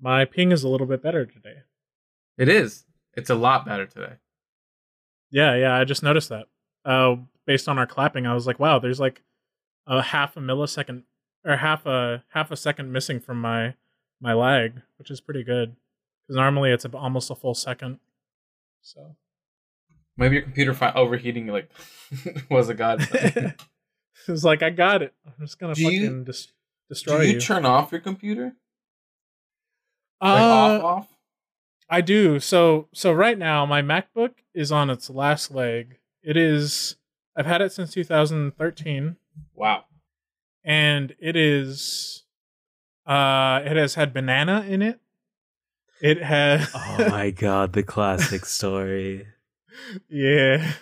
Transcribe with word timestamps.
my 0.00 0.24
ping 0.24 0.52
is 0.52 0.62
a 0.62 0.68
little 0.68 0.86
bit 0.86 1.02
better 1.02 1.26
today. 1.26 1.58
It 2.38 2.48
is. 2.48 2.84
It's 3.14 3.30
a 3.30 3.34
lot 3.34 3.66
better 3.66 3.86
today. 3.86 4.14
Yeah, 5.30 5.54
yeah, 5.56 5.76
I 5.76 5.84
just 5.84 6.02
noticed 6.02 6.28
that. 6.30 6.46
Uh, 6.84 7.16
based 7.46 7.68
on 7.68 7.78
our 7.78 7.86
clapping, 7.86 8.26
I 8.26 8.34
was 8.34 8.46
like, 8.46 8.58
wow, 8.58 8.78
there's 8.78 9.00
like 9.00 9.22
a 9.86 10.02
half 10.02 10.36
a 10.36 10.40
millisecond 10.40 11.02
or 11.44 11.56
half 11.56 11.86
a 11.86 12.24
half 12.28 12.50
a 12.50 12.56
second 12.56 12.92
missing 12.92 13.20
from 13.20 13.40
my 13.40 13.74
my 14.20 14.32
lag, 14.32 14.82
which 14.98 15.10
is 15.10 15.20
pretty 15.20 15.42
good 15.42 15.76
because 16.22 16.36
normally 16.36 16.70
it's 16.70 16.84
almost 16.86 17.30
a 17.30 17.34
full 17.34 17.54
second. 17.54 17.98
So 18.82 19.16
maybe 20.16 20.36
your 20.36 20.42
computer 20.42 20.74
fi- 20.74 20.92
overheating 20.92 21.46
like 21.46 21.70
was 22.50 22.68
a 22.68 22.74
god. 22.74 23.06
it's 24.28 24.44
like 24.44 24.62
I 24.62 24.70
got 24.70 25.02
it. 25.02 25.14
I'm 25.26 25.46
just 25.46 25.58
gonna 25.58 25.74
do 25.74 25.84
fucking 25.84 26.26
you, 26.26 26.34
destroy 26.88 27.20
do 27.20 27.26
you. 27.26 27.34
you 27.34 27.40
turn 27.40 27.64
off 27.64 27.92
your 27.92 28.00
computer? 28.00 28.54
Like 30.20 30.40
uh, 30.40 30.44
off 30.44 30.82
off. 30.84 31.08
I 31.88 32.00
do. 32.00 32.38
So 32.38 32.88
so 32.92 33.12
right 33.12 33.36
now 33.36 33.66
my 33.66 33.82
MacBook 33.82 34.34
is 34.54 34.70
on 34.70 34.90
its 34.90 35.10
last 35.10 35.50
leg. 35.50 35.98
It 36.22 36.36
is 36.36 36.96
I've 37.36 37.46
had 37.46 37.60
it 37.62 37.72
since 37.72 37.92
2013. 37.92 39.16
Wow. 39.54 39.84
And 40.62 41.14
it 41.18 41.36
is 41.36 42.24
uh 43.06 43.60
it 43.64 43.76
has 43.76 43.94
had 43.94 44.12
banana 44.14 44.64
in 44.68 44.82
it. 44.82 45.00
It 46.00 46.22
has 46.22 46.70
Oh 46.74 47.08
my 47.10 47.30
god, 47.30 47.72
the 47.72 47.82
classic 47.82 48.44
story. 48.44 49.26
yeah. 50.08 50.72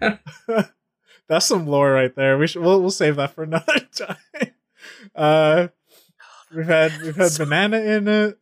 That's 1.28 1.46
some 1.46 1.66
lore 1.66 1.92
right 1.92 2.14
there. 2.14 2.38
We 2.38 2.46
should 2.46 2.62
we'll 2.62 2.80
we'll 2.80 2.90
save 2.90 3.16
that 3.16 3.34
for 3.34 3.42
another 3.44 3.80
time. 3.96 4.52
Uh 5.14 5.68
we've 6.54 6.66
had 6.66 7.00
we've 7.02 7.16
had 7.16 7.32
banana 7.36 7.78
in 7.78 8.06
it. 8.06 8.38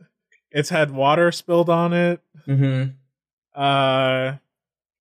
It's 0.50 0.70
had 0.70 0.90
water 0.90 1.30
spilled 1.32 1.70
on 1.70 1.92
it. 1.92 2.20
Mm-hmm. 2.46 2.90
Uh, 3.60 4.36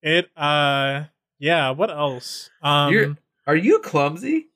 it. 0.02 0.30
Uh, 0.38 1.06
yeah. 1.40 1.72
What 1.72 1.90
else? 1.90 2.50
Um, 2.62 2.94
You're, 2.94 3.18
are 3.48 3.56
you 3.56 3.80
clumsy? 3.80 4.48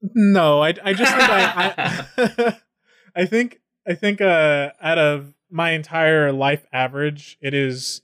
No, 0.00 0.62
I. 0.62 0.74
I 0.82 0.92
just 0.92 1.12
think 1.12 1.28
I. 1.30 1.74
I, 2.16 2.56
I 3.16 3.26
think. 3.26 3.60
I 3.86 3.94
think. 3.94 4.20
Uh, 4.20 4.70
out 4.80 4.98
of 4.98 5.34
my 5.50 5.70
entire 5.70 6.30
life 6.32 6.64
average, 6.72 7.38
it 7.40 7.54
is 7.54 8.02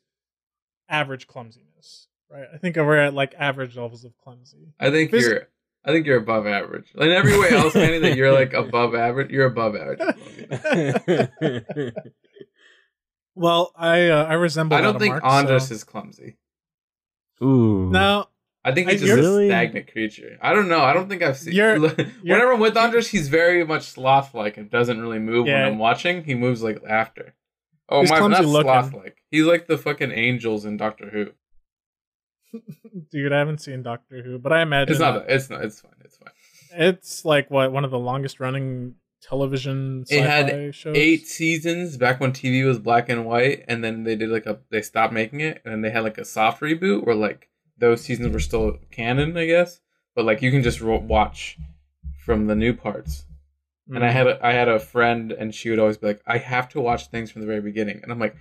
average 0.89 1.27
clumsiness. 1.27 2.09
Right. 2.31 2.47
I 2.53 2.57
think 2.57 2.77
we're 2.77 2.99
at 2.99 3.15
like 3.15 3.35
average 3.39 3.77
levels 3.77 4.05
of 4.05 4.17
clumsy. 4.19 4.75
I 4.81 4.91
think 4.91 5.13
Phys- 5.13 5.21
you're 5.21 5.49
I 5.85 5.93
think 5.93 6.07
you're 6.07 6.19
above 6.19 6.47
average. 6.47 6.91
In 6.95 7.11
every 7.11 7.39
way 7.39 7.51
else, 7.51 7.75
Manny, 7.75 7.99
that 7.99 8.17
you're 8.17 8.33
like 8.33 8.55
above 8.55 8.95
average. 8.95 9.31
You're 9.31 9.47
above 9.47 9.77
average. 9.77 10.01
well, 13.35 13.73
I 13.77 14.09
uh, 14.09 14.25
I 14.25 14.35
resemble. 14.35 14.77
I 14.77 14.81
don't 14.81 14.99
think 14.99 15.13
Mark, 15.13 15.25
Andres 15.25 15.69
so. 15.69 15.75
is 15.75 15.85
clumsy. 15.85 16.37
Ooh. 17.43 17.91
No. 17.91 18.29
I 18.67 18.73
think 18.73 18.89
he's 18.89 19.03
I, 19.03 19.07
just 19.07 19.17
really? 19.19 19.47
a 19.47 19.51
stagnant 19.51 19.93
creature. 19.93 20.39
I 20.41 20.55
don't 20.55 20.69
know. 20.69 20.81
I 20.81 20.95
don't 20.95 21.07
think 21.09 21.23
I've 21.23 21.37
seen. 21.37 21.53
You're, 21.53 21.79
whenever 21.81 22.13
you're, 22.23 22.53
I'm 22.55 22.61
with 22.61 22.79
Andres, 22.79 23.09
he's 23.09 23.29
very 23.29 23.65
much 23.67 23.83
sloth-like 23.89 24.57
and 24.57 24.71
doesn't 24.71 24.99
really 24.99 25.19
move 25.19 25.47
yeah. 25.47 25.65
when 25.65 25.73
I'm 25.73 25.79
watching. 25.79 26.25
He 26.25 26.35
moves 26.35 26.63
like 26.63 26.83
after. 26.89 27.35
Oh 27.91 28.01
he's 28.01 28.11
my, 28.11 28.27
not 28.27 28.43
sloth-like. 28.43 29.19
He's 29.31 29.45
like 29.45 29.67
the 29.67 29.77
fucking 29.77 30.13
angels 30.13 30.65
in 30.65 30.79
Doctor 30.79 31.11
Who. 31.11 31.33
Dude, 33.11 33.33
I 33.33 33.39
haven't 33.39 33.61
seen 33.61 33.83
Doctor 33.83 34.23
Who, 34.23 34.39
but 34.39 34.53
I 34.53 34.63
imagine 34.63 34.93
it's 34.93 35.01
not. 35.01 35.25
It's 35.29 35.51
not. 35.51 35.65
It's 35.65 35.81
fine. 35.81 35.93
It's 36.05 36.17
fine. 36.17 36.33
It's 36.73 37.25
like 37.25 37.51
what 37.51 37.73
one 37.73 37.85
of 37.85 37.91
the 37.91 37.99
longest 37.99 38.41
running 38.41 38.95
television. 39.23 40.05
It 40.09 40.23
had 40.23 40.75
shows? 40.75 40.97
eight 40.97 41.27
seasons 41.27 41.97
back 41.97 42.21
when 42.21 42.33
TV 42.33 42.65
was 42.67 42.79
black 42.79 43.09
and 43.09 43.25
white, 43.25 43.65
and 43.69 43.83
then 43.83 44.05
they 44.05 44.17
did 44.17 44.31
like 44.31 44.47
a. 44.47 44.59
They 44.71 44.83
stopped 44.83 45.13
making 45.13 45.41
it, 45.41 45.63
and 45.65 45.73
then 45.73 45.81
they 45.83 45.91
had 45.91 46.05
like 46.05 46.19
a 46.19 46.25
soft 46.25 46.61
reboot 46.61 47.05
where 47.05 47.15
like 47.15 47.49
those 47.79 48.03
seasons 48.03 48.33
were 48.33 48.41
still 48.41 48.79
canon, 48.91 49.37
I 49.37 49.47
guess. 49.47 49.81
But 50.15 50.25
like 50.25 50.43
you 50.43 50.51
can 50.51 50.63
just 50.63 50.81
watch 50.83 51.59
from 52.25 52.47
the 52.47 52.55
new 52.55 52.75
parts. 52.75 53.25
Mm-hmm. 53.89 53.97
And 53.97 54.05
I 54.05 54.09
mm. 54.09 54.13
had 54.13 54.27
a, 54.27 54.47
I 54.47 54.53
had 54.53 54.69
a 54.69 54.79
friend, 54.79 55.33
and 55.33 55.55
she 55.55 55.71
would 55.71 55.79
always 55.79 55.99
be 55.99 56.07
like, 56.09 56.23
"I 56.27 56.39
have 56.39 56.69
to 56.71 56.81
watch 56.81 57.09
things 57.09 57.31
from 57.31 57.43
the 57.43 57.47
very 57.47 57.61
beginning," 57.61 58.01
and 58.03 58.11
I'm 58.11 58.19
like, 58.19 58.37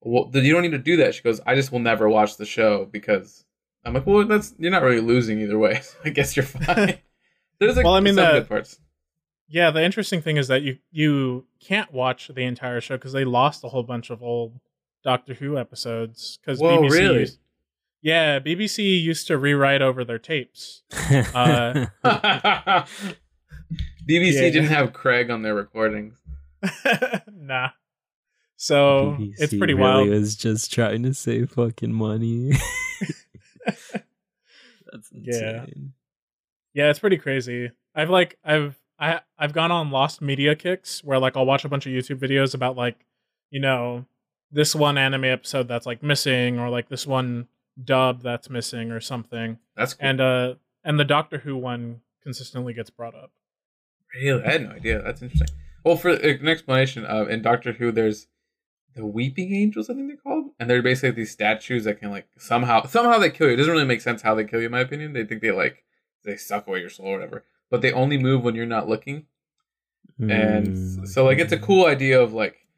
"Well, 0.00 0.30
you 0.34 0.52
don't 0.52 0.62
need 0.62 0.72
to 0.72 0.78
do 0.78 0.98
that." 0.98 1.14
She 1.14 1.22
goes, 1.22 1.40
"I 1.46 1.54
just 1.54 1.72
will 1.72 1.78
never 1.78 2.08
watch 2.08 2.36
the 2.36 2.44
show 2.44 2.86
because 2.90 3.44
I'm 3.84 3.94
like, 3.94 4.06
well, 4.06 4.24
that's 4.26 4.54
you're 4.58 4.70
not 4.70 4.82
really 4.82 5.00
losing 5.00 5.40
either 5.40 5.58
way. 5.58 5.80
So 5.80 5.96
I 6.04 6.10
guess 6.10 6.36
you're 6.36 6.44
fine. 6.46 6.98
There's 7.58 7.76
like 7.76 7.84
well, 7.84 7.94
I 7.94 8.00
mean, 8.00 8.14
some 8.14 8.24
the, 8.24 8.40
good 8.40 8.48
parts. 8.48 8.78
Yeah, 9.48 9.70
the 9.70 9.82
interesting 9.82 10.22
thing 10.22 10.36
is 10.36 10.48
that 10.48 10.62
you 10.62 10.78
you 10.90 11.46
can't 11.60 11.92
watch 11.92 12.30
the 12.34 12.42
entire 12.42 12.80
show 12.80 12.96
because 12.96 13.12
they 13.12 13.24
lost 13.24 13.64
a 13.64 13.68
whole 13.68 13.82
bunch 13.82 14.10
of 14.10 14.22
old 14.22 14.60
Doctor 15.04 15.34
Who 15.34 15.58
episodes. 15.58 16.38
Because 16.40 16.60
BBC 16.60 16.90
really? 16.90 17.20
Used, 17.20 17.38
yeah, 18.00 18.40
BBC 18.40 19.00
used 19.00 19.26
to 19.28 19.38
rewrite 19.38 19.82
over 19.82 20.04
their 20.04 20.18
tapes. 20.18 20.82
Uh, 21.34 21.86
BBC 24.08 24.34
yeah. 24.34 24.50
didn't 24.50 24.66
have 24.66 24.92
Craig 24.92 25.30
on 25.30 25.42
their 25.42 25.54
recordings. 25.54 26.16
nah. 27.32 27.68
So 28.56 29.16
BBC 29.18 29.34
it's 29.38 29.54
pretty 29.54 29.74
really 29.74 30.08
wild. 30.08 30.08
Was 30.08 30.36
just 30.36 30.72
trying 30.72 31.02
to 31.02 31.14
save 31.14 31.50
fucking 31.50 31.92
money. 31.92 32.52
That's 33.64 33.92
insane. 35.12 35.22
Yeah. 35.24 35.66
Yeah, 36.74 36.90
it's 36.90 36.98
pretty 36.98 37.18
crazy. 37.18 37.70
I've 37.94 38.10
like 38.10 38.38
I've 38.44 38.78
I 38.98 39.20
I've 39.38 39.52
gone 39.52 39.70
on 39.70 39.90
lost 39.90 40.22
media 40.22 40.54
kicks 40.54 41.04
where 41.04 41.18
like 41.18 41.36
I'll 41.36 41.46
watch 41.46 41.64
a 41.64 41.68
bunch 41.68 41.86
of 41.86 41.92
YouTube 41.92 42.18
videos 42.18 42.54
about 42.54 42.76
like, 42.76 43.04
you 43.50 43.60
know, 43.60 44.06
this 44.50 44.74
one 44.74 44.96
anime 44.96 45.24
episode 45.24 45.68
that's 45.68 45.86
like 45.86 46.02
missing 46.02 46.58
or 46.58 46.70
like 46.70 46.88
this 46.88 47.06
one 47.06 47.48
dub 47.82 48.22
that's 48.22 48.48
missing 48.48 48.90
or 48.90 49.00
something. 49.00 49.58
That's 49.76 49.94
cool. 49.94 50.08
And 50.08 50.20
uh 50.20 50.54
and 50.84 50.98
the 50.98 51.04
Doctor 51.04 51.38
Who 51.38 51.56
one 51.56 52.00
consistently 52.22 52.72
gets 52.72 52.90
brought 52.90 53.14
up. 53.14 53.32
Really? 54.14 54.44
I 54.44 54.52
had 54.52 54.62
no 54.62 54.70
idea. 54.70 55.02
That's 55.02 55.22
interesting. 55.22 55.48
Well, 55.84 55.96
for 55.96 56.10
an 56.10 56.48
explanation, 56.48 57.04
uh, 57.04 57.24
in 57.24 57.42
Doctor 57.42 57.72
Who, 57.72 57.90
there's 57.90 58.28
the 58.94 59.06
weeping 59.06 59.54
angels 59.54 59.88
i 59.88 59.94
think 59.94 60.08
they're 60.08 60.16
called 60.16 60.42
and 60.62 60.70
they're 60.70 60.80
basically 60.80 61.10
these 61.10 61.32
statues 61.32 61.82
that 61.84 61.98
can 61.98 62.10
like 62.10 62.28
somehow 62.38 62.84
somehow 62.84 63.18
they 63.18 63.30
kill 63.30 63.48
you. 63.48 63.54
It 63.54 63.56
doesn't 63.56 63.72
really 63.72 63.84
make 63.84 64.00
sense 64.00 64.22
how 64.22 64.34
they 64.34 64.44
kill 64.44 64.60
you 64.60 64.66
in 64.66 64.72
my 64.72 64.78
opinion. 64.78 65.12
They 65.12 65.24
think 65.24 65.42
they 65.42 65.50
like 65.50 65.84
they 66.24 66.36
suck 66.36 66.68
away 66.68 66.78
your 66.78 66.88
soul 66.88 67.08
or 67.08 67.12
whatever. 67.14 67.44
But 67.68 67.82
they 67.82 67.92
only 67.92 68.16
move 68.16 68.44
when 68.44 68.54
you're 68.54 68.64
not 68.64 68.88
looking. 68.88 69.26
Mm. 70.20 70.30
and 70.30 71.08
so 71.08 71.24
like 71.24 71.38
it's 71.38 71.52
a 71.52 71.58
cool 71.58 71.86
idea 71.86 72.20
of 72.20 72.32
like 72.32 72.68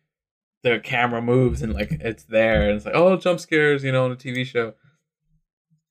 the 0.63 0.79
camera 0.79 1.21
moves 1.21 1.63
and 1.63 1.75
like 1.75 1.91
it's 1.91 2.23
there 2.25 2.69
and 2.69 2.77
it's 2.77 2.87
like 2.87 2.95
oh 2.95 3.17
jump 3.17 3.41
scares 3.41 3.83
you 3.83 3.93
know 3.93 4.05
on 4.05 4.13
a 4.13 4.17
tv 4.17 4.47
show. 4.47 4.75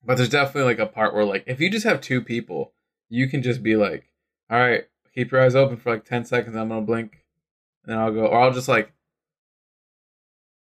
But 0.03 0.17
there's 0.17 0.29
definitely 0.29 0.63
like 0.63 0.79
a 0.79 0.91
part 0.91 1.13
where 1.13 1.25
like 1.25 1.43
if 1.45 1.59
you 1.59 1.69
just 1.69 1.85
have 1.85 2.01
two 2.01 2.21
people 2.21 2.73
you 3.09 3.27
can 3.27 3.43
just 3.43 3.61
be 3.61 3.75
like 3.75 4.09
all 4.49 4.57
right 4.57 4.85
keep 5.13 5.31
your 5.31 5.41
eyes 5.41 5.53
open 5.53 5.77
for 5.77 5.91
like 5.91 6.05
10 6.05 6.25
seconds 6.25 6.55
i'm 6.55 6.69
gonna 6.69 6.81
blink 6.81 7.19
and 7.83 7.91
then 7.91 7.99
i'll 7.99 8.11
go 8.11 8.25
or 8.25 8.41
i'll 8.41 8.51
just 8.53 8.67
like 8.67 8.91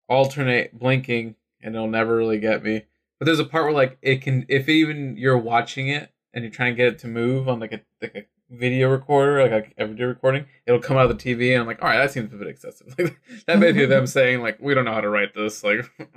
alternate 0.07 0.77
blinking 0.77 1.35
and 1.61 1.75
it'll 1.75 1.87
never 1.87 2.15
really 2.15 2.39
get 2.39 2.63
me. 2.63 2.85
But 3.19 3.25
there's 3.25 3.39
a 3.39 3.45
part 3.45 3.65
where 3.65 3.73
like 3.73 3.97
it 4.01 4.21
can 4.21 4.45
if 4.49 4.69
even 4.69 5.17
you're 5.17 5.37
watching 5.37 5.87
it 5.87 6.11
and 6.33 6.43
you're 6.43 6.51
trying 6.51 6.73
to 6.73 6.77
get 6.77 6.93
it 6.93 6.99
to 6.99 7.07
move 7.07 7.47
on 7.47 7.59
like 7.59 7.73
a 7.73 7.81
like 8.01 8.15
a 8.15 8.25
video 8.49 8.89
recorder, 8.89 9.41
like 9.41 9.73
a 9.77 9.87
video 9.87 10.07
recording, 10.07 10.45
it'll 10.65 10.79
come 10.79 10.97
out 10.97 11.09
of 11.09 11.17
the 11.17 11.35
TV 11.35 11.51
and 11.51 11.61
I'm 11.61 11.67
like, 11.67 11.81
all 11.81 11.89
right, 11.89 11.97
that 11.97 12.11
seems 12.11 12.33
a 12.33 12.37
bit 12.37 12.47
excessive. 12.47 12.93
Like 12.99 13.19
that 13.47 13.59
may 13.59 13.71
be 13.71 13.85
them 13.85 14.07
saying 14.07 14.41
like 14.41 14.59
we 14.61 14.73
don't 14.73 14.85
know 14.85 14.93
how 14.93 15.01
to 15.01 15.09
write 15.09 15.33
this. 15.33 15.63
Like 15.63 15.89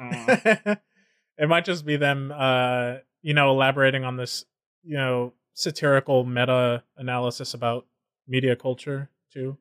it 1.39 1.49
might 1.49 1.65
just 1.65 1.87
be 1.87 1.97
them 1.97 2.33
uh 2.37 2.97
you 3.23 3.35
know 3.35 3.51
elaborating 3.51 4.05
on 4.05 4.17
this, 4.17 4.45
you 4.83 4.97
know, 4.97 5.35
satirical 5.55 6.25
meta 6.25 6.83
analysis 6.97 7.55
about 7.55 7.87
media 8.27 8.57
culture 8.57 9.09
too. 9.33 9.57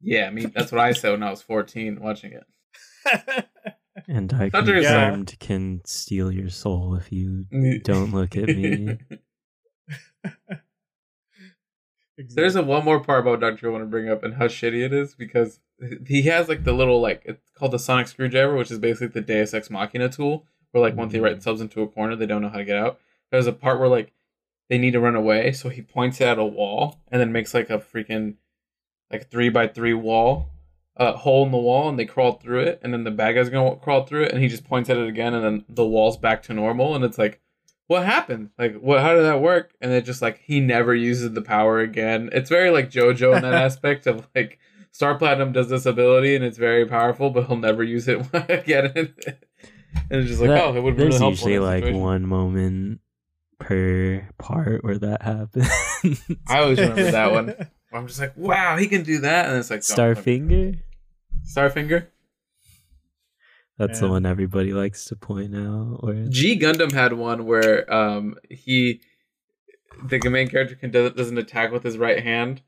Yeah, 0.00 0.26
I 0.26 0.30
mean 0.30 0.52
that's 0.54 0.72
what 0.72 0.80
I 0.80 0.92
said 0.92 1.12
when 1.12 1.22
I 1.22 1.30
was 1.30 1.42
14 1.42 2.00
watching 2.00 2.32
it 2.32 2.44
and 4.08 4.32
I 4.32 4.50
confirmed 4.50 5.36
can 5.40 5.80
steal 5.84 6.30
your 6.32 6.50
soul 6.50 6.94
if 6.94 7.12
you 7.12 7.46
don't 7.84 8.12
look 8.12 8.36
at 8.36 8.48
me. 8.48 8.98
Exactly. 12.16 12.42
There's 12.42 12.54
a 12.54 12.62
one 12.62 12.84
more 12.84 13.00
part 13.00 13.20
about 13.20 13.40
Doctor 13.40 13.68
I 13.68 13.72
want 13.72 13.82
to 13.82 13.86
bring 13.86 14.08
up 14.08 14.22
and 14.22 14.34
how 14.34 14.46
shitty 14.46 14.84
it 14.84 14.92
is 14.92 15.16
because 15.16 15.58
he 16.06 16.22
has 16.22 16.48
like 16.48 16.62
the 16.62 16.72
little 16.72 17.00
like 17.00 17.22
it's 17.24 17.50
called 17.50 17.72
the 17.72 17.78
sonic 17.78 18.06
screwdriver, 18.06 18.54
which 18.54 18.70
is 18.70 18.78
basically 18.78 19.08
the 19.08 19.20
Deus 19.20 19.52
Ex 19.52 19.68
Machina 19.68 20.08
tool, 20.08 20.46
where 20.70 20.82
like 20.82 20.94
once 20.94 21.12
they 21.12 21.18
write 21.18 21.30
mm-hmm. 21.30 21.34
themselves 21.36 21.60
into 21.60 21.82
a 21.82 21.88
corner, 21.88 22.14
they 22.14 22.26
don't 22.26 22.40
know 22.40 22.48
how 22.48 22.58
to 22.58 22.64
get 22.64 22.76
out. 22.76 23.00
There's 23.32 23.48
a 23.48 23.52
part 23.52 23.80
where 23.80 23.88
like 23.88 24.12
they 24.68 24.78
need 24.78 24.92
to 24.92 25.00
run 25.00 25.16
away, 25.16 25.50
so 25.52 25.68
he 25.68 25.82
points 25.82 26.20
it 26.20 26.28
at 26.28 26.38
a 26.38 26.44
wall 26.44 27.00
and 27.08 27.20
then 27.20 27.32
makes 27.32 27.52
like 27.52 27.68
a 27.68 27.78
freaking 27.78 28.36
like 29.10 29.28
three 29.28 29.48
by 29.48 29.66
three 29.66 29.94
wall, 29.94 30.50
a 30.96 31.12
hole 31.12 31.44
in 31.44 31.50
the 31.50 31.58
wall 31.58 31.88
and 31.88 31.98
they 31.98 32.04
crawl 32.04 32.32
through 32.32 32.60
it, 32.60 32.80
and 32.82 32.92
then 32.92 33.04
the 33.04 33.10
bad 33.10 33.34
guy's 33.34 33.50
gonna 33.50 33.76
crawl 33.76 34.04
through 34.04 34.24
it, 34.24 34.32
and 34.32 34.42
he 34.42 34.48
just 34.48 34.64
points 34.64 34.90
at 34.90 34.96
it 34.96 35.08
again, 35.08 35.34
and 35.34 35.44
then 35.44 35.64
the 35.68 35.86
wall's 35.86 36.16
back 36.16 36.42
to 36.44 36.54
normal, 36.54 36.94
and 36.94 37.04
it's 37.04 37.18
like, 37.18 37.40
what 37.86 38.06
happened? 38.06 38.50
Like, 38.58 38.78
what? 38.80 39.00
How 39.00 39.14
did 39.14 39.24
that 39.24 39.40
work? 39.40 39.74
And 39.80 39.92
it 39.92 40.04
just 40.04 40.22
like 40.22 40.38
he 40.38 40.60
never 40.60 40.94
uses 40.94 41.32
the 41.32 41.42
power 41.42 41.80
again. 41.80 42.30
It's 42.32 42.48
very 42.48 42.70
like 42.70 42.90
JoJo 42.90 43.36
in 43.36 43.42
that 43.42 43.54
aspect 43.66 44.06
of 44.06 44.26
like 44.34 44.58
Star 44.90 45.16
Platinum 45.16 45.52
does 45.52 45.68
this 45.68 45.86
ability 45.86 46.36
and 46.36 46.44
it's 46.44 46.56
very 46.56 46.86
powerful, 46.86 47.30
but 47.30 47.46
he'll 47.46 47.56
never 47.56 47.82
use 47.82 48.08
it 48.08 48.24
again. 48.32 48.92
and 48.94 49.08
it's 50.10 50.28
just 50.28 50.40
like, 50.40 50.50
that, 50.50 50.62
oh, 50.62 50.76
it 50.76 50.82
would 50.82 50.96
There's 50.96 51.18
really 51.18 51.30
usually 51.30 51.58
like 51.58 51.84
one 51.92 52.26
moment 52.26 53.00
per 53.58 54.28
part 54.38 54.84
where 54.84 54.98
that 54.98 55.22
happens. 55.22 55.68
I 56.48 56.60
always 56.60 56.78
remember 56.78 57.10
that 57.10 57.32
one. 57.32 57.54
I'm 57.94 58.06
just 58.06 58.20
like, 58.20 58.36
wow, 58.36 58.76
he 58.76 58.88
can 58.88 59.02
do 59.02 59.20
that, 59.20 59.46
and 59.46 59.56
it's 59.56 59.70
like 59.70 59.80
Starfinger. 59.80 60.80
Starfinger. 61.46 62.08
That's 63.78 64.00
yeah. 64.00 64.06
the 64.06 64.12
one 64.12 64.26
everybody 64.26 64.72
likes 64.72 65.04
to 65.06 65.16
point 65.16 65.54
out. 65.54 66.00
Or 66.02 66.14
G 66.28 66.58
Gundam 66.58 66.92
had 66.92 67.12
one 67.12 67.46
where 67.46 67.92
um 67.92 68.36
he 68.50 69.00
the 70.02 70.18
main 70.28 70.48
character 70.48 70.74
can 70.74 70.90
doesn't 70.90 71.38
attack 71.38 71.72
with 71.72 71.82
his 71.82 71.98
right 71.98 72.22
hand, 72.22 72.62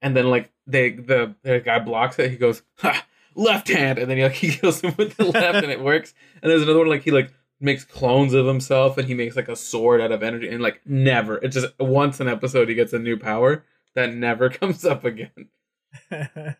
and 0.00 0.16
then 0.16 0.30
like 0.30 0.50
they 0.66 0.90
the 0.90 1.34
the 1.42 1.60
guy 1.60 1.78
blocks 1.78 2.18
it. 2.18 2.30
He 2.30 2.36
goes 2.36 2.62
ha, 2.76 3.04
left 3.34 3.68
hand, 3.68 3.98
and 3.98 4.10
then 4.10 4.16
he 4.16 4.22
like 4.24 4.32
he 4.34 4.50
kills 4.50 4.80
him 4.80 4.94
with 4.96 5.16
the 5.16 5.24
left, 5.26 5.62
and 5.62 5.72
it 5.72 5.80
works. 5.80 6.14
And 6.42 6.50
there's 6.50 6.62
another 6.62 6.78
one 6.78 6.88
like 6.88 7.02
he 7.02 7.10
like 7.10 7.32
makes 7.60 7.84
clones 7.84 8.32
of 8.32 8.46
himself, 8.46 8.96
and 8.96 9.06
he 9.06 9.14
makes 9.14 9.36
like 9.36 9.48
a 9.48 9.56
sword 9.56 10.00
out 10.00 10.12
of 10.12 10.22
energy, 10.22 10.48
and 10.48 10.62
like 10.62 10.80
never. 10.86 11.36
It's 11.36 11.54
just 11.54 11.78
once 11.78 12.20
an 12.20 12.28
episode 12.28 12.68
he 12.68 12.74
gets 12.74 12.92
a 12.92 12.98
new 12.98 13.18
power 13.18 13.64
that 13.94 14.14
never 14.14 14.48
comes 14.50 14.84
up 14.84 15.04
again. 15.04 15.48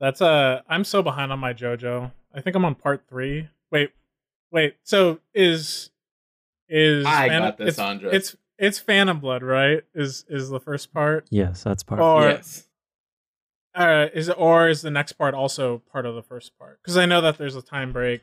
That's 0.00 0.20
uh 0.20 0.62
I'm 0.68 0.84
so 0.84 1.02
behind 1.02 1.32
on 1.32 1.38
my 1.38 1.52
JoJo. 1.52 2.12
I 2.34 2.40
think 2.40 2.56
I'm 2.56 2.64
on 2.64 2.74
part 2.74 3.04
three. 3.08 3.48
Wait, 3.70 3.90
wait. 4.50 4.76
So 4.82 5.20
is 5.34 5.90
is 6.68 7.06
I 7.06 7.28
Phantom, 7.28 7.48
got 7.50 7.58
this, 7.58 7.68
it's, 7.68 7.78
Andres. 7.78 8.14
It's 8.14 8.36
it's 8.58 8.78
Phantom 8.78 9.20
Blood, 9.20 9.42
right? 9.42 9.82
Is 9.94 10.24
is 10.28 10.48
the 10.48 10.60
first 10.60 10.92
part? 10.92 11.26
Yes, 11.30 11.62
that's 11.62 11.82
part. 11.82 12.00
Or, 12.00 12.28
yes. 12.28 12.66
Uh, 13.74 14.06
is 14.14 14.28
it 14.28 14.36
or 14.38 14.68
is 14.68 14.82
the 14.82 14.90
next 14.90 15.12
part 15.12 15.34
also 15.34 15.82
part 15.90 16.06
of 16.06 16.14
the 16.14 16.22
first 16.22 16.56
part? 16.58 16.80
Because 16.80 16.96
I 16.96 17.06
know 17.06 17.20
that 17.20 17.38
there's 17.38 17.56
a 17.56 17.62
time 17.62 17.92
break, 17.92 18.22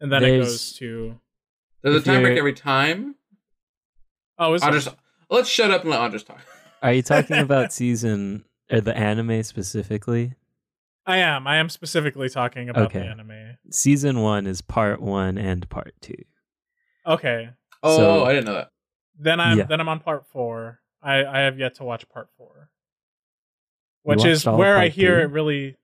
and 0.00 0.12
then 0.12 0.22
there's, 0.22 0.34
it 0.34 0.38
goes 0.38 0.72
to. 0.74 1.20
There's 1.82 1.96
a 1.96 2.04
time 2.04 2.22
break 2.22 2.38
every 2.38 2.52
time. 2.52 3.16
Oh, 4.38 4.54
is 4.54 4.62
Andres, 4.62 4.88
let's 5.30 5.48
shut 5.48 5.70
up 5.70 5.82
and 5.82 5.90
let 5.90 6.00
Andres 6.00 6.22
talk. 6.22 6.40
Are 6.84 6.92
you 6.92 7.00
talking 7.02 7.38
about 7.38 7.72
season 7.72 8.44
or 8.70 8.82
the 8.82 8.94
anime 8.94 9.42
specifically? 9.42 10.34
I 11.06 11.16
am. 11.16 11.46
I 11.46 11.56
am 11.56 11.70
specifically 11.70 12.28
talking 12.28 12.68
about 12.68 12.86
okay. 12.86 12.98
the 12.98 13.06
anime. 13.06 13.56
Season 13.70 14.20
one 14.20 14.46
is 14.46 14.60
part 14.60 15.00
one 15.00 15.38
and 15.38 15.66
part 15.70 15.94
two. 16.02 16.22
Okay. 17.06 17.48
Oh, 17.82 17.96
so, 17.96 18.24
I 18.24 18.34
didn't 18.34 18.44
know 18.44 18.54
that. 18.54 18.70
Then 19.18 19.40
I'm 19.40 19.58
yeah. 19.58 19.64
then 19.64 19.80
I'm 19.80 19.88
on 19.88 20.00
part 20.00 20.26
four. 20.26 20.80
I 21.02 21.24
I 21.24 21.38
have 21.40 21.58
yet 21.58 21.76
to 21.76 21.84
watch 21.84 22.06
part 22.10 22.28
four, 22.36 22.68
which 24.02 24.24
is 24.26 24.44
where 24.44 24.76
I 24.76 24.88
hear 24.88 25.14
three? 25.16 25.22
it 25.22 25.30
really. 25.30 25.76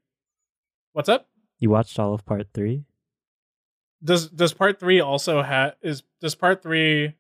What's 0.93 1.09
up? 1.09 1.29
You 1.59 1.71
watched 1.71 1.99
all 1.99 2.13
of 2.13 2.27
part 2.27 2.49
three. 2.53 2.85
Does 4.05 4.29
does 4.29 4.53
part 4.53 4.79
three 4.79 5.01
also 5.01 5.41
have 5.43 5.77
is 5.81 6.03
does 6.21 6.35
part 6.35 6.63
three? 6.63 7.15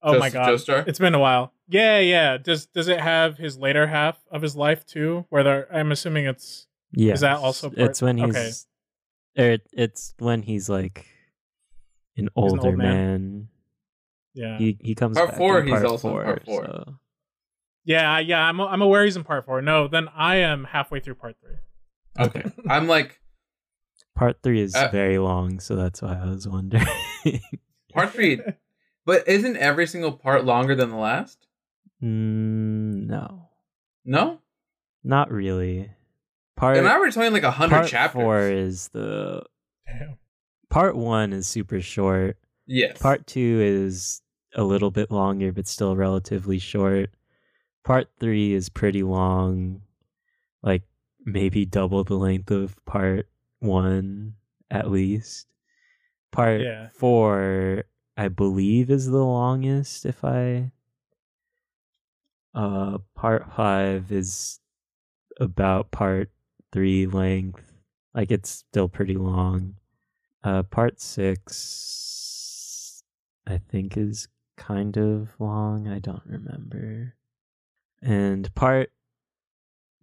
Oh 0.00 0.12
Just, 0.12 0.20
my 0.20 0.30
god, 0.30 0.48
Joestar? 0.50 0.86
it's 0.86 1.00
been 1.00 1.14
a 1.14 1.18
while. 1.18 1.52
Yeah, 1.68 1.98
yeah. 1.98 2.38
Does 2.38 2.66
does 2.66 2.88
it 2.88 3.00
have 3.00 3.36
his 3.36 3.58
later 3.58 3.86
half 3.86 4.18
of 4.30 4.42
his 4.42 4.56
life 4.56 4.86
too? 4.86 5.26
Where 5.28 5.44
there, 5.44 5.68
I'm 5.74 5.92
assuming 5.92 6.26
it's 6.26 6.66
yeah. 6.92 7.12
Is 7.12 7.20
that 7.20 7.36
also? 7.36 7.68
Part? 7.70 7.90
It's 7.90 8.02
when 8.02 8.18
he's. 8.18 8.66
Okay. 9.38 9.54
It, 9.54 9.68
it's 9.72 10.14
when 10.18 10.42
he's 10.42 10.68
like 10.68 11.06
an 12.16 12.28
older 12.34 12.70
an 12.70 12.76
man. 12.76 12.86
man. 12.86 13.48
Yeah. 14.34 14.58
He 14.58 14.78
he 14.80 14.94
comes 14.94 15.16
part 15.16 15.36
four. 15.36 15.62
he's 15.62 15.82
also 15.84 16.08
four, 16.10 16.24
part 16.24 16.44
four. 16.44 16.64
So. 16.64 16.94
Yeah, 17.84 18.18
yeah. 18.18 18.40
I'm 18.40 18.60
I'm 18.60 18.82
aware 18.82 19.04
he's 19.04 19.16
in 19.16 19.24
part 19.24 19.44
four. 19.44 19.60
No, 19.62 19.88
then 19.88 20.08
I 20.14 20.36
am 20.36 20.64
halfway 20.64 21.00
through 21.00 21.16
part 21.16 21.36
three. 21.40 21.56
Okay, 22.18 22.44
I'm 22.68 22.86
like. 22.86 23.20
Part 24.14 24.42
three 24.42 24.60
is 24.60 24.74
uh, 24.74 24.88
very 24.90 25.18
long, 25.18 25.60
so 25.60 25.76
that's 25.76 26.02
why 26.02 26.18
I 26.20 26.26
was 26.26 26.48
wondering. 26.48 26.84
part 27.92 28.10
three, 28.10 28.40
but 29.06 29.28
isn't 29.28 29.56
every 29.56 29.86
single 29.86 30.10
part 30.10 30.44
longer 30.44 30.74
than 30.74 30.90
the 30.90 30.96
last? 30.96 31.46
Mm, 32.02 33.06
no. 33.06 33.48
No. 34.04 34.38
Not 35.04 35.30
really. 35.30 35.90
Part 36.56 36.76
and 36.76 36.88
I 36.88 36.98
were 36.98 37.10
talking 37.10 37.32
like 37.32 37.42
a 37.44 37.50
hundred 37.50 37.86
chapters. 37.86 38.20
Four 38.20 38.40
is 38.40 38.88
the 38.88 39.44
Damn. 39.86 40.18
part 40.70 40.96
one 40.96 41.32
is 41.32 41.46
super 41.46 41.80
short. 41.80 42.36
Yes. 42.66 42.98
Part 42.98 43.26
two 43.26 43.60
is 43.62 44.22
a 44.54 44.64
little 44.64 44.90
bit 44.90 45.10
longer, 45.10 45.52
but 45.52 45.68
still 45.68 45.94
relatively 45.94 46.58
short. 46.58 47.10
Part 47.84 48.08
three 48.18 48.54
is 48.54 48.68
pretty 48.68 49.02
long, 49.02 49.82
like 50.62 50.82
maybe 51.24 51.64
double 51.64 52.04
the 52.04 52.16
length 52.16 52.50
of 52.50 52.76
part 52.84 53.28
one 53.60 54.34
at 54.70 54.90
least. 54.90 55.46
Part 56.32 56.60
yeah. 56.60 56.88
four, 56.94 57.84
I 58.16 58.28
believe, 58.28 58.90
is 58.90 59.06
the 59.06 59.24
longest. 59.24 60.04
If 60.04 60.24
I, 60.24 60.72
uh, 62.58 62.98
part 63.14 63.46
five 63.54 64.10
is 64.10 64.58
about 65.38 65.92
part 65.92 66.28
three 66.72 67.06
length. 67.06 67.72
Like 68.14 68.32
it's 68.32 68.50
still 68.50 68.88
pretty 68.88 69.14
long. 69.14 69.76
Uh, 70.42 70.64
part 70.64 71.00
six, 71.00 72.24
I 73.46 73.58
think, 73.58 73.96
is 73.96 74.26
kind 74.56 74.96
of 74.96 75.36
long. 75.38 75.86
I 75.86 76.00
don't 76.00 76.26
remember. 76.26 77.14
And 78.02 78.52
part 78.56 78.90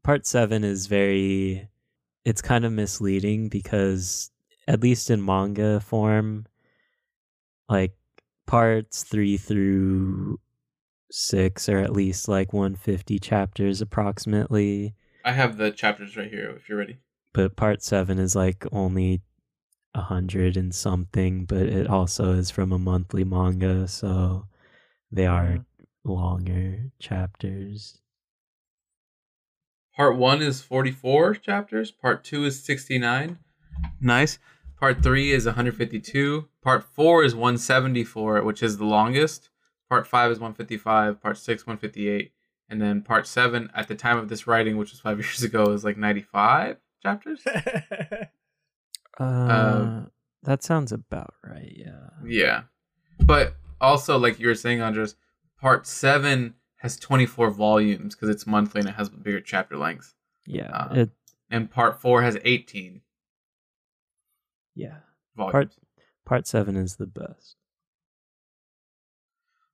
part 0.02 0.26
seven 0.26 0.64
is 0.64 0.88
very. 0.88 1.68
It's 2.24 2.42
kind 2.42 2.64
of 2.64 2.72
misleading 2.72 3.50
because, 3.50 4.32
at 4.66 4.82
least 4.82 5.10
in 5.10 5.24
manga 5.24 5.82
form, 5.82 6.46
like 7.68 7.98
parts 8.48 9.04
three 9.04 9.36
through 9.36 10.40
six 11.12 11.70
or 11.70 11.78
at 11.78 11.94
least 11.94 12.28
like 12.28 12.52
150 12.52 13.20
chapters 13.20 13.82
approximately 13.82 14.96
I 15.26 15.32
have 15.32 15.58
the 15.58 15.72
chapters 15.72 16.16
right 16.16 16.30
here 16.30 16.54
if 16.56 16.70
you're 16.70 16.78
ready. 16.78 17.00
But 17.34 17.56
part 17.56 17.82
seven 17.82 18.20
is 18.20 18.36
like 18.36 18.64
only 18.72 19.22
a 19.96 20.02
hundred 20.02 20.56
and 20.56 20.74
something, 20.74 21.46
but 21.46 21.64
it 21.64 21.88
also 21.88 22.34
is 22.34 22.52
from 22.52 22.72
a 22.72 22.78
monthly 22.78 23.24
manga, 23.24 23.88
so 23.88 24.46
they 25.12 25.26
are 25.26 25.66
longer 26.04 26.92
chapters. 27.00 27.98
Part 29.96 30.16
one 30.18 30.42
is 30.42 30.62
44 30.62 31.36
chapters, 31.36 31.90
part 31.90 32.24
two 32.24 32.46
is 32.46 32.64
69. 32.64 33.40
Nice. 34.00 34.38
Part 34.80 35.02
three 35.02 35.32
is 35.32 35.46
152. 35.46 36.48
Part 36.62 36.84
four 36.84 37.24
is 37.24 37.34
174, 37.34 38.44
which 38.44 38.62
is 38.62 38.78
the 38.78 38.86
longest. 38.86 39.50
Part 39.90 40.08
five 40.08 40.32
is 40.32 40.40
155. 40.40 41.22
Part 41.22 41.38
six, 41.38 41.66
158 41.66 42.32
and 42.70 42.82
then 42.82 43.02
part 43.02 43.28
seven 43.28 43.70
at 43.76 43.88
the 43.88 43.96
time 43.96 44.18
of 44.18 44.30
this 44.30 44.48
writing, 44.48 44.78
which 44.78 44.92
was 44.92 45.00
five 45.00 45.18
years 45.24 45.44
ago, 45.44 45.72
is 45.72 45.84
like 45.84 45.98
ninety 45.98 46.22
five 46.22 46.78
chapters. 47.02 47.42
uh, 49.20 49.24
um, 49.24 50.12
that 50.44 50.64
sounds 50.64 50.92
about 50.92 51.34
right. 51.44 51.74
Yeah. 51.76 52.10
Yeah, 52.26 52.62
but 53.20 53.56
also 53.80 54.18
like 54.18 54.40
you 54.40 54.48
were 54.48 54.56
saying, 54.56 54.82
Andres, 54.82 55.16
part 55.60 55.86
seven 55.88 56.56
has 56.78 56.98
twenty 56.98 57.26
four 57.26 57.50
volumes 57.50 58.16
because 58.16 58.30
it's 58.30 58.48
monthly 58.48 58.80
and 58.80 58.90
it 58.90 58.96
has 58.96 59.10
bigger 59.10 59.42
chapter 59.42 59.78
length. 59.78 60.14
Yeah. 60.46 60.72
Um, 60.72 60.98
it, 60.98 61.10
and 61.50 61.70
part 61.70 62.02
four 62.02 62.22
has 62.22 62.38
eighteen. 62.44 63.02
Yeah. 64.74 64.98
Volumes. 65.36 65.52
Part 65.52 65.76
part 66.26 66.48
seven 66.48 66.76
is 66.76 66.96
the 66.96 67.08
best. 67.08 67.58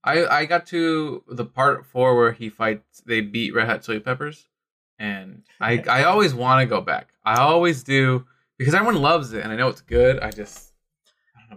I 0.04 0.26
I 0.26 0.46
got 0.46 0.66
to 0.68 1.24
the 1.28 1.46
part 1.46 1.86
four 1.86 2.16
where 2.16 2.32
he 2.32 2.50
fights. 2.50 3.02
They 3.06 3.22
beat 3.22 3.54
Red 3.54 3.68
Hot 3.68 3.84
Chili 3.84 4.00
Peppers, 4.00 4.48
and 4.98 5.44
I 5.60 5.84
I 5.88 6.04
always 6.04 6.34
want 6.34 6.62
to 6.62 6.66
go 6.66 6.82
back. 6.82 7.10
I 7.24 7.36
always 7.36 7.84
do 7.84 8.26
because 8.58 8.74
everyone 8.74 9.02
loves 9.02 9.34
it, 9.34 9.44
and 9.44 9.52
I 9.52 9.56
know 9.56 9.70
it's 9.70 9.82
good. 9.82 10.20
I 10.20 10.32
just 10.32 10.72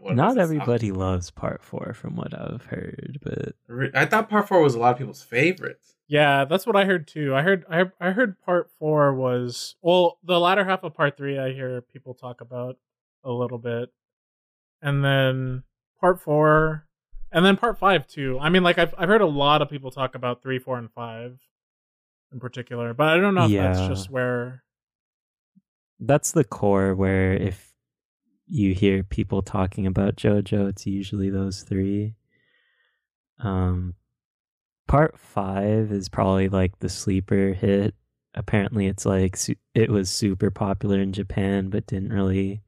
not 0.02 0.38
everybody 0.38 0.92
loves 0.92 1.30
part 1.30 1.62
four, 1.62 1.94
from 1.94 2.16
what 2.16 2.38
I've 2.38 2.66
heard. 2.66 3.18
But 3.22 3.54
I 3.94 4.06
thought 4.06 4.28
part 4.28 4.48
four 4.48 4.60
was 4.60 4.74
a 4.74 4.78
lot 4.78 4.92
of 4.92 4.98
people's 4.98 5.22
favorites. 5.22 5.96
Yeah, 6.06 6.44
that's 6.44 6.66
what 6.66 6.76
I 6.76 6.84
heard 6.84 7.08
too. 7.08 7.34
I 7.34 7.42
heard 7.42 7.64
I 7.70 7.84
I 8.00 8.10
heard 8.10 8.40
part 8.42 8.70
four 8.78 9.14
was 9.14 9.76
well, 9.82 10.18
the 10.22 10.38
latter 10.38 10.64
half 10.64 10.82
of 10.82 10.94
part 10.94 11.16
three. 11.16 11.38
I 11.38 11.52
hear 11.52 11.80
people 11.80 12.14
talk 12.14 12.40
about 12.40 12.76
a 13.22 13.32
little 13.32 13.58
bit, 13.58 13.90
and 14.82 15.02
then 15.04 15.62
part 16.00 16.20
four 16.20 16.86
and 17.34 17.44
then 17.44 17.56
part 17.56 17.78
five 17.78 18.06
too. 18.06 18.38
I 18.40 18.48
mean, 18.48 18.62
like 18.62 18.78
I've 18.78 18.94
I've 18.96 19.08
heard 19.08 19.20
a 19.20 19.26
lot 19.26 19.60
of 19.60 19.68
people 19.68 19.90
talk 19.90 20.14
about 20.14 20.42
three, 20.42 20.58
four, 20.58 20.78
and 20.78 20.90
five 20.90 21.38
in 22.32 22.40
particular, 22.40 22.94
but 22.94 23.08
I 23.08 23.16
don't 23.18 23.34
know 23.34 23.44
if 23.44 23.50
yeah. 23.50 23.72
that's 23.72 23.88
just 23.88 24.10
where. 24.10 24.62
That's 26.00 26.32
the 26.32 26.44
core 26.44 26.94
where 26.94 27.34
if 27.34 27.74
you 28.46 28.74
hear 28.74 29.02
people 29.02 29.42
talking 29.42 29.86
about 29.86 30.16
JoJo, 30.16 30.68
it's 30.68 30.86
usually 30.86 31.30
those 31.30 31.62
three. 31.62 32.14
Um, 33.38 33.94
part 34.86 35.18
five 35.18 35.92
is 35.92 36.08
probably 36.08 36.48
like 36.48 36.78
the 36.78 36.88
sleeper 36.88 37.52
hit 37.52 37.94
apparently 38.34 38.86
it's 38.86 39.06
like 39.06 39.36
su- 39.36 39.54
it 39.74 39.90
was 39.90 40.10
super 40.10 40.50
popular 40.50 41.00
in 41.00 41.12
Japan, 41.12 41.68
but 41.68 41.86
didn't 41.86 42.12
really 42.12 42.62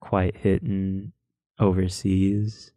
quite 0.00 0.36
hit 0.36 0.62
in 0.62 1.12
overseas 1.58 2.72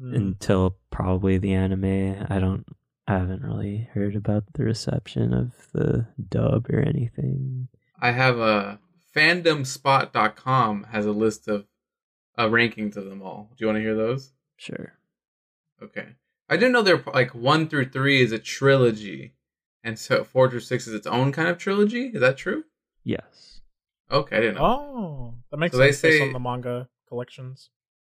Mm. 0.00 0.14
until 0.14 0.76
probably 0.90 1.38
the 1.38 1.54
anime. 1.54 2.26
I 2.28 2.38
don't. 2.38 2.64
I 3.08 3.14
haven't 3.18 3.42
really 3.42 3.88
heard 3.94 4.16
about 4.16 4.44
the 4.54 4.64
reception 4.64 5.32
of 5.32 5.52
the 5.72 6.06
dub 6.28 6.66
or 6.68 6.80
anything. 6.80 7.68
I 8.00 8.10
have 8.10 8.38
a 8.38 8.78
fandomspot.com 9.14 10.84
has 10.90 11.06
a 11.06 11.12
list 11.12 11.48
of 11.48 11.66
uh, 12.36 12.46
rankings 12.46 12.96
of 12.96 13.04
them 13.06 13.22
all. 13.22 13.50
Do 13.56 13.62
you 13.64 13.66
want 13.66 13.76
to 13.78 13.82
hear 13.82 13.94
those? 13.94 14.32
Sure. 14.56 14.94
Okay. 15.82 16.08
I 16.48 16.56
didn't 16.56 16.72
know 16.72 16.82
they're 16.82 17.02
like 17.12 17.34
one 17.34 17.68
through 17.68 17.86
three 17.90 18.20
is 18.22 18.32
a 18.32 18.38
trilogy, 18.38 19.34
and 19.82 19.98
so 19.98 20.22
four 20.24 20.48
through 20.50 20.60
six 20.60 20.86
is 20.86 20.94
its 20.94 21.06
own 21.06 21.32
kind 21.32 21.48
of 21.48 21.58
trilogy. 21.58 22.06
Is 22.14 22.20
that 22.20 22.36
true? 22.36 22.64
Yes. 23.04 23.60
Okay, 24.10 24.36
I 24.36 24.40
didn't 24.40 24.54
know. 24.56 24.64
Oh, 24.64 25.34
that 25.50 25.56
makes 25.56 25.72
So 25.72 25.78
they 25.78 25.90
sense 25.92 26.02
based 26.02 26.18
say- 26.18 26.26
on 26.28 26.32
the 26.32 26.38
manga 26.40 26.88
collections. 27.08 27.70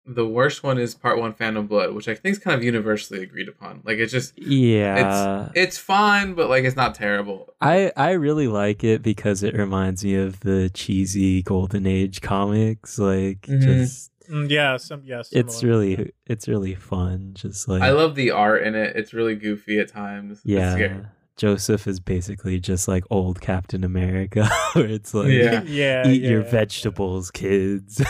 The 0.09 0.25
worst 0.25 0.63
one 0.63 0.77
is 0.77 0.95
part 0.95 1.19
one, 1.19 1.33
Phantom 1.33 1.67
Blood, 1.67 1.93
which 1.93 2.07
I 2.07 2.15
think 2.15 2.31
is 2.33 2.39
kind 2.39 2.55
of 2.57 2.63
universally 2.63 3.21
agreed 3.21 3.49
upon. 3.49 3.81
Like 3.83 3.97
it's 3.97 4.11
just 4.13 4.33
Yeah. 4.39 5.47
it's 5.49 5.51
it's 5.57 5.77
fine, 5.77 6.33
but 6.33 6.49
like 6.49 6.63
it's 6.63 6.77
not 6.77 6.95
terrible. 6.95 7.53
I 7.59 7.91
I 7.97 8.11
really 8.11 8.47
like 8.47 8.83
it 8.85 9.01
because 9.03 9.43
it 9.43 9.53
reminds 9.53 10.05
me 10.05 10.15
of 10.15 10.39
the 10.39 10.69
cheesy 10.73 11.43
golden 11.43 11.85
age 11.85 12.21
comics. 12.21 12.97
Like 12.97 13.41
Mhm. 13.41 13.61
just 13.61 14.11
Mm, 14.29 14.49
yeah, 14.49 14.75
some 14.75 15.03
yes. 15.05 15.29
it's 15.31 15.63
really 15.63 16.11
it's 16.25 16.47
really 16.47 16.75
fun. 16.75 17.31
Just 17.33 17.67
like 17.67 17.81
I 17.81 17.91
love 17.91 18.15
the 18.15 18.31
art 18.31 18.63
in 18.63 18.75
it. 18.75 18.95
It's 18.95 19.13
really 19.13 19.35
goofy 19.35 19.79
at 19.79 19.89
times. 19.89 20.41
Yeah. 20.43 21.01
Joseph 21.37 21.85
is 21.87 21.99
basically 21.99 22.59
just 22.59 22.87
like 22.87 23.03
old 23.09 23.39
Captain 23.41 23.83
America, 23.83 24.49
where 24.73 24.87
it's 24.87 25.13
like 25.13 25.27
Yeah. 25.29 25.61
yeah. 25.67 26.07
eat 26.07 26.23
your 26.23 26.43
yeah. 26.43 26.49
vegetables, 26.51 27.29
kids. 27.31 28.01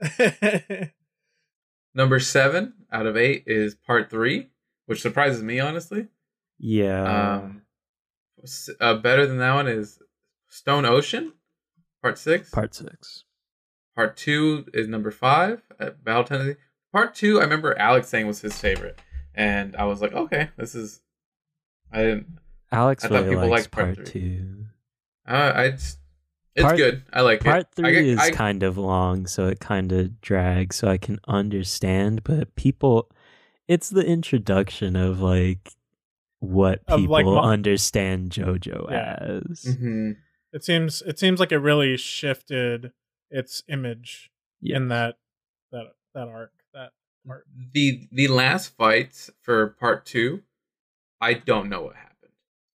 Number 1.94 2.18
seven 2.18 2.74
out 2.92 3.06
of 3.06 3.16
eight 3.16 3.44
is 3.46 3.74
part 3.74 4.10
three, 4.10 4.48
which 4.86 5.00
surprises 5.00 5.42
me 5.42 5.60
honestly. 5.60 6.08
yeah. 6.58 7.34
Um, 7.36 7.62
uh, 8.80 8.94
better 8.96 9.26
than 9.26 9.38
that 9.38 9.54
one 9.54 9.68
is 9.68 10.00
Stone 10.48 10.84
Ocean, 10.84 11.32
part 12.02 12.18
six. 12.18 12.50
Part 12.50 12.74
six. 12.74 13.24
Part 13.96 14.16
two 14.16 14.66
is 14.74 14.88
number 14.88 15.10
five 15.10 15.62
at 15.78 16.04
Battle 16.04 16.24
Tendency. 16.24 16.60
Part 16.92 17.14
two, 17.14 17.38
I 17.40 17.44
remember 17.44 17.78
Alex 17.78 18.08
saying 18.08 18.26
was 18.26 18.40
his 18.40 18.58
favorite, 18.58 19.00
and 19.34 19.74
I 19.76 19.84
was 19.84 20.02
like, 20.02 20.12
okay, 20.12 20.50
this 20.56 20.74
is. 20.74 21.00
I 21.92 21.98
didn't. 21.98 22.38
Alex 22.72 23.04
I 23.04 23.08
thought 23.08 23.14
really 23.24 23.30
people 23.30 23.48
likes 23.48 23.62
liked 23.62 23.70
part 23.70 23.96
part 23.96 24.08
three. 24.08 24.20
two. 24.20 24.64
Uh, 25.26 25.52
I 25.54 25.70
just. 25.70 25.98
It's 26.56 26.62
Part- 26.62 26.76
good. 26.76 27.02
I 27.12 27.20
like 27.22 27.42
Part 27.42 27.60
it. 27.60 27.66
I 27.78 27.82
three 27.82 27.92
get- 27.92 28.04
is 28.06 28.18
I- 28.20 28.30
kind 28.30 28.62
of 28.62 28.78
long, 28.78 29.26
so 29.26 29.48
it 29.48 29.58
kind 29.60 29.90
of 29.92 30.20
drags. 30.20 30.76
So 30.76 30.88
I 30.88 30.98
can 30.98 31.18
understand, 31.26 32.22
but 32.24 32.54
people, 32.54 33.10
it's 33.66 33.90
the 33.90 34.06
introduction 34.06 34.94
of 34.96 35.20
like 35.20 35.72
what 36.38 36.86
people 36.86 37.06
like, 37.08 37.26
understand 37.26 38.30
JoJo 38.30 38.90
Yeah. 38.90 39.16
as. 39.20 39.64
Mhm. 39.76 40.16
It 40.52 40.62
seems 40.62 41.02
it 41.02 41.18
seems 41.18 41.40
like 41.40 41.50
it 41.50 41.58
really 41.58 41.96
shifted 41.96 42.92
its 43.30 43.62
image 43.68 44.30
Yeah. 44.60 44.76
in 44.76 44.88
that 44.88 45.16
that 45.72 45.86
that 46.14 46.28
arc. 46.28 46.52
That 46.72 46.92
part. 47.26 47.46
the 47.72 48.06
the 48.12 48.28
last 48.28 48.76
fights 48.76 49.30
for 49.40 49.68
part 49.68 50.04
two, 50.06 50.42
I 51.20 51.34
don't 51.34 51.68
know 51.68 51.82
what 51.82 51.96
happened. 51.96 52.13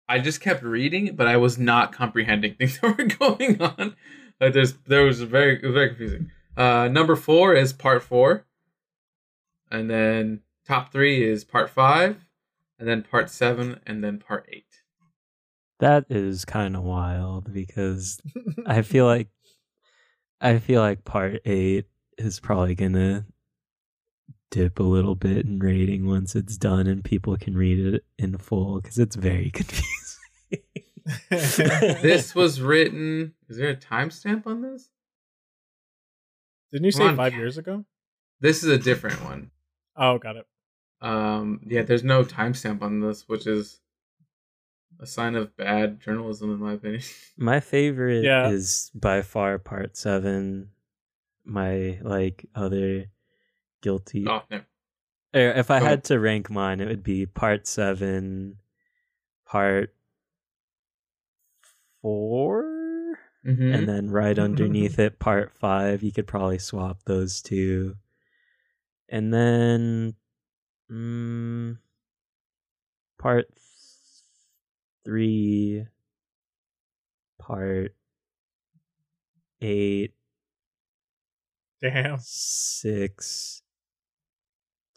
I 0.08 0.18
just 0.18 0.40
kept 0.40 0.62
reading, 0.62 1.14
but 1.14 1.26
I 1.26 1.36
was 1.36 1.58
not 1.58 1.92
comprehending 1.92 2.54
things 2.58 2.78
that 2.80 2.96
were 2.96 3.04
going 3.04 3.60
on. 3.60 3.94
Like 4.40 4.52
there's 4.54 4.74
there 4.86 5.04
was 5.04 5.20
very 5.22 5.60
very 5.60 5.88
confusing. 5.88 6.30
Uh, 6.56 6.88
number 6.88 7.14
four 7.14 7.54
is 7.54 7.72
part 7.72 8.02
four, 8.02 8.46
and 9.70 9.90
then 9.90 10.40
top 10.66 10.92
three 10.92 11.28
is 11.28 11.44
part 11.44 11.70
five, 11.70 12.16
and 12.78 12.88
then 12.88 13.02
part 13.02 13.30
seven, 13.30 13.80
and 13.86 14.02
then 14.02 14.18
part 14.18 14.46
eight. 14.50 14.64
That 15.80 16.06
is 16.08 16.44
kind 16.44 16.76
of 16.76 16.82
wild 16.82 17.52
because 17.52 18.20
I 18.66 18.82
feel 18.82 19.06
like 19.06 19.28
I 20.40 20.58
feel 20.58 20.80
like 20.80 21.04
part 21.04 21.40
eight 21.44 21.86
is 22.16 22.40
probably 22.40 22.74
gonna 22.74 23.26
dip 24.50 24.78
a 24.78 24.82
little 24.82 25.14
bit 25.14 25.44
in 25.44 25.58
rating 25.58 26.06
once 26.06 26.34
it's 26.34 26.56
done 26.56 26.86
and 26.86 27.04
people 27.04 27.36
can 27.36 27.56
read 27.56 27.94
it 27.94 28.04
in 28.18 28.36
full 28.38 28.80
because 28.80 28.98
it's 28.98 29.16
very 29.16 29.50
confusing. 29.54 29.84
This 31.30 32.34
was 32.34 32.60
written. 32.60 33.34
Is 33.48 33.56
there 33.56 33.70
a 33.70 33.76
timestamp 33.76 34.46
on 34.46 34.62
this? 34.62 34.88
Didn't 36.72 36.86
you 36.86 36.92
Come 36.92 36.98
say 37.00 37.08
on, 37.08 37.16
five 37.16 37.32
Kat. 37.32 37.38
years 37.40 37.58
ago? 37.58 37.84
This 38.40 38.62
is 38.62 38.70
a 38.70 38.78
different 38.78 39.22
one. 39.24 39.50
Oh, 39.96 40.18
got 40.18 40.36
it. 40.36 40.46
Um, 41.00 41.60
yeah, 41.66 41.82
there's 41.82 42.04
no 42.04 42.24
timestamp 42.24 42.82
on 42.82 43.00
this, 43.00 43.24
which 43.28 43.46
is 43.46 43.80
a 45.00 45.06
sign 45.06 45.34
of 45.34 45.56
bad 45.56 46.00
journalism, 46.00 46.52
in 46.52 46.58
my 46.58 46.72
opinion. 46.74 47.02
My 47.36 47.60
favorite 47.60 48.24
Yeah. 48.24 48.48
is 48.48 48.90
by 48.94 49.22
far 49.22 49.58
part 49.58 49.96
seven. 49.96 50.70
My 51.44 51.98
like 52.02 52.44
other 52.54 53.06
guilty. 53.82 54.26
oh 54.28 54.42
no, 54.50 54.60
if 55.34 55.70
I 55.70 55.80
had 55.80 56.04
to 56.04 56.18
rank 56.18 56.50
mine, 56.50 56.80
it 56.80 56.88
would 56.88 57.02
be 57.02 57.26
part 57.26 57.66
seven, 57.66 58.56
part 59.46 59.94
4 62.02 63.18
mm-hmm. 63.46 63.74
and 63.74 63.88
then 63.88 64.10
right 64.10 64.38
underneath 64.38 64.98
it, 64.98 65.18
part 65.18 65.52
five. 65.52 66.02
You 66.02 66.12
could 66.12 66.26
probably 66.26 66.58
swap 66.58 67.02
those 67.04 67.42
two, 67.42 67.96
and 69.08 69.32
then 69.32 70.14
mm, 70.90 71.76
part 73.18 73.48
three, 75.04 75.86
part 77.38 77.94
eight, 79.60 80.14
Damn. 81.80 82.18
six, 82.20 83.62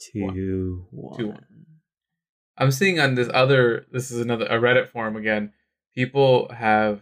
two, 0.01 0.31
Two, 0.33 0.85
one. 0.91 1.27
one. 1.27 1.45
I'm 2.57 2.71
seeing 2.71 2.99
on 2.99 3.15
this 3.15 3.29
other. 3.33 3.85
This 3.91 4.11
is 4.11 4.19
another 4.21 4.45
a 4.45 4.59
Reddit 4.59 4.87
forum 4.89 5.15
again. 5.15 5.53
People 5.95 6.51
have 6.53 7.01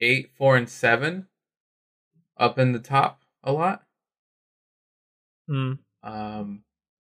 eight, 0.00 0.30
four, 0.36 0.56
and 0.56 0.68
seven 0.68 1.26
up 2.36 2.58
in 2.58 2.72
the 2.72 2.78
top 2.78 3.20
a 3.42 3.52
lot. 3.52 3.82
Hmm. 5.48 5.72
Um, 6.02 6.62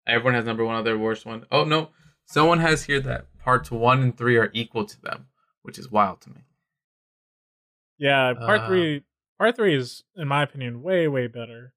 everyone 0.07 0.33
has 0.35 0.45
number 0.45 0.65
one 0.65 0.75
of 0.77 0.85
their 0.85 0.97
worst 0.97 1.25
one. 1.25 1.45
Oh 1.51 1.63
no, 1.63 1.89
someone 2.25 2.59
has 2.59 2.83
here 2.83 2.99
that 3.01 3.25
parts 3.39 3.71
one 3.71 4.01
and 4.01 4.17
three 4.17 4.37
are 4.37 4.49
equal 4.53 4.85
to 4.85 5.01
them, 5.01 5.27
which 5.63 5.77
is 5.77 5.89
wild 5.91 6.21
to 6.21 6.29
me. 6.29 6.41
Yeah, 7.97 8.33
part 8.33 8.61
Uh, 8.61 8.67
three. 8.67 9.03
Part 9.37 9.55
three 9.55 9.75
is, 9.75 10.03
in 10.17 10.27
my 10.27 10.43
opinion, 10.43 10.81
way 10.81 11.07
way 11.07 11.27
better. 11.27 11.73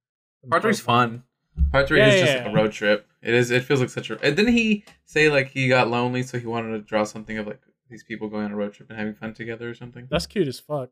Part 0.51 0.63
three's 0.63 0.85
one. 0.87 1.11
fun. 1.11 1.23
Part 1.71 1.89
three 1.89 2.01
Yeah, 2.01 2.09
is 2.09 2.15
yeah, 2.15 2.21
just 2.21 2.37
like 2.45 2.47
a 2.47 2.57
road 2.57 2.73
trip. 2.73 3.07
It 3.23 3.35
is. 3.35 3.51
It 3.51 3.65
feels 3.65 3.81
like 3.81 3.91
such 3.91 4.11
a. 4.11 4.21
And 4.23 4.37
didn't 4.37 4.53
he 4.55 4.85
say 5.05 5.29
like 5.29 5.49
he 5.49 5.69
got 5.69 5.89
lonely, 5.89 6.23
so 6.23 6.39
he 6.39 6.47
wanted 6.47 6.71
to 6.73 6.79
draw 6.81 7.05
something 7.05 7.39
of 7.39 7.47
like 7.47 7.61
these 7.89 8.05
people 8.05 8.29
going 8.29 8.45
on 8.47 8.53
a 8.53 8.57
road 8.57 8.73
trip 8.73 8.89
and 8.91 8.99
having 8.99 9.15
fun 9.15 9.35
together 9.35 9.69
or 9.71 9.75
something? 9.75 10.07
That's 10.11 10.27
cute 10.27 10.49
as 10.49 10.61
fuck. 10.61 10.91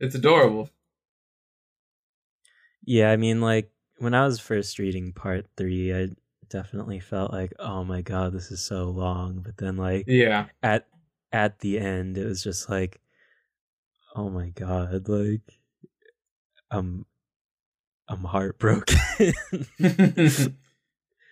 It's 0.00 0.14
adorable. 0.14 0.70
Yeah, 2.84 3.10
I 3.10 3.16
mean, 3.16 3.40
like 3.40 3.70
when 3.98 4.14
I 4.14 4.26
was 4.26 4.40
first 4.40 4.78
reading 4.78 5.12
part 5.12 5.46
three, 5.56 5.94
I 5.94 6.08
definitely 6.48 7.00
felt 7.00 7.32
like, 7.32 7.52
oh 7.58 7.84
my 7.84 8.02
god, 8.02 8.32
this 8.32 8.50
is 8.50 8.60
so 8.64 8.84
long. 8.90 9.40
But 9.40 9.56
then, 9.56 9.76
like 9.76 10.04
Yeah. 10.06 10.46
at 10.62 10.86
at 11.32 11.60
the 11.60 11.78
end, 11.78 12.18
it 12.18 12.26
was 12.26 12.42
just 12.42 12.68
like, 12.68 13.00
oh 14.14 14.28
my 14.30 14.50
god, 14.50 15.08
like 15.08 15.58
I'm 16.70 17.06
I'm 18.08 18.24
heartbroken. 18.24 18.96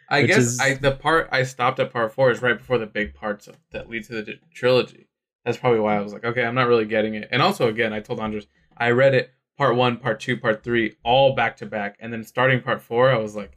I 0.08 0.22
Which 0.22 0.26
guess 0.28 0.38
is- 0.38 0.60
I 0.60 0.74
the 0.74 0.92
part 0.92 1.28
I 1.32 1.42
stopped 1.44 1.78
at 1.80 1.92
part 1.92 2.12
four 2.12 2.30
is 2.30 2.42
right 2.42 2.56
before 2.58 2.78
the 2.78 2.86
big 2.86 3.14
parts 3.14 3.46
of, 3.46 3.56
that 3.72 3.88
lead 3.88 4.04
to 4.04 4.22
the 4.22 4.34
trilogy. 4.54 5.08
That's 5.44 5.56
probably 5.58 5.80
why 5.80 5.96
I 5.96 6.00
was 6.00 6.12
like, 6.12 6.24
okay, 6.24 6.44
I'm 6.44 6.54
not 6.54 6.68
really 6.68 6.84
getting 6.84 7.14
it. 7.14 7.28
And 7.32 7.42
also, 7.42 7.68
again, 7.68 7.92
I 7.92 8.00
told 8.00 8.20
Andres 8.20 8.46
I 8.76 8.90
read 8.90 9.14
it 9.14 9.30
part 9.58 9.74
one, 9.76 9.96
part 9.98 10.20
two, 10.20 10.36
part 10.36 10.62
three, 10.62 10.94
all 11.04 11.34
back 11.34 11.56
to 11.58 11.66
back, 11.66 11.96
and 12.00 12.12
then 12.12 12.24
starting 12.24 12.60
part 12.62 12.80
four, 12.82 13.10
I 13.10 13.16
was 13.18 13.34
like, 13.36 13.56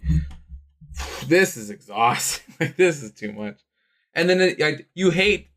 this 1.27 1.57
is 1.57 1.69
exhausting. 1.69 2.53
like 2.60 2.75
this 2.77 3.03
is 3.03 3.12
too 3.12 3.31
much. 3.34 3.60
And 4.13 4.29
then 4.29 4.39
it, 4.41 4.62
I, 4.62 4.86
you 4.93 5.12
hate, 5.12 5.50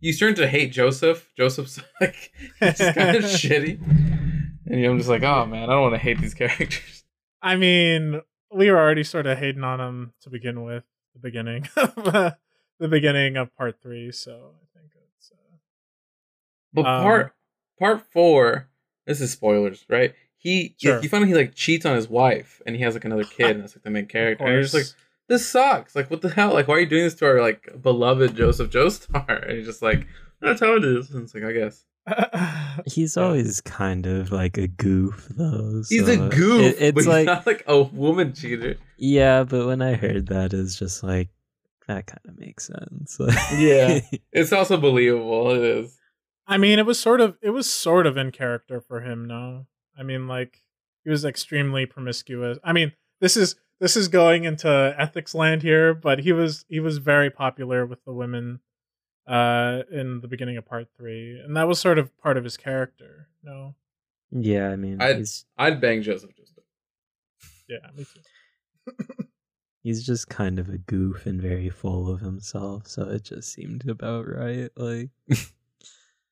you 0.00 0.12
start 0.12 0.36
to 0.36 0.46
hate 0.46 0.70
Joseph. 0.72 1.28
Joseph's 1.36 1.80
like 2.00 2.32
he's 2.60 2.78
kind 2.78 3.16
of 3.16 3.24
shitty, 3.24 3.80
and 4.70 4.84
I'm 4.84 4.98
just 4.98 5.08
like, 5.08 5.22
oh 5.22 5.46
man, 5.46 5.64
I 5.64 5.72
don't 5.72 5.82
want 5.82 5.94
to 5.94 5.98
hate 5.98 6.20
these 6.20 6.34
characters. 6.42 7.04
I 7.42 7.56
mean, 7.56 8.20
we 8.52 8.70
were 8.70 8.78
already 8.78 9.04
sort 9.04 9.26
of 9.26 9.38
hating 9.38 9.64
on 9.64 9.80
him 9.80 10.12
to 10.22 10.30
begin 10.30 10.62
with. 10.62 10.84
The 11.14 11.20
beginning, 11.20 11.68
the 11.74 12.88
beginning 12.88 13.36
of 13.36 13.54
part 13.56 13.80
three. 13.82 14.12
So 14.12 14.52
I 14.62 14.78
think 14.78 14.92
it's. 15.16 15.32
Uh, 15.32 15.56
But 16.72 16.86
Um, 16.86 17.02
part 17.02 17.34
part 17.78 18.02
four. 18.12 18.68
This 19.06 19.20
is 19.20 19.30
spoilers, 19.32 19.84
right? 19.88 20.14
He 20.36 20.74
Sure. 20.78 21.02
you 21.02 21.08
find 21.08 21.24
out 21.24 21.28
he 21.28 21.34
like 21.34 21.54
cheats 21.54 21.84
on 21.86 21.96
his 21.96 22.08
wife, 22.08 22.62
and 22.66 22.76
he 22.76 22.82
has 22.82 22.94
like 22.94 23.04
another 23.04 23.24
kid, 23.24 23.50
and 23.52 23.62
that's 23.62 23.74
like 23.74 23.82
the 23.82 23.90
main 23.90 24.04
Of 24.08 24.10
character. 24.10 24.44
And 24.44 24.52
you're 24.52 24.62
just 24.62 24.74
like, 24.74 24.84
this 25.28 25.48
sucks. 25.48 25.96
Like, 25.96 26.10
what 26.10 26.22
the 26.22 26.28
hell? 26.28 26.52
Like, 26.52 26.68
why 26.68 26.74
are 26.76 26.80
you 26.80 26.86
doing 26.86 27.04
this 27.04 27.14
to 27.16 27.26
our 27.26 27.40
like 27.40 27.82
beloved 27.82 28.36
Joseph 28.36 28.70
Joestar? 28.70 29.48
And 29.48 29.56
he's 29.58 29.66
just 29.66 29.82
like, 29.82 30.06
that's 30.40 30.60
how 30.60 30.76
it 30.76 30.84
is. 30.84 31.10
And 31.10 31.24
it's 31.24 31.34
like, 31.34 31.44
I 31.44 31.52
guess 31.52 31.84
He's 32.86 33.16
Yeah. 33.16 33.22
always 33.24 33.60
kind 33.60 34.06
of 34.06 34.30
like 34.32 34.56
a 34.58 34.68
goof, 34.68 35.26
though. 35.30 35.82
he's 35.88 36.08
a 36.08 36.16
goof, 36.28 36.62
it- 36.62 36.76
it's 36.80 36.94
but 36.94 37.06
like 37.06 37.18
he's 37.20 37.26
not 37.26 37.46
like 37.46 37.64
a 37.66 37.82
woman 37.82 38.32
cheater. 38.34 38.76
yeah, 38.96 39.44
but 39.44 39.66
when 39.66 39.82
I 39.82 39.94
heard 39.94 40.26
that, 40.28 40.52
it's 40.52 40.78
just 40.78 41.02
like 41.02 41.28
that 41.86 42.06
kind 42.06 42.20
of 42.28 42.38
makes 42.38 42.66
sense. 42.66 43.18
Yeah. 43.56 44.00
It's 44.32 44.52
also 44.52 44.76
believable. 44.76 45.50
It 45.52 45.62
is. 45.62 45.98
I 46.46 46.56
mean, 46.58 46.78
it 46.78 46.86
was 46.86 46.98
sort 47.00 47.20
of 47.20 47.36
it 47.42 47.50
was 47.50 47.68
sort 47.70 48.06
of 48.06 48.16
in 48.16 48.30
character 48.30 48.80
for 48.80 49.00
him. 49.00 49.26
No, 49.26 49.66
I 49.98 50.02
mean, 50.02 50.28
like 50.28 50.62
he 51.04 51.10
was 51.10 51.24
extremely 51.24 51.86
promiscuous. 51.86 52.58
I 52.62 52.72
mean, 52.72 52.92
this 53.20 53.36
is 53.36 53.56
this 53.80 53.96
is 53.96 54.08
going 54.08 54.44
into 54.44 54.94
ethics 54.98 55.34
land 55.34 55.62
here, 55.62 55.94
but 55.94 56.20
he 56.20 56.32
was 56.32 56.64
he 56.68 56.80
was 56.80 56.98
very 56.98 57.30
popular 57.30 57.84
with 57.86 58.04
the 58.04 58.12
women 58.12 58.60
uh 59.28 59.82
in 59.90 60.20
the 60.20 60.28
beginning 60.28 60.56
of 60.56 60.64
part 60.66 60.88
three, 60.96 61.38
and 61.38 61.56
that 61.56 61.68
was 61.68 61.78
sort 61.78 61.98
of 61.98 62.16
part 62.18 62.36
of 62.36 62.44
his 62.44 62.56
character. 62.56 63.28
No, 63.42 63.74
yeah, 64.30 64.68
I 64.70 64.76
mean, 64.76 65.00
I'd- 65.00 65.18
he's 65.18 65.44
I'd 65.56 65.80
bang 65.80 66.02
Joseph 66.02 66.30
Joestar. 66.30 66.62
yeah, 67.68 67.90
me 67.94 68.04
too. 68.04 68.94
he's 69.82 70.04
just 70.04 70.28
kind 70.28 70.58
of 70.58 70.68
a 70.68 70.78
goof 70.78 71.26
and 71.26 71.40
very 71.40 71.68
full 71.70 72.10
of 72.12 72.20
himself, 72.20 72.86
so 72.86 73.02
it 73.08 73.22
just 73.24 73.52
seemed 73.52 73.88
about 73.88 74.26
right. 74.26 74.70
Like, 74.76 75.10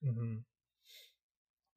mm-hmm. 0.05 0.37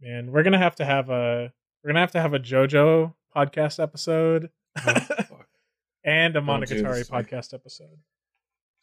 Man, 0.02 0.32
we're 0.32 0.44
gonna 0.44 0.58
have 0.58 0.76
to 0.78 0.86
have 0.86 1.10
a 1.10 1.52
we're 1.84 1.90
gonna 1.90 2.00
have 2.00 2.12
to 2.14 2.22
have 2.22 2.34
a 2.34 2.40
JoJo 2.40 3.14
podcast 3.36 3.82
episode 3.82 4.50
Oh, 4.86 4.94
and 6.06 6.36
a 6.36 6.40
Don't 6.40 6.46
Monogatari 6.48 6.96
this 7.00 7.08
to 7.08 7.14
me. 7.14 7.20
podcast 7.24 7.54
episode. 7.54 8.00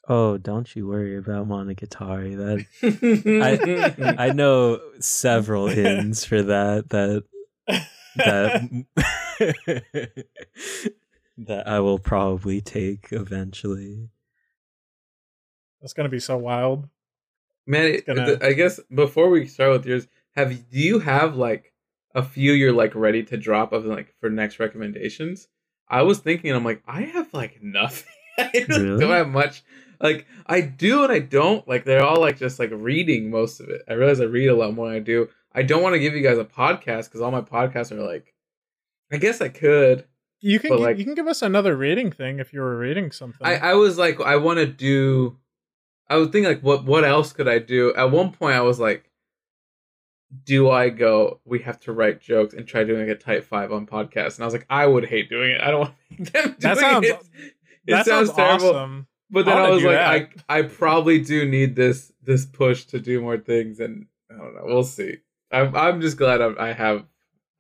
Oh, 0.09 0.39
don't 0.39 0.75
you 0.77 0.87
worry 0.87 1.17
about 1.17 1.49
Monogatari. 1.49 2.37
That 2.37 4.15
I 4.19 4.27
I 4.29 4.33
know 4.33 4.81
several 5.01 5.69
ins 5.69 6.25
for 6.25 6.43
that. 6.43 6.89
That 6.91 7.25
that 8.17 8.87
that 11.39 11.67
I 11.69 11.81
will 11.81 11.99
probably 11.99 12.61
take 12.61 13.09
eventually. 13.11 14.09
That's 15.81 15.93
gonna 15.93 16.09
be 16.09 16.21
so 16.21 16.37
wild. 16.37 16.89
Man, 17.67 18.01
gonna- 18.07 18.27
th- 18.27 18.43
I 18.43 18.53
guess 18.53 18.81
before 18.95 19.29
we 19.31 19.47
start 19.47 19.73
with 19.73 19.87
yours, 19.87 20.07
have 20.35 20.51
do 20.71 20.79
you 20.79 21.01
have 21.01 21.37
like 21.37 21.73
a 22.15 22.23
few 22.23 22.53
you're 22.53 22.73
like 22.73 22.95
ready 22.95 23.23
to 23.25 23.37
drop 23.37 23.73
of 23.73 23.85
like 23.85 24.15
for 24.21 24.31
next 24.31 24.59
recommendations? 24.59 25.49
I 25.89 26.03
was 26.03 26.19
thinking, 26.19 26.53
I'm 26.53 26.65
like, 26.65 26.83
I 26.87 27.03
have 27.03 27.33
like 27.35 27.59
nothing. 27.63 28.07
I 28.39 28.51
really 28.69 28.85
Really? 28.85 29.01
don't 29.01 29.11
have 29.11 29.29
much. 29.29 29.63
Like 30.01 30.27
I 30.47 30.61
do 30.61 31.03
and 31.05 31.13
I 31.13 31.19
don't. 31.21 31.67
Like 31.69 31.85
they're 31.85 32.03
all 32.05 32.21
like 32.21 32.39
just 32.39 32.59
like 32.59 32.71
reading 32.73 33.31
most 33.31 33.61
of 33.61 33.69
it. 33.69 33.83
I 33.89 33.95
realize 33.95 34.21
I 34.21 34.25
read 34.25 34.49
a 34.49 34.57
lot 34.57 34.75
more 34.75 34.87
than 34.89 34.97
I 34.97 35.01
do. 35.01 35.29
I 35.55 35.63
don't 35.63 35.83
want 35.83 35.95
to 35.95 35.99
give 35.99 36.15
you 36.15 36.23
guys 36.23 36.39
a 36.39 36.45
podcast 36.45 37.05
because 37.05 37.21
all 37.21 37.31
my 37.31 37.41
podcasts 37.43 37.93
are 37.93 38.03
like. 38.03 38.33
I 39.13 39.19
guess 39.19 39.41
I 39.41 39.49
could. 39.49 40.05
You 40.41 40.59
can 40.59 40.71
But, 40.71 40.81
like- 40.81 40.99
you 40.99 41.05
can 41.05 41.15
give 41.15 41.29
us 41.29 41.41
another 41.41 41.77
rating 41.77 42.11
thing 42.11 42.41
if 42.41 42.53
you 42.53 42.61
were 42.61 42.77
reading 42.77 43.13
something. 43.13 43.47
I, 43.47 43.55
I 43.57 43.75
was 43.75 43.97
like, 43.97 44.21
I 44.21 44.35
want 44.37 44.59
to 44.59 44.67
do. 44.67 45.39
I 46.11 46.17
was 46.17 46.29
thinking 46.29 46.45
like, 46.53 46.61
what 46.63 46.85
what 46.85 47.05
else 47.05 47.33
could 47.33 47.47
I 47.49 47.59
do? 47.61 47.95
At 47.95 48.11
one 48.11 48.33
point, 48.33 48.55
I 48.57 48.61
was 48.63 48.81
like, 48.81 49.09
do 50.45 50.71
I 50.71 50.89
go? 50.89 51.41
We 51.45 51.61
have 51.61 51.79
to 51.81 51.93
write 51.93 52.21
jokes 52.21 52.53
and 52.55 52.67
try 52.67 52.85
doing 52.85 53.07
like 53.09 53.17
a 53.17 53.19
type 53.21 53.45
five 53.45 53.73
on 53.73 53.87
podcast, 53.87 54.35
and 54.37 54.43
I 54.43 54.45
was 54.47 54.55
like, 54.55 54.67
I 54.69 54.87
would 54.87 55.05
hate 55.07 55.29
doing 55.31 55.53
it. 55.53 55.61
I 55.61 55.71
don't 55.71 55.81
want 55.81 55.95
them 56.19 56.27
doing 56.45 56.55
That 56.59 56.79
sounds- 56.79 57.07
it. 57.07 57.23
It 57.87 57.93
that 57.93 58.07
sounds, 58.07 58.29
sounds 58.31 58.37
terrible. 58.37 58.69
awesome. 58.71 59.07
But 59.31 59.47
then 59.47 59.57
I 59.57 59.65
I, 59.67 59.71
was 59.71 59.83
like, 59.83 59.95
that. 59.97 60.45
I 60.49 60.59
I 60.59 60.63
probably 60.63 61.21
do 61.21 61.49
need 61.49 61.75
this 61.77 62.13
this 62.23 62.47
push 62.47 62.85
to 62.87 63.01
do 63.01 63.21
more 63.21 63.39
things, 63.39 63.81
and 63.81 64.07
I 64.31 64.37
don't 64.37 64.55
know. 64.55 64.63
We'll 64.65 64.85
see. 64.85 65.19
I'm 65.51 65.75
I'm 65.75 66.01
just 66.01 66.17
glad 66.17 66.41
I'm, 66.41 66.57
I 66.59 66.73
have 66.73 67.05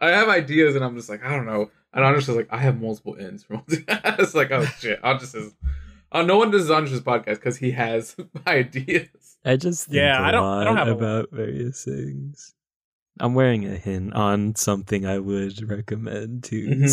I 0.00 0.11
have 0.11 0.29
ideas, 0.29 0.76
and 0.76 0.85
I'm 0.85 0.96
just 0.96 1.09
like 1.09 1.24
I 1.24 1.31
don't 1.35 1.46
know. 1.46 1.70
And 1.92 2.05
I'm 2.05 2.14
just 2.16 2.29
like 2.29 2.48
I 2.50 2.59
have 2.59 2.81
multiple 2.81 3.16
ends 3.18 3.42
for 3.44 3.62
it's 3.68 4.35
like 4.35 4.50
oh 4.50 4.64
shit. 4.64 5.00
I'll 5.02 5.18
just 5.18 5.35
uh, 6.12 6.22
no 6.22 6.37
one 6.38 6.50
does 6.50 6.70
Andres 6.70 7.00
podcast 7.00 7.37
because 7.37 7.57
he 7.57 7.72
has 7.72 8.14
ideas. 8.46 9.09
I 9.44 9.57
just 9.57 9.87
think 9.87 9.96
Yeah, 9.96 10.20
a 10.20 10.22
I 10.22 10.31
don't- 10.31 10.44
I 10.44 10.64
don't 10.64 10.76
have 10.76 10.88
a 10.88 10.92
about 10.92 11.31
various 11.33 11.85
things. 11.85 12.55
I'm 13.18 13.35
wearing 13.35 13.64
a 13.64 13.76
hint 13.76 14.12
on 14.14 14.55
something 14.57 15.07
I 15.07 15.18
would 15.18 15.68
recommend 15.68 16.44
too. 16.44 16.66
Mhm. 16.68 16.88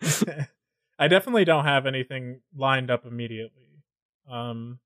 so- 0.00 0.44
I 1.02 1.08
definitely 1.08 1.44
don't 1.44 1.64
have 1.64 1.84
anything 1.86 2.40
lined 2.56 2.90
up 2.90 3.04
immediately. 3.04 3.82
Um, 4.30 4.78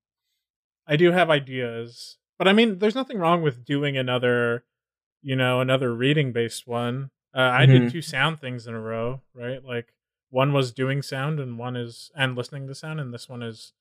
I 0.87 0.95
do 0.95 1.11
have 1.11 1.29
ideas, 1.29 2.17
but 2.39 2.47
I 2.47 2.53
mean, 2.53 2.79
there's 2.79 2.95
nothing 2.95 3.19
wrong 3.19 3.41
with 3.41 3.63
doing 3.65 3.97
another, 3.97 4.63
you 5.21 5.35
know, 5.35 5.59
another 5.61 5.93
reading 5.93 6.31
based 6.31 6.65
one. 6.65 7.11
Uh, 7.35 7.41
I 7.61 7.65
did 7.65 7.83
Mhm. 7.83 7.91
two 7.91 8.01
sound 8.01 8.39
things 8.39 8.65
in 8.65 8.73
a 8.73 8.79
row, 8.81 9.21
right? 9.33 9.63
Like 9.63 9.93
one 10.29 10.53
was 10.53 10.71
doing 10.71 11.01
sound, 11.01 11.39
and 11.39 11.59
one 11.59 11.75
is 11.75 12.11
and 12.15 12.35
listening 12.35 12.67
to 12.67 12.75
sound, 12.75 12.99
and 12.99 13.13
this 13.13 13.29
one 13.29 13.43
is 13.43 13.73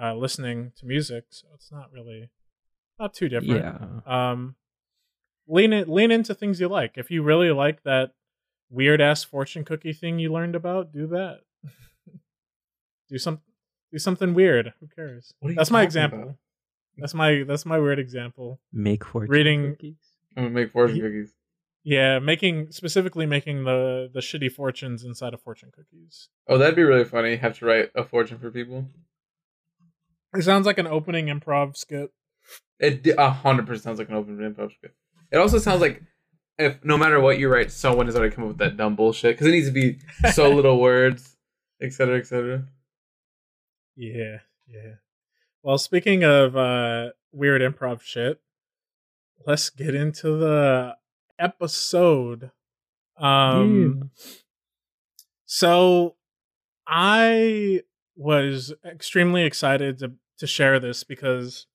uh, 0.00 0.14
listening 0.14 0.72
to 0.76 0.86
music. 0.86 1.26
So 1.30 1.48
it's 1.54 1.70
not 1.70 1.92
really 1.92 2.30
not 2.98 3.12
too 3.12 3.28
different. 3.28 4.02
yeah. 4.06 4.32
um 4.32 4.56
lean 5.46 5.72
it 5.72 5.88
lean 5.88 6.10
into 6.10 6.34
things 6.34 6.60
you 6.60 6.68
like 6.68 6.96
if 6.96 7.10
you 7.10 7.22
really 7.22 7.50
like 7.50 7.82
that 7.82 8.12
weird 8.70 9.00
ass 9.00 9.24
fortune 9.24 9.64
cookie 9.64 9.92
thing 9.92 10.18
you 10.18 10.32
learned 10.32 10.54
about 10.54 10.92
do 10.92 11.06
that 11.08 11.40
do 13.08 13.18
some 13.18 13.40
do 13.92 13.98
something 13.98 14.34
weird 14.34 14.72
who 14.80 14.88
cares 14.94 15.34
What 15.40 15.48
are 15.48 15.52
you 15.52 15.56
that's 15.56 15.70
my 15.70 15.82
example 15.82 16.22
about? 16.22 16.34
that's 16.98 17.14
my 17.14 17.44
that's 17.46 17.66
my 17.66 17.78
weird 17.78 17.98
example 17.98 18.60
Make 18.72 19.04
fortune 19.04 19.30
Reading- 19.30 19.70
cookies. 19.72 19.96
I'm 20.36 20.44
gonna 20.44 20.54
make 20.54 20.72
fortune 20.72 20.96
Ye- 20.96 21.02
cookies. 21.02 21.32
yeah 21.84 22.18
making 22.18 22.70
specifically 22.72 23.26
making 23.26 23.64
the 23.64 24.08
the 24.12 24.20
shitty 24.20 24.50
fortunes 24.52 25.04
inside 25.04 25.34
of 25.34 25.42
fortune 25.42 25.70
cookies 25.74 26.28
Oh, 26.48 26.58
that'd 26.58 26.74
be 26.74 26.82
really 26.82 27.04
funny. 27.04 27.36
Have 27.36 27.56
to 27.60 27.66
write 27.66 27.90
a 27.94 28.02
fortune 28.04 28.38
for 28.38 28.50
people. 28.50 28.86
it 30.34 30.42
sounds 30.42 30.66
like 30.66 30.78
an 30.78 30.86
opening 30.86 31.26
improv 31.26 31.76
skit 31.76 32.10
It 32.80 33.06
a 33.18 33.30
hundred 33.30 33.66
percent 33.66 33.82
sounds 33.84 33.98
like 33.98 34.08
an 34.08 34.14
opening 34.16 34.52
improv 34.52 34.72
skit. 34.72 34.94
It 35.30 35.36
also 35.38 35.58
sounds 35.58 35.80
like 35.80 36.02
if 36.58 36.84
no 36.84 36.96
matter 36.98 37.18
what 37.20 37.38
you 37.38 37.48
write, 37.48 37.70
someone 37.72 38.06
has 38.06 38.14
already 38.16 38.34
come 38.34 38.44
up 38.44 38.48
with 38.48 38.58
that 38.58 38.76
dumb 38.76 38.94
bullshit 38.96 39.34
because 39.34 39.46
it 39.46 39.52
needs 39.52 39.66
to 39.68 39.72
be 39.72 39.98
so 40.32 40.50
little 40.54 40.78
words, 40.80 41.31
etc., 41.82 42.18
etc. 42.18 42.64
Yeah, 43.96 44.38
yeah. 44.68 44.94
Well, 45.62 45.78
speaking 45.78 46.24
of 46.24 46.56
uh 46.56 47.10
weird 47.32 47.62
improv 47.62 48.00
shit, 48.02 48.40
let's 49.46 49.70
get 49.70 49.94
into 49.94 50.36
the 50.38 50.96
episode. 51.38 52.50
Um 53.16 54.10
so 55.44 56.16
I 56.86 57.82
was 58.16 58.72
extremely 58.84 59.44
excited 59.44 59.98
to 59.98 60.12
to 60.38 60.46
share 60.46 60.80
this 60.80 61.04
because 61.04 61.66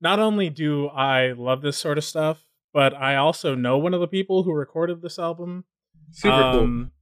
not 0.00 0.18
only 0.18 0.50
do 0.50 0.88
I 0.88 1.32
love 1.32 1.62
this 1.62 1.78
sort 1.78 1.96
of 1.96 2.04
stuff, 2.04 2.44
but 2.72 2.92
I 2.92 3.16
also 3.16 3.54
know 3.54 3.78
one 3.78 3.94
of 3.94 4.00
the 4.00 4.08
people 4.08 4.42
who 4.42 4.52
recorded 4.52 5.00
this 5.00 5.18
album. 5.18 5.64
Super 6.10 6.34
Um, 6.34 6.92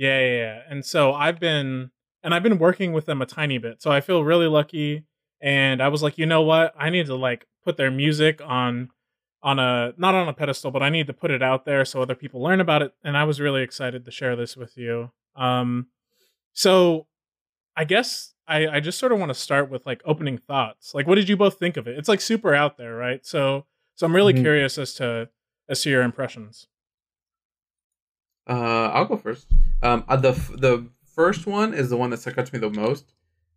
Yeah, 0.00 0.18
yeah, 0.18 0.36
yeah. 0.38 0.62
And 0.70 0.82
so 0.84 1.12
I've 1.12 1.38
been 1.38 1.90
and 2.24 2.34
I've 2.34 2.42
been 2.42 2.58
working 2.58 2.92
with 2.94 3.04
them 3.04 3.20
a 3.20 3.26
tiny 3.26 3.58
bit. 3.58 3.82
So 3.82 3.90
I 3.92 4.00
feel 4.00 4.24
really 4.24 4.46
lucky. 4.46 5.04
And 5.42 5.82
I 5.82 5.88
was 5.88 6.02
like, 6.02 6.16
you 6.16 6.24
know 6.24 6.40
what? 6.42 6.72
I 6.78 6.88
need 6.88 7.04
to 7.06 7.14
like 7.14 7.46
put 7.62 7.76
their 7.76 7.90
music 7.90 8.40
on 8.42 8.88
on 9.42 9.58
a 9.58 9.92
not 9.98 10.14
on 10.14 10.26
a 10.26 10.32
pedestal, 10.32 10.70
but 10.70 10.82
I 10.82 10.88
need 10.88 11.06
to 11.08 11.12
put 11.12 11.30
it 11.30 11.42
out 11.42 11.66
there 11.66 11.84
so 11.84 12.00
other 12.00 12.14
people 12.14 12.42
learn 12.42 12.60
about 12.62 12.80
it. 12.80 12.94
And 13.04 13.14
I 13.16 13.24
was 13.24 13.40
really 13.40 13.62
excited 13.62 14.06
to 14.06 14.10
share 14.10 14.36
this 14.36 14.56
with 14.56 14.78
you. 14.78 15.10
Um 15.36 15.88
so 16.54 17.06
I 17.76 17.84
guess 17.84 18.32
I, 18.48 18.66
I 18.68 18.80
just 18.80 18.98
sort 18.98 19.12
of 19.12 19.18
want 19.18 19.30
to 19.30 19.34
start 19.34 19.70
with 19.70 19.86
like 19.86 20.00
opening 20.06 20.38
thoughts. 20.38 20.94
Like 20.94 21.06
what 21.06 21.16
did 21.16 21.28
you 21.28 21.36
both 21.36 21.58
think 21.58 21.76
of 21.76 21.86
it? 21.86 21.98
It's 21.98 22.08
like 22.08 22.22
super 22.22 22.54
out 22.54 22.78
there, 22.78 22.94
right? 22.96 23.24
So 23.24 23.66
so 23.96 24.06
I'm 24.06 24.14
really 24.16 24.32
Mhm. 24.32 24.40
curious 24.40 24.78
as 24.78 24.94
to 24.94 25.28
as 25.68 25.82
to 25.82 25.90
your 25.90 26.02
impressions. 26.02 26.68
Uh, 28.50 28.88
I'll 28.88 29.04
go 29.04 29.16
first. 29.16 29.46
Um, 29.82 30.04
uh, 30.08 30.16
the 30.16 30.32
the 30.32 30.88
first 31.04 31.46
one 31.46 31.72
is 31.72 31.88
the 31.88 31.96
one 31.96 32.10
that 32.10 32.18
stuck 32.18 32.36
out 32.36 32.46
to 32.46 32.54
me 32.54 32.58
the 32.58 32.68
most. 32.68 33.12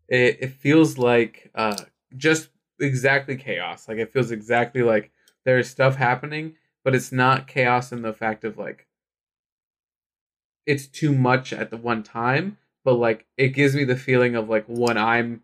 It 0.08 0.38
it 0.40 0.52
feels 0.52 1.00
like 1.00 1.50
uh 1.56 1.76
just 2.16 2.50
exactly 2.80 3.36
chaos. 3.36 3.88
Like 3.88 3.98
it 3.98 4.14
feels 4.14 4.30
exactly 4.30 4.84
like 4.84 5.12
there's 5.46 5.68
stuff 5.68 5.96
happening, 5.96 6.56
but 6.84 6.94
it's 6.94 7.12
not 7.12 7.48
chaos 7.48 7.92
in 7.92 8.04
the 8.04 8.14
fact 8.14 8.44
of 8.44 8.58
like 8.60 8.86
it's 10.68 10.86
too 10.86 11.12
much 11.12 11.54
at 11.54 11.72
the 11.72 11.78
one 11.78 12.04
time, 12.04 12.58
but 12.86 12.94
like 12.94 13.26
it 13.36 13.50
gives 13.50 13.76
me 13.76 13.86
the 13.86 13.96
feeling 13.96 14.36
of 14.36 14.48
like 14.48 14.66
when 14.68 14.98
I'm 14.98 15.42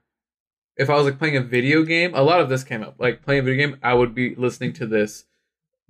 if 0.77 0.91
I 0.91 0.95
was 0.95 1.05
like 1.05 1.17
playing 1.17 1.37
a 1.37 1.41
video 1.41 1.83
game, 1.83 2.13
a 2.13 2.21
lot 2.21 2.39
of 2.39 2.49
this 2.49 2.63
came 2.63 2.83
up. 2.83 2.95
Like 2.99 3.23
playing 3.23 3.39
a 3.41 3.43
video 3.43 3.67
game, 3.67 3.79
I 3.81 3.95
would 3.95 4.13
be 4.13 4.35
listening 4.35 4.73
to 4.73 4.85
this 4.85 5.25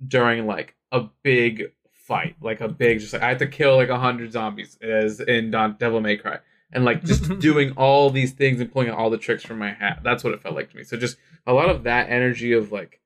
during 0.08 0.46
like 0.46 0.76
a 0.90 1.08
big 1.22 1.72
fight, 2.10 2.34
like 2.40 2.60
a 2.60 2.66
big 2.66 2.98
just 2.98 3.12
like 3.12 3.22
I 3.22 3.28
had 3.28 3.38
to 3.38 3.46
kill 3.46 3.76
like 3.76 3.88
a 3.88 3.98
hundred 3.98 4.32
zombies 4.32 4.76
as 4.82 5.20
in 5.20 5.52
Don 5.52 5.76
Devil 5.78 6.00
May 6.00 6.16
Cry. 6.16 6.40
And 6.72 6.84
like 6.84 7.04
just 7.04 7.38
doing 7.38 7.70
all 7.76 8.10
these 8.10 8.32
things 8.32 8.60
and 8.60 8.70
pulling 8.70 8.88
out 8.88 8.98
all 8.98 9.10
the 9.10 9.16
tricks 9.16 9.44
from 9.44 9.60
my 9.60 9.72
hat. 9.72 10.00
That's 10.02 10.24
what 10.24 10.32
it 10.34 10.42
felt 10.42 10.56
like 10.56 10.70
to 10.70 10.76
me. 10.76 10.82
So 10.82 10.96
just 10.96 11.16
a 11.46 11.52
lot 11.52 11.70
of 11.70 11.84
that 11.84 12.10
energy 12.10 12.52
of 12.52 12.72
like 12.72 13.00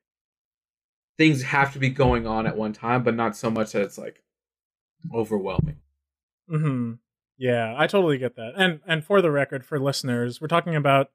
things 1.19 1.43
have 1.43 1.75
to 1.75 1.79
be 1.79 1.91
going 1.91 2.27
on 2.27 2.47
at 2.47 2.57
one 2.57 2.73
time, 2.73 3.03
but 3.03 3.15
not 3.15 3.37
so 3.37 3.51
much 3.51 3.73
that 3.73 3.83
it's 3.83 3.99
like 3.99 4.23
overwhelming. 5.15 5.77
Hmm. 6.49 6.95
Yeah, 7.37 7.75
I 7.77 7.87
totally 7.87 8.17
get 8.17 8.37
that. 8.37 8.55
And 8.57 8.81
and 8.87 9.05
for 9.05 9.21
the 9.21 9.31
record, 9.31 9.67
for 9.67 9.79
listeners, 9.79 10.41
we're 10.41 10.49
talking 10.49 10.77
about 10.77 11.11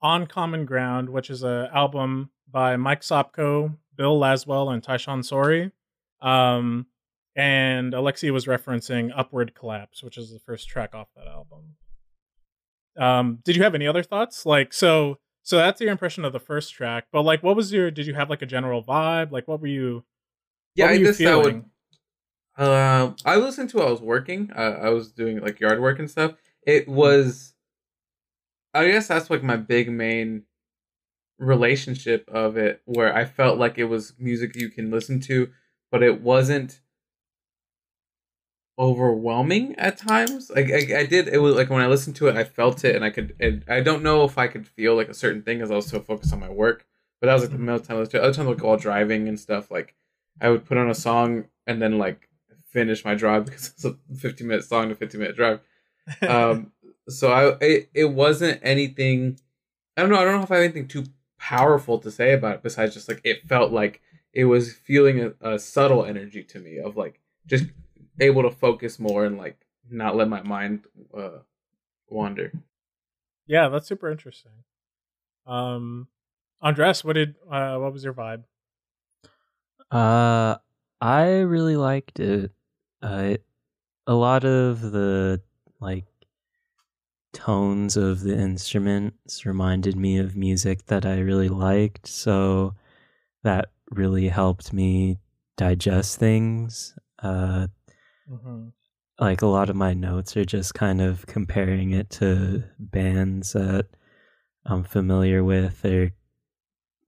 On 0.00 0.28
Common 0.28 0.64
Ground, 0.64 1.10
which 1.10 1.28
is 1.28 1.42
an 1.42 1.66
album 1.74 2.30
by 2.48 2.76
Mike 2.76 3.00
Sopko, 3.00 3.78
Bill 3.96 4.18
Laswell, 4.20 4.72
and 4.72 4.80
Tyshawn 4.80 5.24
Sorey. 5.24 5.72
Um, 6.20 6.86
and 7.34 7.92
Alexi 7.92 8.30
was 8.30 8.46
referencing 8.46 9.10
Upward 9.16 9.54
Collapse, 9.54 10.02
which 10.02 10.18
is 10.18 10.32
the 10.32 10.38
first 10.38 10.68
track 10.68 10.94
off 10.94 11.08
that 11.16 11.26
album. 11.26 11.76
Um, 12.98 13.38
did 13.44 13.56
you 13.56 13.62
have 13.62 13.74
any 13.74 13.86
other 13.86 14.02
thoughts? 14.02 14.44
Like, 14.44 14.72
so 14.72 15.18
so 15.42 15.56
that's 15.56 15.80
your 15.80 15.90
impression 15.90 16.24
of 16.24 16.32
the 16.32 16.40
first 16.40 16.72
track, 16.72 17.06
but 17.12 17.22
like, 17.22 17.42
what 17.42 17.56
was 17.56 17.72
your? 17.72 17.90
Did 17.90 18.06
you 18.06 18.14
have 18.14 18.30
like 18.30 18.42
a 18.42 18.46
general 18.46 18.82
vibe? 18.82 19.32
Like, 19.32 19.48
what 19.48 19.60
were 19.60 19.66
you? 19.66 20.04
Yeah, 20.74 20.86
were 20.86 20.90
I 20.92 20.94
you 20.94 21.04
guess 21.06 21.18
that 21.18 21.38
would. 21.38 21.64
Uh, 22.56 23.12
I 23.24 23.36
listened 23.36 23.70
to. 23.70 23.78
it 23.78 23.80
while 23.80 23.88
I 23.88 23.92
was 23.92 24.02
working. 24.02 24.50
Uh, 24.54 24.78
I 24.82 24.90
was 24.90 25.10
doing 25.10 25.40
like 25.40 25.58
yard 25.58 25.80
work 25.80 25.98
and 25.98 26.10
stuff. 26.10 26.34
It 26.66 26.86
was. 26.86 27.54
I 28.74 28.86
guess 28.86 29.08
that's 29.08 29.30
like 29.30 29.42
my 29.42 29.56
big 29.56 29.90
main 29.90 30.44
relationship 31.38 32.28
of 32.32 32.56
it, 32.56 32.82
where 32.84 33.14
I 33.14 33.24
felt 33.24 33.58
like 33.58 33.78
it 33.78 33.84
was 33.84 34.14
music 34.18 34.54
you 34.54 34.68
can 34.68 34.90
listen 34.90 35.18
to, 35.22 35.50
but 35.90 36.02
it 36.02 36.22
wasn't 36.22 36.80
overwhelming 38.78 39.74
at 39.76 39.98
times. 39.98 40.50
Like 40.54 40.70
I, 40.70 41.00
I 41.00 41.06
did, 41.06 41.28
it 41.28 41.38
was 41.38 41.54
like 41.54 41.70
when 41.70 41.82
I 41.82 41.86
listened 41.86 42.16
to 42.16 42.28
it, 42.28 42.36
I 42.36 42.44
felt 42.44 42.84
it, 42.84 42.96
and 42.96 43.04
I 43.04 43.10
could. 43.10 43.34
And 43.40 43.64
I 43.68 43.80
don't 43.80 44.02
know 44.02 44.24
if 44.24 44.38
I 44.38 44.46
could 44.48 44.66
feel 44.66 44.94
like 44.96 45.08
a 45.08 45.14
certain 45.14 45.42
thing 45.42 45.60
as 45.60 45.70
I 45.70 45.76
was 45.76 45.86
so 45.86 46.00
focused 46.00 46.32
on 46.32 46.40
my 46.40 46.50
work. 46.50 46.86
But 47.20 47.28
that 47.28 47.34
was 47.34 47.42
like 47.42 47.52
the 47.52 47.58
middle 47.58 47.78
time 47.78 47.96
I 47.96 48.00
listened 48.00 48.12
to. 48.12 48.18
it. 48.18 48.24
Other 48.24 48.34
times, 48.34 48.48
like 48.48 48.62
while 48.62 48.76
driving 48.76 49.28
and 49.28 49.38
stuff, 49.38 49.70
like 49.70 49.94
I 50.40 50.48
would 50.48 50.64
put 50.64 50.78
on 50.78 50.90
a 50.90 50.94
song 50.94 51.44
and 51.66 51.80
then 51.80 51.98
like 51.98 52.28
finish 52.70 53.04
my 53.04 53.14
drive 53.14 53.44
because 53.46 53.68
it's 53.68 53.84
a 53.84 53.96
15 54.16 54.46
minute 54.46 54.64
song 54.64 54.88
to 54.88 54.94
15 54.94 55.20
minute 55.20 55.36
drive. 55.36 55.60
Um, 56.22 56.72
so 57.08 57.32
I 57.32 57.56
it, 57.64 57.90
it 57.94 58.10
wasn't 58.10 58.60
anything. 58.62 59.38
I 59.96 60.02
don't 60.02 60.10
know. 60.10 60.18
I 60.18 60.24
don't 60.24 60.36
know 60.36 60.42
if 60.42 60.50
I 60.50 60.56
have 60.56 60.64
anything 60.64 60.88
too 60.88 61.04
powerful 61.38 61.98
to 61.98 62.10
say 62.10 62.32
about 62.32 62.56
it 62.56 62.62
besides 62.62 62.94
just 62.94 63.08
like 63.08 63.20
it 63.24 63.46
felt 63.48 63.72
like 63.72 64.00
it 64.32 64.44
was 64.44 64.72
feeling 64.72 65.20
a, 65.42 65.54
a 65.54 65.58
subtle 65.58 66.04
energy 66.04 66.42
to 66.42 66.58
me 66.58 66.78
of 66.78 66.96
like 66.96 67.20
just 67.46 67.64
able 68.20 68.42
to 68.42 68.50
focus 68.50 68.98
more 68.98 69.24
and 69.24 69.38
like 69.38 69.58
not 69.90 70.16
let 70.16 70.28
my 70.28 70.42
mind 70.42 70.84
uh 71.16 71.38
wander. 72.08 72.52
Yeah, 73.46 73.68
that's 73.68 73.88
super 73.88 74.10
interesting. 74.10 74.52
Um, 75.46 76.08
Andres, 76.60 77.04
what 77.04 77.14
did 77.14 77.34
uh, 77.50 77.76
what 77.78 77.92
was 77.92 78.04
your 78.04 78.14
vibe? 78.14 78.44
Uh, 79.90 80.56
I 81.00 81.40
really 81.40 81.76
liked 81.76 82.20
it. 82.20 82.52
Uh, 83.02 83.34
a 84.06 84.14
lot 84.14 84.44
of 84.44 84.80
the 84.80 85.40
like 85.80 86.04
tones 87.32 87.96
of 87.96 88.20
the 88.20 88.38
instruments 88.38 89.44
reminded 89.44 89.96
me 89.96 90.18
of 90.18 90.36
music 90.36 90.86
that 90.86 91.04
I 91.04 91.18
really 91.18 91.48
liked, 91.48 92.06
so 92.06 92.74
that 93.42 93.70
really 93.90 94.28
helped 94.28 94.72
me 94.72 95.18
digest 95.56 96.18
things. 96.18 96.94
Uh, 97.18 97.66
Mm-hmm. 98.32 98.68
like 99.20 99.42
a 99.42 99.46
lot 99.46 99.68
of 99.68 99.76
my 99.76 99.92
notes 99.92 100.36
are 100.36 100.44
just 100.44 100.74
kind 100.74 101.00
of 101.02 101.26
comparing 101.26 101.90
it 101.90 102.08
to 102.10 102.64
bands 102.78 103.52
that 103.52 103.88
I'm 104.64 104.84
familiar 104.84 105.44
with 105.44 105.84
or 105.84 106.12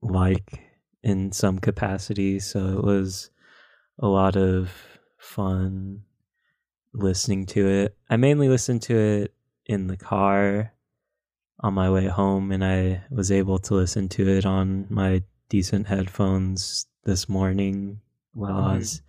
like 0.01 0.61
in 1.03 1.31
some 1.31 1.59
capacity. 1.59 2.39
So 2.39 2.77
it 2.77 2.83
was 2.83 3.31
a 3.99 4.07
lot 4.07 4.35
of 4.35 4.71
fun 5.17 6.03
listening 6.93 7.45
to 7.47 7.67
it. 7.67 7.97
I 8.09 8.17
mainly 8.17 8.49
listened 8.49 8.83
to 8.83 8.95
it 8.95 9.33
in 9.65 9.87
the 9.87 9.97
car 9.97 10.73
on 11.61 11.73
my 11.73 11.89
way 11.89 12.07
home, 12.07 12.51
and 12.51 12.63
I 12.63 13.03
was 13.09 13.31
able 13.31 13.57
to 13.59 13.73
listen 13.73 14.09
to 14.09 14.27
it 14.27 14.45
on 14.45 14.85
my 14.89 15.23
decent 15.49 15.87
headphones 15.87 16.85
this 17.03 17.27
morning 17.29 18.01
while 18.33 18.57
I 18.57 18.73
Mhm. 18.73 18.77
was 18.79 19.01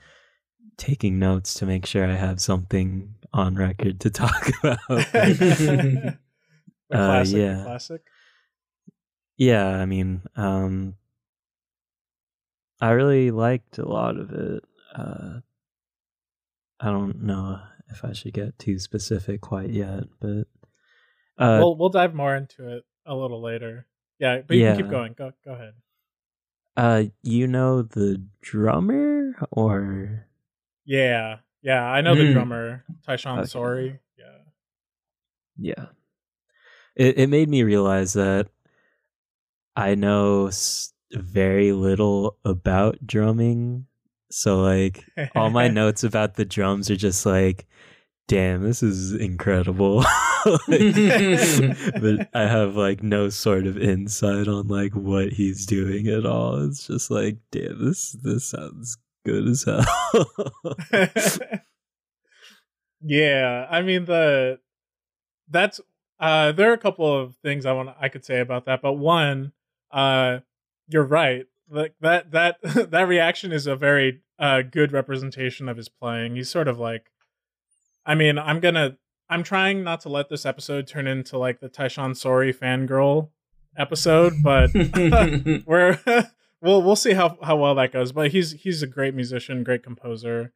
taking 0.79 1.19
notes 1.19 1.55
to 1.55 1.67
make 1.67 1.87
sure 1.87 2.05
I 2.07 2.15
have 2.15 2.41
something 2.41 3.15
on 3.33 3.55
record 3.55 4.01
to 4.01 4.11
talk 4.23 4.49
about. 4.63 4.79
the 4.89 6.19
Uh, 6.93 7.25
yeah. 7.27 7.63
classic. 7.65 8.03
yeah, 9.37 9.67
I 9.69 9.87
mean, 9.87 10.23
um, 10.37 10.95
I 12.81 12.91
really 12.91 13.31
liked 13.33 13.79
a 13.79 13.89
lot 13.89 14.17
of 14.17 14.31
it. 14.33 14.63
Uh, 14.95 15.41
I 16.79 16.87
don't 16.91 17.23
know 17.23 17.59
if 17.91 18.05
I 18.05 18.13
should 18.13 18.35
get 18.35 18.59
too 18.59 18.79
specific 18.79 19.41
quite 19.41 19.71
yet, 19.71 20.05
but 20.21 20.47
uh, 21.39 21.59
we'll 21.61 21.77
we'll 21.77 21.89
dive 21.89 22.15
more 22.15 22.37
into 22.37 22.69
it 22.77 22.85
a 23.05 23.15
little 23.17 23.43
later. 23.43 23.87
Yeah, 24.21 24.43
but 24.47 24.57
you 24.57 24.65
can 24.65 24.77
keep 24.77 24.89
going. 24.91 25.15
Go 25.15 25.33
go 25.45 25.53
ahead. 25.55 25.75
uh, 26.77 27.05
you 27.23 27.47
know 27.49 27.83
the 27.83 28.23
drummer 28.43 29.35
or 29.51 30.27
Yeah, 30.87 31.39
yeah, 31.63 31.85
I 31.85 32.01
know 32.01 32.15
the 32.15 32.27
Hmm. 32.27 32.33
drummer 32.33 32.85
Tyshawn 33.07 33.39
Okay. 33.41 33.49
Sorey. 33.49 33.99
Yeah, 34.19 34.39
Yeah. 35.59 35.87
It 36.95 37.19
it 37.19 37.27
made 37.29 37.49
me 37.49 37.63
realize 37.63 38.15
that 38.15 38.49
I 39.75 39.95
know 39.95 40.51
very 41.13 41.73
little 41.73 42.39
about 42.45 43.07
drumming. 43.07 43.87
So 44.31 44.61
like 44.63 45.05
all 45.35 45.51
my 45.51 45.69
notes 45.81 46.03
about 46.05 46.35
the 46.35 46.45
drums 46.45 46.91
are 46.91 46.97
just 46.97 47.27
like 47.27 47.67
damn, 48.29 48.63
this 48.63 48.83
is 48.83 49.13
incredible. 49.13 50.05
Like, 50.69 50.95
but 52.01 52.29
I 52.35 52.47
have 52.47 52.77
like 52.77 53.03
no 53.03 53.29
sort 53.31 53.67
of 53.67 53.77
insight 53.77 54.47
on 54.47 54.69
like 54.69 54.93
what 54.95 55.33
he's 55.33 55.67
doing 55.67 56.07
at 56.07 56.25
all. 56.25 56.65
It's 56.65 56.87
just 56.87 57.11
like, 57.11 57.39
damn, 57.51 57.85
this 57.85 58.13
this 58.23 58.45
sounds 58.45 58.97
good 59.27 59.49
as 59.49 59.65
hell. 59.65 59.85
yeah. 63.03 63.67
I 63.69 63.83
mean 63.83 64.05
the 64.05 64.61
that's 65.49 65.81
uh 66.21 66.53
there 66.53 66.71
are 66.71 66.75
a 66.75 66.79
couple 66.79 67.13
of 67.13 67.35
things 67.37 67.67
I 67.67 67.73
want 67.73 67.91
I 68.01 68.09
could 68.09 68.25
say 68.25 68.41
about 68.41 68.67
that, 68.67 68.81
but 68.81 68.95
one, 68.95 69.53
uh, 69.91 70.39
you're 70.89 71.05
right. 71.05 71.47
Like 71.69 71.95
that 72.01 72.31
that 72.31 72.57
that 72.63 73.09
reaction 73.09 73.53
is 73.53 73.67
a 73.67 73.77
very 73.77 74.23
uh 74.39 74.63
good 74.63 74.93
representation 74.93 75.69
of 75.69 75.77
his 75.77 75.89
playing. 75.89 76.37
He's 76.37 76.49
sort 76.49 76.69
of 76.69 76.79
like, 76.79 77.11
I 78.07 78.15
mean, 78.15 78.39
I'm 78.39 78.61
gonna 78.61 78.97
I'm 79.29 79.43
trying 79.43 79.83
not 79.83 80.01
to 80.03 80.09
let 80.09 80.29
this 80.29 80.47
episode 80.47 80.87
turn 80.87 81.09
into 81.09 81.37
like 81.37 81.59
the 81.59 81.69
Tyshawn 81.69 82.17
Sorey 82.17 82.53
fangirl 82.53 83.31
episode, 83.77 84.35
but 84.43 84.71
we're 85.67 85.99
we'll 86.67 86.83
we'll 86.83 86.97
see 86.97 87.13
how 87.15 87.39
how 87.43 87.57
well 87.57 87.75
that 87.77 87.93
goes. 87.93 88.13
But 88.13 88.33
he's 88.33 88.53
he's 88.53 88.83
a 88.83 88.87
great 88.87 89.15
musician, 89.15 89.65
great 89.65 89.83
composer. 89.83 90.53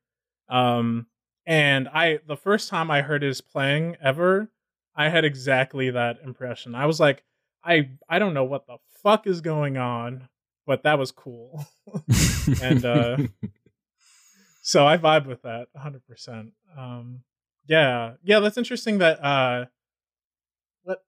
Um, 0.49 1.07
and 1.47 1.89
I 1.89 2.19
the 2.27 2.37
first 2.37 2.69
time 2.69 2.91
I 2.91 3.03
heard 3.03 3.23
his 3.23 3.41
playing 3.41 3.97
ever, 4.03 4.51
I 4.95 5.09
had 5.09 5.25
exactly 5.25 5.91
that 5.91 6.19
impression. 6.25 6.75
I 6.75 6.87
was 6.87 7.01
like, 7.01 7.25
I 7.65 7.91
I 8.09 8.19
don't 8.19 8.35
know 8.35 8.45
what 8.45 8.67
the 8.67 8.77
fuck 9.03 9.27
is 9.27 9.41
going 9.41 9.77
on, 9.77 10.29
but 10.67 10.83
that 10.83 10.99
was 10.99 11.13
cool. 11.13 11.67
And, 12.63 12.85
uh, 12.85 13.17
so 14.63 14.87
I 14.87 14.97
vibe 14.97 15.27
with 15.27 15.43
that 15.43 15.69
100%. 15.77 16.53
Um, 16.77 17.23
yeah, 17.67 18.15
yeah, 18.23 18.41
that's 18.41 18.59
interesting. 18.59 18.99
That 18.99 19.23
uh, 19.25 19.67
what 20.83 21.05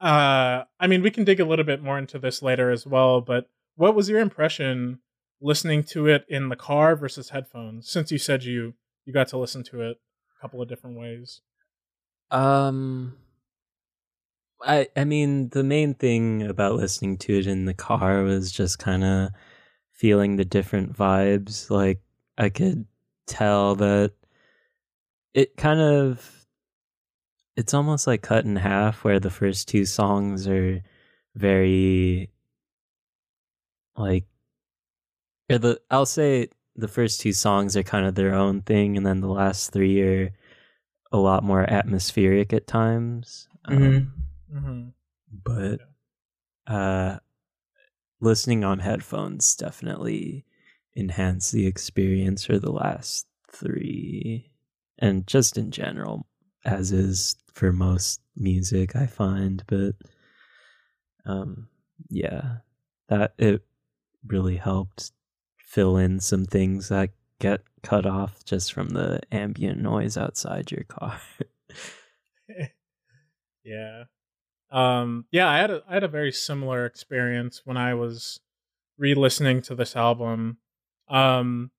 uh, 0.00 0.64
I 0.78 0.86
mean, 0.86 1.02
we 1.02 1.10
can 1.10 1.24
dig 1.24 1.40
a 1.40 1.44
little 1.44 1.64
bit 1.64 1.82
more 1.82 1.98
into 1.98 2.18
this 2.18 2.42
later 2.42 2.70
as 2.70 2.86
well. 2.86 3.20
But 3.20 3.48
what 3.76 3.94
was 3.94 4.08
your 4.08 4.20
impression 4.20 5.00
listening 5.40 5.82
to 5.82 6.06
it 6.06 6.24
in 6.28 6.48
the 6.48 6.56
car 6.56 6.96
versus 6.96 7.30
headphones? 7.30 7.88
Since 7.88 8.10
you 8.10 8.18
said 8.18 8.44
you 8.44 8.74
you 9.04 9.12
got 9.12 9.28
to 9.28 9.38
listen 9.38 9.62
to 9.64 9.82
it 9.82 9.98
a 10.36 10.40
couple 10.40 10.62
of 10.62 10.68
different 10.68 10.98
ways. 10.98 11.40
Um 12.30 13.16
I 14.62 14.88
I 14.96 15.04
mean 15.04 15.50
the 15.50 15.64
main 15.64 15.94
thing 15.94 16.42
about 16.42 16.76
listening 16.76 17.18
to 17.18 17.38
it 17.38 17.46
in 17.46 17.64
the 17.64 17.74
car 17.74 18.22
was 18.22 18.50
just 18.50 18.78
kind 18.78 19.04
of 19.04 19.30
feeling 19.92 20.36
the 20.36 20.44
different 20.44 20.96
vibes 20.96 21.70
like 21.70 22.00
I 22.38 22.48
could 22.48 22.86
tell 23.26 23.76
that 23.76 24.12
it 25.34 25.56
kind 25.56 25.80
of 25.80 26.46
it's 27.56 27.74
almost 27.74 28.06
like 28.06 28.22
cut 28.22 28.44
in 28.44 28.56
half 28.56 29.04
where 29.04 29.20
the 29.20 29.30
first 29.30 29.68
two 29.68 29.84
songs 29.84 30.48
are 30.48 30.82
very 31.36 32.30
like 33.96 34.24
or 35.50 35.58
the 35.58 35.80
I'll 35.90 36.06
say 36.06 36.48
the 36.76 36.88
first 36.88 37.20
two 37.20 37.32
songs 37.32 37.76
are 37.76 37.82
kind 37.82 38.06
of 38.06 38.14
their 38.14 38.34
own 38.34 38.62
thing, 38.62 38.96
and 38.96 39.06
then 39.06 39.20
the 39.20 39.28
last 39.28 39.72
three 39.72 40.00
are 40.02 40.32
a 41.12 41.18
lot 41.18 41.44
more 41.44 41.68
atmospheric 41.70 42.52
at 42.52 42.66
times. 42.66 43.48
Um, 43.66 44.12
hmm 44.50 44.88
but 45.44 45.80
uh, 46.66 47.18
listening 48.20 48.64
on 48.64 48.78
headphones 48.78 49.54
definitely 49.56 50.44
enhanced 50.94 51.52
the 51.52 51.66
experience 51.66 52.44
for 52.44 52.58
the 52.58 52.72
last 52.72 53.26
three, 53.50 54.50
and 54.98 55.26
just 55.26 55.58
in 55.58 55.70
general, 55.70 56.26
as 56.64 56.92
is 56.92 57.36
for 57.52 57.72
most 57.72 58.20
music, 58.36 58.96
I 58.96 59.06
find. 59.06 59.62
But 59.66 59.94
um, 61.26 61.68
yeah, 62.08 62.56
that 63.08 63.34
it 63.38 63.62
really 64.26 64.56
helped 64.56 65.12
fill 65.58 65.96
in 65.96 66.20
some 66.20 66.44
things 66.44 66.88
that 66.88 67.10
get 67.40 67.62
cut 67.82 68.06
off 68.06 68.44
just 68.44 68.72
from 68.72 68.90
the 68.90 69.20
ambient 69.32 69.80
noise 69.80 70.16
outside 70.16 70.70
your 70.70 70.84
car. 70.84 71.20
yeah. 73.64 74.04
Um 74.70 75.26
yeah, 75.30 75.48
I 75.48 75.58
had 75.58 75.70
a 75.70 75.82
I 75.88 75.94
had 75.94 76.04
a 76.04 76.08
very 76.08 76.32
similar 76.32 76.86
experience 76.86 77.62
when 77.64 77.76
I 77.76 77.94
was 77.94 78.40
re-listening 78.98 79.62
to 79.62 79.74
this 79.74 79.96
album. 79.96 80.58
Um 81.08 81.70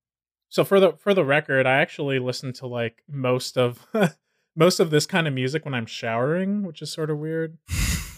so 0.50 0.64
for 0.64 0.80
the 0.80 0.94
for 0.94 1.14
the 1.14 1.26
record, 1.26 1.66
I 1.66 1.78
actually 1.82 2.20
listen 2.20 2.54
to 2.54 2.68
like 2.68 3.02
most 3.10 3.58
of 3.58 3.88
most 4.56 4.80
of 4.80 4.90
this 4.90 5.06
kind 5.06 5.28
of 5.28 5.34
music 5.34 5.66
when 5.66 5.74
I'm 5.74 5.86
showering, 5.86 6.64
which 6.64 6.82
is 6.82 6.92
sort 6.92 7.10
of 7.10 7.18
weird. 7.18 7.58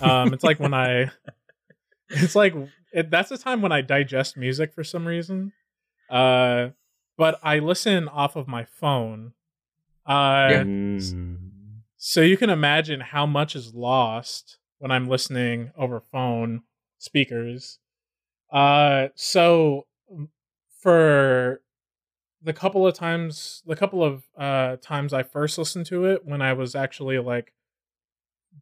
Um 0.01 0.33
it's 0.33 0.43
like 0.43 0.59
when 0.59 0.73
I 0.73 1.11
it's 2.09 2.35
like 2.35 2.53
it, 2.97 3.11
that's 3.11 3.29
the 3.29 3.37
time 3.37 3.61
when 3.61 3.71
I 3.71 3.81
digest 3.81 4.35
music 4.37 4.73
for 4.73 4.83
some 4.83 5.07
reason. 5.07 5.53
Uh 6.09 6.69
but 7.17 7.39
I 7.41 7.59
listen 7.59 8.07
off 8.07 8.35
of 8.35 8.47
my 8.47 8.63
phone. 8.65 9.33
Uh 10.05 10.47
Yeah. 10.49 10.63
Mm. 10.63 11.81
so 11.97 12.21
you 12.21 12.37
can 12.37 12.49
imagine 12.49 12.99
how 13.01 13.25
much 13.25 13.55
is 13.55 13.73
lost 13.73 14.57
when 14.79 14.91
I'm 14.91 15.07
listening 15.07 15.71
over 15.77 15.99
phone 15.99 16.63
speakers. 16.97 17.79
Uh 18.51 19.09
so 19.15 19.85
for 20.79 21.61
the 22.41 22.53
couple 22.53 22.87
of 22.87 22.93
times 22.93 23.63
the 23.65 23.75
couple 23.75 24.03
of 24.03 24.23
uh 24.37 24.77
times 24.81 25.11
I 25.13 25.23
first 25.23 25.57
listened 25.57 25.85
to 25.87 26.05
it 26.05 26.25
when 26.25 26.41
I 26.41 26.53
was 26.53 26.75
actually 26.75 27.19
like 27.19 27.53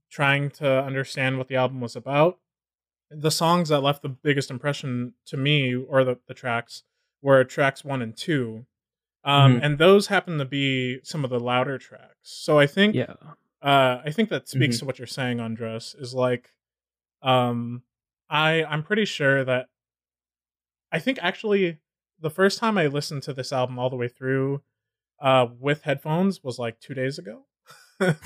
trying 0.09 0.49
to 0.49 0.83
understand 0.83 1.37
what 1.37 1.47
the 1.47 1.55
album 1.55 1.81
was 1.81 1.95
about, 1.95 2.39
the 3.17 3.31
songs 3.31 3.69
that 3.69 3.81
left 3.81 4.01
the 4.01 4.09
biggest 4.09 4.49
impression 4.51 5.13
to 5.25 5.37
me 5.37 5.73
or 5.75 6.03
the, 6.03 6.17
the 6.27 6.33
tracks 6.33 6.83
were 7.21 7.43
tracks 7.43 7.83
1 7.83 8.01
and 8.01 8.15
2. 8.17 8.65
Um 9.23 9.55
Mhm. 9.55 9.63
and 9.63 9.77
those 9.79 10.07
happen 10.07 10.37
to 10.37 10.45
be 10.45 10.99
some 11.03 11.23
of 11.23 11.29
the 11.31 11.39
louder 11.39 11.77
tracks. 11.77 12.15
So 12.23 12.59
I 12.59 12.67
think 12.67 12.93
Yeah. 12.95 13.13
uh, 13.61 14.01
I 14.05 14.11
think 14.11 14.29
that 14.29 14.47
speaks 14.47 14.75
Mhm. 14.75 14.79
to 14.79 14.85
what 14.85 14.99
you're 14.99 15.07
saying, 15.07 15.39
Andres. 15.39 15.95
Is 15.97 16.13
like, 16.13 16.53
um, 17.23 17.81
I 18.29 18.63
I'm 18.65 18.83
pretty 18.83 19.05
sure 19.05 19.43
that 19.43 19.69
I 20.91 20.99
think 20.99 21.17
actually 21.21 21.79
the 22.19 22.29
first 22.29 22.59
time 22.59 22.77
I 22.77 22.85
listened 22.87 23.23
to 23.23 23.33
this 23.33 23.51
album 23.51 23.79
all 23.79 23.89
the 23.89 23.95
way 23.95 24.07
through, 24.07 24.61
uh, 25.19 25.47
with 25.59 25.81
headphones 25.83 26.43
was 26.43 26.59
like 26.59 26.79
two 26.79 26.93
days 26.93 27.17
ago. 27.17 27.45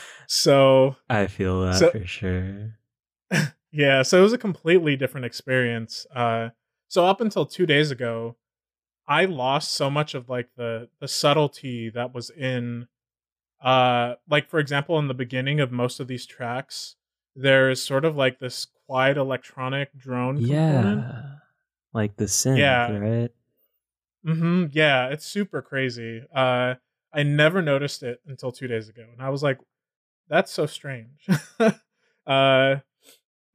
so 0.28 0.96
I 1.08 1.26
feel 1.26 1.62
that 1.62 1.76
So- 1.78 1.90
for 1.90 2.06
sure. 2.06 2.78
yeah, 3.76 4.02
so 4.02 4.18
it 4.18 4.22
was 4.22 4.32
a 4.32 4.38
completely 4.38 4.96
different 4.96 5.26
experience. 5.26 6.06
Uh, 6.14 6.50
so 6.88 7.04
up 7.04 7.20
until 7.20 7.44
two 7.44 7.66
days 7.66 7.90
ago, 7.90 8.36
I 9.06 9.26
lost 9.26 9.72
so 9.72 9.90
much 9.90 10.14
of 10.14 10.28
like 10.28 10.48
the 10.56 10.88
the 11.00 11.08
subtlety 11.08 11.90
that 11.90 12.14
was 12.14 12.30
in, 12.30 12.88
uh, 13.62 14.14
like 14.28 14.48
for 14.48 14.58
example, 14.58 14.98
in 14.98 15.08
the 15.08 15.14
beginning 15.14 15.60
of 15.60 15.70
most 15.70 16.00
of 16.00 16.08
these 16.08 16.26
tracks, 16.26 16.96
there's 17.34 17.82
sort 17.82 18.04
of 18.04 18.16
like 18.16 18.38
this 18.38 18.66
quiet 18.86 19.16
electronic 19.16 19.92
drone 19.96 20.36
component. 20.36 21.00
Yeah. 21.04 21.22
Like 21.92 22.16
the 22.16 22.24
synth, 22.24 22.58
Yeah. 22.58 22.98
right? 22.98 23.30
hmm 24.24 24.66
Yeah, 24.72 25.08
it's 25.08 25.26
super 25.26 25.62
crazy. 25.62 26.22
Uh, 26.34 26.74
I 27.12 27.22
never 27.22 27.62
noticed 27.62 28.02
it 28.02 28.20
until 28.26 28.52
two 28.52 28.66
days 28.68 28.88
ago, 28.88 29.06
and 29.12 29.22
I 29.22 29.30
was 29.30 29.42
like, 29.42 29.58
"That's 30.28 30.52
so 30.52 30.66
strange." 30.66 31.26
uh, 32.26 32.76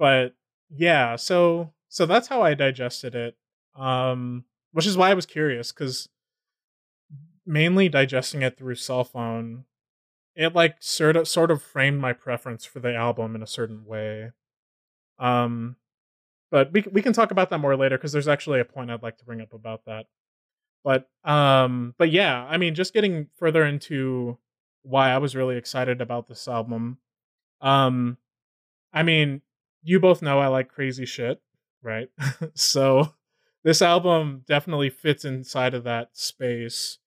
but 0.01 0.33
yeah, 0.71 1.15
so 1.15 1.73
so 1.87 2.07
that's 2.07 2.27
how 2.27 2.41
I 2.41 2.55
digested 2.55 3.13
it. 3.13 3.37
Um, 3.75 4.45
which 4.71 4.87
is 4.87 4.97
why 4.97 5.11
I 5.11 5.13
was 5.13 5.27
curious 5.27 5.71
because 5.71 6.09
mainly 7.45 7.87
digesting 7.87 8.41
it 8.41 8.57
through 8.57 8.75
cell 8.75 9.03
phone, 9.03 9.65
it 10.35 10.55
like 10.55 10.77
sort 10.79 11.17
of 11.17 11.27
sort 11.27 11.51
of 11.51 11.61
framed 11.61 12.01
my 12.01 12.13
preference 12.13 12.65
for 12.65 12.79
the 12.79 12.95
album 12.95 13.35
in 13.35 13.43
a 13.43 13.47
certain 13.47 13.85
way. 13.85 14.31
Um, 15.19 15.75
but 16.49 16.73
we 16.73 16.83
we 16.91 17.03
can 17.03 17.13
talk 17.13 17.29
about 17.29 17.51
that 17.51 17.59
more 17.59 17.77
later 17.77 17.95
because 17.95 18.11
there's 18.11 18.27
actually 18.27 18.59
a 18.59 18.65
point 18.65 18.89
I'd 18.89 19.03
like 19.03 19.19
to 19.19 19.25
bring 19.25 19.39
up 19.39 19.53
about 19.53 19.85
that. 19.85 20.07
But 20.83 21.07
um, 21.23 21.93
but 21.99 22.09
yeah, 22.09 22.43
I 22.49 22.57
mean, 22.57 22.73
just 22.73 22.95
getting 22.95 23.27
further 23.37 23.63
into 23.63 24.39
why 24.81 25.11
I 25.11 25.19
was 25.19 25.35
really 25.35 25.57
excited 25.57 26.01
about 26.01 26.27
this 26.27 26.47
album. 26.47 26.97
Um, 27.61 28.17
I 28.91 29.03
mean, 29.03 29.43
you 29.83 29.99
both 29.99 30.21
know 30.21 30.39
I 30.39 30.47
like 30.47 30.69
crazy 30.69 31.05
shit, 31.05 31.41
right? 31.81 32.09
so 32.53 33.13
this 33.63 33.81
album 33.81 34.43
definitely 34.47 34.89
fits 34.89 35.25
inside 35.25 35.73
of 35.73 35.83
that 35.83 36.09
space. 36.13 36.97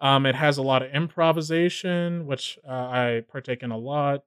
Um, 0.00 0.26
it 0.26 0.34
has 0.34 0.58
a 0.58 0.62
lot 0.62 0.82
of 0.82 0.92
improvisation, 0.92 2.26
which 2.26 2.58
uh, 2.68 2.72
I 2.72 3.22
partake 3.30 3.62
in 3.62 3.70
a 3.70 3.78
lot. 3.78 4.24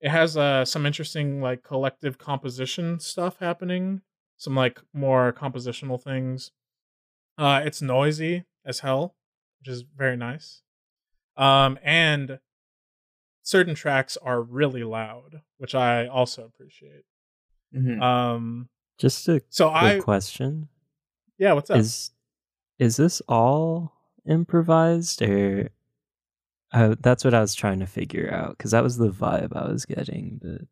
It 0.00 0.10
has 0.10 0.36
uh, 0.36 0.64
some 0.64 0.84
interesting 0.84 1.40
like 1.40 1.62
collective 1.62 2.18
composition 2.18 2.98
stuff 2.98 3.36
happening, 3.38 4.02
some 4.36 4.56
like 4.56 4.80
more 4.92 5.32
compositional 5.32 6.02
things. 6.02 6.50
Uh, 7.38 7.62
it's 7.64 7.80
noisy 7.80 8.44
as 8.64 8.80
hell, 8.80 9.14
which 9.60 9.68
is 9.68 9.82
very 9.96 10.16
nice. 10.16 10.62
Um, 11.36 11.78
and 11.82 12.40
certain 13.42 13.74
tracks 13.74 14.16
are 14.20 14.42
really 14.42 14.84
loud, 14.84 15.42
which 15.58 15.74
I 15.74 16.06
also 16.06 16.44
appreciate. 16.44 17.04
Mhm. 17.74 18.00
Um, 18.02 18.68
Just 18.98 19.28
a 19.28 19.42
so 19.48 19.70
quick 19.70 19.98
I 19.98 20.00
question. 20.00 20.68
yeah, 21.38 21.52
what's 21.52 21.70
up? 21.70 21.78
Is 21.78 22.10
is 22.78 22.96
this 22.96 23.20
all 23.28 23.92
improvised 24.26 25.22
or 25.22 25.70
uh, 26.72 26.94
that's 27.00 27.24
what 27.24 27.34
I 27.34 27.40
was 27.40 27.54
trying 27.54 27.80
to 27.80 27.86
figure 27.86 28.32
out 28.32 28.56
because 28.56 28.70
that 28.70 28.82
was 28.82 28.96
the 28.96 29.10
vibe 29.10 29.54
I 29.54 29.70
was 29.70 29.84
getting. 29.84 30.40
But 30.42 30.62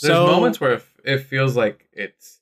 There's 0.00 0.18
moments 0.18 0.60
where 0.60 0.74
it, 0.74 0.84
it 1.04 1.18
feels 1.18 1.56
like 1.56 1.88
it's. 1.92 2.40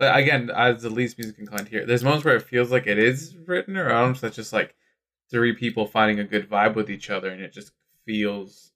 Again, 0.00 0.50
as 0.50 0.82
the 0.82 0.90
least 0.90 1.18
music 1.18 1.38
inclined 1.38 1.68
here, 1.68 1.86
there's 1.86 2.04
moments 2.04 2.24
where 2.24 2.36
it 2.36 2.42
feels 2.42 2.70
like 2.70 2.86
it 2.86 2.98
is 2.98 3.36
written 3.46 3.76
or 3.76 3.88
albums 3.90 4.20
that's 4.20 4.36
just 4.36 4.52
like 4.52 4.74
three 5.30 5.54
people 5.54 5.86
finding 5.86 6.18
a 6.18 6.24
good 6.24 6.50
vibe 6.50 6.74
with 6.74 6.90
each 6.90 7.10
other, 7.10 7.30
and 7.30 7.40
it 7.40 7.52
just 7.52 7.72
feels 8.04 8.72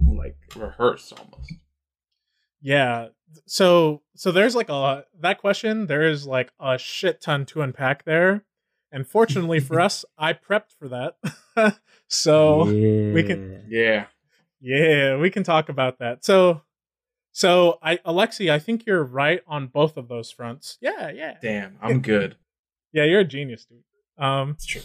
like 0.00 0.36
rehearsed 0.56 1.12
almost. 1.18 1.52
Yeah. 2.62 3.08
So 3.46 4.02
so 4.14 4.30
there's 4.32 4.54
like 4.54 4.68
a 4.68 5.04
that 5.20 5.38
question, 5.38 5.86
there 5.86 6.02
is 6.08 6.26
like 6.26 6.52
a 6.60 6.78
shit 6.78 7.20
ton 7.20 7.44
to 7.46 7.62
unpack 7.62 8.04
there. 8.04 8.44
And 8.90 9.06
fortunately 9.06 9.58
for 9.60 9.80
us, 9.88 10.04
I 10.18 10.32
prepped 10.34 10.72
for 10.78 10.88
that. 10.88 11.16
so 12.08 12.64
we 12.64 13.22
can- 13.22 13.64
Yeah. 13.68 14.06
yeah, 14.60 15.16
we 15.16 15.30
can 15.30 15.42
talk 15.44 15.68
about 15.68 15.98
that. 15.98 16.24
So 16.24 16.62
so 17.32 17.78
I 17.82 17.96
Alexi, 17.98 18.50
I 18.50 18.58
think 18.58 18.84
you're 18.86 19.02
right 19.02 19.42
on 19.46 19.66
both 19.68 19.96
of 19.96 20.08
those 20.08 20.30
fronts. 20.30 20.76
Yeah, 20.82 21.10
yeah. 21.10 21.38
Damn, 21.40 21.78
I'm 21.82 22.00
good. 22.00 22.36
Yeah, 22.92 23.04
you're 23.04 23.20
a 23.20 23.24
genius, 23.24 23.64
dude. 23.64 23.82
Um 24.22 24.50
It's 24.50 24.66
true. 24.66 24.82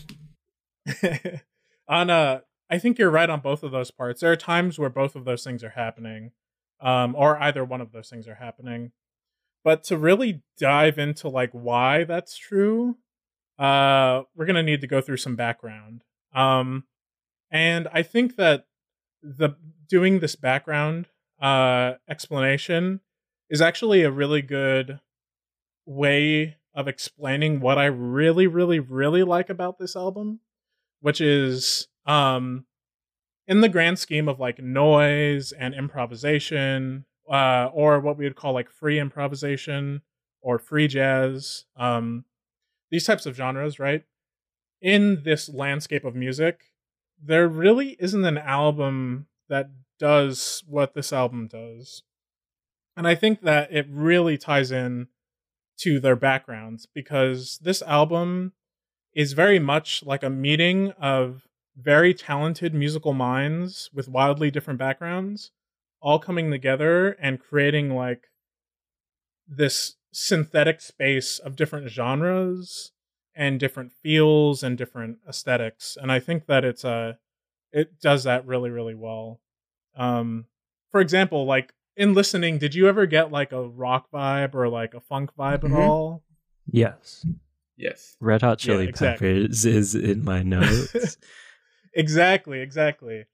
on 1.88 2.10
uh 2.10 2.40
I 2.70 2.80
think 2.80 2.98
you're 2.98 3.10
right 3.12 3.30
on 3.30 3.40
both 3.42 3.64
of 3.64 3.72
those 3.72 3.92
parts. 3.92 4.22
There 4.22 4.32
are 4.32 4.36
times 4.38 4.78
where 4.80 4.90
both 4.90 5.16
of 5.16 5.26
those 5.26 5.44
things 5.44 5.64
are 5.64 5.70
happening. 5.70 6.32
Um 6.80 7.16
or 7.16 7.42
either 7.42 7.66
one 7.66 7.82
of 7.82 7.92
those 7.92 8.10
things 8.10 8.28
are 8.28 8.36
happening. 8.36 8.92
But 9.64 9.84
to 9.86 9.98
really 9.98 10.44
dive 10.58 10.98
into 10.98 11.30
like 11.30 11.52
why 11.52 12.04
that's 12.04 12.38
true, 12.38 12.98
uh 13.60 14.24
we're 14.36 14.46
to 14.46 14.64
need 14.64 14.82
to 14.82 14.88
go 14.88 15.02
through 15.02 15.18
some 15.18 15.36
background. 15.36 16.04
Um 16.34 16.84
and 17.50 17.88
I 17.92 18.04
think 18.04 18.36
that 18.36 18.66
the 19.24 19.56
doing 19.90 20.20
this 20.20 20.36
background 20.36 21.08
uh 21.42 21.94
explanation 22.10 23.02
is 23.50 23.62
actually 23.62 24.04
a 24.04 24.12
really 24.12 24.42
good 24.42 25.00
way 25.86 26.58
of 26.76 26.88
explaining 26.88 27.60
what 27.60 27.80
I 27.80 27.86
really, 27.86 28.46
really, 28.46 28.80
really 28.80 29.24
like 29.24 29.50
about 29.50 29.80
this 29.80 29.96
album, 29.96 30.42
which 31.02 31.20
is 31.20 31.88
um 32.06 32.67
in 33.48 33.62
the 33.62 33.70
grand 33.70 34.00
scheme 34.00 34.28
of 34.28 34.40
like 34.40 34.60
noise 34.60 35.52
and 35.52 35.74
improvisation, 35.74 37.06
uh, 37.30 37.70
or 37.74 38.00
what 38.00 38.18
we 38.18 38.26
would 38.26 38.36
call 38.36 38.54
like 38.54 38.70
free 38.70 39.00
improvisation 39.00 40.02
or 40.42 40.60
free 40.60 40.88
jazz. 40.88 41.66
Um 41.76 42.26
these 42.90 43.06
types 43.06 43.26
of 43.26 43.36
genres, 43.36 43.80
right? 43.80 44.04
In 44.82 45.24
this 45.24 45.50
landscape 45.50 46.06
of 46.06 46.16
music, 46.16 46.62
there 47.22 47.48
really 47.48 47.98
isn't 48.00 48.24
an 48.24 48.38
album 48.38 49.28
that 49.50 49.70
does 50.00 50.64
what 50.68 50.94
this 50.94 51.12
album 51.12 51.48
does. 51.48 52.04
And 52.96 53.08
I 53.08 53.16
think 53.16 53.42
that 53.42 53.72
it 53.72 53.88
really 53.90 54.38
ties 54.38 54.72
in 54.72 55.08
to 55.80 56.00
their 56.00 56.16
backgrounds 56.16 56.88
because 56.94 57.60
this 57.62 57.82
album 57.84 58.54
is 59.14 59.34
very 59.34 59.60
much 59.60 60.04
like 60.06 60.24
a 60.24 60.30
meeting 60.30 60.92
of 61.00 61.47
very 61.80 62.14
talented 62.14 62.74
musical 62.74 63.14
minds 63.14 63.90
with 63.94 64.10
wildly 64.10 64.50
different 64.50 64.80
backgrounds 64.80 65.52
all 66.02 66.18
coming 66.20 66.50
together 66.52 67.10
and 67.22 67.40
creating 67.40 67.94
like 67.94 68.28
this 69.48 69.96
synthetic 70.12 70.82
space 70.82 71.38
of 71.40 71.56
different 71.56 71.90
genres 71.90 72.92
and 73.36 73.60
different 73.60 73.92
feels 73.92 74.64
and 74.64 74.78
different 74.78 75.18
aesthetics 75.30 75.98
and 76.02 76.12
i 76.12 76.20
think 76.20 76.48
that 76.48 76.66
it's 76.66 76.84
a 76.84 77.18
it 77.72 78.00
does 78.02 78.24
that 78.24 78.46
really 78.48 78.70
really 78.72 78.96
well 78.96 79.40
um 79.96 80.46
for 80.92 81.00
example 81.00 81.46
like 81.46 81.74
in 81.96 82.14
listening 82.14 82.58
did 82.58 82.74
you 82.74 82.88
ever 82.88 83.06
get 83.06 83.32
like 83.32 83.52
a 83.52 83.68
rock 83.68 84.08
vibe 84.12 84.56
or 84.56 84.68
like 84.68 84.94
a 84.96 85.00
funk 85.00 85.30
vibe 85.38 85.60
Mhm. 85.62 85.66
at 85.66 85.72
all 85.80 86.24
Yes. 86.70 87.26
Yes. 87.78 88.18
Red 88.20 88.42
Hot 88.42 88.62
Yeah, 88.62 88.74
Chili 88.74 88.88
exactly. 88.90 89.46
Peppers 89.46 89.66
is 89.66 89.96
in 89.96 90.26
my 90.26 90.44
notes. 90.44 91.16
Exactly 91.94 92.60
exactly. 92.62 93.26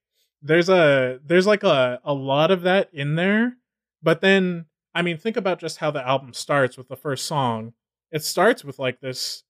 There's 0.41 0.69
a 0.69 1.19
there's 1.25 1.47
like 1.47 1.63
a 1.63 1.99
a 2.03 2.13
lot 2.13 2.51
of 2.51 2.61
that 2.63 2.89
in 2.93 3.15
there 3.15 3.57
but 4.01 4.19
then 4.19 4.65
i 4.93 5.01
mean 5.01 5.17
think 5.17 5.37
about 5.37 5.57
just 5.59 5.77
how 5.77 5.89
the 5.89 6.05
album 6.05 6.33
starts 6.33 6.77
with 6.77 6.87
the 6.89 6.95
first 6.97 7.25
song. 7.25 7.73
It 8.11 8.23
starts 8.23 8.63
with 8.65 8.77
like 8.79 8.99
this 8.99 9.43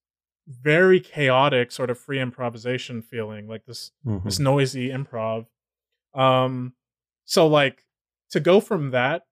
very 0.48 1.00
chaotic 1.00 1.72
sort 1.72 1.89
of 1.89 1.98
free 1.98 2.20
improvisation 2.20 3.02
feeling 3.02 3.48
like 3.48 3.66
this 3.66 3.92
Mhm. 4.06 4.24
this 4.24 4.39
noisy 4.39 4.89
improv. 4.89 5.48
Um 6.13 6.74
so 7.26 7.48
like 7.48 7.86
to 8.32 8.39
go 8.39 8.60
from 8.60 8.92
that 8.92 9.26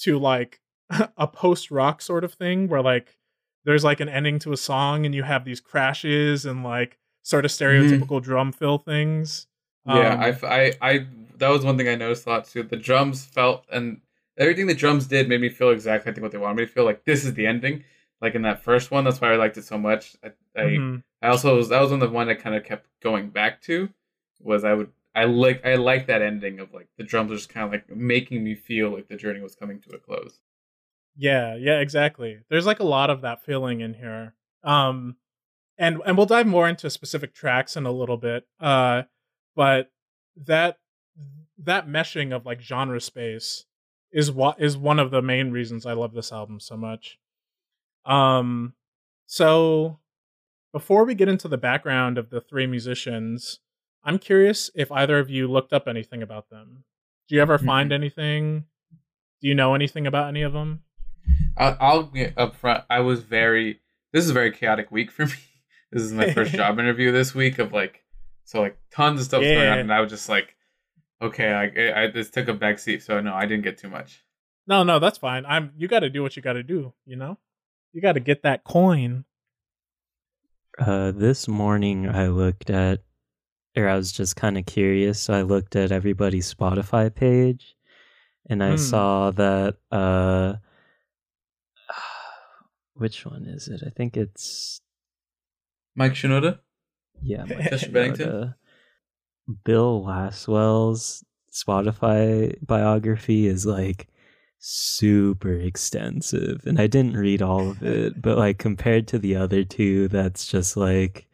to 0.00 0.18
like 0.18 0.60
a 1.16 1.26
post 1.26 1.70
rock 1.70 2.02
sort 2.02 2.24
of 2.24 2.34
thing 2.34 2.68
where 2.68 2.82
like 2.82 3.16
there's 3.64 3.84
like 3.84 4.00
an 4.00 4.08
ending 4.08 4.38
to 4.40 4.52
a 4.52 4.56
song 4.56 5.06
and 5.06 5.14
you 5.14 5.22
have 5.22 5.44
these 5.44 5.60
crashes 5.60 6.44
and 6.44 6.62
like 6.64 6.98
sort 7.22 7.44
of 7.44 7.50
stereotypical 7.50 8.20
drum 8.22 8.52
fill 8.52 8.78
things 8.78 9.46
Yeah, 9.84 10.14
Um, 10.14 10.20
I, 10.20 10.72
I, 10.80 10.90
I- 10.90 11.06
that 11.38 11.48
was 11.48 11.64
one 11.64 11.76
thing 11.76 11.88
I 11.88 11.96
noticed 11.96 12.26
a 12.26 12.30
lot 12.30 12.44
too. 12.44 12.62
The 12.62 12.76
drums 12.76 13.24
felt, 13.24 13.64
and 13.72 14.00
everything 14.38 14.66
the 14.68 14.74
drums 14.74 15.06
did 15.08 15.28
made 15.28 15.40
me 15.40 15.48
feel 15.48 15.70
exactly 15.70 16.10
I 16.10 16.14
think 16.14 16.22
what 16.22 16.30
they 16.30 16.38
wanted 16.38 16.56
me 16.58 16.66
to 16.66 16.72
feel. 16.72 16.84
Like 16.84 17.04
this 17.04 17.24
is 17.24 17.34
the 17.34 17.46
ending, 17.46 17.82
like 18.20 18.34
in 18.36 18.42
that 18.42 18.62
first 18.62 18.90
one. 18.92 19.02
That's 19.04 19.20
why 19.20 19.32
I 19.32 19.36
liked 19.36 19.56
it 19.56 19.64
so 19.64 19.76
much. 19.78 20.14
I, 20.22 20.28
I, 20.56 20.62
mhm. 20.62 21.02
I 21.20 21.28
also 21.28 21.56
was 21.56 21.68
that 21.70 21.80
was 21.80 21.90
one 21.90 22.00
of 22.02 22.08
the 22.08 22.14
one 22.14 22.28
I 22.28 22.34
kind 22.34 22.54
of 22.54 22.64
kept 22.64 22.86
going 23.02 23.30
back 23.30 23.60
to. 23.62 23.88
Was 24.40 24.62
I 24.62 24.72
would 24.74 24.92
I 25.16 25.24
like 25.24 25.64
I 25.66 25.74
like 25.74 26.06
that 26.06 26.22
ending 26.22 26.60
of 26.60 26.72
like 26.72 26.88
the 26.96 27.04
drums 27.04 27.32
are 27.32 27.36
just 27.36 27.48
kind 27.48 27.66
of 27.66 27.72
like 27.72 27.90
making 27.90 28.44
me 28.44 28.54
feel 28.54 28.90
like 28.90 29.08
the 29.08 29.16
journey 29.16 29.40
was 29.40 29.56
coming 29.56 29.80
to 29.80 29.90
a 29.96 29.98
close. 29.98 30.38
Yeah, 31.16 31.56
yeah, 31.56 31.80
exactly. 31.80 32.40
There's 32.48 32.66
like 32.66 32.80
a 32.80 32.84
lot 32.84 33.10
of 33.10 33.20
that 33.22 33.42
feeling 33.42 33.80
in 33.80 33.94
here. 33.94 34.34
Um 34.64 35.16
and 35.78 36.00
and 36.04 36.16
we'll 36.16 36.26
dive 36.26 36.46
more 36.46 36.68
into 36.68 36.90
specific 36.90 37.34
tracks 37.34 37.76
in 37.76 37.86
a 37.86 37.92
little 37.92 38.16
bit. 38.16 38.46
Uh 38.60 39.02
but 39.54 39.90
that 40.36 40.78
that 41.58 41.86
meshing 41.86 42.34
of 42.34 42.46
like 42.46 42.60
genre 42.60 43.00
space 43.00 43.64
is 44.12 44.30
what 44.30 44.60
is 44.60 44.76
one 44.76 44.98
of 44.98 45.10
the 45.10 45.22
main 45.22 45.50
reasons 45.50 45.86
I 45.86 45.92
love 45.92 46.14
this 46.14 46.32
album 46.32 46.60
so 46.60 46.76
much. 46.76 47.18
Um 48.04 48.74
so 49.26 49.98
before 50.72 51.04
we 51.04 51.14
get 51.14 51.28
into 51.28 51.48
the 51.48 51.58
background 51.58 52.16
of 52.18 52.30
the 52.30 52.40
three 52.40 52.66
musicians, 52.66 53.60
I'm 54.04 54.18
curious 54.18 54.70
if 54.74 54.90
either 54.90 55.18
of 55.18 55.30
you 55.30 55.46
looked 55.46 55.72
up 55.72 55.86
anything 55.86 56.22
about 56.22 56.50
them. 56.50 56.84
Do 57.28 57.36
you 57.36 57.42
ever 57.42 57.58
find 57.58 57.92
anything? 57.92 58.64
Do 59.40 59.48
you 59.48 59.54
know 59.54 59.74
anything 59.74 60.06
about 60.06 60.28
any 60.28 60.42
of 60.42 60.52
them? 60.52 60.82
I'll, 61.56 61.76
I'll 61.80 62.02
get 62.04 62.36
up 62.36 62.56
front. 62.56 62.84
I 62.90 63.00
was 63.00 63.20
very. 63.20 63.80
This 64.12 64.24
is 64.24 64.30
a 64.30 64.34
very 64.34 64.50
chaotic 64.50 64.90
week 64.90 65.10
for 65.10 65.26
me. 65.26 65.32
This 65.92 66.02
is 66.02 66.12
my 66.12 66.32
first 66.32 66.52
job 66.60 66.78
interview 66.78 67.12
this 67.12 67.34
week 67.34 67.58
of 67.58 67.72
like, 67.72 68.02
so 68.44 68.60
like 68.62 68.76
tons 68.90 69.20
of 69.20 69.26
stuff 69.26 69.42
going 69.42 69.68
on, 69.68 69.78
and 69.78 69.92
I 69.92 70.00
was 70.00 70.10
just 70.10 70.28
like, 70.28 70.56
okay, 71.20 71.52
I, 71.52 72.04
I 72.04 72.10
this 72.10 72.30
took 72.30 72.48
a 72.48 72.54
back 72.54 72.78
seat, 72.78 73.02
so 73.02 73.20
no, 73.20 73.34
I 73.34 73.46
didn't 73.46 73.62
get 73.64 73.78
too 73.78 73.88
much. 73.88 74.24
No, 74.66 74.82
no, 74.84 74.98
that's 74.98 75.18
fine. 75.18 75.44
I'm 75.46 75.72
you 75.76 75.88
got 75.88 76.00
to 76.00 76.10
do 76.10 76.22
what 76.22 76.36
you 76.36 76.42
got 76.42 76.54
to 76.54 76.62
do, 76.62 76.92
you 77.04 77.16
know? 77.16 77.38
You 77.92 78.00
got 78.00 78.12
to 78.12 78.20
get 78.20 78.42
that 78.42 78.64
coin. 78.64 79.24
Uh, 80.78 81.10
this 81.12 81.46
morning 81.48 82.08
I 82.08 82.28
looked 82.28 82.70
at, 82.70 83.00
or 83.76 83.88
I 83.88 83.96
was 83.96 84.12
just 84.12 84.36
kind 84.36 84.56
of 84.56 84.64
curious. 84.66 85.20
So 85.20 85.34
I 85.34 85.42
looked 85.42 85.76
at 85.76 85.92
everybody's 85.92 86.52
Spotify 86.52 87.14
page, 87.14 87.74
and 88.48 88.62
I 88.62 88.70
Hmm. 88.70 88.76
saw 88.76 89.30
that. 89.32 89.76
Uh, 89.90 90.54
which 92.94 93.24
one 93.26 93.44
is 93.46 93.68
it? 93.68 93.82
I 93.86 93.90
think 93.90 94.16
it's 94.16 94.80
Mike 95.94 96.12
Shinoda. 96.12 96.58
yeah. 97.22 97.44
Mike 97.44 97.70
Chester 97.70 97.90
Bennington? 97.90 98.28
Shinoda. 98.28 98.54
Bill 99.64 100.02
Laswell's 100.04 101.24
Spotify 101.52 102.54
biography 102.64 103.46
is 103.46 103.66
like 103.66 104.08
super 104.58 105.52
extensive, 105.52 106.62
and 106.66 106.80
I 106.80 106.86
didn't 106.86 107.16
read 107.16 107.42
all 107.42 107.70
of 107.70 107.82
it, 107.82 108.20
but 108.22 108.38
like 108.38 108.58
compared 108.58 109.08
to 109.08 109.18
the 109.18 109.36
other 109.36 109.64
two, 109.64 110.08
that's 110.08 110.46
just 110.46 110.76
like 110.76 111.26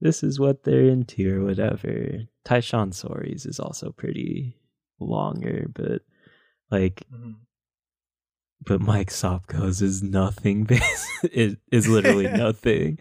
this 0.00 0.22
is 0.22 0.40
what 0.40 0.62
they're 0.64 0.88
into 0.88 1.40
or 1.40 1.44
whatever. 1.44 2.22
Tyshawn 2.46 2.94
Sorey's 2.94 3.46
is 3.46 3.60
also 3.60 3.90
pretty 3.92 4.56
longer, 4.98 5.66
but 5.74 6.02
like 6.70 7.02
Mhm. 7.12 7.34
but 8.64 8.80
Mike 8.80 9.10
Sopko's 9.10 9.82
is 9.82 10.02
nothing. 10.02 10.66
it 11.24 11.58
is 11.70 11.88
literally 11.88 12.28
nothing. 12.32 12.98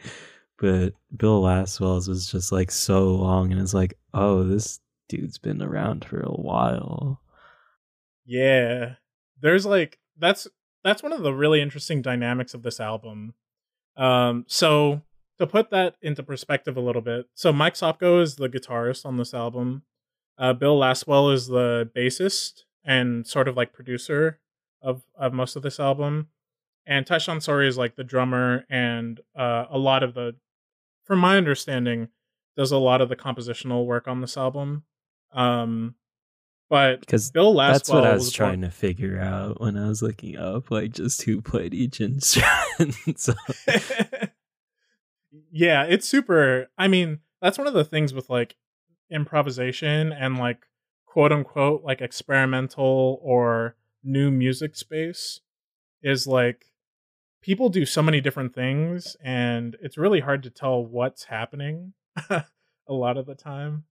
But 0.61 0.93
Bill 1.17 1.41
Laswell's 1.41 2.07
was 2.07 2.31
just 2.31 2.51
like 2.51 2.71
so 2.71 3.15
long, 3.15 3.51
and 3.51 3.59
it's 3.59 3.73
like, 3.73 3.97
oh, 4.13 4.43
this 4.43 4.79
dude's 5.11 5.37
been 5.37 5.61
around 5.61 6.05
for 6.05 6.21
a 6.21 6.31
while. 6.31 7.19
Yeah. 8.25 8.93
There's 9.41 9.65
like 9.65 9.99
that's 10.17 10.47
that's 10.83 11.03
one 11.03 11.11
of 11.11 11.21
the 11.21 11.33
really 11.33 11.61
interesting 11.61 12.01
dynamics 12.01 12.53
of 12.53 12.63
this 12.63 12.79
album. 12.79 13.33
Um 13.97 14.45
so 14.47 15.01
to 15.37 15.45
put 15.45 15.69
that 15.71 15.95
into 16.01 16.23
perspective 16.23 16.77
a 16.77 16.81
little 16.81 17.01
bit. 17.01 17.25
So 17.33 17.51
Mike 17.51 17.73
Sopko 17.73 18.21
is 18.21 18.37
the 18.37 18.47
guitarist 18.47 19.05
on 19.05 19.17
this 19.17 19.33
album. 19.33 19.83
Uh 20.37 20.53
Bill 20.53 20.79
Laswell 20.79 21.33
is 21.33 21.47
the 21.47 21.89
bassist 21.93 22.63
and 22.85 23.27
sort 23.27 23.49
of 23.49 23.57
like 23.57 23.73
producer 23.73 24.39
of 24.81 25.03
of 25.17 25.33
most 25.33 25.57
of 25.57 25.61
this 25.63 25.79
album. 25.79 26.29
And 26.85 27.05
Tyshawn 27.05 27.41
Sorey 27.41 27.67
is 27.67 27.77
like 27.77 27.97
the 27.97 28.03
drummer 28.05 28.65
and 28.69 29.19
uh 29.35 29.65
a 29.69 29.77
lot 29.77 30.03
of 30.03 30.13
the 30.13 30.35
from 31.03 31.19
my 31.19 31.37
understanding 31.37 32.09
does 32.57 32.71
a 32.71 32.77
lot 32.77 33.01
of 33.01 33.09
the 33.09 33.15
compositional 33.15 33.85
work 33.85 34.07
on 34.07 34.21
this 34.21 34.37
album. 34.37 34.83
Um 35.33 35.95
but 36.69 37.01
Because 37.01 37.31
Bill 37.31 37.53
Laswell 37.53 37.71
that's 37.73 37.89
what 37.89 38.05
I 38.05 38.13
was 38.13 38.25
one- 38.27 38.31
trying 38.31 38.61
to 38.61 38.71
figure 38.71 39.19
out 39.19 39.59
when 39.59 39.77
I 39.77 39.87
was 39.89 40.01
looking 40.01 40.37
up, 40.37 40.71
like 40.71 40.91
just 40.93 41.21
who 41.23 41.41
played 41.41 41.73
each 41.73 41.99
instrument. 42.01 43.19
so, 43.19 43.33
yeah, 45.51 45.83
it's 45.83 46.07
super. 46.07 46.69
I 46.77 46.87
mean, 46.87 47.19
that's 47.41 47.57
one 47.57 47.67
of 47.67 47.73
the 47.73 47.83
things 47.85 48.13
with 48.13 48.29
like 48.29 48.55
improvisation 49.09 50.11
and 50.13 50.37
like 50.37 50.65
quote 51.05 51.31
unquote 51.31 51.83
like 51.83 52.01
experimental 52.01 53.19
or 53.21 53.75
new 54.03 54.31
music 54.31 54.75
space 54.75 55.41
is 56.01 56.25
like 56.25 56.65
people 57.41 57.69
do 57.69 57.85
so 57.85 58.01
many 58.01 58.21
different 58.21 58.53
things 58.53 59.17
and 59.23 59.75
it's 59.81 59.97
really 59.97 60.19
hard 60.19 60.43
to 60.43 60.49
tell 60.49 60.85
what's 60.85 61.25
happening 61.25 61.93
a 62.29 62.43
lot 62.89 63.17
of 63.17 63.25
the 63.25 63.35
time. 63.35 63.85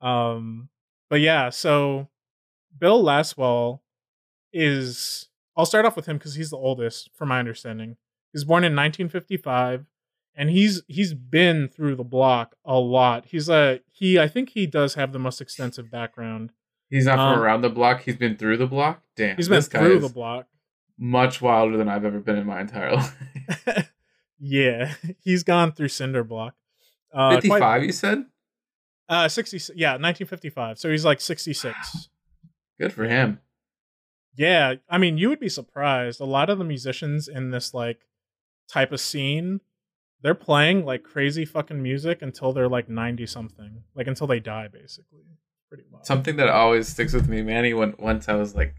Um 0.00 0.68
but 1.10 1.20
yeah, 1.20 1.50
so 1.50 2.08
Bill 2.78 3.02
Laswell 3.02 3.80
is 4.52 5.28
I'll 5.56 5.66
start 5.66 5.84
off 5.84 5.96
with 5.96 6.06
him 6.06 6.18
cuz 6.18 6.34
he's 6.34 6.50
the 6.50 6.56
oldest 6.56 7.10
from 7.14 7.28
my 7.28 7.38
understanding. 7.38 7.90
He 8.32 8.36
was 8.36 8.44
born 8.44 8.64
in 8.64 8.74
1955 8.74 9.86
and 10.34 10.50
he's 10.50 10.82
he's 10.86 11.14
been 11.14 11.68
through 11.68 11.96
the 11.96 12.04
block 12.04 12.54
a 12.64 12.78
lot. 12.78 13.26
He's 13.26 13.48
a 13.48 13.80
he 13.90 14.18
I 14.18 14.28
think 14.28 14.50
he 14.50 14.66
does 14.66 14.94
have 14.94 15.12
the 15.12 15.18
most 15.18 15.40
extensive 15.40 15.90
background. 15.90 16.52
He's 16.88 17.04
not 17.06 17.18
Um, 17.18 17.34
from 17.34 17.42
around 17.42 17.60
the 17.62 17.68
block. 17.70 18.02
He's 18.02 18.16
been 18.16 18.36
through 18.36 18.56
the 18.56 18.66
block. 18.66 19.02
Damn, 19.16 19.36
He's 19.36 19.48
been 19.48 19.60
through 19.62 19.96
is 19.96 20.02
the 20.02 20.08
block. 20.08 20.46
Much 20.98 21.40
wilder 21.40 21.76
than 21.76 21.88
I've 21.88 22.04
ever 22.04 22.20
been 22.20 22.36
in 22.36 22.46
my 22.46 22.60
entire 22.60 22.92
life. 22.96 23.92
yeah, 24.40 24.94
he's 25.22 25.42
gone 25.44 25.72
through 25.72 25.88
cinder 25.88 26.24
block. 26.24 26.54
Uh, 27.12 27.28
quite- 27.30 27.42
Fifty-five, 27.42 27.84
you 27.84 27.92
said. 27.92 28.24
uh, 29.08 29.28
sixty. 29.28 29.60
Yeah, 29.74 29.96
nineteen 29.96 30.26
fifty-five. 30.26 30.78
So 30.78 30.90
he's 30.90 31.04
like 31.04 31.20
sixty-six. 31.20 32.08
Good 32.80 32.92
for 32.92 33.04
him. 33.04 33.40
Yeah, 34.36 34.74
I 34.88 34.98
mean, 34.98 35.18
you 35.18 35.28
would 35.30 35.40
be 35.40 35.48
surprised. 35.48 36.20
A 36.20 36.24
lot 36.24 36.48
of 36.50 36.58
the 36.58 36.64
musicians 36.64 37.26
in 37.28 37.50
this 37.50 37.74
like 37.74 38.00
type 38.68 38.92
of 38.92 39.00
scene 39.00 39.60
they're 40.20 40.34
playing 40.34 40.84
like 40.84 41.04
crazy 41.04 41.44
fucking 41.44 41.80
music 41.80 42.22
until 42.22 42.52
they're 42.52 42.68
like 42.68 42.88
90 42.88 43.24
something. 43.26 43.84
Like 43.94 44.08
until 44.08 44.26
they 44.26 44.40
die 44.40 44.66
basically. 44.66 45.20
Pretty 45.68 45.84
wild. 45.90 46.06
Something 46.06 46.34
that 46.36 46.48
always 46.48 46.88
sticks 46.88 47.12
with 47.12 47.28
me, 47.28 47.40
Manny, 47.42 47.72
when 47.72 47.94
once 48.00 48.28
I 48.28 48.34
was 48.34 48.54
like 48.54 48.74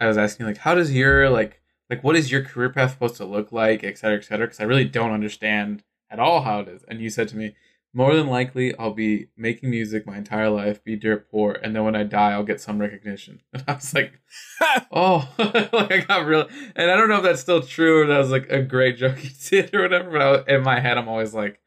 I 0.00 0.06
was 0.06 0.16
asking 0.18 0.46
like 0.46 0.58
how 0.58 0.74
does 0.74 0.92
your 0.94 1.28
like 1.30 1.60
like 1.90 2.04
what 2.04 2.16
is 2.16 2.30
your 2.30 2.44
career 2.44 2.70
path 2.70 2.92
supposed 2.92 3.16
to 3.16 3.24
look 3.24 3.50
like, 3.52 3.82
et 3.84 3.98
cetera, 3.98 4.18
et 4.18 4.24
cetera, 4.24 4.46
because 4.46 4.60
I 4.60 4.64
really 4.64 4.84
don't 4.84 5.10
understand 5.12 5.82
at 6.10 6.18
all 6.20 6.42
how 6.42 6.60
it 6.60 6.68
is. 6.68 6.84
And 6.88 7.00
you 7.00 7.10
said 7.10 7.28
to 7.28 7.36
me, 7.36 7.54
more 7.94 8.14
than 8.14 8.26
likely 8.26 8.76
I'll 8.76 8.92
be 8.92 9.28
making 9.36 9.70
music 9.70 10.06
my 10.06 10.18
entire 10.18 10.50
life, 10.50 10.84
be 10.84 10.94
dirt 10.96 11.30
poor, 11.30 11.52
and 11.62 11.74
then 11.74 11.84
when 11.84 11.96
I 11.96 12.02
die 12.04 12.32
I'll 12.32 12.44
get 12.44 12.60
some 12.60 12.78
recognition. 12.78 13.40
And 13.54 13.64
I 13.66 13.74
was 13.74 13.94
like, 13.94 14.12
oh, 14.92 15.28
like 15.38 15.92
I 15.92 16.04
got 16.06 16.26
real, 16.26 16.46
and 16.76 16.90
I 16.90 16.96
don't 16.96 17.08
know 17.08 17.16
if 17.16 17.22
that's 17.22 17.40
still 17.40 17.62
true 17.62 18.02
or 18.02 18.06
that 18.06 18.18
was 18.18 18.30
like 18.30 18.48
a 18.50 18.62
great 18.62 18.98
joke 18.98 19.22
you 19.24 19.30
did 19.48 19.74
or 19.74 19.82
whatever. 19.82 20.10
But 20.10 20.20
I 20.22 20.30
was, 20.30 20.44
in 20.48 20.62
my 20.62 20.80
head, 20.80 20.98
I'm 20.98 21.08
always 21.08 21.32
like, 21.34 21.60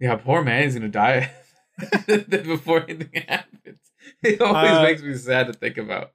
yeah, 0.00 0.16
poor 0.16 0.42
man, 0.42 0.64
he's 0.64 0.74
gonna 0.74 0.88
die 0.88 1.30
before 2.28 2.84
anything 2.88 3.22
happens. 3.28 3.78
It 4.22 4.40
always 4.40 4.70
Uh, 4.72 4.82
makes 4.82 5.02
me 5.02 5.14
sad 5.14 5.46
to 5.48 5.52
think 5.52 5.76
about. 5.76 6.12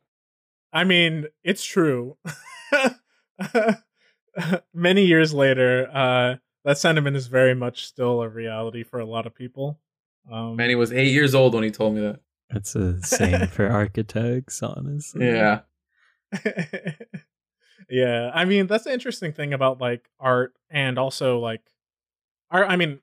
I 0.73 0.83
mean, 0.83 1.27
it's 1.43 1.63
true. 1.63 2.17
Many 4.73 5.05
years 5.05 5.33
later, 5.33 5.89
uh, 5.93 6.35
that 6.63 6.77
sentiment 6.77 7.17
is 7.17 7.27
very 7.27 7.55
much 7.55 7.85
still 7.85 8.21
a 8.21 8.29
reality 8.29 8.83
for 8.83 8.99
a 8.99 9.05
lot 9.05 9.25
of 9.25 9.35
people. 9.35 9.79
Um, 10.31 10.55
Manny 10.55 10.75
was 10.75 10.93
eight 10.93 11.11
years 11.11 11.35
old 11.35 11.53
when 11.53 11.63
he 11.63 11.71
told 11.71 11.95
me 11.95 12.01
that. 12.01 12.19
That's 12.49 12.73
the 12.73 13.01
same 13.01 13.47
for 13.47 13.67
architects, 13.67 14.61
honestly. 14.61 15.25
Yeah, 15.25 15.61
yeah, 17.89 18.31
I 18.33 18.45
mean 18.45 18.67
that's 18.67 18.83
the 18.83 18.93
interesting 18.93 19.33
thing 19.33 19.53
about 19.53 19.79
like 19.79 20.09
art 20.19 20.53
and 20.69 20.99
also 20.99 21.39
like 21.39 21.61
art. 22.49 22.69
I 22.69 22.75
mean, 22.75 22.99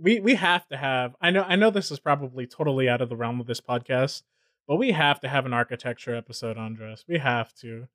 we 0.00 0.20
we 0.20 0.34
have 0.34 0.66
to 0.68 0.76
have. 0.76 1.14
I 1.20 1.30
know 1.30 1.42
I 1.42 1.56
know 1.56 1.70
this 1.70 1.90
is 1.90 1.98
probably 1.98 2.46
totally 2.46 2.88
out 2.88 3.00
of 3.00 3.08
the 3.08 3.16
realm 3.16 3.40
of 3.40 3.46
this 3.46 3.60
podcast, 3.60 4.22
but 4.70 4.76
we 4.76 4.92
have 4.92 5.18
to 5.20 5.28
have 5.28 5.46
an 5.46 5.52
architecture 5.52 6.14
episode, 6.14 6.56
Andres. 6.56 7.04
We 7.08 7.18
have 7.18 7.52
to. 7.56 7.88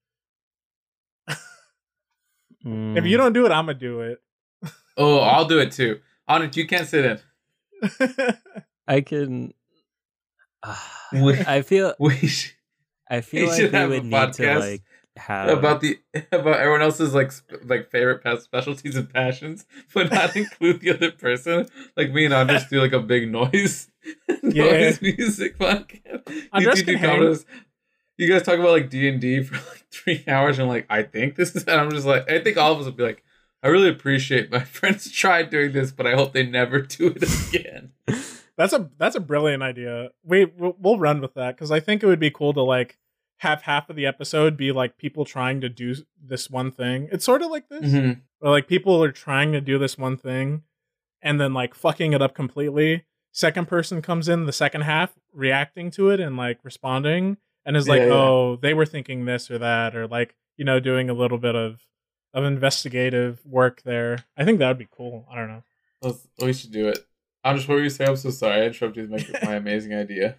Mm, 2.66 2.98
If 2.98 3.06
you 3.06 3.16
don't 3.16 3.32
do 3.32 3.46
it, 3.46 3.52
I'm 3.52 3.68
gonna 3.68 3.78
do 3.78 4.02
it. 4.02 4.22
Oh, 4.98 5.20
I'll 5.32 5.46
do 5.46 5.60
it 5.60 5.72
too. 5.72 6.02
Honest, 6.28 6.58
you 6.58 6.68
can't 6.68 6.86
sit 6.88 7.06
in. 7.06 8.36
I 8.88 9.00
can. 9.02 9.54
ah, 10.64 11.08
We- 11.14 11.40
I 11.40 11.62
feel. 11.62 11.94
We 12.00 12.16
should, 12.28 12.52
I 13.10 13.22
feel 13.22 13.48
like 13.48 13.56
should 13.62 13.72
we 13.72 13.86
would 13.88 14.06
need 14.06 14.34
to 14.34 14.60
like 14.60 14.84
have 15.18 15.50
about 15.50 15.82
the 15.82 16.00
about 16.32 16.60
everyone 16.60 16.82
else's 16.82 17.14
like 17.14 17.32
sp- 17.32 17.64
like 17.66 17.90
favorite 17.90 18.24
past 18.24 18.44
specialties 18.44 18.96
and 18.96 19.12
passions, 19.12 19.66
but 19.94 20.12
not 20.12 20.36
include 20.36 20.82
the 20.82 20.92
other 20.92 21.12
person. 21.12 21.68
Like 21.96 22.12
me 22.12 22.26
and 22.26 22.34
Andres 22.34 22.66
do 22.70 22.82
like 22.82 22.94
a 22.94 23.00
big 23.00 23.32
noise, 23.32 23.90
noise 24.44 25.02
music 25.02 25.58
podcast. 25.58 26.30
You 26.30 26.48
Andres 26.54 26.80
two 26.80 26.86
do 26.86 26.98
can 26.98 27.22
hang. 27.22 27.38
You 28.18 28.30
guys 28.30 28.44
talk 28.44 28.60
about 28.60 28.72
like 28.72 28.90
D 28.90 29.08
and 29.10 29.20
D 29.20 29.44
for 29.44 29.56
like 29.56 29.86
three 29.92 30.24
hours, 30.28 30.60
and 30.60 30.68
like 30.68 30.86
I 30.90 31.04
think 31.04 31.36
this 31.36 31.56
is. 31.56 31.64
And 31.64 31.80
I'm 31.80 31.92
just 31.92 32.06
like 32.06 32.30
I 32.30 32.40
think 32.40 32.58
all 32.58 32.72
of 32.74 32.80
us 32.80 32.86
would 32.86 32.98
be 32.98 33.04
like. 33.04 33.24
I 33.64 33.70
really 33.70 33.90
appreciate 33.90 34.52
my 34.52 34.60
friends 34.64 35.10
tried 35.10 35.50
doing 35.50 35.72
this, 35.72 35.92
but 35.92 36.06
I 36.06 36.14
hope 36.14 36.34
they 36.34 36.46
never 36.46 36.82
do 36.82 37.08
it 37.08 37.24
again. 37.24 37.94
That's 38.58 38.74
a 38.74 38.92
that's 39.00 39.16
a 39.16 39.20
brilliant 39.20 39.64
idea. 39.64 40.10
We 40.24 40.46
we'll, 40.46 40.76
we'll 40.78 41.00
run 41.00 41.20
with 41.20 41.34
that 41.34 41.56
because 41.56 41.72
I 41.72 41.80
think 41.80 42.04
it 42.04 42.06
would 42.06 42.20
be 42.20 42.30
cool 42.30 42.54
to 42.54 42.62
like 42.62 43.00
have 43.40 43.64
half 43.64 43.90
of 43.90 43.96
the 43.96 44.06
episode 44.06 44.56
be 44.58 44.72
like 44.72 44.98
people 44.98 45.26
trying 45.26 45.62
to 45.62 45.70
do 45.70 45.94
this 46.22 46.50
one 46.50 46.72
thing. 46.72 47.10
It's 47.12 47.26
sort 47.26 47.42
of 47.42 47.52
like 47.52 47.68
this, 47.70 47.92
Mhm. 47.94 48.22
where 48.40 48.52
like 48.52 48.68
people 48.68 49.04
are 49.04 49.12
trying 49.12 49.52
to 49.52 49.62
do 49.62 49.78
this 49.78 49.98
one 49.98 50.16
thing, 50.18 50.64
and 51.22 51.40
then 51.40 51.54
like 51.54 51.76
fucking 51.76 52.14
it 52.14 52.22
up 52.22 52.34
completely. 52.34 53.06
Second 53.32 53.68
person 53.68 54.02
comes 54.02 54.30
in 54.30 54.46
the 54.46 54.54
second 54.54 54.82
half, 54.82 55.14
reacting 55.34 55.92
to 55.92 56.10
it 56.10 56.20
and 56.22 56.38
like 56.38 56.60
responding, 56.64 57.38
and 57.66 57.76
is 57.76 57.88
like, 57.90 58.00
Yeah, 58.00 58.08
yeah. 58.08 58.14
"Oh, 58.14 58.56
they 58.62 58.74
were 58.74 58.86
thinking 58.86 59.26
this 59.26 59.52
or 59.52 59.58
that," 59.58 59.96
or 59.96 60.08
like 60.08 60.36
you 60.56 60.64
know 60.64 60.80
doing 60.80 61.10
a 61.10 61.14
little 61.14 61.38
bit 61.38 61.56
of 61.56 61.86
of 62.34 62.44
investigative 62.46 63.46
work 63.46 63.82
there. 63.84 64.26
I 64.38 64.46
think 64.46 64.60
that 64.60 64.68
would 64.70 64.78
be 64.78 64.88
cool. 64.90 65.26
I 65.32 65.36
don't 65.36 65.48
know. 65.50 65.64
Let's, 66.02 66.28
we 66.42 66.54
should 66.54 66.72
do 66.72 66.88
it. 66.90 67.00
I'm 67.44 67.56
just 67.58 67.68
what 67.68 67.76
were 67.76 67.82
you 67.84 67.90
saying? 67.90 68.10
I'm 68.10 68.16
so 68.18 68.30
sorry. 68.30 68.62
I 68.62 68.66
interrupted 68.66 69.10
my, 69.10 69.26
my 69.44 69.56
amazing 69.64 69.94
idea. 69.94 70.38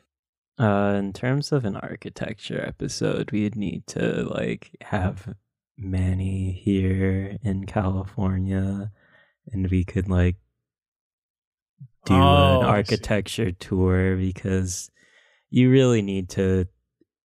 Uh, 0.59 0.95
in 0.99 1.13
terms 1.13 1.53
of 1.53 1.65
an 1.65 1.77
architecture 1.77 2.65
episode, 2.67 3.31
we'd 3.31 3.57
need 3.57 3.87
to 3.87 4.23
like 4.31 4.71
have 4.81 5.35
Manny 5.77 6.53
here 6.65 7.37
in 7.43 7.67
California, 7.67 8.91
and 9.53 9.71
we 9.71 9.85
could 9.85 10.09
like 10.09 10.37
do 12.07 12.15
Oh, 12.15 12.61
an 12.61 12.67
architecture 12.67 13.53
tour 13.53 14.17
because 14.17 14.91
you 15.51 15.71
really 15.71 16.01
need 16.03 16.31
to 16.31 16.67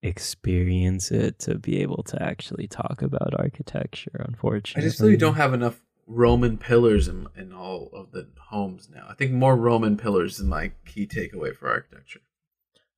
experience 0.03 1.11
it 1.11 1.39
to 1.39 1.57
be 1.57 1.81
able 1.81 2.03
to 2.03 2.21
actually 2.21 2.67
talk 2.67 3.01
about 3.01 3.39
architecture. 3.39 4.25
Unfortunately, 4.27 4.85
I 4.85 4.89
just 4.89 5.01
we 5.01 5.15
don't 5.15 5.35
have 5.35 5.53
enough 5.53 5.81
Roman 6.07 6.57
pillars 6.57 7.07
in, 7.07 7.27
in 7.37 7.53
all 7.53 7.89
of 7.93 8.11
the 8.11 8.27
homes 8.49 8.89
now. 8.93 9.05
I 9.09 9.13
think 9.13 9.31
more 9.31 9.55
Roman 9.55 9.95
pillars 9.95 10.39
is 10.39 10.45
my 10.45 10.71
key 10.85 11.07
takeaway 11.07 11.55
for 11.55 11.69
architecture. 11.69 12.19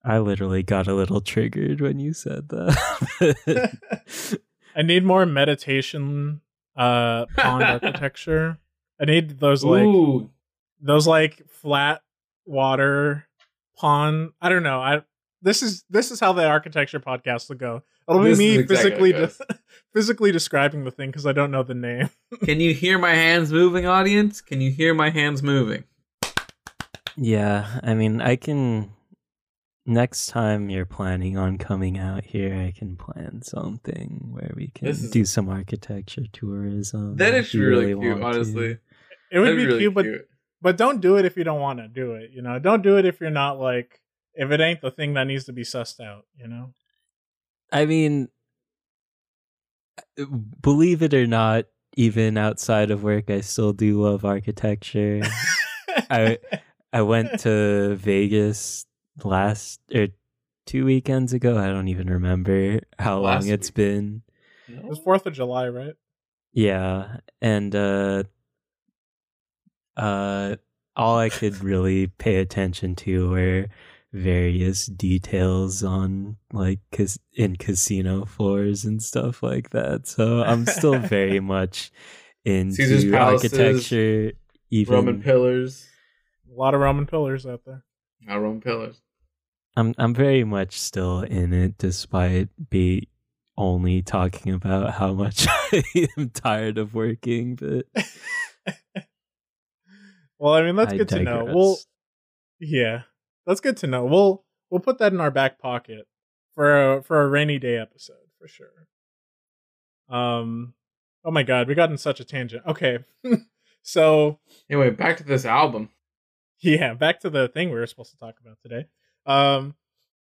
I 0.03 0.19
literally 0.19 0.63
got 0.63 0.87
a 0.87 0.93
little 0.93 1.21
triggered 1.21 1.79
when 1.79 1.99
you 1.99 2.13
said 2.13 2.49
that. 2.49 4.39
I 4.75 4.81
need 4.81 5.03
more 5.03 5.25
meditation 5.25 6.41
uh 6.75 7.25
pond 7.37 7.63
architecture. 7.63 8.57
I 8.99 9.05
need 9.05 9.39
those 9.39 9.63
like 9.63 9.85
Ooh, 9.85 10.29
those 10.81 11.07
like 11.07 11.47
flat 11.47 12.01
water 12.45 13.25
pond. 13.77 14.31
I 14.41 14.49
don't 14.49 14.63
know. 14.63 14.81
I 14.81 15.03
this 15.41 15.61
is 15.61 15.83
this 15.89 16.11
is 16.11 16.19
how 16.19 16.33
the 16.33 16.45
architecture 16.45 16.99
podcast 16.99 17.49
will 17.49 17.57
go. 17.57 17.83
It'll 18.09 18.21
be 18.21 18.29
This 18.29 18.39
is 18.39 18.39
me 18.39 18.57
exactly 18.57 19.11
physically 19.13 19.13
de- 19.13 19.55
physically 19.93 20.31
describing 20.31 20.83
the 20.83 20.91
thing 20.91 21.09
because 21.09 21.25
I 21.25 21.31
don't 21.31 21.51
know 21.51 21.63
the 21.63 21.75
name. 21.75 22.09
can 22.43 22.59
you 22.59 22.73
hear 22.73 22.97
my 22.97 23.13
hands 23.13 23.51
moving, 23.51 23.85
audience? 23.85 24.41
Can 24.41 24.59
you 24.59 24.71
hear 24.71 24.93
my 24.93 25.09
hands 25.09 25.41
moving? 25.41 25.85
Yeah, 27.15 27.79
I 27.83 27.93
mean, 27.93 28.21
I 28.21 28.35
can. 28.35 28.91
Next 29.85 30.27
time 30.27 30.69
you're 30.69 30.85
planning 30.85 31.37
on 31.37 31.57
coming 31.57 31.97
out 31.97 32.23
here, 32.23 32.55
I 32.55 32.71
can 32.71 32.95
plan 32.95 33.41
something 33.41 34.29
where 34.31 34.51
we 34.55 34.69
can 34.69 34.87
is- 34.87 35.09
do 35.11 35.25
some 35.25 35.49
architecture 35.49 36.23
tourism. 36.31 37.17
That 37.17 37.33
if 37.33 37.47
is 37.47 37.53
you 37.53 37.67
really, 37.67 37.93
want 37.93 38.05
cute, 38.05 38.17
to. 38.17 38.23
honestly. 38.25 38.77
It 39.31 39.39
would 39.39 39.45
That'd 39.47 39.57
be 39.57 39.65
really 39.65 39.79
cute, 39.79 39.93
but 39.93 40.03
cute. 40.05 40.27
but 40.61 40.77
don't 40.77 41.01
do 41.01 41.17
it 41.17 41.25
if 41.25 41.35
you 41.35 41.43
don't 41.43 41.59
want 41.59 41.79
to 41.79 41.87
do 41.89 42.13
it. 42.13 42.31
You 42.31 42.41
know, 42.41 42.59
don't 42.59 42.81
do 42.81 42.97
it 42.97 43.05
if 43.05 43.19
you're 43.19 43.29
not 43.29 43.59
like 43.59 43.99
if 44.35 44.51
it 44.51 44.61
ain't 44.61 44.79
the 44.81 44.89
thing 44.91 45.15
that 45.15 45.25
needs 45.25 45.43
to 45.45 45.53
be 45.53 45.63
sussed 45.63 45.99
out. 45.99 46.25
You 46.37 46.47
know. 46.47 46.73
I 47.71 47.85
mean, 47.85 48.29
uh, 50.19 50.25
believe 50.61 51.01
it 51.01 51.13
or 51.13 51.27
not, 51.27 51.65
even 51.97 52.37
outside 52.37 52.89
of 52.91 53.03
work, 53.03 53.29
I 53.29 53.41
still 53.41 53.73
do 53.73 54.01
love 54.01 54.23
architecture. 54.23 55.21
I- 56.09 56.37
I 56.93 57.01
went 57.01 57.39
to 57.39 57.95
Vegas 57.95 58.85
last 59.23 59.81
or 59.93 60.07
two 60.65 60.85
weekends 60.85 61.33
ago. 61.33 61.57
I 61.57 61.67
don't 61.67 61.87
even 61.89 62.09
remember 62.09 62.79
how 62.99 63.19
Last 63.19 63.43
long 63.45 63.53
it's 63.53 63.69
week. 63.69 63.75
been. 63.75 64.21
It 64.67 64.83
was 64.83 64.99
Fourth 64.99 65.25
of 65.25 65.33
July, 65.33 65.67
right? 65.67 65.95
Yeah, 66.53 67.17
and 67.41 67.75
uh 67.75 68.23
uh 69.97 70.55
all 70.95 71.17
I 71.17 71.29
could 71.29 71.63
really 71.63 72.07
pay 72.07 72.35
attention 72.37 72.95
to 72.97 73.29
were 73.31 73.67
various 74.11 74.85
details 74.85 75.83
on 75.83 76.37
like 76.51 76.79
cas- 76.91 77.17
in 77.33 77.55
casino 77.55 78.25
floors 78.25 78.85
and 78.85 79.01
stuff 79.01 79.41
like 79.41 79.71
that. 79.71 80.07
So 80.07 80.43
I'm 80.43 80.65
still 80.67 80.99
very 80.99 81.39
much 81.55 81.91
into 82.45 83.09
palaces, 83.11 83.53
architecture 83.53 84.33
even 84.69 84.93
Roman 84.93 85.21
pillars. 85.21 85.87
A 86.51 86.59
lot 86.59 86.75
of 86.75 86.81
Roman 86.81 87.07
pillars 87.07 87.45
out 87.47 87.61
there. 87.65 87.83
Not 88.21 88.35
Roman 88.37 88.61
pillars. 88.61 89.01
I'm 89.75 89.93
I'm 89.97 90.13
very 90.13 90.43
much 90.43 90.79
still 90.79 91.21
in 91.21 91.53
it 91.53 91.77
despite 91.77 92.49
be 92.69 93.09
only 93.57 94.01
talking 94.01 94.53
about 94.53 94.93
how 94.93 95.13
much 95.13 95.47
I 95.49 95.83
am 96.17 96.29
tired 96.29 96.77
of 96.77 96.93
working, 96.93 97.55
but 97.55 97.85
well, 100.39 100.53
I 100.53 100.61
mean 100.63 100.75
that's 100.75 100.93
I 100.93 100.97
good 100.97 101.09
to 101.09 101.23
know. 101.23 101.45
Well 101.45 101.77
yeah, 102.59 103.03
that's 103.45 103.61
good 103.61 103.77
to 103.77 103.87
know. 103.87 104.05
We'll 104.05 104.45
we'll 104.69 104.81
put 104.81 104.99
that 104.99 105.13
in 105.13 105.21
our 105.21 105.31
back 105.31 105.59
pocket 105.59 106.07
for 106.55 106.97
a 106.97 107.03
for 107.03 107.21
a 107.21 107.27
rainy 107.27 107.59
day 107.59 107.77
episode 107.77 108.15
for 108.39 108.47
sure. 108.47 108.87
Um, 110.09 110.73
oh 111.25 111.31
my 111.31 111.43
god, 111.43 111.67
we 111.67 111.75
got 111.75 111.89
in 111.89 111.97
such 111.97 112.19
a 112.19 112.25
tangent. 112.25 112.63
Okay, 112.67 112.99
so 113.81 114.39
Anyway, 114.69 114.91
back 114.91 115.17
to 115.17 115.23
this 115.23 115.45
album. 115.45 115.89
yeah, 116.61 116.93
back 116.93 117.19
to 117.21 117.29
the 117.29 117.47
thing 117.47 117.69
we 117.69 117.75
were 117.75 117.87
supposed 117.87 118.11
to 118.11 118.17
talk 118.17 118.35
about 118.39 118.57
today. 118.61 118.87
Um, 119.25 119.75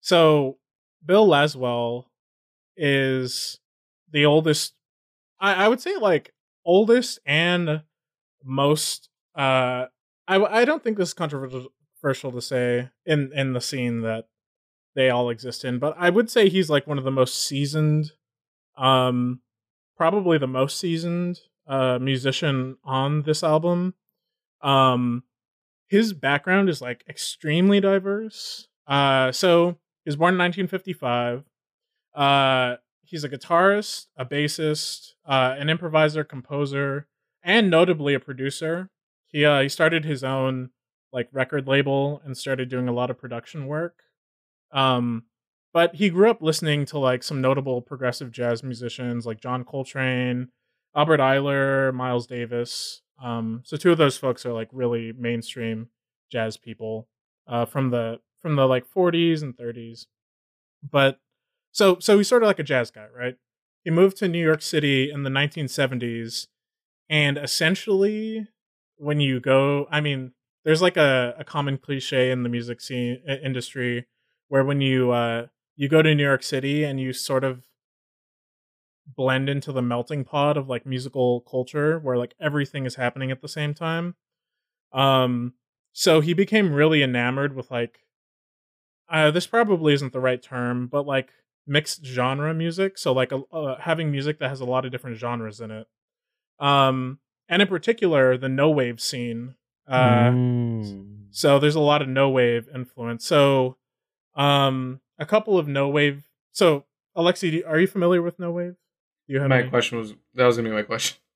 so 0.00 0.58
Bill 1.04 1.26
Laswell 1.26 2.04
is 2.76 3.58
the 4.10 4.26
oldest. 4.26 4.74
I, 5.40 5.64
I 5.66 5.68
would 5.68 5.80
say 5.80 5.96
like 5.96 6.32
oldest 6.64 7.18
and 7.26 7.82
most 8.44 9.08
uh, 9.34 9.86
I 10.28 10.36
I 10.36 10.64
don't 10.64 10.82
think 10.82 10.96
this 10.96 11.10
is 11.10 11.14
controversial 11.14 12.32
to 12.32 12.40
say 12.40 12.90
in 13.04 13.32
in 13.34 13.52
the 13.52 13.60
scene 13.60 14.02
that 14.02 14.26
they 14.94 15.10
all 15.10 15.30
exist 15.30 15.64
in, 15.64 15.78
but 15.78 15.94
I 15.98 16.10
would 16.10 16.30
say 16.30 16.48
he's 16.48 16.70
like 16.70 16.86
one 16.86 16.98
of 16.98 17.04
the 17.04 17.10
most 17.10 17.44
seasoned, 17.44 18.12
um, 18.76 19.40
probably 19.96 20.38
the 20.38 20.46
most 20.46 20.78
seasoned 20.78 21.40
uh 21.66 21.98
musician 22.00 22.76
on 22.84 23.22
this 23.22 23.42
album. 23.42 23.94
Um, 24.62 25.24
his 25.88 26.12
background 26.12 26.68
is 26.68 26.80
like 26.80 27.04
extremely 27.08 27.80
diverse. 27.80 28.68
Uh, 28.86 29.32
so 29.32 29.76
he 30.04 30.08
was 30.08 30.16
born 30.16 30.34
in 30.34 30.38
1955. 30.38 31.44
Uh, 32.14 32.76
he's 33.04 33.24
a 33.24 33.28
guitarist, 33.28 34.06
a 34.16 34.24
bassist, 34.24 35.14
uh, 35.26 35.54
an 35.58 35.68
improviser, 35.68 36.24
composer, 36.24 37.06
and 37.42 37.70
notably 37.70 38.14
a 38.14 38.20
producer. 38.20 38.90
He 39.26 39.44
uh, 39.44 39.60
he 39.60 39.68
started 39.68 40.04
his 40.04 40.24
own 40.24 40.70
like 41.12 41.28
record 41.32 41.66
label 41.66 42.20
and 42.24 42.36
started 42.36 42.68
doing 42.68 42.88
a 42.88 42.92
lot 42.92 43.10
of 43.10 43.18
production 43.18 43.66
work. 43.66 44.02
Um, 44.72 45.24
but 45.72 45.94
he 45.96 46.10
grew 46.10 46.30
up 46.30 46.42
listening 46.42 46.86
to 46.86 46.98
like 46.98 47.22
some 47.22 47.40
notable 47.40 47.82
progressive 47.82 48.32
jazz 48.32 48.62
musicians 48.62 49.26
like 49.26 49.40
John 49.40 49.64
Coltrane, 49.64 50.48
Albert 50.94 51.20
Ayler, 51.20 51.92
Miles 51.94 52.26
Davis. 52.26 53.02
Um, 53.22 53.62
so 53.64 53.76
two 53.76 53.92
of 53.92 53.98
those 53.98 54.16
folks 54.16 54.44
are 54.46 54.52
like 54.52 54.68
really 54.72 55.12
mainstream 55.12 55.88
jazz 56.30 56.56
people 56.56 57.08
uh, 57.46 57.64
from 57.66 57.90
the 57.90 58.20
from 58.40 58.56
the 58.56 58.66
like 58.66 58.86
40s 58.86 59.42
and 59.42 59.56
30s. 59.56 60.06
But 60.88 61.18
so 61.72 61.98
so 62.00 62.18
he's 62.18 62.28
sort 62.28 62.42
of 62.42 62.46
like 62.48 62.58
a 62.58 62.64
jazz 62.64 62.90
guy, 62.90 63.06
right? 63.16 63.36
He 63.84 63.90
moved 63.90 64.16
to 64.18 64.28
New 64.28 64.44
York 64.44 64.62
City 64.62 65.10
in 65.10 65.22
the 65.22 65.30
1970s, 65.30 66.48
and 67.08 67.38
essentially, 67.38 68.48
when 68.96 69.20
you 69.20 69.40
go, 69.40 69.86
I 69.90 70.00
mean, 70.00 70.32
there's 70.64 70.82
like 70.82 70.96
a, 70.96 71.34
a 71.38 71.44
common 71.44 71.78
cliche 71.78 72.30
in 72.30 72.42
the 72.42 72.48
music 72.48 72.80
scene 72.80 73.22
industry 73.44 74.06
where 74.48 74.64
when 74.64 74.80
you 74.80 75.12
uh, 75.12 75.46
you 75.76 75.88
go 75.88 76.02
to 76.02 76.14
New 76.14 76.24
York 76.24 76.42
City 76.42 76.84
and 76.84 77.00
you 77.00 77.12
sort 77.12 77.44
of 77.44 77.64
blend 79.06 79.48
into 79.48 79.72
the 79.72 79.82
melting 79.82 80.24
pot 80.24 80.56
of 80.56 80.68
like 80.68 80.84
musical 80.84 81.40
culture 81.42 81.98
where 81.98 82.16
like 82.16 82.34
everything 82.40 82.86
is 82.86 82.96
happening 82.96 83.30
at 83.30 83.40
the 83.40 83.48
same 83.48 83.72
time. 83.72 84.14
Um, 84.92 85.54
so 85.92 86.20
he 86.20 86.34
became 86.34 86.72
really 86.72 87.02
enamored 87.02 87.54
with 87.54 87.70
like 87.70 88.00
uh, 89.08 89.30
this 89.30 89.46
probably 89.46 89.94
isn't 89.94 90.12
the 90.12 90.20
right 90.20 90.42
term, 90.42 90.86
but 90.86 91.06
like 91.06 91.30
mixed 91.66 92.04
genre 92.04 92.52
music. 92.54 92.98
So 92.98 93.12
like 93.12 93.32
uh, 93.32 93.76
having 93.80 94.10
music 94.10 94.38
that 94.38 94.48
has 94.48 94.60
a 94.60 94.64
lot 94.64 94.84
of 94.84 94.92
different 94.92 95.16
genres 95.18 95.60
in 95.60 95.70
it. 95.70 95.86
Um, 96.58 97.18
and 97.48 97.62
in 97.62 97.68
particular, 97.68 98.36
the 98.36 98.48
no 98.48 98.70
wave 98.70 99.00
scene. 99.00 99.54
Uh, 99.86 100.30
mm. 100.30 101.26
So 101.30 101.58
there's 101.58 101.74
a 101.74 101.80
lot 101.80 102.02
of 102.02 102.08
no 102.08 102.30
wave 102.30 102.68
influence. 102.74 103.24
So 103.24 103.76
um, 104.34 105.00
a 105.18 105.26
couple 105.26 105.58
of 105.58 105.68
no 105.68 105.88
wave. 105.88 106.28
So 106.52 106.84
Alexi, 107.16 107.62
are 107.66 107.78
you 107.78 107.86
familiar 107.86 108.22
with 108.22 108.38
no 108.38 108.50
wave? 108.50 108.76
Do 109.26 109.34
you 109.34 109.40
have 109.40 109.48
my 109.48 109.60
any? 109.60 109.70
question 109.70 109.98
was 109.98 110.14
that 110.34 110.46
was 110.46 110.56
gonna 110.56 110.68
be 110.68 110.74
my 110.74 110.82
question. 110.82 111.18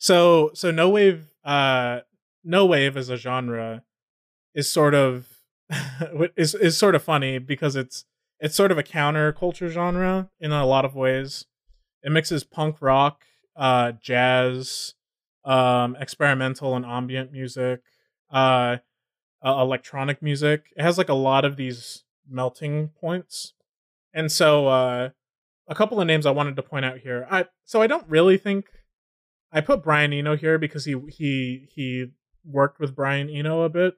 So 0.00 0.52
so 0.54 0.70
no 0.70 0.90
wave 0.90 1.26
uh 1.42 2.02
no 2.44 2.66
wave 2.66 2.96
as 2.96 3.08
a 3.08 3.16
genre 3.16 3.82
is 4.54 4.70
sort 4.70 4.94
of 4.94 5.26
is 6.36 6.54
is 6.54 6.76
sort 6.76 6.94
of 6.94 7.02
funny 7.02 7.38
because 7.38 7.76
it's 7.76 8.04
it's 8.40 8.54
sort 8.54 8.72
of 8.72 8.78
a 8.78 8.82
counterculture 8.82 9.68
genre 9.68 10.30
in 10.40 10.52
a 10.52 10.66
lot 10.66 10.84
of 10.84 10.94
ways. 10.94 11.46
It 12.02 12.12
mixes 12.12 12.44
punk 12.44 12.80
rock, 12.80 13.24
uh, 13.56 13.92
jazz, 14.00 14.94
um, 15.44 15.96
experimental 15.98 16.76
and 16.76 16.86
ambient 16.86 17.32
music, 17.32 17.80
uh, 18.30 18.76
uh, 19.44 19.60
electronic 19.60 20.22
music. 20.22 20.66
It 20.76 20.82
has 20.82 20.98
like 20.98 21.08
a 21.08 21.14
lot 21.14 21.44
of 21.44 21.56
these 21.56 22.04
melting 22.28 22.90
points, 23.00 23.54
and 24.14 24.30
so 24.30 24.68
uh, 24.68 25.10
a 25.66 25.74
couple 25.74 26.00
of 26.00 26.06
names 26.06 26.26
I 26.26 26.30
wanted 26.30 26.56
to 26.56 26.62
point 26.62 26.84
out 26.84 26.98
here. 26.98 27.26
I 27.30 27.46
so 27.64 27.82
I 27.82 27.86
don't 27.86 28.08
really 28.08 28.38
think 28.38 28.66
I 29.52 29.60
put 29.60 29.82
Brian 29.82 30.12
Eno 30.12 30.36
here 30.36 30.58
because 30.58 30.84
he 30.84 30.96
he 31.08 31.68
he 31.74 32.06
worked 32.44 32.80
with 32.80 32.94
Brian 32.94 33.28
Eno 33.28 33.62
a 33.62 33.68
bit, 33.68 33.94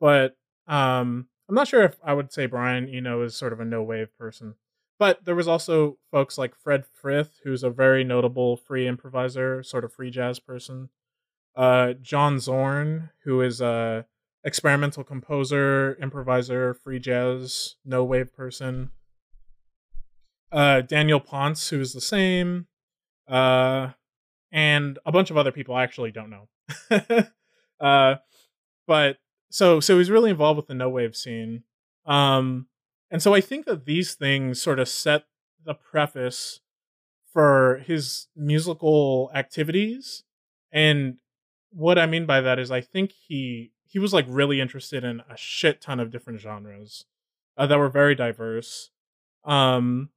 but 0.00 0.36
um 0.66 1.28
I'm 1.48 1.54
not 1.54 1.68
sure 1.68 1.82
if 1.82 1.96
I 2.02 2.14
would 2.14 2.32
say 2.32 2.46
Brian 2.46 2.88
Eno 2.88 3.22
is 3.22 3.36
sort 3.36 3.52
of 3.52 3.60
a 3.60 3.64
no 3.64 3.82
wave 3.82 4.16
person. 4.16 4.54
But 4.98 5.24
there 5.24 5.34
was 5.34 5.48
also 5.48 5.98
folks 6.10 6.38
like 6.38 6.54
Fred 6.54 6.84
Frith, 6.86 7.40
who's 7.44 7.62
a 7.62 7.70
very 7.70 8.04
notable 8.04 8.56
free 8.56 8.86
improviser, 8.86 9.62
sort 9.62 9.84
of 9.84 9.92
free 9.92 10.10
jazz 10.10 10.38
person. 10.38 10.88
Uh, 11.56 11.94
John 12.00 12.38
Zorn, 12.38 13.10
who 13.24 13.40
is 13.40 13.60
a 13.60 14.06
experimental 14.44 15.04
composer, 15.04 15.96
improviser, 16.00 16.74
free 16.74 16.98
jazz, 16.98 17.76
no 17.84 18.04
wave 18.04 18.34
person. 18.34 18.90
Uh, 20.52 20.80
Daniel 20.82 21.20
Ponce, 21.20 21.68
who 21.68 21.80
is 21.80 21.92
the 21.92 22.00
same. 22.00 22.66
Uh, 23.26 23.90
and 24.52 24.98
a 25.04 25.10
bunch 25.10 25.30
of 25.30 25.36
other 25.36 25.50
people 25.50 25.74
I 25.74 25.82
actually 25.82 26.12
don't 26.12 26.30
know. 26.30 26.48
uh, 27.80 28.16
but 28.86 29.18
so 29.50 29.80
so 29.80 29.98
he's 29.98 30.10
really 30.10 30.30
involved 30.30 30.56
with 30.56 30.66
the 30.66 30.74
no 30.74 30.88
wave 30.88 31.16
scene. 31.16 31.64
Um 32.06 32.66
and 33.10 33.22
so 33.22 33.34
i 33.34 33.40
think 33.40 33.66
that 33.66 33.84
these 33.84 34.14
things 34.14 34.60
sort 34.60 34.78
of 34.78 34.88
set 34.88 35.24
the 35.64 35.74
preface 35.74 36.60
for 37.32 37.82
his 37.86 38.28
musical 38.36 39.30
activities. 39.34 40.22
And 40.72 41.16
what 41.70 41.98
i 41.98 42.06
mean 42.06 42.26
by 42.26 42.40
that 42.40 42.58
is 42.58 42.70
i 42.70 42.80
think 42.80 43.12
he 43.12 43.72
he 43.86 43.98
was 43.98 44.12
like 44.12 44.26
really 44.28 44.60
interested 44.60 45.04
in 45.04 45.20
a 45.30 45.36
shit 45.36 45.80
ton 45.80 46.00
of 46.00 46.10
different 46.10 46.40
genres 46.40 47.04
uh, 47.56 47.66
that 47.66 47.78
were 47.78 47.88
very 47.88 48.14
diverse. 48.14 48.90
Um 49.44 50.10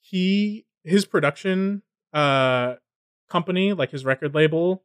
he 0.00 0.66
his 0.84 1.06
production 1.06 1.82
uh 2.12 2.74
company 3.28 3.72
like 3.72 3.90
his 3.90 4.04
record 4.04 4.34
label 4.34 4.84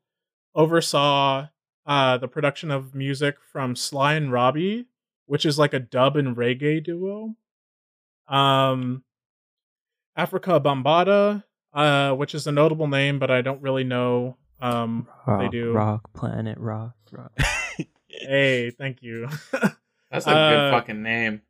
oversaw 0.56 1.48
uh, 1.90 2.18
the 2.18 2.28
production 2.28 2.70
of 2.70 2.94
music 2.94 3.38
from 3.52 3.76
Sly 3.76 4.14
and 4.14 4.32
Robbie, 4.32 4.86
which 5.26 5.44
is 5.44 5.58
like 5.58 5.74
a 5.74 5.80
dub 5.80 6.16
and 6.16 6.38
reggae 6.38 6.84
duo. 6.84 7.36
Um, 8.28 9.04
Afrika 10.16 10.62
Bambaataa, 10.62 11.44
uh, 11.74 12.16
which 12.16 12.36
is 12.36 12.46
a 12.46 12.52
notable 12.52 12.88
name, 12.88 13.18
but 13.18 13.32
I 13.32 13.42
don't 13.42 13.62
really 13.64 13.84
know. 13.84 14.38
Um, 14.62 15.08
rock, 15.26 15.42
they 15.42 15.50
do 15.50 15.74
rock 15.74 16.14
planet 16.14 16.60
rock 16.60 16.94
rock. 17.12 17.32
hey, 18.08 18.70
thank 18.70 19.02
you. 19.02 19.28
that's 20.12 20.28
a 20.28 20.30
uh, 20.30 20.50
good 20.50 20.78
fucking 20.78 21.02
name. 21.02 21.42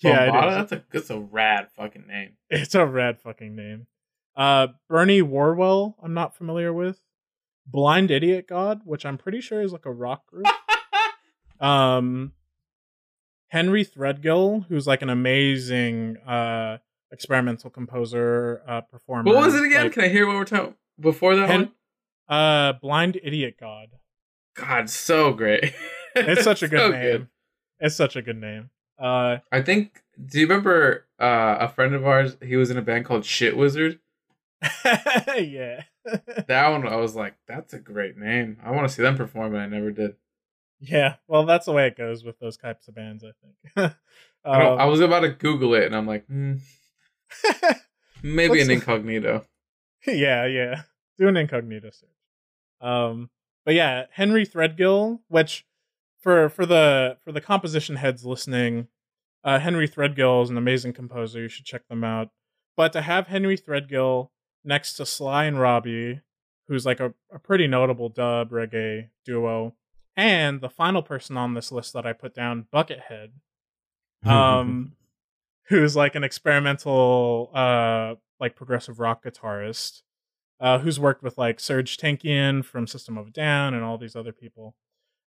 Yeah, 0.00 0.58
that's 0.58 0.72
a 0.72 0.84
that's 0.92 1.08
a 1.08 1.18
rad 1.18 1.68
fucking 1.74 2.06
name. 2.06 2.32
It's 2.50 2.74
a 2.74 2.84
rad 2.84 3.18
fucking 3.18 3.56
name. 3.56 3.86
Uh, 4.36 4.68
Bernie 4.90 5.22
Worrell, 5.22 5.96
I'm 6.02 6.12
not 6.12 6.36
familiar 6.36 6.72
with. 6.72 7.00
Blind 7.70 8.10
Idiot 8.10 8.46
God, 8.48 8.80
which 8.84 9.04
I'm 9.06 9.18
pretty 9.18 9.40
sure 9.40 9.62
is 9.62 9.72
like 9.72 9.86
a 9.86 9.92
rock 9.92 10.26
group. 10.26 10.46
um, 11.60 12.32
Henry 13.48 13.84
Threadgill, 13.84 14.66
who's 14.68 14.86
like 14.86 15.02
an 15.02 15.10
amazing 15.10 16.16
uh 16.18 16.78
experimental 17.12 17.70
composer, 17.70 18.62
uh 18.66 18.80
performer. 18.82 19.32
What 19.32 19.44
was 19.44 19.54
it 19.54 19.64
again? 19.64 19.84
Like, 19.84 19.92
Can 19.92 20.04
I 20.04 20.08
hear 20.08 20.26
what 20.26 20.36
we're 20.36 20.44
talking 20.44 20.74
before 20.98 21.36
that 21.36 21.48
Hen- 21.48 21.60
one? 22.28 22.38
Uh, 22.38 22.72
Blind 22.74 23.18
Idiot 23.22 23.56
God. 23.58 23.88
God, 24.54 24.88
so 24.88 25.32
great. 25.32 25.74
it's 26.14 26.44
such 26.44 26.62
a 26.62 26.68
good 26.68 26.78
so 26.80 26.90
name. 26.90 27.02
Good. 27.02 27.28
It's 27.80 27.96
such 27.96 28.14
a 28.14 28.22
good 28.22 28.40
name. 28.40 28.70
Uh, 28.98 29.38
I 29.50 29.62
think. 29.62 30.02
Do 30.22 30.38
you 30.38 30.46
remember 30.46 31.06
uh, 31.18 31.56
a 31.60 31.68
friend 31.68 31.94
of 31.94 32.06
ours? 32.06 32.36
He 32.44 32.54
was 32.56 32.70
in 32.70 32.76
a 32.76 32.82
band 32.82 33.06
called 33.06 33.24
Shit 33.24 33.56
Wizard. 33.56 33.98
yeah. 34.84 35.84
That 36.04 36.68
one, 36.68 36.86
I 36.86 36.96
was 36.96 37.14
like, 37.14 37.34
that's 37.46 37.72
a 37.74 37.78
great 37.78 38.16
name. 38.16 38.58
I 38.64 38.70
want 38.70 38.88
to 38.88 38.94
see 38.94 39.02
them 39.02 39.16
perform, 39.16 39.54
and 39.54 39.62
I 39.62 39.66
never 39.66 39.90
did. 39.90 40.16
Yeah, 40.80 41.16
well, 41.28 41.44
that's 41.44 41.66
the 41.66 41.72
way 41.72 41.86
it 41.86 41.96
goes 41.96 42.24
with 42.24 42.38
those 42.38 42.56
types 42.56 42.88
of 42.88 42.94
bands, 42.94 43.22
I 43.22 43.32
think. 43.42 43.76
um, 44.44 44.54
I, 44.54 44.66
I, 44.66 44.84
was 44.86 45.00
about 45.00 45.20
to 45.20 45.28
Google 45.28 45.74
it, 45.74 45.84
and 45.84 45.94
I'm 45.94 46.06
like, 46.06 46.26
hmm, 46.26 46.54
maybe 48.22 48.60
an 48.62 48.70
incognito. 48.70 49.44
yeah, 50.06 50.46
yeah. 50.46 50.82
Do 51.18 51.28
an 51.28 51.36
incognito 51.36 51.90
search. 51.90 52.08
Um, 52.80 53.28
but 53.66 53.74
yeah, 53.74 54.06
Henry 54.12 54.46
Threadgill, 54.46 55.20
which 55.28 55.66
for 56.18 56.48
for 56.48 56.64
the 56.64 57.18
for 57.22 57.32
the 57.32 57.42
composition 57.42 57.96
heads 57.96 58.24
listening, 58.24 58.88
uh, 59.44 59.58
Henry 59.58 59.86
Threadgill 59.86 60.42
is 60.44 60.50
an 60.50 60.56
amazing 60.56 60.94
composer. 60.94 61.42
You 61.42 61.48
should 61.48 61.66
check 61.66 61.86
them 61.88 62.04
out. 62.04 62.30
But 62.76 62.94
to 62.94 63.02
have 63.02 63.26
Henry 63.26 63.58
Threadgill 63.58 64.30
next 64.64 64.94
to 64.94 65.06
Sly 65.06 65.44
and 65.44 65.58
Robbie, 65.58 66.20
who's 66.68 66.86
like 66.86 67.00
a, 67.00 67.14
a 67.32 67.38
pretty 67.38 67.66
notable 67.66 68.08
dub 68.08 68.50
reggae 68.50 69.08
duo, 69.24 69.74
and 70.16 70.60
the 70.60 70.68
final 70.68 71.02
person 71.02 71.36
on 71.36 71.54
this 71.54 71.72
list 71.72 71.92
that 71.92 72.06
I 72.06 72.12
put 72.12 72.34
down, 72.34 72.66
Buckethead, 72.72 73.30
um, 74.24 74.92
who's 75.68 75.96
like 75.96 76.14
an 76.14 76.24
experimental, 76.24 77.50
uh, 77.54 78.14
like 78.38 78.56
progressive 78.56 79.00
rock 79.00 79.24
guitarist, 79.24 80.02
uh, 80.60 80.78
who's 80.78 81.00
worked 81.00 81.22
with 81.22 81.38
like 81.38 81.58
Serj 81.58 81.96
Tankian 81.96 82.64
from 82.64 82.86
System 82.86 83.16
of 83.16 83.28
a 83.28 83.30
Down 83.30 83.74
and 83.74 83.82
all 83.82 83.98
these 83.98 84.16
other 84.16 84.32
people. 84.32 84.76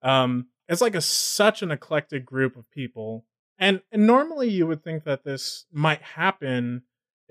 Um, 0.02 0.48
it's 0.68 0.80
like 0.80 0.94
a 0.94 1.00
such 1.00 1.62
an 1.62 1.70
eclectic 1.70 2.24
group 2.24 2.56
of 2.56 2.70
people, 2.70 3.24
and 3.58 3.82
and 3.90 4.06
normally 4.06 4.48
you 4.48 4.66
would 4.66 4.82
think 4.82 5.04
that 5.04 5.24
this 5.24 5.66
might 5.72 6.02
happen 6.02 6.82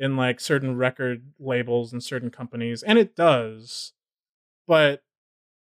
in 0.02 0.18
like 0.18 0.39
certain 0.41 0.76
record 0.76 1.32
labels 1.39 1.93
and 1.93 2.04
certain 2.04 2.30
companies, 2.30 2.84
and 2.84 2.99
it 2.99 3.16
does, 3.16 3.93
but 4.68 5.04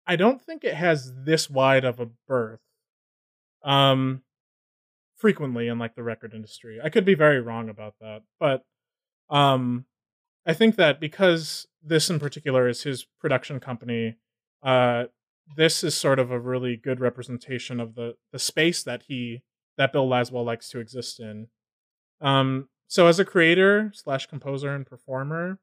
I 0.07 0.17
don't 0.17 0.41
think 0.41 0.65
it 0.65 0.75
has 0.75 1.13
this 1.25 1.51
wide 1.51 1.85
of 1.85 2.01
a 2.01 2.09
berth. 2.27 2.61
Um, 3.63 4.23
frequently 5.21 5.69
in 5.69 5.79
like 5.79 5.95
the 5.95 6.03
record 6.03 6.33
industry. 6.33 6.81
I 6.83 6.89
could 6.89 7.05
be 7.05 7.15
very 7.15 7.41
wrong 7.41 7.69
about 7.69 7.95
that, 8.01 8.23
but 8.41 8.65
um 9.29 9.85
I 10.47 10.55
think 10.55 10.77
that 10.77 10.99
because 10.99 11.67
this 11.83 12.09
in 12.09 12.19
particular 12.19 12.67
is 12.67 12.83
his 12.83 13.07
production 13.21 13.61
company, 13.61 14.17
uh 14.63 15.05
this 15.57 15.85
is 15.85 15.95
sort 15.95 16.19
of 16.19 16.31
a 16.31 16.41
really 16.41 16.77
good 16.77 17.01
representation 17.01 17.81
of 17.81 17.95
the 17.95 18.17
the 18.33 18.39
space 18.39 18.83
that 18.83 19.03
he 19.09 19.43
that 19.77 19.93
Bill 19.93 20.09
Laswell 20.09 20.45
likes 20.45 20.71
to 20.71 20.81
exist 20.81 21.21
in. 21.21 21.49
Um 22.21 22.69
so 22.91 23.07
as 23.07 23.21
a 23.21 23.25
creator 23.25 23.93
slash 23.95 24.27
composer 24.27 24.75
and 24.75 24.85
performer, 24.85 25.61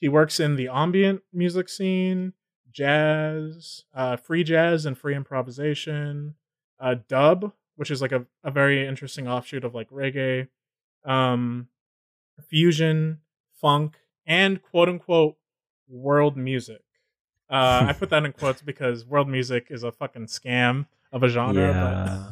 he 0.00 0.08
works 0.08 0.40
in 0.40 0.56
the 0.56 0.68
ambient 0.68 1.20
music 1.30 1.68
scene, 1.68 2.32
jazz, 2.72 3.84
uh, 3.92 4.16
free 4.16 4.44
jazz 4.44 4.86
and 4.86 4.96
free 4.96 5.14
improvisation, 5.14 6.36
uh, 6.80 6.94
dub, 7.06 7.52
which 7.76 7.90
is 7.90 8.00
like 8.00 8.12
a, 8.12 8.24
a 8.42 8.50
very 8.50 8.88
interesting 8.88 9.28
offshoot 9.28 9.62
of 9.62 9.74
like 9.74 9.90
reggae, 9.90 10.48
um, 11.04 11.68
fusion, 12.48 13.18
funk, 13.60 13.96
and 14.26 14.62
quote 14.62 14.88
unquote 14.88 15.36
world 15.86 16.34
music. 16.34 16.80
Uh, 17.50 17.84
I 17.88 17.92
put 17.92 18.08
that 18.08 18.24
in 18.24 18.32
quotes 18.38 18.62
because 18.62 19.04
world 19.04 19.28
music 19.28 19.66
is 19.68 19.82
a 19.82 19.92
fucking 19.92 20.28
scam 20.28 20.86
of 21.12 21.22
a 21.22 21.28
genre. 21.28 21.60
yeah. 21.62 22.30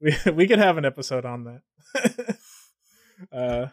But 0.00 0.24
we 0.26 0.32
we 0.32 0.46
could 0.46 0.60
have 0.60 0.78
an 0.78 0.84
episode 0.84 1.24
on 1.24 1.42
that. 1.44 2.36
uh, 3.30 3.66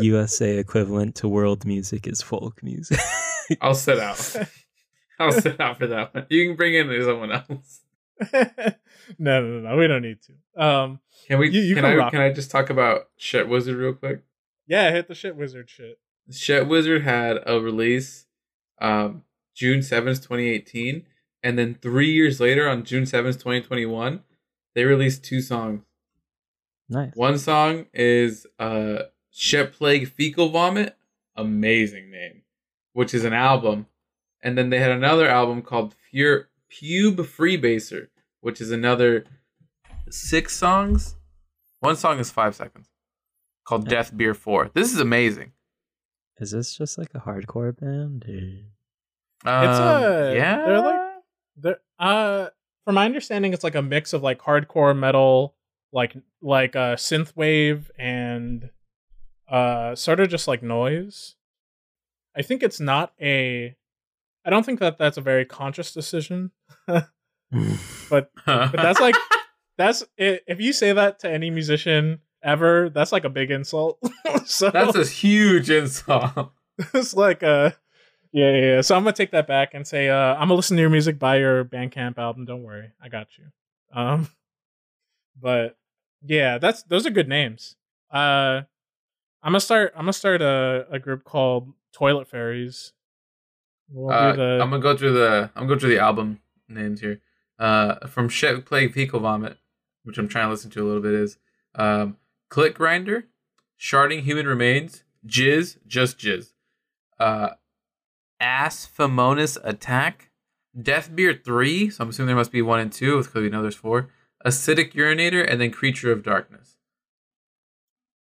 USA 0.00 0.58
equivalent 0.58 1.14
to 1.16 1.28
world 1.28 1.64
music 1.64 2.06
is 2.06 2.20
folk 2.22 2.62
music. 2.62 2.98
I'll 3.60 3.74
sit 3.74 3.98
out. 3.98 4.36
I'll 5.18 5.32
sit 5.32 5.58
out 5.60 5.78
for 5.78 5.86
that 5.86 6.14
one. 6.14 6.26
You 6.28 6.46
can 6.48 6.56
bring 6.56 6.74
in 6.74 7.02
someone 7.04 7.32
else. 7.32 7.80
no, 8.32 9.40
no, 9.40 9.40
no, 9.42 9.60
no, 9.70 9.76
we 9.76 9.86
don't 9.86 10.02
need 10.02 10.18
to. 10.22 10.62
Um, 10.62 11.00
Can 11.28 11.38
we? 11.38 11.50
You- 11.50 11.62
you 11.62 11.74
can, 11.74 11.84
can 11.84 11.92
I? 11.92 11.96
rock 11.96 12.12
Can 12.12 12.20
I 12.20 12.32
just 12.32 12.50
talk 12.50 12.70
about 12.70 13.08
Shit 13.16 13.48
Wizard 13.48 13.76
real 13.76 13.94
quick? 13.94 14.22
yeah, 14.66 14.90
hit 14.90 15.06
the 15.08 15.14
shit 15.14 15.36
wizard 15.36 15.70
shit. 15.70 15.98
Shit 16.30 16.66
Wizard 16.66 17.02
had 17.02 17.38
a 17.46 17.60
release 17.60 18.26
um, 18.80 19.22
June 19.54 19.80
seventh, 19.82 20.22
twenty 20.26 20.48
eighteen, 20.48 21.06
and 21.42 21.56
then 21.58 21.78
three 21.80 22.10
years 22.10 22.40
later, 22.40 22.68
on 22.68 22.82
June 22.84 23.06
seventh, 23.06 23.40
twenty 23.40 23.60
twenty 23.60 23.86
one, 23.86 24.24
they 24.74 24.84
released 24.84 25.22
two 25.24 25.40
songs. 25.40 25.82
Nice. 26.88 27.12
One 27.14 27.38
song 27.38 27.86
is 27.92 28.46
uh, 28.58 28.98
Shit 29.30 29.72
Plague 29.72 30.08
Fecal 30.08 30.48
Vomit, 30.50 30.96
amazing 31.36 32.10
name, 32.10 32.42
which 32.92 33.12
is 33.14 33.24
an 33.24 33.32
album, 33.32 33.86
and 34.42 34.56
then 34.56 34.70
they 34.70 34.78
had 34.78 34.90
another 34.90 35.28
album 35.28 35.62
called 35.62 35.94
Pure 36.10 36.48
Pube 36.70 37.16
Freebaser, 37.16 38.08
which 38.40 38.60
is 38.60 38.70
another 38.70 39.24
six 40.10 40.56
songs. 40.56 41.16
One 41.80 41.96
song 41.96 42.18
is 42.18 42.30
five 42.30 42.54
seconds, 42.54 42.88
called 43.64 43.84
Yeah. 43.84 43.90
Death 43.98 44.16
Beer 44.16 44.34
Four. 44.34 44.70
This 44.74 44.92
is 44.92 45.00
amazing. 45.00 45.52
Is 46.38 46.50
this 46.50 46.76
just 46.76 46.98
like 46.98 47.08
a 47.14 47.18
hardcore 47.20 47.76
band? 47.78 48.24
Or... 48.28 48.32
It's 48.32 49.78
Um, 49.78 50.02
a- 50.02 50.34
yeah. 50.34 50.56
they're 50.64 50.80
like- 50.80 51.00
There, 51.58 51.80
uh, 51.98 52.48
from 52.84 52.94
my 52.96 53.04
understanding, 53.06 53.52
it's 53.54 53.64
like 53.64 53.74
a 53.74 53.82
mix 53.82 54.12
of 54.12 54.22
like 54.22 54.38
hardcore 54.38 54.96
metal, 54.96 55.55
like 55.96 56.14
like 56.42 56.76
uh, 56.76 56.96
synthwave, 56.96 57.88
and 57.98 58.68
uh, 59.50 59.94
sort 59.94 60.20
of 60.20 60.28
just 60.28 60.46
like 60.46 60.62
noise. 60.62 61.36
I 62.36 62.42
think 62.42 62.62
it's 62.62 62.78
not 62.78 63.14
a. 63.20 63.74
I 64.44 64.50
don't 64.50 64.64
think 64.64 64.78
that 64.80 64.98
that's 64.98 65.16
a 65.16 65.22
very 65.22 65.46
conscious 65.46 65.94
decision, 65.94 66.50
but 66.86 67.10
but 68.10 68.72
that's 68.72 69.00
like 69.00 69.14
that's 69.78 70.04
if 70.18 70.60
you 70.60 70.74
say 70.74 70.92
that 70.92 71.20
to 71.20 71.30
any 71.30 71.48
musician 71.48 72.20
ever, 72.44 72.90
that's 72.90 73.10
like 73.10 73.24
a 73.24 73.30
big 73.30 73.50
insult. 73.50 73.98
so 74.44 74.70
That's 74.70 74.94
a 74.94 75.04
huge 75.04 75.70
insult. 75.70 76.52
it's 76.92 77.14
like 77.14 77.42
uh 77.42 77.70
yeah, 78.32 78.50
yeah, 78.52 78.60
yeah. 78.74 78.80
So 78.82 78.94
I'm 78.94 79.02
gonna 79.02 79.16
take 79.16 79.30
that 79.30 79.46
back 79.46 79.72
and 79.72 79.86
say 79.86 80.10
uh 80.10 80.34
I'm 80.34 80.48
gonna 80.48 80.54
listen 80.54 80.76
to 80.76 80.80
your 80.82 80.90
music, 80.90 81.18
buy 81.18 81.38
your 81.38 81.64
Bandcamp 81.64 82.18
album. 82.18 82.44
Don't 82.44 82.62
worry, 82.64 82.92
I 83.02 83.08
got 83.08 83.28
you. 83.38 83.46
Um, 83.98 84.28
but 85.40 85.76
yeah, 86.26 86.58
that's 86.58 86.82
those 86.84 87.06
are 87.06 87.10
good 87.10 87.28
names. 87.28 87.76
Uh, 88.10 88.62
I'm 89.42 89.52
gonna 89.52 89.60
start. 89.60 89.92
I'm 89.94 90.02
gonna 90.02 90.12
start 90.12 90.42
a, 90.42 90.86
a 90.90 90.98
group 90.98 91.24
called 91.24 91.72
Toilet 91.92 92.28
Fairies. 92.28 92.92
We'll 93.90 94.12
Uh, 94.12 94.32
the 94.34 94.58
I'm 94.60 94.70
gonna 94.70 94.80
go 94.80 94.96
through 94.96 95.12
the 95.12 95.50
I'm 95.54 95.62
gonna 95.62 95.74
go 95.74 95.78
through 95.78 95.90
the 95.90 96.00
album 96.00 96.40
names 96.68 97.00
here. 97.00 97.20
Uh, 97.58 98.06
from 98.06 98.28
Shit 98.28 98.66
Plague 98.66 98.92
Fecal 98.92 99.20
Vomit, 99.20 99.56
which 100.02 100.18
I'm 100.18 100.28
trying 100.28 100.46
to 100.46 100.50
listen 100.50 100.70
to 100.72 100.82
a 100.82 100.86
little 100.86 101.00
bit, 101.00 101.14
is 101.14 101.38
um, 101.74 102.16
Click 102.50 102.74
Grinder, 102.74 103.28
Sharding 103.80 104.22
Human 104.22 104.46
Remains, 104.46 105.04
Jizz, 105.26 105.78
Just 105.86 106.18
Jizz, 106.18 106.52
uh, 107.18 107.50
Asphomonas 108.40 109.56
Attack, 109.64 110.30
Death 110.80 111.14
Beer 111.14 111.32
Three. 111.32 111.88
So 111.88 112.04
I'm 112.04 112.10
assuming 112.10 112.26
there 112.26 112.36
must 112.36 112.52
be 112.52 112.62
one 112.62 112.80
and 112.80 112.92
two, 112.92 113.22
because 113.22 113.34
we 113.34 113.48
know 113.48 113.62
there's 113.62 113.74
four. 113.74 114.10
Acidic 114.46 114.92
Urinator, 114.92 115.44
and 115.50 115.60
then 115.60 115.70
Creature 115.70 116.12
of 116.12 116.22
Darkness. 116.22 116.76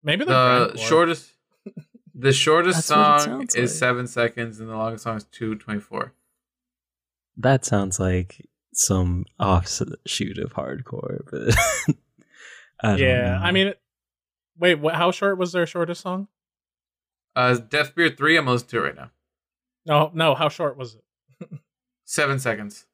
maybe 0.03 0.23
the 0.23 0.71
The 0.71 0.77
shortest, 0.77 1.31
the 2.13 2.31
shortest 2.45 2.87
That's 2.89 2.89
what 2.91 2.99
it 2.99 3.19
song 3.21 3.41
is 3.55 3.71
like. 3.71 3.79
seven 3.79 4.07
seconds, 4.07 4.59
and 4.59 4.69
the 4.69 4.75
longest 4.75 5.03
song 5.03 5.17
is 5.17 5.23
two 5.25 5.55
twenty 5.55 5.79
four. 5.79 6.13
that 7.37 7.65
sounds 7.65 7.99
like 7.99 8.45
some 8.73 9.25
offshoot 9.39 10.37
of 10.37 10.53
hardcore, 10.53 11.21
but 11.29 11.55
I 12.83 12.91
don't 12.91 12.99
Yeah, 12.99 13.37
know. 13.39 13.43
I 13.43 13.51
mean, 13.51 13.73
wait, 14.57 14.75
what, 14.75 14.95
how 14.95 15.11
short 15.11 15.37
was 15.37 15.51
their 15.51 15.65
shortest 15.65 16.01
song? 16.01 16.27
Uh, 17.35 17.55
Death 17.55 17.95
Beer 17.95 18.09
three. 18.09 18.37
I'm 18.37 18.45
listening 18.47 18.69
to 18.69 18.77
it 18.77 18.81
right 18.81 18.95
now. 18.95 19.11
No, 19.85 20.11
no, 20.13 20.35
how 20.35 20.49
short 20.49 20.77
was 20.77 20.95
it? 20.95 21.49
Seven 22.05 22.37
seconds. 22.39 22.85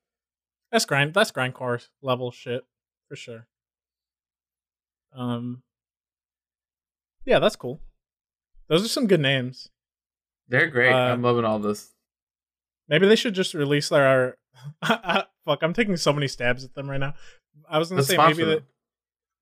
That's 0.72 0.86
grind. 0.86 1.14
That's 1.14 1.32
grindcore 1.32 1.86
level 2.02 2.32
shit 2.32 2.64
for 3.08 3.16
sure. 3.16 3.48
Um, 5.16 5.64
yeah, 7.26 7.40
that's 7.40 7.56
cool. 7.56 7.82
Those 8.68 8.86
are 8.86 8.90
some 8.90 9.08
good 9.08 9.20
names. 9.20 9.70
They're 10.48 10.68
great. 10.68 10.94
Uh, 10.94 11.14
I'm 11.14 11.22
loving 11.22 11.46
all 11.46 11.60
this. 11.60 11.94
Maybe 12.88 13.08
they 13.08 13.16
should 13.16 13.34
just 13.34 13.54
release 13.54 13.90
their. 13.90 14.38
fuck, 14.86 15.62
I'm 15.62 15.74
taking 15.74 15.98
so 15.98 16.14
many 16.14 16.28
stabs 16.28 16.64
at 16.64 16.74
them 16.74 16.90
right 16.90 17.00
now. 17.00 17.14
I 17.70 17.80
was 17.80 17.90
gonna 17.90 18.02
Let's 18.02 18.10
say 18.10 18.18
maybe 18.18 18.44
that 18.44 18.64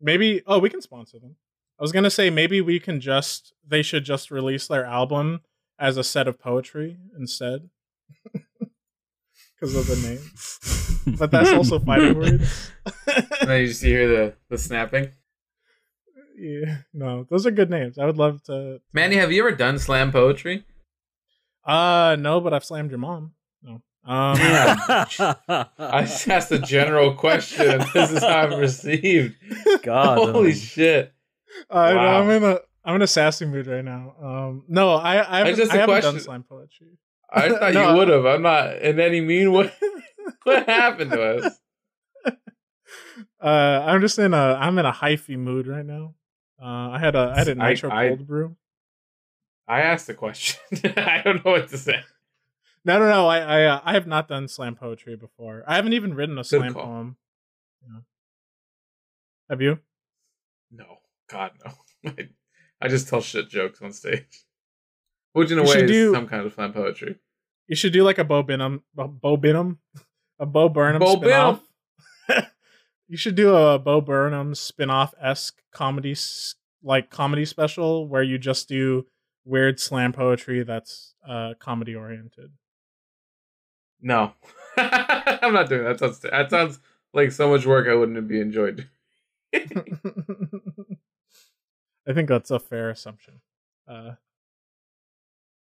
maybe 0.01 0.41
oh 0.47 0.59
we 0.59 0.70
can 0.70 0.82
sponsor 0.82 1.20
them. 1.20 1.36
I 1.80 1.84
was 1.84 1.91
gonna 1.91 2.09
say 2.09 2.30
maybe 2.30 2.61
we 2.61 2.80
can 2.80 2.99
just 2.99 3.53
they 3.68 3.82
should 3.82 4.03
just 4.03 4.32
release 4.32 4.68
their 4.68 4.86
album 4.86 5.41
as 5.78 5.97
a 5.97 6.03
set 6.03 6.28
of 6.28 6.39
poetry 6.39 6.97
instead 7.18 7.70
because 9.59 9.75
of 9.75 9.87
the 9.87 10.07
name. 10.07 10.19
But 11.19 11.29
that's 11.29 11.51
also 11.51 11.77
fighting 11.77 12.15
words. 12.17 12.71
And 13.39 13.47
then 13.49 13.61
you 13.61 13.67
just 13.67 13.83
hear 13.83 14.07
the 14.07 14.33
the 14.49 14.57
snapping. 14.57 15.11
yeah, 16.35 16.77
no, 16.93 17.27
those 17.29 17.45
are 17.45 17.51
good 17.51 17.69
names. 17.69 17.99
I 17.99 18.05
would 18.05 18.17
love 18.17 18.41
to. 18.45 18.81
Manny, 18.91 19.15
have 19.17 19.31
you 19.31 19.45
ever 19.45 19.55
done 19.55 19.77
slam 19.77 20.11
poetry? 20.11 20.65
Uh 21.63 22.15
no, 22.19 22.41
but 22.41 22.53
I've 22.55 22.65
slammed 22.65 22.89
your 22.89 22.97
mom. 22.99 23.33
No. 23.61 23.73
Um, 23.73 23.81
I 24.39 26.01
just 26.01 26.27
asked 26.27 26.51
a 26.51 26.59
general 26.59 27.13
question. 27.13 27.83
This 27.93 28.11
is 28.11 28.19
how 28.23 28.41
I've 28.43 28.57
received. 28.59 29.35
God, 29.83 30.17
Holy 30.17 30.51
um, 30.51 30.55
shit! 30.57 31.13
I, 31.69 31.93
Wow. 31.93 32.21
I'm 32.21 32.29
in 32.31 32.43
a 32.43 32.59
I'm 32.83 32.95
in 32.95 33.01
a 33.03 33.07
sassy 33.07 33.45
mood 33.45 33.67
right 33.67 33.83
now. 33.85 34.15
Um, 34.21 34.63
no, 34.67 34.91
I 34.95 35.19
I 35.21 35.37
haven't, 35.39 35.55
just 35.55 35.71
I 35.71 35.75
a 35.75 35.79
haven't 35.81 35.93
question. 35.95 36.13
done 36.15 36.21
slam 36.23 36.43
poetry. 36.43 36.97
I 37.32 37.49
thought 37.57 37.73
No, 37.73 37.91
you 37.91 37.97
would 37.97 38.07
have. 38.09 38.26
I'm 38.26 38.41
not 38.41 38.78
in 38.82 38.99
any 38.99 39.21
mean 39.21 39.51
way. 39.51 39.71
What 40.43 40.67
happened 40.67 41.11
to 41.11 41.21
us? 41.45 41.59
Uh, 43.39 43.84
I'm 43.86 44.01
just 44.01 44.17
in 44.17 44.34
a 44.34 44.53
I'm 44.59 44.78
in 44.80 44.86
a 44.86 44.91
hyphy 44.91 45.38
mood 45.38 45.67
right 45.67 45.86
now. 45.86 46.15
Uh, 46.61 46.89
I 46.91 46.99
had 46.99 47.15
a 47.15 47.34
I 47.36 47.38
had 47.39 47.47
a 47.47 47.55
nitro 47.55 47.91
I- 47.91 48.07
cold 48.09 48.26
brew. 48.28 48.55
I 49.67 49.82
asked 49.82 50.07
the 50.07 50.13
question. 50.15 50.59
I 50.97 51.21
don't 51.23 51.43
know 51.45 51.51
what 51.51 51.69
to 51.69 51.78
say. 51.78 52.01
No, 52.84 52.97
no, 52.99 53.07
no. 53.09 53.28
I 53.28 53.38
I 53.39 53.63
uh, 53.65 53.82
I 53.84 53.93
have 53.93 54.07
not 54.07 54.28
done 54.28 54.47
slam 54.47 54.76
poetry 54.76 55.15
before. 55.15 55.63
I 55.67 55.76
haven't 55.76 55.93
even 55.93 56.13
written 56.15 56.38
a 56.39 56.43
slam 56.43 56.73
call. 56.73 56.84
poem. 56.86 57.17
Have 59.49 59.61
you? 59.61 59.80
No, 60.71 60.97
God 61.30 61.51
no. 61.63 61.71
I, 62.17 62.30
I 62.82 62.88
just 62.88 63.07
tell 63.07 63.21
shit 63.21 63.49
jokes 63.49 63.82
on 63.82 63.91
stage, 63.93 64.44
which 65.36 65.51
in 65.51 65.59
a 65.59 65.63
You 65.63 65.67
way 65.69 65.83
is 65.83 65.91
do- 65.91 66.13
some 66.13 66.27
kind 66.27 66.45
of 66.45 66.53
slam 66.53 66.71
poetry. 66.71 67.17
You 67.67 67.75
should 67.75 67.91
do 67.91 68.03
like 68.03 68.17
a 68.17 68.23
Bo 68.23 68.41
Binham, 68.41 68.81
a 68.97 69.07
Bo 69.07 69.36
Binham, 69.38 69.79
a 70.39 70.45
Bo 70.45 70.69
Burnham 70.69 70.99
Bo 70.99 71.17
spin-off. 71.17 71.61
you 73.09 73.17
should 73.17 73.36
do 73.36 73.53
a 73.53 73.77
Bo 73.77 73.99
Burnham 73.99 74.55
spin-off 74.55 75.13
esque 75.21 75.61
comedy 75.73 76.15
like 76.83 77.09
comedy 77.09 77.43
special 77.43 78.07
where 78.07 78.23
you 78.23 78.38
just 78.38 78.69
do 78.69 79.07
weird 79.43 79.79
slam 79.79 80.13
poetry 80.13 80.63
that's 80.63 81.15
uh 81.27 81.53
comedy 81.59 81.95
oriented. 81.95 82.51
No, 84.01 84.33
I'm 84.77 85.53
not 85.53 85.67
doing 85.67 85.83
that. 85.83 85.97
That 85.97 85.99
sounds, 85.99 86.19
that 86.19 86.49
sounds 86.49 86.79
like 87.13 87.31
so 87.33 87.49
much 87.49 87.65
work 87.65 87.88
I 87.88 87.95
wouldn't 87.95 88.27
be 88.27 88.39
enjoyed. 88.39 88.88
I 92.07 92.13
think 92.13 92.29
that's 92.29 92.51
a 92.51 92.59
fair 92.59 92.89
assumption. 92.91 93.41
Uh, 93.88 94.11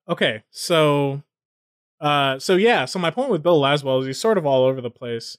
okay, 0.08 0.42
so, 0.50 1.22
uh, 2.00 2.38
so 2.38 2.56
yeah, 2.56 2.84
so 2.84 2.98
my 2.98 3.10
point 3.10 3.30
with 3.30 3.42
Bill 3.42 3.60
Laswell 3.60 4.00
is 4.00 4.06
he's 4.06 4.18
sort 4.20 4.38
of 4.38 4.46
all 4.46 4.64
over 4.64 4.80
the 4.80 4.90
place, 4.90 5.36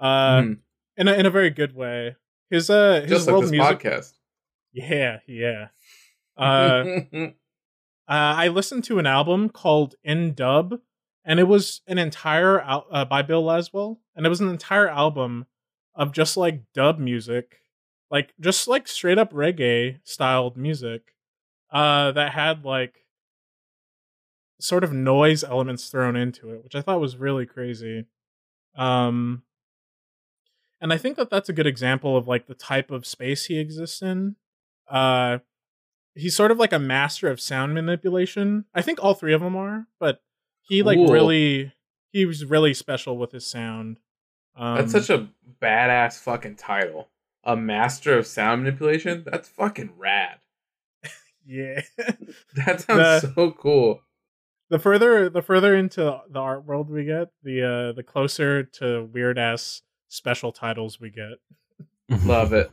uh, 0.00 0.40
Mhm. 0.40 0.58
in 0.96 1.08
a, 1.08 1.12
in 1.14 1.26
a 1.26 1.30
very 1.30 1.50
good 1.50 1.74
way. 1.74 2.16
His 2.50 2.68
uh, 2.70 3.00
his 3.02 3.10
Just 3.10 3.26
like 3.26 3.32
world 3.32 3.44
this 3.44 3.50
music, 3.50 3.78
podcast. 3.80 4.12
yeah, 4.72 5.18
yeah. 5.26 5.68
Uh, 6.36 6.84
uh, 7.22 7.30
I 8.08 8.48
listened 8.48 8.84
to 8.84 8.98
an 8.98 9.06
album 9.06 9.48
called 9.50 9.94
In 10.02 10.32
Dub, 10.34 10.80
and 11.24 11.38
it 11.38 11.44
was 11.44 11.82
an 11.86 11.98
entire 11.98 12.60
al- 12.60 12.86
uh, 12.90 13.04
by 13.04 13.22
Bill 13.22 13.42
Laswell, 13.44 13.98
and 14.16 14.24
it 14.26 14.28
was 14.28 14.40
an 14.40 14.48
entire 14.48 14.88
album 14.88 15.46
of 15.94 16.12
just 16.12 16.36
like 16.38 16.62
dub 16.72 16.98
music, 16.98 17.58
like 18.10 18.32
just 18.40 18.66
like 18.66 18.88
straight 18.88 19.18
up 19.18 19.32
reggae 19.32 20.00
styled 20.04 20.56
music, 20.56 21.14
uh, 21.70 22.12
that 22.12 22.32
had 22.32 22.64
like 22.64 23.01
sort 24.62 24.84
of 24.84 24.92
noise 24.92 25.42
elements 25.42 25.88
thrown 25.88 26.16
into 26.16 26.50
it, 26.50 26.62
which 26.62 26.74
I 26.74 26.82
thought 26.82 27.00
was 27.00 27.16
really 27.16 27.46
crazy. 27.46 28.06
Um, 28.76 29.42
and 30.80 30.92
I 30.92 30.98
think 30.98 31.16
that 31.16 31.30
that's 31.30 31.48
a 31.48 31.52
good 31.52 31.66
example 31.66 32.16
of 32.16 32.26
like 32.28 32.46
the 32.46 32.54
type 32.54 32.90
of 32.90 33.06
space 33.06 33.46
he 33.46 33.58
exists 33.58 34.02
in. 34.02 34.36
Uh, 34.88 35.38
he's 36.14 36.36
sort 36.36 36.50
of 36.50 36.58
like 36.58 36.72
a 36.72 36.78
master 36.78 37.28
of 37.28 37.40
sound 37.40 37.74
manipulation. 37.74 38.64
I 38.74 38.82
think 38.82 39.02
all 39.02 39.14
three 39.14 39.32
of 39.32 39.40
them 39.40 39.56
are, 39.56 39.86
but 39.98 40.22
he 40.62 40.82
like 40.82 40.98
really 40.98 41.72
he 42.12 42.26
was 42.26 42.44
really 42.44 42.74
special 42.74 43.16
with 43.16 43.32
his 43.32 43.46
sound. 43.46 43.98
Um, 44.56 44.76
That's 44.76 44.92
such 44.92 45.10
a 45.10 45.28
badass 45.60 46.18
fucking 46.18 46.56
title. 46.56 47.08
A 47.44 47.56
master 47.56 48.16
of 48.18 48.26
sound 48.26 48.62
manipulation? 48.62 49.24
That's 49.24 49.48
fucking 49.48 49.94
rad. 49.96 50.38
yeah. 51.46 51.82
That 52.54 52.82
sounds 52.82 53.22
The- 53.22 53.32
so 53.34 53.50
cool. 53.52 54.02
The 54.72 54.78
further 54.78 55.28
the 55.28 55.42
further 55.42 55.76
into 55.76 56.18
the 56.30 56.38
art 56.38 56.64
world 56.64 56.88
we 56.88 57.04
get, 57.04 57.28
the 57.42 57.62
uh 57.62 57.92
the 57.92 58.02
closer 58.02 58.62
to 58.62 59.04
weird 59.12 59.38
ass 59.38 59.82
special 60.08 60.50
titles 60.50 60.98
we 60.98 61.10
get. 61.10 61.38
Love 62.24 62.54
it. 62.54 62.70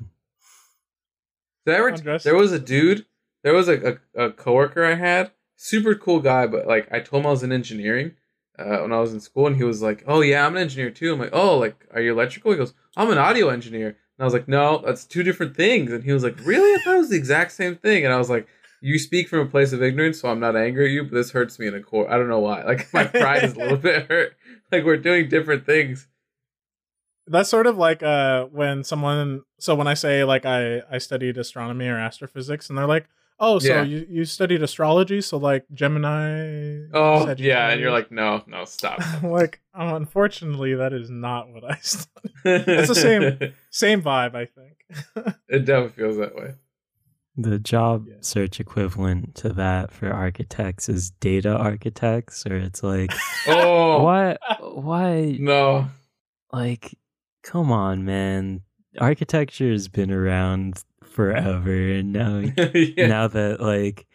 Did 1.66 1.76
I 1.76 1.78
ever 1.78 1.92
Andres? 1.92 2.24
there 2.24 2.38
was 2.38 2.54
a 2.54 2.60
dude, 2.60 3.06
there 3.44 3.54
was 3.54 3.68
a, 3.68 4.00
a, 4.16 4.26
a 4.28 4.32
coworker 4.32 4.86
I 4.86 4.96
had, 4.96 5.32
super 5.58 5.94
cool 5.94 6.22
guy, 6.22 6.48
but 6.48 6.66
like 6.66 6.88
I 6.90 7.02
told 7.02 7.24
him 7.24 7.28
I 7.28 7.32
was 7.32 7.44
in 7.44 7.52
engineering 7.52 8.14
uh, 8.58 8.78
when 8.78 8.94
I 8.94 9.02
was 9.02 9.12
in 9.12 9.20
school, 9.20 9.48
and 9.48 9.58
he 9.58 9.66
was 9.66 9.82
like, 9.82 10.06
"Oh 10.08 10.22
yeah, 10.22 10.46
I'm 10.46 10.56
an 10.56 10.62
engineer 10.62 10.92
too." 10.92 11.12
I'm 11.12 11.20
like, 11.20 11.34
"Oh, 11.34 11.58
like 11.58 11.86
are 11.94 12.00
you 12.00 12.14
electrical?" 12.14 12.52
He 12.52 12.58
goes, 12.58 12.74
"I'm 12.96 13.12
an 13.12 13.18
audio 13.18 13.50
engineer," 13.50 13.88
and 13.90 14.22
I 14.22 14.24
was 14.24 14.34
like, 14.34 14.48
"No, 14.48 14.82
that's 14.86 15.04
two 15.04 15.22
different 15.22 15.58
things." 15.58 15.92
And 15.92 16.06
he 16.06 16.14
was 16.14 16.24
like, 16.24 16.38
"Really? 16.46 16.80
I 16.80 16.82
thought 16.82 16.96
it 16.96 17.00
was 17.00 17.10
the 17.10 17.18
exact 17.18 17.52
same 17.52 17.76
thing." 17.76 18.06
And 18.06 18.14
I 18.14 18.18
was 18.18 18.30
like, 18.30 18.48
"You 18.82 18.98
speak 19.00 19.28
from 19.28 19.40
a 19.40 19.46
place 19.46 19.74
of 19.74 19.82
ignorance, 19.84 20.22
so 20.22 20.30
I'm 20.30 20.40
not 20.40 20.56
angry 20.56 20.86
at 20.86 20.92
you, 20.92 21.04
but 21.04 21.14
this 21.14 21.32
hurts 21.32 21.60
me 21.60 21.68
in 21.68 21.76
a 21.76 21.82
core. 21.82 22.12
I 22.12 22.18
don't 22.18 22.30
know 22.30 22.40
why. 22.40 22.64
Like 22.64 22.92
my 22.94 23.04
pride 23.22 23.44
is 23.44 23.54
a 23.54 23.60
little 23.60 23.78
bit 23.78 24.08
hurt. 24.08 24.36
Like 24.72 24.84
we're 24.86 24.98
doing 24.98 25.30
different 25.30 25.66
things." 25.66 26.08
That's 27.28 27.50
sort 27.50 27.68
of 27.68 27.78
like 27.78 28.02
uh 28.02 28.46
when 28.46 28.84
someone 28.84 29.44
so 29.60 29.76
when 29.76 29.88
I 29.88 29.94
say 29.94 30.24
like 30.24 30.46
I 30.46 30.82
I 30.92 30.98
studied 30.98 31.38
astronomy 31.38 31.88
or 31.88 31.98
astrophysics 31.98 32.70
and 32.70 32.78
they're 32.78 32.88
like, 32.88 33.06
"Oh, 33.40 33.60
so 33.60 33.68
Yeah. 33.68 33.84
you 33.84 34.08
you 34.10 34.26
studied 34.26 34.64
astrology, 34.64 35.22
so 35.22 35.38
like 35.38 35.66
Gemini?" 35.72 36.88
Oh 36.92 37.32
yeah, 37.38 37.70
and 37.70 37.80
you're 37.82 37.92
like, 37.92 38.12
"No, 38.12 38.42
no, 38.48 38.66
stop." 38.66 39.00
Like, 39.24 39.62
oh, 39.76 39.96
unfortunately, 39.96 40.74
that 40.76 40.92
is 40.92 41.12
not 41.12 41.50
what 41.50 41.64
I 41.64 41.76
studied. 41.82 42.34
It's 42.46 42.88
the 42.88 42.96
same. 42.96 43.54
Same 43.70 44.02
vibe, 44.02 44.34
I 44.34 44.46
think. 44.46 45.36
It 45.48 45.66
definitely 45.66 45.90
feels 45.90 46.18
that 46.18 46.36
way. 46.36 46.56
The 47.42 47.58
job 47.60 48.08
Yeah. 48.08 48.16
search 48.20 48.60
equivalent 48.60 49.36
to 49.36 49.50
that 49.54 49.92
for 49.92 50.12
architects 50.12 50.90
is 50.90 51.12
data 51.12 51.56
architects, 51.56 52.46
or 52.46 52.58
it's 52.58 52.84
like, 52.84 53.12
Oh 53.48 54.04
why, 54.04 54.38
why, 54.60 55.38
no! 55.40 55.88
like, 56.52 56.98
come 57.44 57.72
on, 57.72 58.04
man. 58.04 58.62
Architecture 59.00 59.72
has 59.72 59.88
been 59.88 60.12
around 60.12 60.84
forever, 61.04 61.72
and 61.92 62.12
now, 62.12 62.40
yeah. 62.74 63.08
now 63.08 63.28
that 63.28 63.62
like 63.62 64.06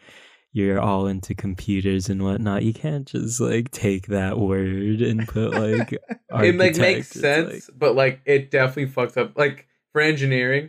you're 0.52 0.78
all 0.80 1.06
into 1.06 1.34
computers 1.34 2.08
and 2.10 2.22
whatnot, 2.22 2.62
you 2.62 2.74
can't 2.74 3.06
just 3.08 3.40
like 3.40 3.70
take 3.70 4.08
that 4.08 4.38
word 4.38 5.00
and 5.00 5.26
put 5.26 5.52
like 5.52 5.92
it 6.42 6.56
like 6.56 6.76
makes 6.76 7.08
sense, 7.10 7.70
but 7.76 7.94
like 7.94 8.20
it 8.26 8.50
definitely 8.50 8.86
fucked 8.92 9.16
up. 9.16 9.36
Like 9.38 9.66
for 9.92 10.00
engineering, 10.02 10.68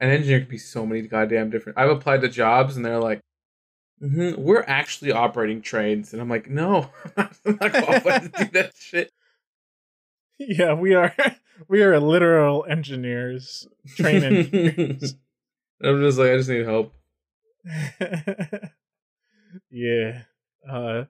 an 0.00 0.10
engineer 0.10 0.40
can 0.40 0.48
be 0.48 0.58
so 0.58 0.86
many 0.86 1.02
goddamn 1.02 1.50
different. 1.50 1.78
I've 1.78 1.90
applied 1.90 2.22
to 2.22 2.28
jobs 2.28 2.76
and 2.76 2.84
they're 2.84 2.98
like, 2.98 3.20
"Mhm, 4.02 4.38
"We're 4.38 4.64
actually 4.66 5.12
operating 5.12 5.62
trains," 5.62 6.12
and 6.12 6.20
I'm 6.22 6.28
like, 6.28 6.48
"No, 6.48 6.90
I'm 7.16 7.30
not 7.60 7.72
qualified 7.72 8.22
to 8.22 8.28
do 8.28 8.50
that 8.52 8.72
shit." 8.76 9.12
yeah, 10.38 10.72
we 10.72 10.94
are 10.94 11.14
we 11.68 11.82
are 11.82 11.98
literal 12.00 12.64
engineers, 12.68 13.68
train 13.96 14.22
engineers. 14.24 15.16
I'm 15.82 16.00
just 16.02 16.18
like, 16.18 16.30
I 16.30 16.36
just 16.36 16.48
need 16.48 16.66
help. 16.66 16.94
yeah. 19.70 20.22
Uh 20.68 21.04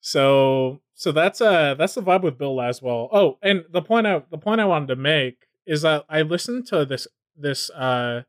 so 0.00 0.80
so 0.94 1.12
that's 1.12 1.40
uh 1.40 1.74
that's 1.74 1.94
the 1.94 2.02
vibe 2.02 2.22
with 2.22 2.38
Bill 2.38 2.56
Laswell. 2.56 3.08
Oh, 3.12 3.38
and 3.42 3.64
the 3.70 3.82
point 3.82 4.06
I 4.06 4.22
the 4.30 4.38
point 4.38 4.60
I 4.60 4.64
wanted 4.64 4.88
to 4.88 4.96
make 4.96 5.46
is 5.66 5.82
that 5.82 6.04
I 6.08 6.22
listened 6.22 6.66
to 6.68 6.84
this 6.84 7.06
this 7.36 7.70
uh 7.70 8.22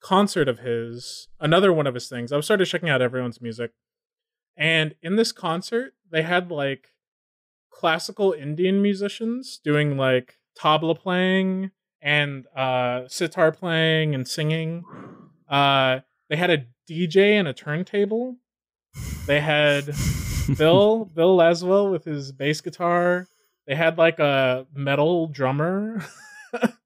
concert 0.00 0.48
of 0.48 0.60
his, 0.60 1.28
another 1.40 1.72
one 1.72 1.86
of 1.86 1.94
his 1.94 2.08
things. 2.08 2.32
I 2.32 2.38
started 2.40 2.66
checking 2.66 2.88
out 2.88 3.02
everyone's 3.02 3.40
music. 3.40 3.72
And 4.56 4.94
in 5.02 5.16
this 5.16 5.32
concert, 5.32 5.94
they 6.10 6.22
had 6.22 6.50
like 6.50 6.88
classical 7.70 8.32
Indian 8.32 8.80
musicians 8.80 9.60
doing 9.62 9.96
like 9.96 10.38
tabla 10.58 10.98
playing 10.98 11.72
and 12.00 12.46
uh 12.56 13.08
sitar 13.08 13.52
playing 13.52 14.14
and 14.14 14.26
singing. 14.26 14.84
Uh 15.48 16.00
they 16.28 16.36
had 16.36 16.50
a 16.50 16.66
DJ 16.88 17.32
and 17.32 17.48
a 17.48 17.52
turntable. 17.52 18.36
They 19.26 19.40
had 19.40 19.86
Bill 20.56 21.04
Bill 21.04 21.36
Laswell 21.36 21.90
with 21.90 22.04
his 22.04 22.32
bass 22.32 22.60
guitar. 22.60 23.26
They 23.66 23.74
had 23.74 23.98
like 23.98 24.20
a 24.20 24.66
metal 24.72 25.26
drummer 25.26 26.04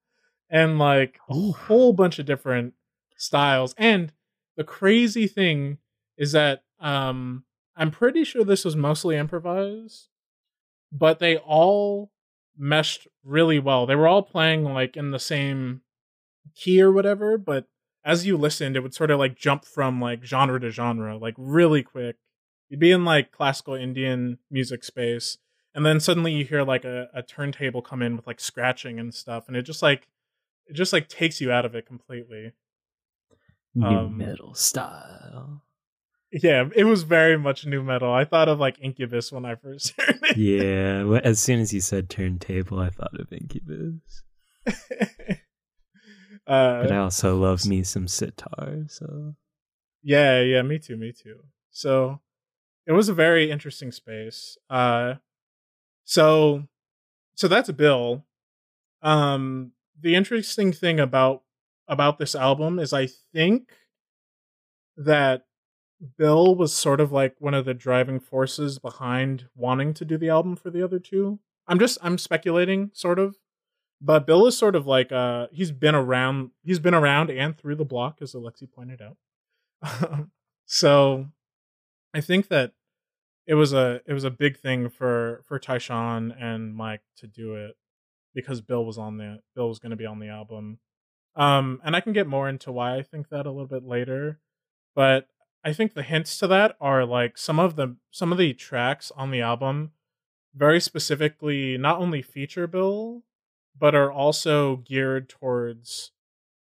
and 0.51 0.79
like 0.79 1.19
a 1.29 1.35
Ooh. 1.35 1.53
whole 1.53 1.93
bunch 1.93 2.19
of 2.19 2.27
different 2.27 2.75
styles. 3.17 3.75
And 3.79 4.13
the 4.57 4.65
crazy 4.65 5.27
thing 5.27 5.79
is 6.17 6.33
that 6.33 6.65
um 6.81 7.45
I'm 7.77 7.91
pretty 7.91 8.25
sure 8.25 8.45
this 8.45 8.65
was 8.65 8.77
mostly 8.77 9.17
improvised, 9.17 10.09
but 10.93 11.19
they 11.19 11.37
all 11.39 12.11
meshed 12.59 13.07
really 13.25 13.59
well. 13.59 13.87
They 13.87 13.95
were 13.95 14.09
all 14.09 14.23
playing 14.23 14.65
like 14.65 14.97
in 14.97 15.13
the 15.13 15.19
same 15.19 15.81
key 16.55 16.83
or 16.83 16.93
whatever, 16.93 17.39
but 17.39 17.69
as 18.05 18.27
you 18.27 18.37
listened, 18.37 18.77
it 18.77 18.81
would 18.81 18.95
sort 18.95 19.11
of 19.11 19.19
like 19.19 19.37
jump 19.37 19.65
from 19.65 20.01
like 20.01 20.25
genre 20.25 20.61
to 20.61 20.71
genre, 20.71 21.17
like 21.17 21.35
really 21.37 21.83
quick. 21.83 22.17
You'd 22.69 22.81
be 22.81 22.93
in 22.93 23.05
like 23.05 23.33
classical 23.33 23.75
Indian 23.75 24.39
music 24.51 24.85
space, 24.85 25.39
and 25.75 25.85
then 25.85 26.01
suddenly 26.01 26.33
you 26.33 26.45
hear 26.45 26.63
like 26.63 26.85
a, 26.85 27.09
a 27.13 27.23
turntable 27.23 27.83
come 27.83 28.03
in 28.03 28.17
with 28.17 28.27
like 28.27 28.41
scratching 28.41 28.99
and 28.99 29.13
stuff, 29.13 29.49
and 29.49 29.57
it 29.57 29.63
just 29.63 29.83
like 29.83 30.07
it 30.71 30.75
just 30.75 30.93
like 30.93 31.09
takes 31.09 31.41
you 31.41 31.51
out 31.53 31.65
of 31.67 31.75
it 31.75 31.87
completely. 31.87 32.53
New 33.75 33.87
Um, 33.87 34.17
metal 34.19 34.55
style. 34.55 35.63
Yeah, 36.33 36.69
it 36.75 36.85
was 36.85 37.03
very 37.03 37.37
much 37.37 37.67
nu 37.67 37.83
metal. 37.83 38.13
I 38.13 38.25
thought 38.25 38.49
of 38.49 38.59
like 38.61 38.79
Incubus 38.81 39.33
when 39.33 39.45
I 39.45 39.57
first 39.57 39.95
heard 39.99 40.19
it. 40.23 40.37
Yeah, 40.37 41.19
as 41.25 41.41
soon 41.41 41.61
as 41.61 41.73
you 41.75 41.81
said 41.81 42.09
turntable, 42.09 42.79
I 42.79 42.91
thought 42.91 43.19
of 43.19 43.33
Incubus. 43.33 44.23
uh, 46.47 46.83
But 46.83 46.93
I 46.93 46.99
also 46.99 47.37
love 47.37 47.67
me 47.67 47.83
some 47.83 48.07
sitar, 48.09 48.85
so 48.89 49.35
Yeah, 50.03 50.41
yeah, 50.41 50.63
me 50.63 50.79
too, 50.79 50.97
me 50.97 51.13
too. 51.13 51.41
So 51.71 52.21
it 52.87 52.93
was 52.93 53.09
a 53.09 53.15
very 53.15 53.51
interesting 53.51 53.93
space. 53.93 54.57
Uh 54.69 55.15
so 56.05 56.69
so 57.35 57.49
that's 57.49 57.69
a 57.69 57.73
Bill. 57.73 58.25
Um 59.03 59.73
the 60.01 60.15
interesting 60.15 60.73
thing 60.73 61.01
about 61.01 61.43
about 61.89 62.19
this 62.19 62.35
album 62.35 62.79
is 62.79 62.93
I 62.93 63.09
think 63.33 63.73
that 64.97 65.45
Bill 66.17 66.55
was 66.55 66.73
sort 66.73 67.01
of 67.01 67.13
like 67.13 67.35
one 67.39 67.55
of 67.55 67.65
the 67.65 67.75
driving 67.75 68.21
forces 68.21 68.79
behind 68.79 69.49
wanting 69.55 69.93
to 69.95 70.05
do 70.05 70.17
the 70.17 70.29
album 70.29 70.57
for 70.57 70.71
the 70.71 70.83
other 70.83 70.99
two. 70.99 71.41
I'm 71.67 71.79
just 71.79 71.99
I'm 72.03 72.17
speculating 72.17 72.91
sort 72.95 73.19
of, 73.19 73.37
but 74.01 74.27
Bill 74.27 74.47
is 74.47 74.57
sort 74.57 74.77
of 74.77 74.87
like 74.87 75.13
uh 75.13 75.49
he's 75.53 75.73
been 75.73 75.95
around 75.95 76.51
he's 76.63 76.79
been 76.79 76.95
around 76.95 77.31
and 77.31 77.57
through 77.57 77.77
the 77.77 77.85
block 77.85 78.19
as 78.23 78.35
Alexi 78.35 78.71
pointed 78.71 79.01
out. 79.03 80.27
so 80.67 81.27
I 82.15 82.21
think 82.21 82.49
that 82.49 82.73
it 83.47 83.55
was 83.55 83.73
a 83.73 84.01
it 84.07 84.13
was 84.13 84.25
a 84.25 84.31
big 84.31 84.59
thing 84.59 84.89
for 84.89 85.43
for 85.47 85.59
Tyshawn 85.59 86.35
and 86.41 86.75
Mike 86.75 87.03
to 87.17 87.27
do 87.27 87.57
it 87.57 87.77
because 88.35 88.61
Bill 88.61 88.85
was 88.85 88.99
on 88.99 89.19
the 89.19 89.41
Bill 89.55 89.69
was 89.69 89.79
going 89.79 89.91
to 89.91 89.97
be 89.97 90.07
on 90.07 90.19
the 90.19 90.29
album. 90.29 90.79
Um 91.37 91.81
and 91.85 91.95
I 91.95 92.01
can 92.01 92.13
get 92.13 92.27
more 92.27 92.49
into 92.49 92.73
why 92.73 92.97
I 92.97 93.03
think 93.03 93.29
that 93.29 93.47
a 93.47 93.51
little 93.51 93.67
bit 93.67 93.85
later, 93.85 94.41
but 94.95 95.29
I 95.63 95.73
think 95.73 95.95
the 95.95 96.03
hints 96.03 96.39
to 96.39 96.47
that 96.49 96.77
are 96.81 97.05
like 97.05 97.37
some 97.37 97.59
of 97.59 97.77
the 97.77 97.97
some 98.11 98.33
of 98.33 98.39
the 98.39 98.55
tracks 98.55 99.13
on 99.17 99.31
the 99.31 99.41
album 99.41 99.93
very 100.55 100.81
specifically 100.81 101.79
not 101.79 101.99
only 101.99 102.23
feature 102.23 102.67
Bill 102.67 103.23
but 103.79 103.95
are 103.95 104.13
also 104.13 104.77
geared 104.77 105.29
towards 105.29 106.13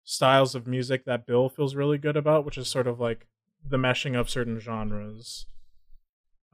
styles 0.04 0.56
of 0.56 0.68
music 0.68 1.06
that 1.06 1.26
Bill 1.26 1.49
feels 1.49 1.76
really 1.76 1.97
good 1.97 2.18
about, 2.18 2.45
which 2.45 2.58
is 2.58 2.68
sort 2.68 2.88
of 2.88 2.99
like 2.99 3.28
the 3.68 3.78
meshing 3.78 4.20
of 4.20 4.30
certain 4.30 4.60
genres. 4.60 5.45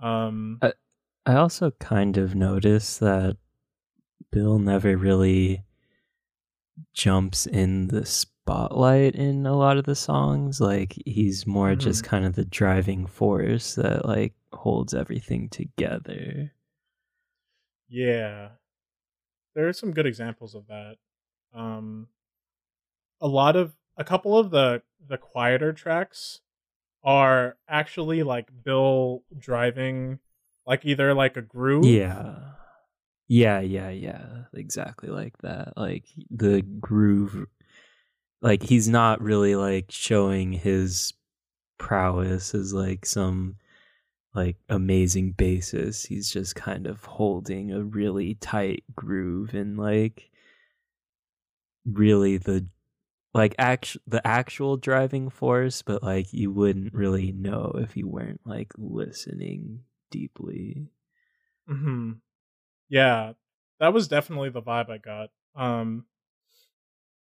Um, 0.02 0.60
I, 0.62 0.74
I 1.26 1.36
also 1.36 1.72
kind 1.80 2.18
of 2.18 2.36
noticed 2.36 3.00
that 3.00 3.38
Bill 4.32 4.59
never 4.59 4.97
really 4.97 5.63
jumps 6.93 7.45
in 7.45 7.88
the 7.88 8.05
spotlight 8.05 9.15
in 9.15 9.45
a 9.45 9.55
lot 9.55 9.78
of 9.78 9.86
the 9.86 9.95
songs. 9.95 10.61
Like 10.61 10.93
he's 11.05 11.47
more 11.47 11.72
mm-hmm. 11.72 11.80
just 11.80 12.03
kind 12.03 12.26
of 12.26 12.36
the 12.36 12.45
driving 12.45 13.05
force 13.05 13.76
that 13.76 14.05
like 14.05 14.34
holds 14.53 14.93
everything 14.93 15.49
together. 15.49 16.53
Yeah. 17.89 18.49
There 19.55 19.68
are 19.68 19.74
some 19.74 19.91
good 19.91 20.05
examples 20.05 20.55
of 20.55 20.68
that. 20.68 20.95
Um 21.53 22.07
a 23.20 23.28
lot 23.28 23.55
of 23.55 23.76
a 23.97 24.03
couple 24.03 24.38
of 24.38 24.51
the 24.51 24.84
the 25.07 25.18
quieter 25.18 25.74
tracks 25.74 26.41
are 27.03 27.57
actually 27.68 28.24
like 28.24 28.49
Bill 28.63 29.24
driving 29.38 30.20
like 30.65 30.86
either 30.86 31.13
like 31.13 31.38
a 31.38 31.41
groove. 31.41 31.86
Yeah. 31.86 32.36
Yeah, 33.28 33.59
yeah, 33.59 33.89
yeah. 33.89 34.43
Exactly 34.53 35.09
like 35.09 35.38
that. 35.39 35.73
Like 35.75 36.05
the 36.30 36.61
groove 36.61 37.47
like 38.41 38.63
he's 38.63 38.88
not 38.88 39.21
really 39.21 39.55
like 39.55 39.88
showing 39.89 40.51
his 40.53 41.13
prowess 41.78 42.53
as 42.55 42.73
like 42.73 43.05
some 43.05 43.55
like 44.34 44.57
amazing 44.69 45.32
basis. 45.32 46.05
He's 46.05 46.32
just 46.32 46.55
kind 46.55 46.88
of 46.88 47.03
holding 47.05 47.71
a 47.71 47.84
really 47.84 48.36
tight 48.36 48.84
groove 48.95 49.53
and 49.53 49.78
like 49.78 50.30
really 51.86 52.38
the 52.38 52.67
like 53.34 53.55
act 53.59 53.97
the 54.07 54.25
actual 54.25 54.78
driving 54.78 55.30
force, 55.30 55.82
but 55.82 56.03
like 56.03 56.34
you 56.34 56.51
wouldn't 56.51 56.93
really 56.93 57.32
know 57.32 57.73
if 57.78 57.97
you 57.97 58.07
weren't 58.07 58.41
like 58.45 58.71
listening 58.78 59.82
deeply. 60.11 60.88
Hmm. 61.67 62.13
Yeah, 62.90 63.34
that 63.80 63.94
was 63.94 64.08
definitely 64.08 64.50
the 64.50 64.62
vibe 64.62 64.90
I 64.90 64.98
got. 64.98 65.30
Um. 65.56 66.06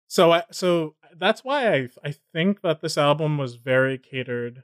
So 0.08 0.32
I 0.32 0.44
so 0.50 0.94
that's 1.16 1.42
why 1.44 1.74
I 1.74 1.88
I 2.04 2.14
think 2.32 2.60
that 2.62 2.80
this 2.80 2.96
album 2.96 3.38
was 3.38 3.56
very 3.56 3.98
catered 3.98 4.62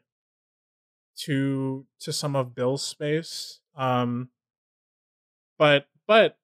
to 1.17 1.87
to 2.01 2.13
some 2.13 2.37
of 2.37 2.55
Bill's 2.55 2.85
space. 2.85 3.61
Um. 3.77 4.29
But 5.59 5.87
but 6.07 6.39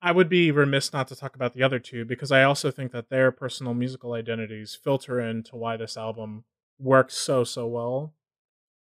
I 0.00 0.12
would 0.12 0.28
be 0.28 0.50
remiss 0.50 0.92
not 0.92 1.08
to 1.08 1.16
talk 1.16 1.34
about 1.34 1.54
the 1.54 1.62
other 1.62 1.78
two 1.78 2.04
because 2.04 2.30
I 2.30 2.44
also 2.44 2.70
think 2.70 2.92
that 2.92 3.08
their 3.10 3.32
personal 3.32 3.74
musical 3.74 4.12
identities 4.12 4.78
filter 4.82 5.20
into 5.20 5.56
why 5.56 5.76
this 5.76 5.96
album 5.96 6.44
works 6.78 7.14
so 7.16 7.44
so 7.44 7.66
well. 7.66 8.14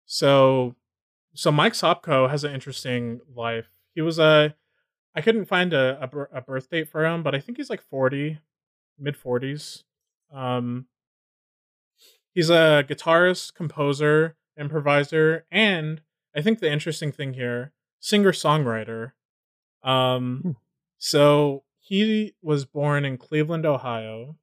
So, 0.06 0.76
so 1.34 1.52
Mike 1.52 1.74
Sopko 1.74 2.30
has 2.30 2.44
an 2.44 2.54
interesting 2.54 3.22
life. 3.34 3.70
He 3.96 4.02
was 4.02 4.20
a, 4.20 4.56
I 5.16 5.22
couldn't 5.22 5.45
find 5.45 5.74
a, 5.74 6.09
a, 6.11 6.38
a 6.38 6.41
birth 6.41 6.70
date 6.70 6.89
for 6.89 7.05
him, 7.05 7.24
but 7.24 7.36
I 7.36 7.39
think 7.39 7.57
he's 7.57 7.70
like 7.70 7.82
forty, 7.82 8.39
mid 8.97 9.16
forties. 9.16 9.84
Um, 10.34 10.88
he's 12.34 12.49
a 12.49 12.84
guitarist, 12.88 13.53
composer, 13.53 14.36
improviser, 14.57 15.45
and 15.51 16.01
I 16.36 16.41
think 16.41 16.59
the 16.59 16.72
interesting 16.72 17.11
thing 17.11 17.34
here, 17.34 17.74
singer 17.99 18.32
songwriter. 18.32 19.11
Um, 19.84 20.39
hmm. 20.41 20.51
So 20.97 21.64
he 21.80 22.34
was 22.41 22.66
born 22.66 23.05
in 23.05 23.18
Cleveland, 23.18 23.66
Ohio, 23.66 24.38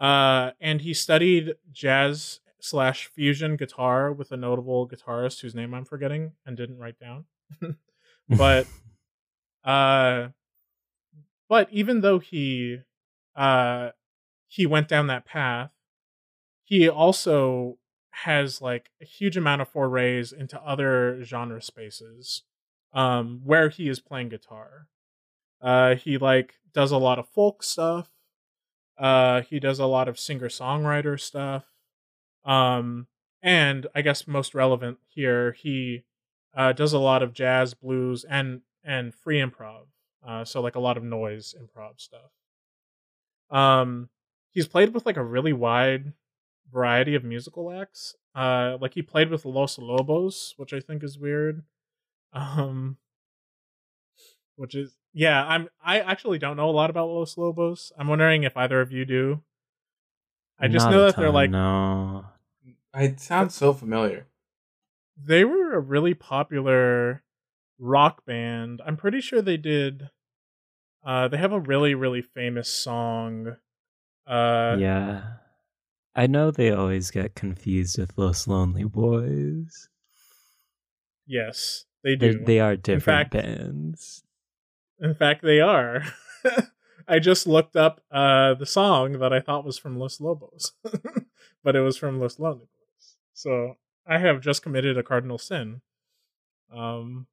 uh, 0.00 0.52
and 0.60 0.80
he 0.80 0.94
studied 0.94 1.54
jazz 1.70 2.40
slash 2.60 3.06
fusion 3.06 3.56
guitar 3.56 4.12
with 4.12 4.32
a 4.32 4.36
notable 4.36 4.88
guitarist 4.88 5.40
whose 5.40 5.54
name 5.54 5.74
I'm 5.74 5.84
forgetting 5.84 6.32
and 6.46 6.56
didn't 6.56 6.78
write 6.78 6.98
down. 6.98 7.26
but 8.28 8.66
uh, 9.68 10.28
but 11.48 11.68
even 11.70 12.00
though 12.00 12.18
he 12.18 12.78
uh 13.36 13.90
he 14.48 14.66
went 14.66 14.88
down 14.88 15.06
that 15.08 15.26
path, 15.26 15.70
he 16.64 16.88
also 16.88 17.78
has 18.10 18.60
like 18.62 18.90
a 19.00 19.04
huge 19.04 19.36
amount 19.36 19.62
of 19.62 19.68
forays 19.68 20.32
into 20.32 20.60
other 20.62 21.22
genre 21.22 21.62
spaces 21.62 22.42
um 22.92 23.42
where 23.44 23.68
he 23.68 23.88
is 23.88 24.00
playing 24.00 24.28
guitar 24.30 24.88
uh, 25.60 25.94
he 25.96 26.18
like 26.18 26.54
does 26.72 26.92
a 26.92 26.98
lot 26.98 27.18
of 27.18 27.28
folk 27.28 27.62
stuff. 27.62 28.10
Uh, 28.98 29.42
he 29.42 29.60
does 29.60 29.78
a 29.78 29.86
lot 29.86 30.08
of 30.08 30.18
singer 30.18 30.48
songwriter 30.48 31.18
stuff. 31.18 31.64
Um, 32.44 33.06
and 33.42 33.86
I 33.94 34.02
guess 34.02 34.26
most 34.26 34.54
relevant 34.54 34.98
here, 35.06 35.52
he 35.52 36.04
uh, 36.56 36.72
does 36.72 36.92
a 36.92 36.98
lot 36.98 37.22
of 37.22 37.32
jazz, 37.32 37.74
blues, 37.74 38.24
and 38.24 38.62
and 38.88 39.14
free 39.14 39.38
improv. 39.40 39.82
Uh, 40.26 40.44
so 40.44 40.60
like 40.60 40.74
a 40.74 40.80
lot 40.80 40.96
of 40.96 41.04
noise 41.04 41.54
improv 41.60 42.00
stuff. 42.00 42.32
Um, 43.50 44.08
he's 44.50 44.66
played 44.66 44.94
with 44.94 45.06
like 45.06 45.16
a 45.16 45.22
really 45.24 45.52
wide 45.52 46.12
variety 46.72 47.14
of 47.14 47.22
musical 47.24 47.70
acts. 47.70 48.16
Uh, 48.34 48.76
like 48.80 48.94
he 48.94 49.02
played 49.02 49.30
with 49.30 49.44
Los 49.44 49.78
Lobos, 49.78 50.54
which 50.56 50.72
I 50.72 50.80
think 50.80 51.02
is 51.04 51.18
weird. 51.18 51.62
Um, 52.32 52.98
which 54.56 54.74
is 54.74 54.96
yeah, 55.12 55.44
I'm. 55.46 55.68
I 55.82 56.00
actually 56.00 56.38
don't 56.38 56.56
know 56.56 56.68
a 56.68 56.72
lot 56.72 56.90
about 56.90 57.08
Los 57.08 57.38
Lobos. 57.38 57.92
I'm 57.98 58.08
wondering 58.08 58.42
if 58.42 58.56
either 58.56 58.80
of 58.80 58.92
you 58.92 59.04
do. 59.04 59.42
I 60.58 60.68
just 60.68 60.86
Not 60.86 60.90
know 60.90 61.02
a 61.04 61.06
that 61.06 61.16
they're 61.16 61.30
like 61.30 61.50
no. 61.50 62.26
It 62.94 63.20
sounds 63.20 63.54
so 63.54 63.72
familiar. 63.72 64.26
they 65.16 65.44
were 65.44 65.74
a 65.74 65.80
really 65.80 66.14
popular 66.14 67.22
rock 67.78 68.24
band. 68.26 68.80
I'm 68.84 68.96
pretty 68.96 69.20
sure 69.20 69.40
they 69.42 69.56
did. 69.56 70.10
Uh, 71.04 71.28
they 71.28 71.36
have 71.38 71.52
a 71.52 71.60
really 71.60 71.94
really 71.94 72.22
famous 72.22 72.68
song. 72.68 73.56
Uh, 74.26 74.76
yeah. 74.78 75.22
I 76.14 76.26
know 76.26 76.50
they 76.50 76.70
always 76.72 77.10
get 77.12 77.34
confused 77.36 77.98
with 77.98 78.12
Los 78.16 78.48
Lonely 78.48 78.84
Boys. 78.84 79.88
Yes, 81.26 81.84
they 82.02 82.16
They 82.16 82.32
do. 82.32 82.44
they 82.44 82.60
are 82.60 82.76
different 82.76 83.02
fact- 83.02 83.32
bands. 83.32 84.22
In 85.00 85.14
fact, 85.14 85.42
they 85.42 85.60
are. 85.60 86.02
I 87.08 87.20
just 87.20 87.46
looked 87.46 87.76
up 87.76 88.00
uh, 88.10 88.54
the 88.54 88.66
song 88.66 89.20
that 89.20 89.32
I 89.32 89.40
thought 89.40 89.64
was 89.64 89.78
from 89.78 89.96
Los 89.98 90.20
Lobos, 90.20 90.72
but 91.62 91.76
it 91.76 91.80
was 91.80 91.96
from 91.96 92.18
Los 92.20 92.38
Lonely 92.38 92.66
Boys. 92.66 93.16
So 93.32 93.76
I 94.06 94.18
have 94.18 94.40
just 94.40 94.62
committed 94.62 94.98
a 94.98 95.02
cardinal 95.04 95.38
sin. 95.38 95.80
Um, 96.74 97.28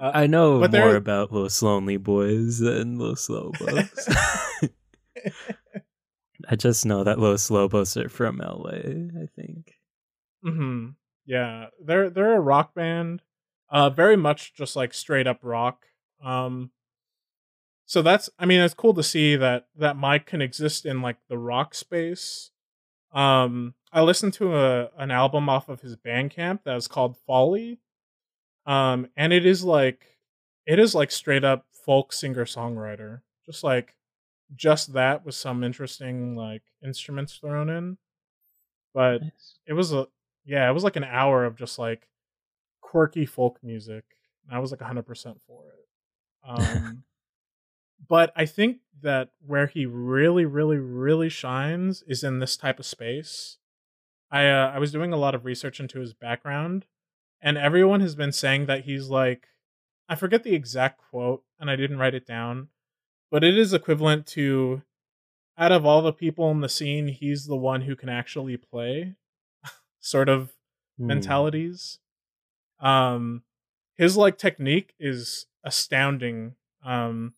uh, 0.00 0.10
I 0.14 0.26
know 0.26 0.58
more 0.58 0.68
there- 0.68 0.96
about 0.96 1.32
Los 1.32 1.62
Lonely 1.62 1.96
Boys 1.98 2.58
than 2.58 2.98
Los 2.98 3.28
Lobos. 3.28 4.08
I 6.48 6.56
just 6.56 6.86
know 6.86 7.04
that 7.04 7.18
Los 7.18 7.50
Lobos 7.50 7.96
are 7.96 8.08
from 8.08 8.38
LA, 8.38 9.22
I 9.22 9.26
think. 9.36 9.74
hmm 10.42 10.88
Yeah, 11.26 11.66
they're 11.84 12.08
they're 12.10 12.36
a 12.36 12.40
rock 12.40 12.74
band, 12.74 13.22
uh, 13.68 13.90
very 13.90 14.16
much 14.16 14.54
just 14.54 14.74
like 14.74 14.94
straight 14.94 15.26
up 15.26 15.40
rock. 15.42 15.86
Um, 16.24 16.70
so 17.86 18.02
that's 18.02 18.30
I 18.38 18.46
mean 18.46 18.60
it's 18.60 18.74
cool 18.74 18.94
to 18.94 19.02
see 19.02 19.36
that 19.36 19.66
that 19.76 19.96
Mike 19.96 20.26
can 20.26 20.40
exist 20.40 20.86
in 20.86 21.02
like 21.02 21.18
the 21.28 21.38
rock 21.38 21.74
space. 21.74 22.50
Um, 23.12 23.74
I 23.92 24.00
listened 24.02 24.32
to 24.34 24.56
a 24.56 24.90
an 24.96 25.10
album 25.10 25.48
off 25.48 25.68
of 25.68 25.82
his 25.82 25.96
Bandcamp 25.96 26.60
that 26.64 26.74
was 26.74 26.88
called 26.88 27.16
Folly, 27.26 27.80
um, 28.70 29.08
and 29.16 29.32
it 29.32 29.44
is 29.44 29.64
like 29.64 30.06
it 30.64 30.78
is 30.78 30.94
like 30.94 31.10
straight 31.10 31.42
up 31.42 31.66
folk 31.84 32.12
singer 32.12 32.44
songwriter, 32.44 33.22
just 33.44 33.64
like 33.64 33.96
just 34.54 34.92
that 34.92 35.24
with 35.24 35.34
some 35.34 35.64
interesting 35.64 36.36
like 36.36 36.62
instruments 36.84 37.34
thrown 37.34 37.68
in. 37.68 37.98
But 38.94 39.22
Nice. 39.22 39.58
it 39.66 39.72
was 39.72 39.92
a 39.92 40.06
yeah, 40.44 40.70
it 40.70 40.72
was 40.72 40.84
like 40.84 40.94
an 40.94 41.04
hour 41.04 41.44
of 41.44 41.56
just 41.56 41.80
like 41.80 42.06
quirky 42.80 43.26
folk 43.26 43.58
music. 43.62 44.04
I 44.48 44.60
was 44.60 44.70
like 44.70 44.80
100% 44.80 45.40
for 45.46 45.64
it. 45.66 46.48
Um, 46.48 47.04
but 48.08 48.32
I 48.36 48.46
think 48.46 48.78
that 49.02 49.30
where 49.46 49.66
he 49.66 49.86
really, 49.86 50.44
really, 50.44 50.78
really 50.78 51.28
shines 51.28 52.02
is 52.06 52.22
in 52.24 52.38
this 52.38 52.56
type 52.56 52.78
of 52.78 52.86
space. 52.86 53.58
I 54.30 54.46
uh, 54.48 54.70
I 54.72 54.78
was 54.78 54.92
doing 54.92 55.12
a 55.12 55.16
lot 55.16 55.34
of 55.34 55.44
research 55.44 55.80
into 55.80 55.98
his 55.98 56.14
background, 56.14 56.86
and 57.42 57.58
everyone 57.58 58.00
has 58.00 58.14
been 58.14 58.32
saying 58.32 58.66
that 58.66 58.84
he's 58.84 59.08
like 59.08 59.48
I 60.08 60.16
forget 60.16 60.42
the 60.42 60.54
exact 60.54 60.98
quote, 61.10 61.44
and 61.60 61.70
I 61.70 61.76
didn't 61.76 61.98
write 61.98 62.14
it 62.14 62.26
down, 62.26 62.68
but 63.30 63.44
it 63.44 63.56
is 63.56 63.72
equivalent 63.72 64.26
to 64.28 64.82
out 65.58 65.72
of 65.72 65.86
all 65.86 66.02
the 66.02 66.12
people 66.12 66.50
in 66.50 66.60
the 66.60 66.68
scene, 66.68 67.08
he's 67.08 67.46
the 67.46 67.56
one 67.56 67.82
who 67.82 67.96
can 67.96 68.08
actually 68.08 68.56
play, 68.56 69.16
sort 70.00 70.28
of 70.28 70.52
Hmm. 70.98 71.08
mentalities. 71.08 71.98
Um, 72.80 73.42
his 73.96 74.16
like 74.16 74.38
technique 74.38 74.94
is 74.98 75.46
astounding. 75.64 76.54
Um, 76.84 77.34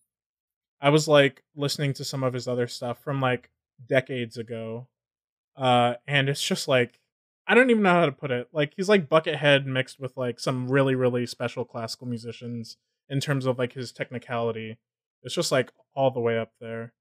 I 0.80 0.90
was 0.90 1.08
like 1.08 1.42
listening 1.54 1.92
to 1.94 2.04
some 2.04 2.22
of 2.24 2.34
his 2.34 2.48
other 2.48 2.66
stuff 2.66 2.98
from 3.02 3.20
like 3.20 3.50
decades 3.86 4.36
ago, 4.36 4.88
uh, 5.56 5.94
and 6.06 6.28
it's 6.28 6.42
just 6.42 6.68
like 6.68 7.00
I 7.46 7.54
don't 7.54 7.70
even 7.70 7.82
know 7.82 7.90
how 7.90 8.06
to 8.06 8.12
put 8.12 8.30
it. 8.30 8.48
Like 8.52 8.72
he's 8.76 8.88
like 8.88 9.08
Buckethead 9.08 9.66
mixed 9.66 9.98
with 9.98 10.16
like 10.16 10.38
some 10.38 10.68
really 10.70 10.94
really 10.94 11.26
special 11.26 11.64
classical 11.64 12.06
musicians 12.06 12.76
in 13.08 13.20
terms 13.20 13.46
of 13.46 13.58
like 13.58 13.72
his 13.72 13.92
technicality. 13.92 14.78
It's 15.22 15.34
just 15.34 15.52
like 15.52 15.70
all 15.94 16.10
the 16.10 16.20
way 16.20 16.38
up 16.38 16.52
there. 16.60 16.92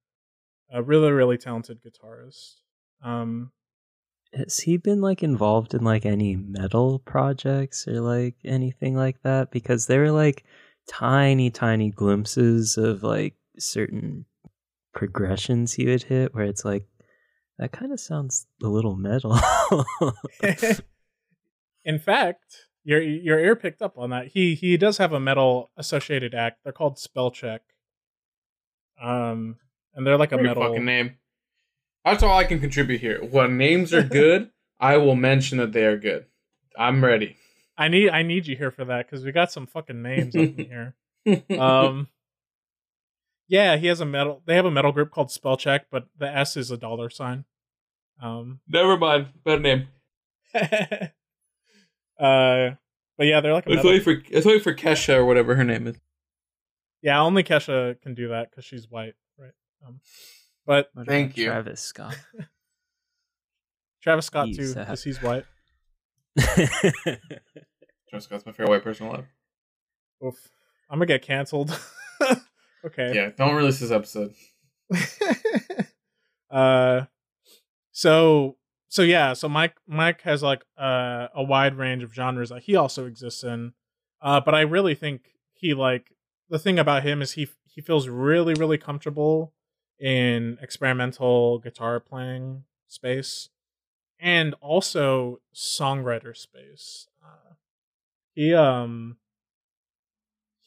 A 0.73 0.81
really 0.81 1.11
really 1.11 1.37
talented 1.37 1.79
guitarist. 1.83 2.55
Um, 3.03 3.51
Has 4.33 4.59
he 4.59 4.77
been 4.77 5.01
like 5.01 5.23
involved 5.23 5.73
in 5.73 5.83
like 5.83 6.05
any 6.05 6.35
metal 6.35 6.99
projects 6.99 7.87
or 7.87 7.99
like 8.01 8.35
anything 8.43 8.95
like 8.95 9.21
that? 9.23 9.51
Because 9.51 9.87
there 9.87 10.01
were 10.01 10.11
like 10.11 10.43
tiny, 10.87 11.49
tiny 11.49 11.91
glimpses 11.91 12.77
of 12.77 13.03
like 13.03 13.35
certain 13.57 14.25
progressions 14.93 15.73
he 15.73 15.85
would 15.85 16.03
hit 16.03 16.33
where 16.33 16.45
it's 16.45 16.65
like 16.65 16.85
that 17.57 17.71
kind 17.71 17.91
of 17.91 17.99
sounds 17.99 18.47
a 18.63 18.67
little 18.67 18.95
metal. 18.95 19.37
in 21.85 21.99
fact, 21.99 22.67
your 22.83 23.01
your 23.01 23.39
ear 23.39 23.55
picked 23.55 23.81
up 23.81 23.97
on 23.97 24.09
that. 24.09 24.27
He 24.27 24.55
he 24.55 24.77
does 24.77 24.97
have 24.97 25.13
a 25.13 25.19
metal 25.19 25.71
associated 25.77 26.33
act. 26.33 26.59
They're 26.63 26.73
called 26.73 26.97
Spellcheck. 26.97 27.59
Um, 29.01 29.57
and 29.93 30.05
they're 30.05 30.17
like 30.17 30.31
a 30.31 30.35
Great 30.35 30.47
metal. 30.47 30.63
fucking 30.63 30.85
name. 30.85 31.17
That's 32.05 32.23
all 32.23 32.37
I 32.37 32.43
can 32.43 32.59
contribute 32.59 33.01
here. 33.01 33.19
When 33.23 33.57
names 33.57 33.93
are 33.93 34.03
good, 34.03 34.49
I 34.79 34.97
will 34.97 35.15
mention 35.15 35.57
that 35.59 35.71
they 35.71 35.85
are 35.85 35.97
good. 35.97 36.25
I'm 36.77 37.03
ready. 37.03 37.37
I 37.77 37.87
need 37.87 38.09
I 38.09 38.23
need 38.23 38.47
you 38.47 38.55
here 38.55 38.71
for 38.71 38.85
that 38.85 39.05
because 39.09 39.23
we 39.25 39.31
got 39.31 39.51
some 39.51 39.67
fucking 39.67 40.01
names 40.01 40.35
up 40.35 40.41
in 40.41 40.55
here. 40.57 40.95
Um, 41.59 42.07
yeah, 43.51 43.75
he 43.75 43.87
has 43.87 43.99
a 43.99 44.05
metal. 44.05 44.41
They 44.45 44.55
have 44.55 44.63
a 44.63 44.71
metal 44.71 44.93
group 44.93 45.11
called 45.11 45.27
Spellcheck, 45.27 45.81
but 45.91 46.05
the 46.17 46.25
S 46.25 46.55
is 46.55 46.71
a 46.71 46.77
dollar 46.77 47.09
sign. 47.09 47.43
Um, 48.21 48.61
Never 48.65 48.97
mind. 48.97 49.27
Better 49.43 49.59
name. 49.59 49.89
uh, 50.55 51.09
but 52.17 53.27
yeah, 53.27 53.41
they're 53.41 53.51
like 53.51 53.65
a 53.65 53.69
Let's 53.71 53.83
metal. 53.83 53.91
wait 53.91 54.03
for 54.03 54.23
let's 54.31 54.45
wait 54.45 54.63
for 54.63 54.73
Kesha 54.73 55.15
or 55.15 55.25
whatever 55.25 55.55
her 55.55 55.65
name 55.65 55.85
is. 55.85 55.97
Yeah, 57.01 57.21
only 57.21 57.43
Kesha 57.43 58.01
can 58.01 58.13
do 58.13 58.29
that 58.29 58.49
because 58.51 58.63
she's 58.63 58.89
white, 58.89 59.15
right? 59.37 59.51
Um, 59.85 59.99
but 60.65 60.89
Thank 61.05 61.35
you. 61.35 61.47
Travis 61.47 61.81
Scott. 61.81 62.17
Travis 64.01 64.27
Scott 64.27 64.47
He's 64.47 64.57
too, 64.57 64.75
because 64.75 65.03
he's 65.03 65.21
white. 65.21 65.43
Travis 66.39 67.17
Scott's 68.19 68.45
my 68.45 68.53
favorite 68.53 68.69
white 68.69 68.83
person 68.83 69.07
alive. 69.07 69.25
Oof, 70.25 70.47
I'm 70.89 70.99
gonna 70.99 71.05
get 71.07 71.21
canceled. 71.21 71.77
Okay. 72.85 73.13
Yeah, 73.13 73.29
don't 73.35 73.55
release 73.55 73.79
this 73.79 73.91
episode. 73.91 74.33
uh, 76.51 77.05
so 77.91 78.57
so 78.89 79.03
yeah, 79.03 79.33
so 79.33 79.47
Mike 79.47 79.75
Mike 79.87 80.21
has 80.23 80.43
like 80.43 80.63
uh, 80.77 81.27
a 81.33 81.43
wide 81.43 81.75
range 81.75 82.03
of 82.03 82.13
genres 82.13 82.49
that 82.49 82.63
he 82.63 82.75
also 82.75 83.05
exists 83.05 83.43
in. 83.43 83.73
Uh, 84.21 84.41
but 84.41 84.53
I 84.53 84.61
really 84.61 84.95
think 84.95 85.29
he 85.53 85.73
like 85.73 86.13
the 86.49 86.59
thing 86.59 86.77
about 86.77 87.03
him 87.03 87.21
is 87.21 87.33
he 87.33 87.47
he 87.65 87.81
feels 87.81 88.09
really 88.09 88.53
really 88.53 88.77
comfortable 88.77 89.53
in 89.99 90.57
experimental 90.61 91.59
guitar 91.59 91.99
playing 91.99 92.63
space 92.87 93.49
and 94.19 94.53
also 94.61 95.39
songwriter 95.55 96.35
space. 96.35 97.07
Uh, 97.23 97.53
he 98.33 98.53
um 98.53 99.17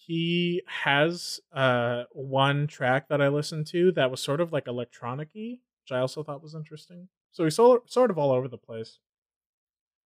he 0.07 0.63
has 0.67 1.41
uh 1.53 2.05
one 2.13 2.67
track 2.67 3.09
that 3.09 3.23
I 3.23 3.29
listened 3.29 3.67
to 3.69 3.93
that 3.93 4.11
was 4.11 4.21
sort 4.21 4.41
of 4.41 4.53
like 4.53 4.67
electronic-y, 4.69 5.59
which 5.83 5.93
I 5.93 5.99
also 6.01 6.23
thought 6.23 6.43
was 6.43 6.55
interesting. 6.55 7.09
So 7.33 7.45
he's 7.45 7.57
so, 7.57 7.83
sort 7.87 8.11
of 8.11 8.19
all 8.19 8.33
over 8.33 8.49
the 8.49 8.59
place. 8.59 8.99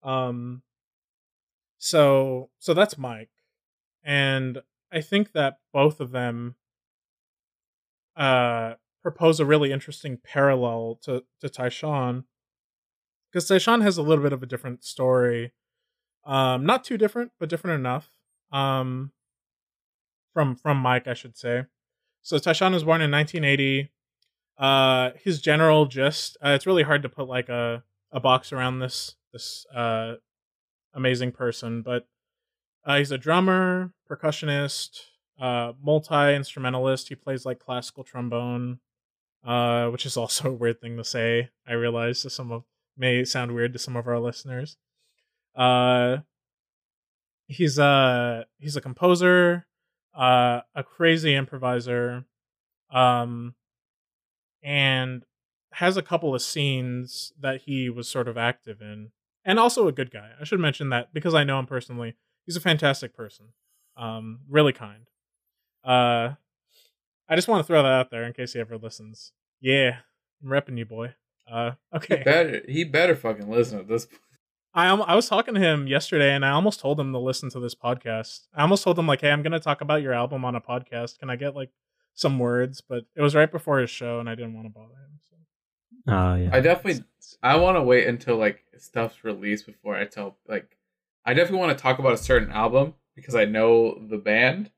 Um 0.03 0.63
so 1.79 2.51
so 2.59 2.75
that's 2.75 2.99
Mike. 2.99 3.31
And 4.05 4.63
I 4.93 5.01
think 5.01 5.33
that 5.33 5.59
both 5.73 6.01
of 6.01 6.11
them 6.11 6.57
uh 8.17 8.75
propose 9.03 9.41
a 9.41 9.47
really 9.47 9.73
interesting 9.73 10.19
parallel 10.23 10.99
to 11.03 11.25
to 11.41 11.49
Tyshawn. 11.49 12.25
Because 13.31 13.49
Tyshawn 13.49 13.83
has 13.83 13.99
a 13.99 14.03
little 14.03 14.25
bit 14.25 14.33
of 14.33 14.43
a 14.43 14.47
different 14.47 14.85
story. 14.85 15.53
Um 16.25 16.67
not 16.67 16.85
too 16.85 16.99
different, 16.99 17.33
but 17.39 17.49
different 17.49 17.79
enough. 17.79 18.11
Um 18.53 19.13
from 20.39 20.55
from 20.55 20.77
Mike, 20.77 21.09
I 21.09 21.15
should 21.15 21.37
say. 21.37 21.65
So 22.23 22.37
Tyshawn 22.39 22.73
was 22.73 22.85
born 22.85 23.01
in 23.01 23.11
1980. 23.11 23.91
Uh, 24.57 25.11
his 25.21 25.41
general 25.41 25.87
gist. 25.87 26.37
Uh, 26.41 26.51
it's 26.51 26.65
really 26.65 26.85
hard 26.85 27.03
to 27.03 27.09
put 27.09 27.27
like 27.27 27.49
a 27.49 27.83
a 28.13 28.21
box 28.21 28.53
around 28.53 28.79
this 28.79 29.17
this 29.33 29.67
uh 29.75 30.15
amazing 30.95 31.33
person, 31.33 31.83
but 31.83 32.07
uh, 32.85 32.99
he's 32.99 33.11
a 33.11 33.19
drummer, 33.19 33.93
percussionist, 34.09 35.01
uh, 35.41 35.73
multi 35.83 36.37
instrumentalist. 36.37 37.09
He 37.09 37.17
plays 37.17 37.45
like 37.45 37.59
classical 37.59 38.05
trombone, 38.05 38.79
uh, 39.45 39.89
which 39.89 40.07
is 40.07 40.17
also 40.17 40.51
a 40.51 40.55
weird 40.55 40.81
thing 40.81 40.97
to 40.99 41.05
say. 41.05 41.49
I 41.67 41.73
realize 41.73 42.23
to 42.23 42.31
some 42.31 42.53
of 42.53 42.63
may 42.97 43.25
sound 43.25 43.57
weird 43.57 43.73
to 43.73 43.81
some 43.81 43.97
of 43.97 44.07
our 44.07 44.21
listeners. 44.21 44.77
Uh, 45.57 46.19
he's 47.49 47.77
a 47.77 48.47
he's 48.61 48.77
a 48.77 48.81
composer 48.81 49.65
uh, 50.15 50.61
a 50.75 50.83
crazy 50.83 51.35
improviser, 51.35 52.25
um, 52.91 53.55
and 54.63 55.25
has 55.73 55.97
a 55.97 56.03
couple 56.03 56.35
of 56.35 56.43
scenes 56.43 57.33
that 57.39 57.63
he 57.63 57.89
was 57.91 58.09
sort 58.09 58.29
of 58.29 58.37
active 58.37 58.81
in, 58.81 59.11
and 59.45 59.59
also 59.59 59.87
a 59.87 59.93
good 59.93 60.11
guy. 60.11 60.31
I 60.41 60.45
should 60.45 60.61
mention 60.61 60.89
that 60.91 61.13
because 61.13 61.35
I 61.35 61.45
know 61.45 61.59
him 61.59 61.67
personally. 61.67 62.17
He's 62.47 62.57
a 62.57 62.61
fantastic 62.61 63.15
person, 63.15 63.49
um, 63.97 64.41
really 64.49 64.73
kind. 64.73 65.09
Uh, 65.85 66.35
I 67.29 67.37
just 67.37 67.47
want 67.49 67.61
to 67.61 67.67
throw 67.67 67.83
that 67.83 67.93
out 67.93 68.11
there 68.11 68.25
in 68.25 68.33
case 68.33 68.55
he 68.55 68.61
ever 68.61 68.79
listens. 68.79 69.33
Yeah, 69.61 69.99
I'm 70.43 70.49
repping 70.49 70.79
you, 70.79 70.87
boy. 70.87 71.15
Uh, 71.51 71.73
He 71.93 71.97
okay. 71.97 72.23
better 72.23 72.63
he 72.69 72.85
better 72.85 73.15
fucking 73.15 73.49
listen 73.49 73.79
at 73.79 73.89
this 73.89 74.07
point. 74.07 74.21
I 74.79 74.95
I 74.95 75.15
was 75.15 75.29
talking 75.29 75.55
to 75.55 75.61
him 75.61 75.87
yesterday, 75.87 76.35
and 76.35 76.45
I 76.45 76.51
almost 76.51 76.81
told 76.81 77.01
him 77.01 77.13
to 77.13 77.19
listen 77.19 77.51
to 77.51 77.61
this 77.61 77.75
podcast. 77.75 78.47
I 78.55 78.63
almost 78.63 78.85
told 78.85 78.99
him 78.99 79.07
like, 79.07 79.21
"Hey, 79.21 79.31
I'm 79.31 79.43
going 79.43 79.53
to 79.53 79.61
talk 79.61 79.81
about 79.81 80.03
your 80.03 80.13
album 80.13 80.45
on 80.45 80.55
a 80.55 80.61
podcast. 80.61 81.19
Can 81.19 81.31
I 81.31 81.37
get 81.37 81.57
like 81.57 81.71
some 82.15 82.39
words?" 82.39 82.81
But 82.81 83.05
it 83.17 83.23
was 83.23 83.35
right 83.35 83.51
before 83.51 83.79
his 83.79 83.91
show, 83.91 84.21
and 84.21 84.29
I 84.31 84.35
didn't 84.35 84.55
want 84.55 84.67
to 84.67 84.73
bother 84.73 84.95
him. 84.95 85.19
So. 85.29 86.13
oh 86.15 86.35
yeah. 86.37 86.51
I 86.53 86.61
definitely 86.61 87.05
I 87.43 87.57
want 87.57 87.77
to 87.77 87.83
wait 87.83 88.07
until 88.07 88.37
like 88.37 88.65
stuff's 88.79 89.25
released 89.25 89.67
before 89.67 89.97
I 89.97 90.05
tell 90.05 90.37
like 90.49 90.77
I 91.25 91.35
definitely 91.35 91.61
want 91.67 91.77
to 91.77 91.83
talk 91.83 91.99
about 91.99 92.13
a 92.13 92.17
certain 92.19 92.51
album 92.53 92.95
because 93.17 93.35
I 93.35 93.45
know 93.47 93.99
the 94.09 94.17
band 94.19 94.71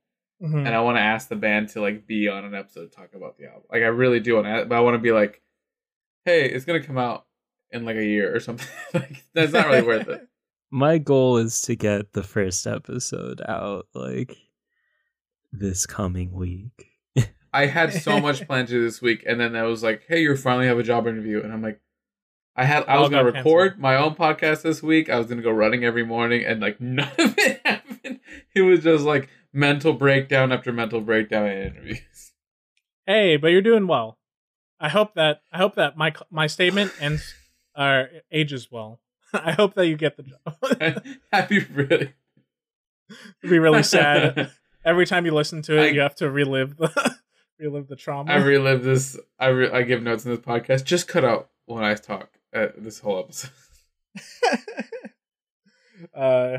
Mhm. 0.43 0.67
and 0.67 0.69
I 0.69 0.81
want 0.81 0.97
to 0.97 1.03
ask 1.03 1.29
the 1.29 1.37
band 1.37 1.69
to 1.71 1.83
like 1.83 2.07
be 2.07 2.27
on 2.27 2.47
an 2.47 2.55
episode 2.55 2.91
to 2.91 2.97
talk 2.97 3.11
about 3.15 3.37
the 3.37 3.45
album. 3.47 3.65
Like 3.71 3.83
I 3.83 3.89
really 3.89 4.21
do 4.21 4.37
want 4.37 4.47
to, 4.47 4.65
but 4.65 4.75
I 4.75 4.81
want 4.81 4.95
to 4.95 4.99
be 4.99 5.13
like, 5.13 5.43
hey, 6.25 6.47
it's 6.49 6.65
gonna 6.65 6.83
come 6.83 6.97
out 6.97 7.27
in 7.73 7.85
like 7.85 7.97
a 7.97 8.05
year 8.05 8.35
or 8.35 8.41
something. 8.41 8.69
like 8.95 9.25
that's 9.35 9.53
not 9.53 9.67
really 9.67 9.83
worth 9.87 10.09
it. 10.09 10.27
My 10.71 10.99
goal 10.99 11.37
is 11.39 11.61
to 11.63 11.75
get 11.75 12.13
the 12.13 12.23
first 12.23 12.67
episode 12.67 13.41
out 13.49 13.87
like 13.95 14.37
this 15.53 15.85
coming 15.87 16.33
week. 16.33 16.87
I 17.53 17.67
had 17.67 17.93
so 17.93 18.21
much 18.21 18.47
planned 18.47 18.69
to 18.69 18.81
this 18.81 19.03
week, 19.03 19.25
and 19.27 19.41
then 19.41 19.57
I 19.57 19.65
was 19.65 19.83
like, 19.83 20.05
"Hey, 20.07 20.23
you 20.23 20.37
finally 20.37 20.67
have 20.69 20.79
a 20.79 20.85
job 20.85 21.09
interview," 21.09 21.43
and 21.43 21.53
I'm 21.53 21.63
like, 21.63 21.81
"I 22.55 22.65
had 22.65 22.85
I 22.87 22.95
All 22.95 23.01
was 23.03 23.11
gonna 23.11 23.25
record 23.25 23.71
canceled. 23.73 23.83
my 23.83 23.97
own 23.97 24.15
podcast 24.15 24.63
this 24.63 24.81
week. 24.81 25.11
I 25.11 25.19
was 25.19 25.27
gonna 25.27 25.43
go 25.43 25.51
running 25.51 25.85
every 25.85 26.05
morning, 26.05 26.45
and 26.45 26.61
like 26.61 26.81
none 26.81 27.11
of 27.19 27.35
it 27.37 27.61
happened. 27.65 28.21
It 28.55 28.63
was 28.63 28.85
just 28.85 29.05
like 29.05 29.29
mental 29.53 29.93
breakdown 29.93 30.53
after 30.53 30.73
mental 30.73 31.01
breakdown 31.01 31.47
and 31.47 31.75
interviews. 31.75 32.33
Hey, 33.07 33.37
but 33.37 33.49
you're 33.49 33.63
doing 33.63 33.89
well. 33.89 34.19
I 34.79 34.89
hope 34.89 35.15
that 35.15 35.43
I 35.53 35.59
hope 35.59 35.75
that 35.75 35.97
my 35.97 36.15
my 36.31 36.47
statement 36.47 36.93
ends 37.01 37.35
uh, 37.75 38.05
ages 38.33 38.69
well. 38.71 39.01
I 39.33 39.53
hope 39.53 39.75
that 39.75 39.87
you 39.87 39.97
get 39.97 40.17
the 40.17 40.25
job. 40.25 41.05
Happy 41.33 41.61
really 41.73 42.13
It'd 43.43 43.51
be 43.51 43.59
really 43.59 43.83
sad 43.83 44.51
every 44.85 45.07
time 45.07 45.25
you 45.27 45.33
listen 45.33 45.63
to 45.63 45.77
it. 45.79 45.83
I- 45.83 45.89
you 45.89 46.01
have 46.01 46.15
to 46.17 46.31
relive 46.31 46.77
the 46.77 47.17
relive 47.59 47.89
the 47.89 47.97
trauma. 47.97 48.33
I 48.33 48.37
relive 48.37 48.83
this. 48.85 49.19
I 49.39 49.49
re- 49.49 49.71
I 49.71 49.83
give 49.83 50.03
notes 50.03 50.25
in 50.25 50.31
this 50.33 50.41
podcast. 50.41 50.85
Just 50.85 51.09
cut 51.09 51.25
out 51.25 51.51
when 51.67 51.83
I 51.85 51.95
talk 51.95 52.31
uh, 52.55 52.69
this 52.77 52.99
whole 53.01 53.19
episode. 53.21 53.51
uh, 56.15 56.59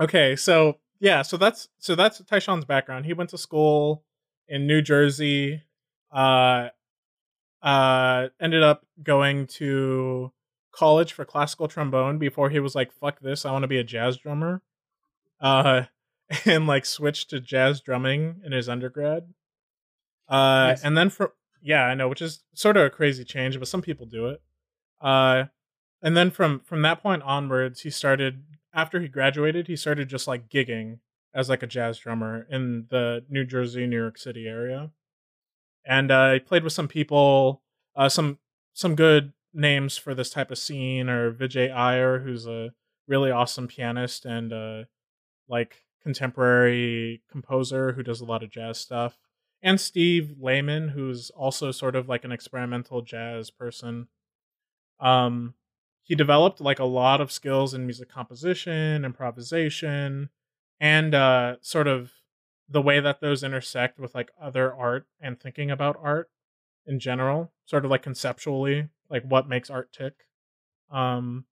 okay, 0.00 0.36
so 0.36 0.78
yeah, 1.00 1.22
so 1.22 1.36
that's 1.36 1.68
so 1.78 1.94
that's 1.94 2.20
Tyshawn's 2.22 2.64
background. 2.64 3.06
He 3.06 3.12
went 3.12 3.30
to 3.30 3.38
school 3.38 4.04
in 4.48 4.66
New 4.66 4.82
Jersey. 4.82 5.62
Uh, 6.10 6.68
uh, 7.62 8.28
ended 8.40 8.62
up 8.62 8.84
going 9.02 9.46
to 9.46 10.32
college 10.72 11.12
for 11.12 11.24
classical 11.24 11.68
trombone 11.68 12.18
before 12.18 12.50
he 12.50 12.60
was 12.60 12.74
like, 12.74 12.92
"Fuck 12.92 13.20
this, 13.20 13.44
I 13.44 13.52
want 13.52 13.62
to 13.62 13.68
be 13.68 13.78
a 13.78 13.84
jazz 13.84 14.16
drummer." 14.16 14.62
Uh, 15.40 15.84
and 16.46 16.66
like 16.66 16.86
switched 16.86 17.30
to 17.30 17.40
jazz 17.40 17.80
drumming 17.80 18.40
in 18.44 18.52
his 18.52 18.68
undergrad. 18.68 19.24
Uh, 20.28 20.68
Nice. 20.68 20.82
and 20.84 20.96
then 20.96 21.10
for 21.10 21.34
yeah, 21.60 21.84
I 21.84 21.94
know, 21.94 22.08
which 22.08 22.22
is 22.22 22.42
sort 22.54 22.76
of 22.76 22.84
a 22.84 22.90
crazy 22.90 23.24
change, 23.24 23.58
but 23.58 23.68
some 23.68 23.82
people 23.82 24.06
do 24.06 24.26
it. 24.28 24.42
Uh, 25.00 25.44
and 26.02 26.16
then 26.16 26.30
from 26.30 26.60
from 26.60 26.82
that 26.82 27.02
point 27.02 27.22
onwards, 27.22 27.80
he 27.80 27.90
started 27.90 28.44
after 28.74 29.00
he 29.00 29.08
graduated, 29.08 29.68
he 29.68 29.76
started 29.76 30.08
just 30.08 30.26
like 30.26 30.48
gigging 30.48 30.98
as 31.34 31.48
like 31.48 31.62
a 31.62 31.66
jazz 31.66 31.98
drummer 31.98 32.46
in 32.50 32.86
the 32.90 33.24
New 33.28 33.44
Jersey, 33.44 33.86
New 33.86 33.98
York 33.98 34.18
City 34.18 34.46
area, 34.46 34.90
and 35.84 36.10
uh, 36.10 36.32
he 36.34 36.38
played 36.38 36.64
with 36.64 36.72
some 36.72 36.88
people, 36.88 37.62
uh, 37.96 38.08
some 38.08 38.38
some 38.72 38.94
good 38.94 39.32
names 39.52 39.98
for 39.98 40.14
this 40.14 40.30
type 40.30 40.50
of 40.50 40.58
scene, 40.58 41.08
or 41.08 41.32
Vijay 41.32 41.72
Iyer, 41.72 42.20
who's 42.20 42.46
a 42.46 42.72
really 43.06 43.30
awesome 43.30 43.68
pianist 43.68 44.24
and 44.24 44.52
uh, 44.52 44.84
like 45.48 45.84
contemporary 46.02 47.22
composer 47.30 47.92
who 47.92 48.02
does 48.02 48.20
a 48.20 48.24
lot 48.24 48.42
of 48.42 48.50
jazz 48.50 48.78
stuff, 48.78 49.18
and 49.62 49.80
Steve 49.80 50.36
Lehman, 50.40 50.88
who's 50.88 51.30
also 51.30 51.70
sort 51.70 51.96
of 51.96 52.08
like 52.08 52.24
an 52.24 52.32
experimental 52.32 53.02
jazz 53.02 53.50
person. 53.50 54.08
Um, 55.00 55.54
he 56.02 56.14
developed 56.14 56.60
like 56.60 56.78
a 56.78 56.84
lot 56.84 57.20
of 57.20 57.30
skills 57.30 57.74
in 57.74 57.86
music 57.86 58.08
composition, 58.08 59.04
improvisation, 59.04 60.30
and 60.80 61.14
uh, 61.14 61.56
sort 61.60 61.86
of 61.86 62.12
the 62.72 62.82
way 62.82 63.00
that 63.00 63.20
those 63.20 63.42
intersect 63.42 63.98
with 63.98 64.14
like 64.14 64.30
other 64.40 64.72
art 64.72 65.06
and 65.20 65.40
thinking 65.40 65.70
about 65.70 65.98
art 66.02 66.30
in 66.86 66.98
general, 66.98 67.52
sort 67.64 67.84
of 67.84 67.90
like 67.90 68.02
conceptually, 68.02 68.88
like 69.08 69.22
what 69.24 69.48
makes 69.48 69.70
art 69.70 69.92
tick. 69.92 70.14
Um, 70.90 71.44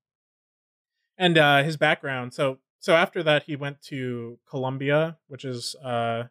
and 1.18 1.36
uh, 1.38 1.62
his 1.62 1.76
background. 1.76 2.34
So 2.34 2.58
so 2.78 2.94
after 2.96 3.22
that, 3.22 3.42
he 3.44 3.56
went 3.56 3.82
to 3.82 4.38
Columbia, 4.48 5.18
which 5.28 5.44
is 5.44 5.76
uh, 5.84 6.24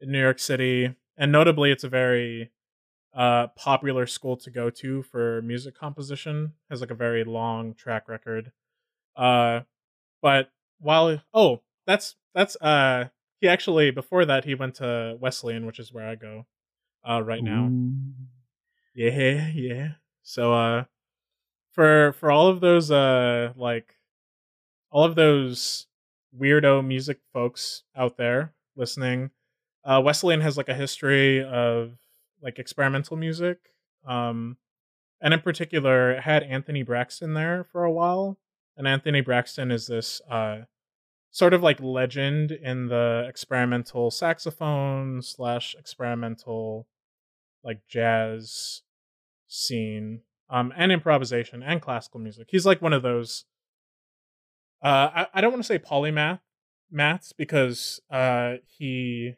in 0.00 0.12
New 0.12 0.20
York 0.20 0.38
City, 0.38 0.94
and 1.16 1.32
notably, 1.32 1.70
it's 1.70 1.84
a 1.84 1.88
very 1.88 2.50
uh, 3.14 3.46
popular 3.56 4.06
school 4.06 4.36
to 4.36 4.50
go 4.50 4.68
to 4.68 5.02
for 5.02 5.40
music 5.42 5.74
composition. 5.78 6.52
Has 6.70 6.80
like 6.80 6.90
a 6.90 6.94
very 6.94 7.24
long 7.24 7.74
track 7.74 8.08
record. 8.08 8.52
Uh, 9.16 9.60
but 10.20 10.50
while 10.80 11.22
oh, 11.32 11.62
that's 11.86 12.16
that's 12.34 12.56
uh, 12.56 13.08
he 13.44 13.48
actually 13.48 13.90
before 13.90 14.24
that 14.24 14.46
he 14.46 14.54
went 14.54 14.76
to 14.76 15.18
Wesleyan, 15.20 15.66
which 15.66 15.78
is 15.78 15.92
where 15.92 16.08
I 16.08 16.14
go 16.14 16.46
uh, 17.06 17.22
right 17.22 17.44
now. 17.44 17.66
Ooh. 17.66 17.92
Yeah, 18.94 19.50
yeah. 19.54 19.88
So 20.22 20.54
uh 20.54 20.84
for 21.72 22.14
for 22.14 22.30
all 22.30 22.48
of 22.48 22.60
those 22.62 22.90
uh 22.90 23.52
like 23.54 23.96
all 24.90 25.04
of 25.04 25.14
those 25.14 25.86
weirdo 26.34 26.82
music 26.86 27.18
folks 27.34 27.82
out 27.94 28.16
there 28.16 28.54
listening, 28.76 29.30
uh 29.84 30.00
Wesleyan 30.02 30.40
has 30.40 30.56
like 30.56 30.70
a 30.70 30.74
history 30.74 31.44
of 31.44 31.98
like 32.40 32.58
experimental 32.58 33.18
music. 33.18 33.58
Um 34.06 34.56
and 35.20 35.34
in 35.34 35.40
particular 35.40 36.12
it 36.12 36.22
had 36.22 36.44
Anthony 36.44 36.82
Braxton 36.82 37.34
there 37.34 37.64
for 37.64 37.84
a 37.84 37.92
while. 37.92 38.38
And 38.74 38.88
Anthony 38.88 39.20
Braxton 39.20 39.70
is 39.70 39.86
this 39.86 40.22
uh 40.30 40.62
sort 41.34 41.52
of 41.52 41.64
like 41.64 41.80
legend 41.80 42.52
in 42.52 42.86
the 42.86 43.26
experimental 43.28 44.08
saxophone 44.08 45.20
slash 45.20 45.74
experimental 45.76 46.86
like 47.64 47.80
jazz 47.88 48.82
scene 49.48 50.20
um 50.48 50.72
and 50.76 50.92
improvisation 50.92 51.60
and 51.60 51.82
classical 51.82 52.20
music. 52.20 52.46
He's 52.50 52.64
like 52.64 52.80
one 52.80 52.92
of 52.92 53.02
those 53.02 53.46
uh 54.80 55.10
i, 55.14 55.26
I 55.34 55.40
don't 55.40 55.50
want 55.50 55.64
to 55.64 55.66
say 55.66 55.78
polymath 55.78 56.38
maths 56.88 57.32
because 57.32 58.00
uh 58.10 58.54
he 58.64 59.34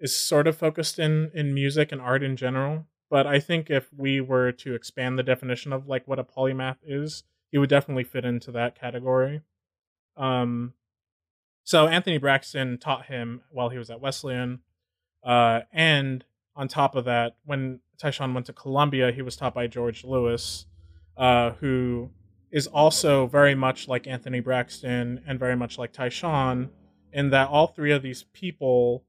is 0.00 0.16
sort 0.16 0.48
of 0.48 0.56
focused 0.58 0.98
in 0.98 1.30
in 1.32 1.54
music 1.54 1.92
and 1.92 2.00
art 2.00 2.24
in 2.24 2.36
general 2.36 2.86
but 3.08 3.24
i 3.26 3.38
think 3.38 3.70
if 3.70 3.88
we 3.96 4.20
were 4.20 4.50
to 4.50 4.74
expand 4.74 5.16
the 5.16 5.22
definition 5.22 5.72
of 5.72 5.86
like 5.86 6.08
what 6.08 6.18
a 6.18 6.24
polymath 6.24 6.78
is 6.84 7.22
he 7.52 7.58
would 7.58 7.70
definitely 7.70 8.04
fit 8.04 8.24
into 8.24 8.50
that 8.50 8.78
category. 8.78 9.42
Um 10.16 10.74
so 11.66 11.86
anthony 11.86 12.16
braxton 12.16 12.78
taught 12.78 13.04
him 13.04 13.42
while 13.50 13.68
he 13.68 13.76
was 13.76 13.90
at 13.90 14.00
wesleyan 14.00 14.60
uh 15.22 15.60
and 15.70 16.24
on 16.56 16.68
top 16.68 16.96
of 16.96 17.04
that, 17.04 17.36
when 17.44 17.80
Tyshawn 18.02 18.32
went 18.32 18.46
to 18.46 18.52
Columbia, 18.52 19.12
he 19.12 19.22
was 19.22 19.36
taught 19.36 19.54
by 19.54 19.66
George 19.66 20.04
Lewis, 20.04 20.64
uh, 21.16 21.50
who 21.60 22.10
is 22.50 22.66
also 22.66 23.26
very 23.26 23.54
much 23.54 23.88
like 23.88 24.06
Anthony 24.06 24.40
Braxton 24.40 25.22
and 25.26 25.38
very 25.38 25.54
much 25.54 25.78
like 25.78 25.92
Tyshawn, 25.92 26.70
in 27.12 27.30
that 27.30 27.48
all 27.48 27.66
three 27.66 27.92
of 27.92 28.02
these 28.02 28.24
people 28.32 29.04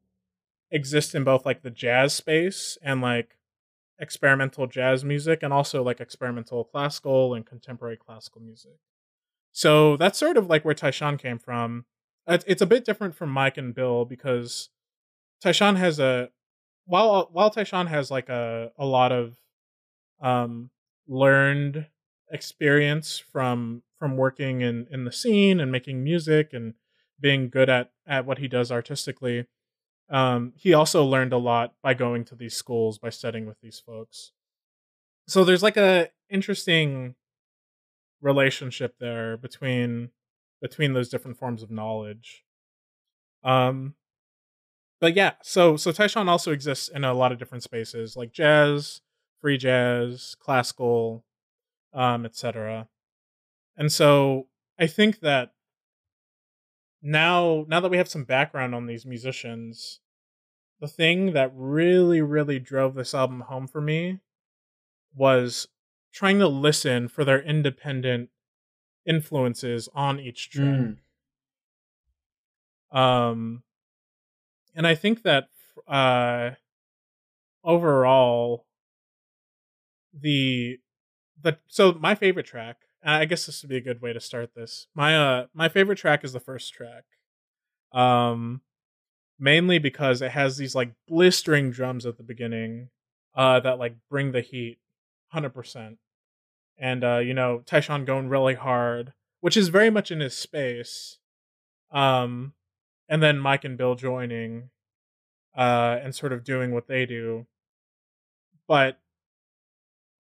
exist 0.70 1.16
in 1.16 1.24
both 1.24 1.45
like 1.45 1.62
the 1.62 1.72
jazz 1.72 2.14
space 2.14 2.78
and 2.82 3.01
like 3.01 3.38
experimental 3.99 4.68
jazz 4.68 5.03
music 5.03 5.41
and 5.41 5.53
also 5.53 5.82
like 5.82 6.01
experimental 6.01 6.66
classical 6.66 7.34
and 7.34 7.45
contemporary 7.45 7.97
classical 7.97 8.41
music. 8.41 8.78
So 9.53 9.95
that's 9.97 10.20
sort 10.20 10.38
of 10.38 10.47
like 10.47 10.66
where 10.66 10.76
Tyshawn 10.76 11.18
came 11.18 11.39
from. 11.39 11.86
It's 12.28 12.61
a 12.61 12.65
bit 12.65 12.84
different 12.84 13.15
from 13.15 13.30
Mike 13.30 13.57
and 13.57 13.73
Bill 13.73 14.03
because 14.03 14.69
Tyshawn 15.43 15.78
has 15.78 15.99
a 15.99 16.30
while 16.86 17.30
while 17.32 17.51
Tyshawn 17.51 17.88
has 17.88 18.11
like 18.11 18.30
a 18.30 18.71
a 18.78 18.86
lot 18.86 19.11
of 19.11 19.38
um 20.21 20.69
learned 21.07 21.88
experience 22.32 23.17
from 23.19 23.84
from 23.99 24.17
working 24.17 24.62
in 24.62 24.87
in 24.91 25.05
the 25.05 25.12
scene 25.12 25.59
and 25.59 25.71
making 25.71 26.04
music 26.04 26.51
and 26.54 26.74
being 27.20 27.49
good 27.49 27.70
at 27.70 27.91
at 28.08 28.25
what 28.25 28.39
he 28.39 28.47
does 28.47 28.71
artistically 28.71 29.47
um 30.09 30.54
he 30.55 30.74
also 30.74 31.04
learned 31.05 31.33
a 31.33 31.37
lot 31.37 31.74
by 31.82 31.93
going 31.93 32.25
to 32.25 32.36
these 32.36 32.55
schools 32.55 32.97
by 32.97 33.09
studying 33.09 33.45
with 33.45 33.59
these 33.62 33.79
folks. 33.79 34.32
So 35.28 35.43
there's 35.43 35.63
like 35.63 35.78
a 35.78 36.09
interesting 36.29 37.16
relationship 38.21 38.95
there 38.99 39.37
between 39.37 40.09
between 40.62 40.93
those 40.93 41.09
different 41.09 41.38
forms 41.38 41.63
of 41.63 41.71
knowledge 41.71 42.43
um 43.43 43.93
but 45.00 45.16
yeah, 45.16 45.34
so 45.43 45.78
so 45.78 45.92
Tyshawn 45.92 46.28
also 46.28 46.51
exists 46.51 46.88
in 46.88 47.04
a 47.04 47.13
lot 47.13 47.32
of 47.32 47.38
different 47.38 47.63
spaces, 47.63 48.16
like 48.16 48.32
jazz, 48.34 49.01
free 49.39 49.58
jazz, 49.58 50.36
classical, 50.39 51.24
um, 51.93 52.25
etc. 52.25 52.88
And 53.75 53.92
so 53.92 54.47
I 54.79 54.88
think 54.88 55.20
that 55.20 55.51
now 57.01 57.66
now 57.67 57.79
that 57.79 57.92
we 57.92 57.97
have 57.97 58.09
some 58.09 58.24
background 58.24 58.74
on 58.74 58.88
these 58.88 59.05
musicians, 59.05 60.00
the 60.79 60.88
thing 60.88 61.34
that 61.34 61.51
really 61.55 62.21
really 62.21 62.59
drove 62.59 62.96
this 62.96 63.13
album 63.13 63.42
home 63.42 63.67
for 63.67 63.82
me 63.82 64.20
was 65.16 65.67
trying 66.12 66.39
to 66.39 66.47
listen 66.47 67.08
for 67.08 67.24
their 67.24 67.42
independent 67.42 68.29
influences 69.08 69.89
on 69.96 70.20
each 70.20 70.50
track. 70.50 70.66
Mm. 70.66 70.97
Um, 72.92 73.63
and 74.75 74.86
I 74.86 74.96
think 74.96 75.24
that 75.24 75.47
uh, 75.88 76.51
overall, 77.63 78.66
the 80.13 80.79
the 81.42 81.58
so 81.67 81.93
my 81.93 82.16
favorite 82.16 82.46
track. 82.46 82.78
I 83.04 83.25
guess 83.25 83.46
this 83.46 83.62
would 83.62 83.70
be 83.70 83.78
a 83.78 83.82
good 83.82 84.01
way 84.01 84.12
to 84.12 84.20
start 84.20 84.54
this. 84.55 84.88
My 84.93 85.16
uh 85.16 85.46
my 85.54 85.70
favorite 85.70 85.97
track 85.97 86.24
is 86.24 86.34
the 86.34 86.39
first 86.39 86.74
track. 86.74 87.04
Um, 87.93 88.62
mainly 89.39 89.79
because 89.79 90.21
it 90.21 90.32
has 90.32 90.58
these 90.58 90.75
like 90.75 90.92
blistering 91.08 91.71
drums 91.71 92.05
at 92.05 92.17
the 92.17 92.24
beginning, 92.24 92.89
uh, 93.36 93.59
that 93.62 93.79
like 93.79 93.96
bring 94.09 94.32
the 94.32 94.42
heat, 94.42 94.79
hundred 95.29 95.54
percent. 95.54 96.00
And 96.78 97.04
uh, 97.04 97.17
you 97.17 97.33
know, 97.33 97.63
Tyshawn 97.66 98.05
going 98.05 98.29
really 98.29 98.54
hard, 98.55 99.13
which 99.41 99.58
is 99.58 99.70
very 99.70 99.89
much 99.89 100.12
in 100.12 100.20
his 100.20 100.36
space. 100.36 101.17
Um, 101.91 102.54
and 103.09 103.24
then 103.24 103.39
Mike 103.39 103.63
and 103.63 103.78
Bill 103.78 103.95
joining 103.95 104.70
uh 105.55 105.97
and 106.04 106.13
sort 106.13 106.33
of 106.33 106.43
doing 106.43 106.71
what 106.71 106.87
they 106.87 107.05
do. 107.05 107.47
But 108.67 108.99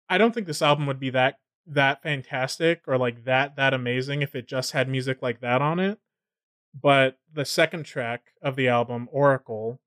I 0.09 0.17
don't 0.17 0.33
think 0.33 0.47
this 0.47 0.61
album 0.61 0.87
would 0.87 0.99
be 0.99 1.11
that 1.11 1.39
that 1.67 2.01
fantastic 2.01 2.81
or 2.87 2.97
like 2.97 3.25
that 3.25 3.55
that 3.55 3.73
amazing 3.73 4.21
if 4.21 4.33
it 4.33 4.47
just 4.47 4.71
had 4.71 4.89
music 4.89 5.21
like 5.21 5.41
that 5.41 5.61
on 5.61 5.79
it. 5.79 5.99
But 6.79 7.17
the 7.31 7.45
second 7.45 7.83
track 7.83 8.31
of 8.41 8.55
the 8.55 8.67
album, 8.67 9.07
Oracle, 9.11 9.79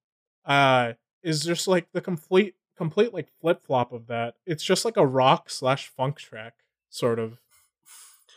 uh 0.45 0.93
is 1.23 1.45
just 1.45 1.67
like 1.67 1.89
the 1.93 2.01
complete 2.01 2.55
complete 2.83 3.15
like 3.15 3.29
flip 3.41 3.65
flop 3.65 3.93
of 3.93 4.09
that. 4.09 4.35
It's 4.45 4.65
just 4.65 4.85
like 4.85 4.97
a 4.97 5.07
rock 5.07 5.49
slash 5.49 5.87
funk 5.87 6.19
track, 6.19 6.55
sort 6.91 7.21
of. 7.21 7.39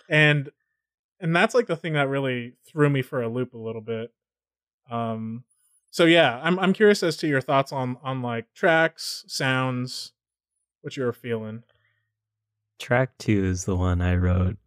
And 0.07 0.51
and 1.19 1.35
that's 1.35 1.55
like 1.55 1.65
the 1.65 1.75
thing 1.75 1.93
that 1.93 2.09
really 2.09 2.53
threw 2.63 2.91
me 2.91 3.01
for 3.01 3.23
a 3.23 3.27
loop 3.27 3.55
a 3.55 3.57
little 3.57 3.81
bit. 3.81 4.13
Um 4.91 5.45
so 5.89 6.05
yeah, 6.05 6.39
I'm 6.43 6.59
I'm 6.59 6.73
curious 6.73 7.01
as 7.01 7.17
to 7.17 7.27
your 7.27 7.41
thoughts 7.41 7.71
on 7.71 7.97
on 8.03 8.21
like 8.21 8.53
tracks, 8.53 9.25
sounds, 9.27 10.11
what 10.81 10.95
you 10.95 11.03
were 11.03 11.13
feeling. 11.13 11.63
Track 12.77 13.17
two 13.17 13.45
is 13.45 13.65
the 13.65 13.75
one 13.75 13.99
I 13.99 14.15
wrote 14.15 14.57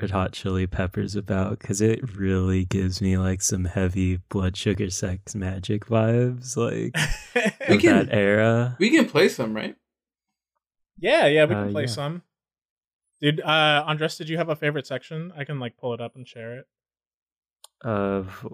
Red 0.00 0.10
Hot 0.10 0.32
Chili 0.32 0.66
Peppers 0.66 1.14
about 1.16 1.58
because 1.58 1.80
it 1.80 2.16
really 2.16 2.64
gives 2.64 3.00
me 3.02 3.18
like 3.18 3.42
some 3.42 3.64
heavy 3.66 4.16
Blood 4.28 4.56
Sugar 4.56 4.90
Sex 4.90 5.34
Magik 5.34 5.84
vibes, 5.84 6.56
like 6.56 6.94
We 7.68 7.78
can- 7.78 8.06
that 8.06 8.14
era. 8.14 8.76
We 8.78 8.90
can 8.90 9.08
play 9.08 9.28
some, 9.28 9.54
right? 9.54 9.76
yeah, 10.98 11.26
yeah, 11.26 11.44
we 11.44 11.54
Uh, 11.54 11.64
can 11.64 11.72
play 11.72 11.82
yeah. 11.82 11.88
some. 11.88 12.22
Did 13.20 13.40
uh 13.40 13.84
Andres, 13.86 14.16
did 14.16 14.28
you 14.28 14.36
have 14.38 14.48
a 14.48 14.56
favorite 14.56 14.86
section? 14.86 15.32
I 15.36 15.44
can 15.44 15.58
like 15.60 15.76
pull 15.76 15.92
it 15.94 16.00
up 16.00 16.14
and 16.16 16.26
share 16.26 16.58
it. 16.58 16.66
Of 17.82 18.46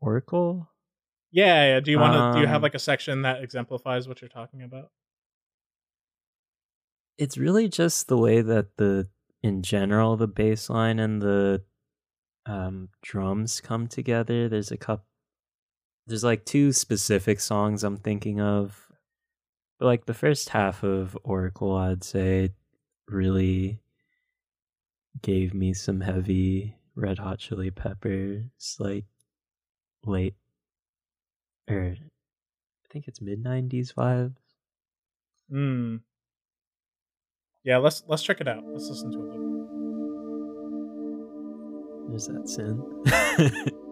Oracle, 0.00 0.68
Yeah, 1.32 1.74
yeah. 1.74 1.80
Do 1.80 1.90
you 1.90 1.98
want 1.98 2.14
to? 2.14 2.38
do 2.38 2.40
you 2.42 2.46
have 2.46 2.56
Um, 2.56 2.62
like 2.62 2.74
a 2.74 2.78
section 2.78 3.22
that 3.22 3.42
exemplifies 3.42 4.06
what 4.06 4.20
you're 4.20 4.28
talking 4.28 4.62
about? 4.62 4.90
it's 7.16 7.36
really 7.36 7.68
just 7.68 8.06
the 8.08 8.16
way 8.16 8.40
that 8.42 8.76
the 8.76 9.08
in 9.42 9.62
general 9.62 10.16
the 10.16 10.26
bass 10.28 10.68
line 10.68 10.98
and 10.98 11.22
the 11.22 11.62
um 12.46 12.88
drums 13.02 13.60
come 13.60 13.86
together. 13.86 14.48
There's 14.48 14.70
a 14.70 14.76
couple 14.76 15.04
there's 16.06 16.24
like 16.24 16.44
two 16.46 16.72
specific 16.72 17.38
songs 17.38 17.84
i'm 17.84 17.98
thinking 17.98 18.40
of. 18.40 18.84
But 19.78 19.86
like 19.86 20.06
the 20.06 20.14
first 20.14 20.48
half 20.48 20.82
of 20.82 21.16
oracle 21.22 21.76
i'd 21.76 22.02
say 22.02 22.50
really 23.06 23.80
gave 25.22 25.54
me 25.54 25.72
some 25.72 26.00
heavy 26.00 26.76
red 26.96 27.18
hot 27.18 27.38
chili 27.38 27.70
peppers 27.70 28.76
like 28.80 29.04
late 30.04 30.34
or 31.68 31.94
i 31.96 32.92
think 32.92 33.06
it's 33.06 33.20
mid 33.20 33.44
90s 33.44 33.94
vibes. 33.94 34.36
Hmm. 35.50 35.96
Yeah, 37.68 37.76
let's 37.76 38.02
let's 38.08 38.22
check 38.22 38.40
it 38.40 38.48
out. 38.48 38.64
Let's 38.64 38.88
listen 38.88 39.12
to 39.12 39.18
it. 39.18 39.32
There's 42.08 42.28
that 42.28 42.48
sin. 42.48 42.80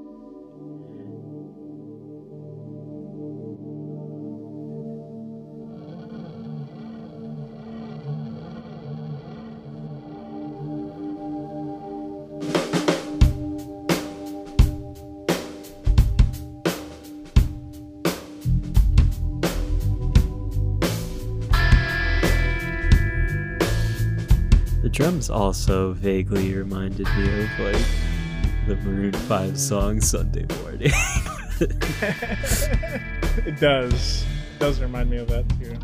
drums 25.26 25.30
also 25.30 25.92
vaguely 25.92 26.54
reminded 26.54 27.06
me 27.16 27.44
of 27.44 27.58
like 27.60 27.86
the 28.66 28.76
Maroon 28.84 29.12
5 29.12 29.58
song 29.58 30.00
Sunday 30.00 30.46
morning. 30.62 30.92
it 33.46 33.60
does. 33.60 34.24
It 34.54 34.58
does 34.58 34.80
remind 34.80 35.10
me 35.10 35.18
of 35.18 35.28
that 35.28 35.44
too. 35.60 35.76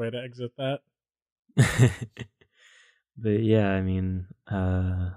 Way 0.00 0.10
to 0.10 0.18
exit 0.18 0.52
that. 0.56 0.80
but 3.16 3.42
yeah, 3.42 3.70
I 3.70 3.82
mean, 3.82 4.26
uh 4.50 5.10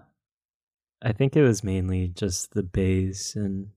I 1.02 1.12
think 1.12 1.36
it 1.36 1.44
was 1.44 1.64
mainly 1.64 2.08
just 2.08 2.54
the 2.54 2.64
bass 2.64 3.36
and 3.36 3.70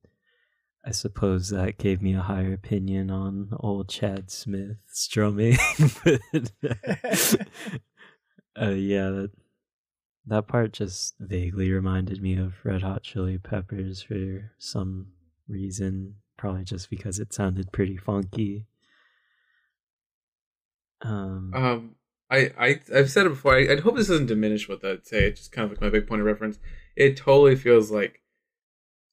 I 0.87 0.93
suppose 0.93 1.49
that 1.49 1.79
gave 1.79 2.01
me 2.01 2.15
a 2.15 2.21
higher 2.21 2.53
opinion 2.53 3.11
on 3.11 3.49
old 3.59 3.89
Chad 3.89 4.31
Smith 4.31 4.77
strumming. 4.87 5.57
but 6.05 6.21
uh, 8.61 8.71
yeah, 8.71 9.11
that 9.11 9.31
that 10.27 10.47
part 10.47 10.73
just 10.73 11.15
vaguely 11.19 11.73
reminded 11.73 12.23
me 12.23 12.37
of 12.37 12.55
Red 12.65 12.83
Hot 12.83 13.03
Chili 13.03 13.37
Peppers 13.37 14.03
for 14.03 14.53
some 14.59 15.09
reason, 15.49 16.15
probably 16.37 16.63
just 16.63 16.89
because 16.89 17.19
it 17.19 17.33
sounded 17.33 17.73
pretty 17.73 17.97
funky. 17.97 18.67
Um, 21.03 21.53
Um, 21.55 21.95
I, 22.31 22.51
I 22.59 22.81
I've 22.95 23.11
said 23.11 23.27
it 23.27 23.31
before. 23.31 23.57
I, 23.57 23.75
I 23.75 23.81
hope 23.81 23.97
this 23.97 24.09
doesn't 24.09 24.27
diminish 24.27 24.69
what 24.69 24.85
I'd 24.85 25.07
say. 25.07 25.27
It's 25.27 25.41
just 25.41 25.53
kind 25.53 25.65
of 25.65 25.71
like 25.73 25.81
my 25.81 25.91
big 25.91 26.07
point 26.09 26.21
of 26.21 26.27
reference. 26.27 26.59
It 26.97 27.17
totally 27.17 27.57
feels 27.57 27.91
like, 27.91 28.23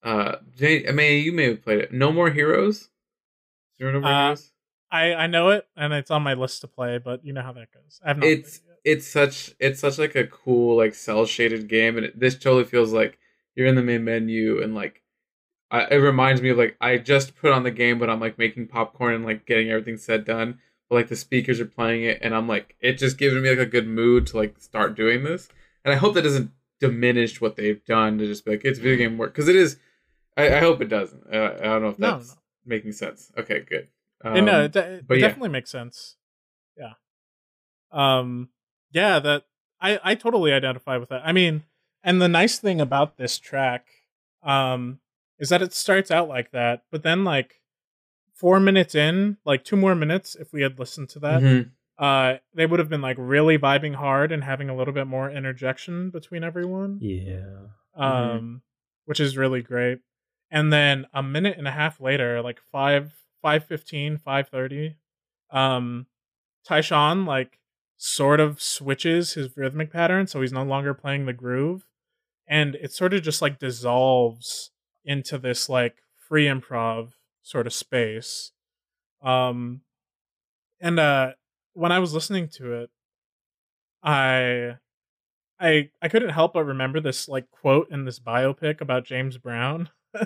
uh, 0.04 0.38
I 0.62 0.92
mean, 0.92 1.24
you 1.24 1.32
may 1.32 1.50
have 1.50 1.62
played 1.64 1.80
it. 1.80 1.94
No 1.94 2.12
More 2.12 2.30
Heroes. 2.32 2.84
Do 2.84 2.88
you 3.80 3.88
remember 3.88 4.08
No 4.08 4.12
More 4.14 4.22
Uh, 4.22 4.26
Heroes? 4.28 4.52
I 4.92 5.14
I 5.14 5.28
know 5.28 5.50
it 5.50 5.68
and 5.76 5.92
it's 5.94 6.12
on 6.12 6.22
my 6.24 6.34
list 6.34 6.62
to 6.62 6.68
play, 6.68 6.98
but 7.00 7.26
you 7.26 7.34
know 7.34 7.42
how 7.42 7.54
that 7.54 7.72
goes. 7.74 8.00
I 8.04 8.10
have 8.10 8.18
not. 8.18 8.22
played 8.24 8.40
It's 8.40 8.58
it 8.58 8.62
yet. 8.68 8.78
it's 8.86 9.08
such 9.08 9.56
it's 9.60 9.80
such 9.80 9.98
like 9.98 10.16
a 10.16 10.28
cool 10.28 10.78
like 10.78 10.94
cel 10.96 11.26
shaded 11.26 11.68
game, 11.68 11.98
and 11.98 12.06
it, 12.08 12.20
this 12.20 12.36
totally 12.38 12.64
feels 12.66 12.94
like 12.94 13.18
you're 13.56 13.68
in 13.68 13.76
the 13.76 13.84
main 13.84 14.04
menu 14.04 14.62
and 14.62 14.74
like. 14.76 15.02
I, 15.72 15.86
it 15.86 15.96
reminds 15.96 16.40
me 16.44 16.50
of 16.50 16.58
like 16.60 16.78
I 16.80 16.98
just 17.00 17.36
put 17.36 17.52
on 17.52 17.64
the 17.64 17.72
game, 17.72 17.98
but 17.98 18.08
I'm 18.08 18.20
like 18.20 18.38
making 18.38 18.68
popcorn 18.68 19.16
and 19.16 19.26
like 19.26 19.48
getting 19.48 19.70
everything 19.72 19.98
said 19.98 20.24
done. 20.24 20.60
But 20.94 21.00
like 21.00 21.08
the 21.10 21.16
speakers 21.16 21.60
are 21.60 21.66
playing 21.66 22.04
it, 22.04 22.20
and 22.22 22.36
I'm 22.36 22.48
like 22.48 22.76
it 22.80 23.00
just 23.00 23.18
gives 23.18 23.34
me 23.34 23.50
like 23.50 23.58
a 23.58 23.66
good 23.66 23.88
mood 23.88 24.28
to 24.28 24.38
like 24.38 24.60
start 24.60 24.94
doing 24.96 25.24
this. 25.24 25.50
And 25.84 25.92
I 25.92 25.98
hope 25.98 26.14
that 26.14 26.22
doesn't 26.22 26.52
diminish 26.80 27.42
what 27.42 27.56
they've 27.56 27.84
done 27.84 28.20
to 28.20 28.28
just 28.28 28.46
be 28.46 28.52
like 28.52 28.62
it's 28.64 28.78
video 28.78 28.98
game 28.98 29.18
work 29.18 29.34
because 29.34 29.48
it 29.48 29.56
is. 29.56 29.78
I, 30.38 30.58
I 30.58 30.60
hope 30.60 30.82
it 30.82 30.90
doesn't. 30.90 31.24
Uh, 31.34 31.56
I 31.60 31.64
don't 31.64 31.82
know 31.82 31.90
if 31.90 31.98
that's 31.98 32.30
no. 32.30 32.36
making 32.64 32.92
sense. 32.92 33.32
Okay, 33.36 33.62
good. 33.68 33.88
And 34.24 34.46
no, 34.46 34.60
Um, 34.60 34.66
it, 34.66 34.72
de- 34.74 34.94
it 34.94 35.06
yeah. 35.10 35.18
definitely 35.18 35.50
makes 35.50 35.72
sense. 35.72 36.16
Yeah. 36.78 36.94
Um. 37.92 38.50
Yeah. 38.92 39.18
That 39.18 39.46
I 39.82 40.00
I 40.04 40.14
totally 40.14 40.54
identify 40.54 40.98
with 40.98 41.10
that. 41.10 41.24
I 41.26 41.32
mean, 41.32 41.64
and 42.04 42.22
the 42.22 42.30
nice 42.30 42.60
thing 42.60 42.80
about 42.80 43.18
this 43.18 43.40
track, 43.40 43.88
um, 44.44 45.00
is 45.40 45.50
that 45.50 45.64
it 45.64 45.74
starts 45.74 46.12
out 46.12 46.28
like 46.30 46.52
that, 46.52 46.84
but 46.92 47.02
then 47.02 47.24
like 47.24 47.62
four 48.34 48.60
minutes 48.60 48.96
in, 48.96 49.38
like 49.46 49.64
two 49.64 49.76
more 49.76 49.96
minutes, 49.96 50.36
if 50.36 50.52
we 50.52 50.62
had 50.62 50.80
listened 50.80 51.10
to 51.10 51.20
that, 51.20 51.42
mhm. 51.42 51.72
uh, 51.98 52.36
they 52.54 52.66
would 52.66 52.80
have 52.80 52.90
been 52.90 53.02
like 53.02 53.18
really 53.20 53.58
vibing 53.58 53.96
hard 53.96 54.32
and 54.32 54.44
having 54.44 54.70
a 54.70 54.76
little 54.76 54.94
bit 54.94 55.08
more 55.08 55.30
interjection 55.30 56.10
between 56.10 56.44
everyone. 56.44 57.00
yeah. 57.02 57.68
Um, 57.96 58.62
which 59.06 59.20
is 59.20 59.38
really 59.38 59.62
great. 59.62 60.00
and 60.50 60.72
then 60.72 61.08
a 61.14 61.24
minute 61.24 61.58
and 61.58 61.68
a 61.68 61.72
half 61.72 62.00
later, 62.00 62.42
like 62.42 62.60
five 62.72 63.12
five 63.42 63.66
fifteen, 63.66 64.18
five 64.18 64.48
thirty, 64.50 64.98
um, 65.52 66.06
Tyshawn 66.68 67.26
like 67.26 67.60
sort 67.98 68.40
of 68.40 68.62
switches 68.62 69.34
his 69.34 69.56
rhythmic 69.56 69.92
pattern, 69.92 70.28
so 70.28 70.42
he's 70.42 70.54
no 70.54 70.64
longer 70.64 70.94
playing 70.94 71.26
the 71.26 71.34
groove, 71.34 71.86
and 72.48 72.76
it 72.76 72.92
sort 72.92 73.14
of 73.14 73.22
just 73.24 73.42
like 73.42 73.60
dissolves 73.60 74.72
into 75.06 75.38
this 75.38 75.70
like 75.70 75.98
free 76.28 76.46
improv 76.46 77.12
sort 77.44 77.68
of 77.68 77.74
space. 77.74 78.52
Um, 79.22 79.82
and 80.82 81.00
uh, 81.00 81.34
when 81.74 81.92
I 81.92 82.00
was 82.00 82.14
listening 82.14 82.48
to 82.56 82.74
it, 82.74 82.90
I 84.02 84.78
I 85.60 85.90
I 86.02 86.10
couldn't 86.10 86.30
help 86.30 86.54
but 86.54 86.66
remember 86.66 87.00
this 87.00 87.28
like 87.30 87.50
quote 87.52 87.90
in 87.92 88.06
this 88.06 88.20
biopic 88.20 88.82
about 88.82 89.06
James 89.06 89.38
Brown 89.38 89.90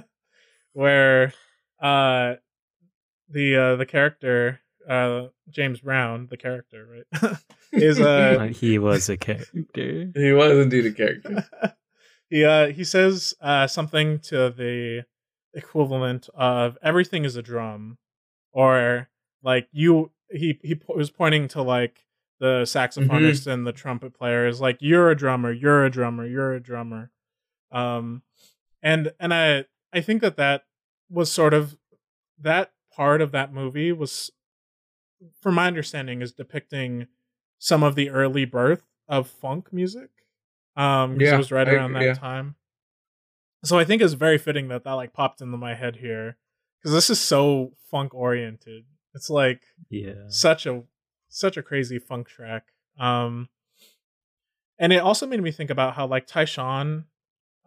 where 0.73 1.33
uh 1.79 2.35
the 3.29 3.55
uh 3.55 3.75
the 3.75 3.85
character 3.85 4.61
uh 4.89 5.27
James 5.49 5.81
Brown, 5.81 6.27
the 6.29 6.37
character, 6.37 7.03
right? 7.21 7.37
is 7.71 7.99
uh 7.99 8.49
he 8.51 8.79
was 8.79 9.09
a 9.09 9.17
character. 9.17 10.11
He 10.15 10.31
was 10.31 10.57
indeed 10.57 10.87
a 10.87 10.91
character. 10.91 11.45
he 12.29 12.43
uh 12.43 12.67
he 12.67 12.83
says 12.83 13.35
uh 13.39 13.67
something 13.67 14.19
to 14.19 14.49
the 14.49 15.05
equivalent 15.53 16.29
of 16.35 16.77
everything 16.83 17.25
is 17.25 17.35
a 17.35 17.41
drum 17.41 17.97
or 18.51 19.09
like 19.43 19.67
you 19.71 20.11
he 20.29 20.59
he 20.61 20.79
was 20.87 21.09
pointing 21.09 21.47
to 21.47 21.61
like 21.61 22.05
the 22.39 22.63
saxophonist 22.63 23.41
mm-hmm. 23.41 23.49
and 23.49 23.67
the 23.67 23.71
trumpet 23.71 24.13
player 24.13 24.45
is 24.45 24.61
like 24.61 24.77
you're 24.79 25.09
a 25.09 25.15
drummer 25.15 25.51
you're 25.51 25.85
a 25.85 25.89
drummer 25.89 26.25
you're 26.25 26.53
a 26.53 26.59
drummer 26.59 27.11
um 27.71 28.21
and 28.81 29.11
and 29.19 29.33
i 29.33 29.65
i 29.93 30.01
think 30.01 30.21
that 30.21 30.37
that 30.37 30.63
was 31.09 31.31
sort 31.31 31.53
of 31.53 31.77
that 32.39 32.71
part 32.93 33.21
of 33.21 33.31
that 33.31 33.53
movie 33.53 33.91
was 33.91 34.31
from 35.41 35.55
my 35.55 35.67
understanding 35.67 36.21
is 36.21 36.31
depicting 36.31 37.07
some 37.57 37.81
of 37.81 37.95
the 37.95 38.09
early 38.09 38.45
birth 38.45 38.83
of 39.07 39.27
funk 39.27 39.71
music 39.71 40.09
um 40.75 41.13
because 41.13 41.29
yeah, 41.29 41.35
it 41.35 41.37
was 41.37 41.51
right 41.51 41.67
around 41.67 41.95
I, 41.95 41.99
that 41.99 42.05
yeah. 42.05 42.13
time 42.13 42.55
so 43.63 43.77
i 43.77 43.83
think 43.83 44.01
it's 44.01 44.13
very 44.13 44.37
fitting 44.37 44.67
that 44.67 44.83
that 44.83 44.93
like 44.93 45.13
popped 45.13 45.41
into 45.41 45.57
my 45.57 45.75
head 45.75 45.97
here 45.97 46.37
because 46.79 46.93
this 46.93 47.09
is 47.09 47.19
so 47.19 47.73
funk 47.89 48.13
oriented 48.13 48.85
it's 49.13 49.29
like 49.29 49.63
yeah 49.89 50.13
such 50.29 50.65
a 50.65 50.83
such 51.29 51.57
a 51.57 51.63
crazy 51.63 51.99
funk 51.99 52.27
track. 52.27 52.67
Um, 52.99 53.49
and 54.79 54.93
it 54.93 54.97
also 54.97 55.27
made 55.27 55.41
me 55.41 55.51
think 55.51 55.69
about 55.69 55.95
how 55.95 56.07
like 56.07 56.27
Tyshawn, 56.27 57.05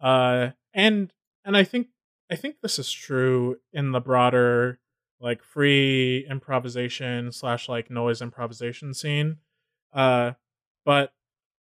uh, 0.01 0.49
and 0.73 1.11
and 1.43 1.57
I 1.57 1.63
think 1.63 1.87
I 2.29 2.35
think 2.35 2.57
this 2.61 2.79
is 2.79 2.91
true 2.91 3.57
in 3.73 3.91
the 3.91 3.99
broader 3.99 4.79
like 5.19 5.43
free 5.43 6.25
improvisation 6.29 7.31
slash 7.31 7.69
like 7.69 7.91
noise 7.91 8.21
improvisation 8.21 8.93
scene. 8.93 9.37
Uh, 9.93 10.31
but 10.85 11.13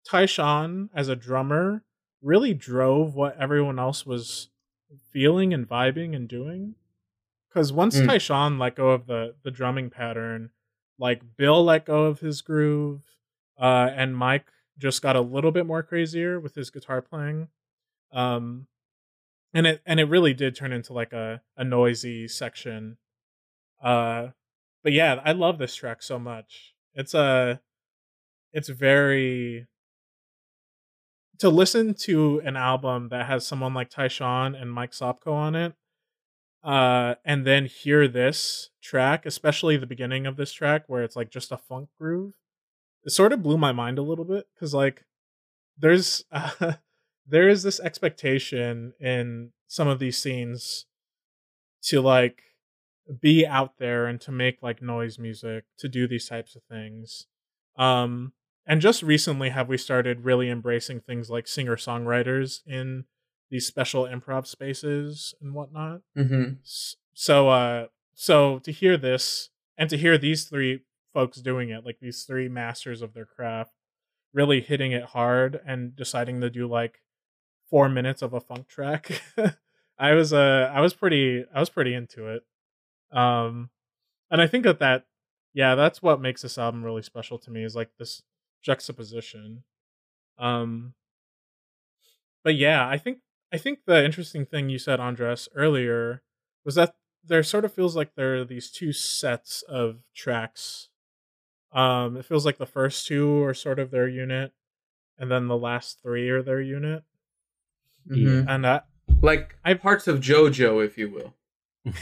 Tyshawn 0.09 0.89
as 0.93 1.07
a 1.07 1.15
drummer 1.15 1.83
really 2.21 2.53
drove 2.53 3.15
what 3.15 3.37
everyone 3.39 3.79
else 3.79 4.05
was 4.05 4.49
feeling 5.11 5.53
and 5.53 5.67
vibing 5.67 6.15
and 6.15 6.27
doing. 6.27 6.75
Because 7.49 7.73
once 7.73 7.97
mm. 7.97 8.07
Tyshawn 8.07 8.59
let 8.59 8.75
go 8.75 8.91
of 8.91 9.07
the 9.07 9.35
the 9.43 9.51
drumming 9.51 9.89
pattern, 9.89 10.51
like 10.97 11.21
Bill 11.37 11.63
let 11.63 11.85
go 11.85 12.05
of 12.05 12.19
his 12.19 12.41
groove, 12.41 13.03
uh, 13.59 13.89
and 13.93 14.15
Mike 14.15 14.47
just 14.77 15.01
got 15.01 15.15
a 15.15 15.21
little 15.21 15.51
bit 15.51 15.65
more 15.65 15.83
crazier 15.83 16.39
with 16.39 16.55
his 16.55 16.69
guitar 16.69 17.01
playing. 17.01 17.49
Um, 18.13 18.67
and 19.53 19.67
it 19.67 19.81
and 19.85 19.99
it 19.99 20.05
really 20.05 20.33
did 20.33 20.55
turn 20.55 20.71
into 20.71 20.93
like 20.93 21.11
a 21.11 21.41
a 21.57 21.63
noisy 21.63 22.27
section. 22.27 22.97
Uh, 23.83 24.29
but 24.83 24.93
yeah, 24.93 25.21
I 25.23 25.33
love 25.33 25.57
this 25.57 25.75
track 25.75 26.01
so 26.01 26.17
much. 26.17 26.73
It's 26.93 27.13
a, 27.13 27.61
it's 28.53 28.69
very 28.69 29.67
to 31.41 31.49
listen 31.49 31.93
to 31.93 32.41
an 32.45 32.55
album 32.55 33.09
that 33.09 33.27
has 33.27 33.45
someone 33.45 33.73
like 33.73 33.89
Tyshawn 33.89 34.59
and 34.59 34.71
Mike 34.71 34.91
Sopko 34.91 35.33
on 35.33 35.55
it 35.55 35.73
uh 36.63 37.15
and 37.25 37.45
then 37.45 37.65
hear 37.65 38.07
this 38.07 38.69
track 38.83 39.25
especially 39.25 39.77
the 39.77 39.87
beginning 39.87 40.27
of 40.27 40.35
this 40.35 40.53
track 40.53 40.83
where 40.85 41.03
it's 41.03 41.15
like 41.15 41.31
just 41.31 41.51
a 41.51 41.57
funk 41.57 41.89
groove 41.97 42.33
it 43.03 43.09
sort 43.09 43.33
of 43.33 43.41
blew 43.41 43.57
my 43.57 43.71
mind 43.71 43.97
a 43.97 44.03
little 44.03 44.25
bit 44.25 44.45
because 44.53 44.71
like 44.71 45.03
there's 45.77 46.23
uh, 46.31 46.73
there 47.27 47.49
is 47.49 47.63
this 47.63 47.79
expectation 47.79 48.93
in 48.99 49.51
some 49.67 49.87
of 49.87 49.99
these 49.99 50.17
scenes 50.17 50.85
to 51.81 52.01
like 52.01 52.43
be 53.19 53.45
out 53.45 53.77
there 53.77 54.05
and 54.05 54.21
to 54.21 54.31
make 54.31 54.61
like 54.61 54.81
noise 54.81 55.17
music 55.17 55.65
to 55.77 55.89
do 55.89 56.07
these 56.07 56.27
types 56.27 56.55
of 56.55 56.61
things. 56.69 57.27
Um 57.77 58.33
and 58.65 58.81
just 58.81 59.03
recently 59.03 59.49
have 59.49 59.67
we 59.67 59.77
started 59.77 60.25
really 60.25 60.49
embracing 60.49 60.99
things 60.99 61.29
like 61.29 61.47
singer 61.47 61.75
songwriters 61.75 62.61
in 62.65 63.05
these 63.49 63.67
special 63.67 64.05
improv 64.05 64.47
spaces 64.47 65.35
and 65.41 65.53
whatnot. 65.53 66.01
Mm-hmm. 66.17 66.53
So, 67.13 67.49
uh, 67.49 67.87
so 68.13 68.59
to 68.59 68.71
hear 68.71 68.97
this 68.97 69.49
and 69.77 69.89
to 69.89 69.97
hear 69.97 70.17
these 70.17 70.45
three 70.45 70.81
folks 71.13 71.39
doing 71.39 71.69
it, 71.69 71.85
like 71.85 71.99
these 71.99 72.23
three 72.23 72.47
masters 72.47 73.01
of 73.01 73.13
their 73.13 73.25
craft, 73.25 73.73
really 74.33 74.61
hitting 74.61 74.93
it 74.93 75.03
hard 75.03 75.59
and 75.67 75.95
deciding 75.95 76.39
to 76.41 76.49
do 76.49 76.67
like 76.67 77.01
four 77.69 77.89
minutes 77.89 78.21
of 78.21 78.33
a 78.33 78.39
funk 78.39 78.67
track, 78.67 79.21
I 79.99 80.13
was 80.13 80.33
uh, 80.33 80.71
I 80.73 80.81
was 80.81 80.93
pretty, 80.93 81.45
I 81.53 81.59
was 81.59 81.69
pretty 81.69 81.93
into 81.93 82.27
it. 82.27 82.43
Um, 83.11 83.69
and 84.29 84.41
I 84.41 84.47
think 84.47 84.63
that 84.63 84.79
that, 84.79 85.05
yeah, 85.53 85.75
that's 85.75 86.01
what 86.01 86.21
makes 86.21 86.41
this 86.41 86.57
album 86.57 86.83
really 86.83 87.01
special 87.01 87.37
to 87.39 87.51
me 87.51 87.65
is 87.65 87.75
like 87.75 87.89
this 87.99 88.23
juxtaposition. 88.61 89.63
Um, 90.37 90.93
but 92.43 92.55
yeah, 92.55 92.87
I 92.87 92.97
think 92.97 93.19
I 93.51 93.57
think 93.57 93.79
the 93.85 94.03
interesting 94.03 94.45
thing 94.45 94.69
you 94.69 94.79
said, 94.79 94.99
Andres, 94.99 95.49
earlier 95.55 96.21
was 96.65 96.75
that 96.75 96.95
there 97.23 97.43
sort 97.43 97.65
of 97.65 97.73
feels 97.73 97.95
like 97.95 98.15
there 98.15 98.37
are 98.37 98.45
these 98.45 98.71
two 98.71 98.93
sets 98.93 99.61
of 99.63 99.99
tracks. 100.15 100.89
Um, 101.71 102.17
it 102.17 102.25
feels 102.25 102.45
like 102.45 102.57
the 102.57 102.65
first 102.65 103.07
two 103.07 103.43
are 103.43 103.53
sort 103.53 103.79
of 103.79 103.91
their 103.91 104.07
unit, 104.07 104.53
and 105.17 105.29
then 105.29 105.47
the 105.47 105.57
last 105.57 106.01
three 106.01 106.29
are 106.29 106.41
their 106.41 106.61
unit. 106.61 107.03
Mm-hmm. 108.09 108.49
And 108.49 108.65
that, 108.65 108.87
like 109.21 109.55
I 109.63 109.73
parts 109.75 110.07
of 110.07 110.19
JoJo, 110.19 110.83
if 110.83 110.97
you 110.97 111.09
will. 111.09 111.35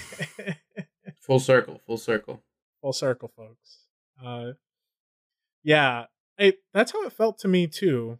full 1.20 1.40
circle, 1.40 1.82
full 1.86 1.98
circle, 1.98 2.42
full 2.82 2.94
circle, 2.94 3.32
folks. 3.36 3.86
Uh, 4.24 4.54
yeah, 5.64 6.06
it, 6.40 6.60
that's 6.74 6.92
how 6.92 7.04
it 7.04 7.14
felt 7.14 7.38
to 7.40 7.48
me 7.48 7.68
too. 7.68 8.20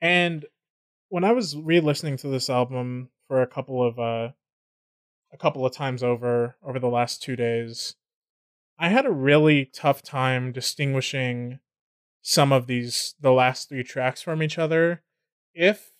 And 0.00 0.46
when 1.08 1.24
I 1.24 1.32
was 1.32 1.56
re-listening 1.56 2.16
to 2.18 2.28
this 2.28 2.48
album 2.48 3.10
for 3.28 3.42
a 3.42 3.46
couple 3.46 3.86
of 3.86 3.98
uh 3.98 4.32
a 5.32 5.36
couple 5.38 5.64
of 5.64 5.72
times 5.72 6.02
over 6.02 6.56
over 6.62 6.78
the 6.78 6.88
last 6.88 7.22
2 7.22 7.36
days, 7.36 7.96
I 8.78 8.88
had 8.88 9.06
a 9.06 9.12
really 9.12 9.66
tough 9.66 10.02
time 10.02 10.52
distinguishing 10.52 11.60
some 12.22 12.52
of 12.52 12.66
these 12.66 13.14
the 13.20 13.32
last 13.32 13.68
3 13.68 13.82
tracks 13.82 14.22
from 14.22 14.42
each 14.42 14.58
other 14.58 15.02
if 15.54 15.92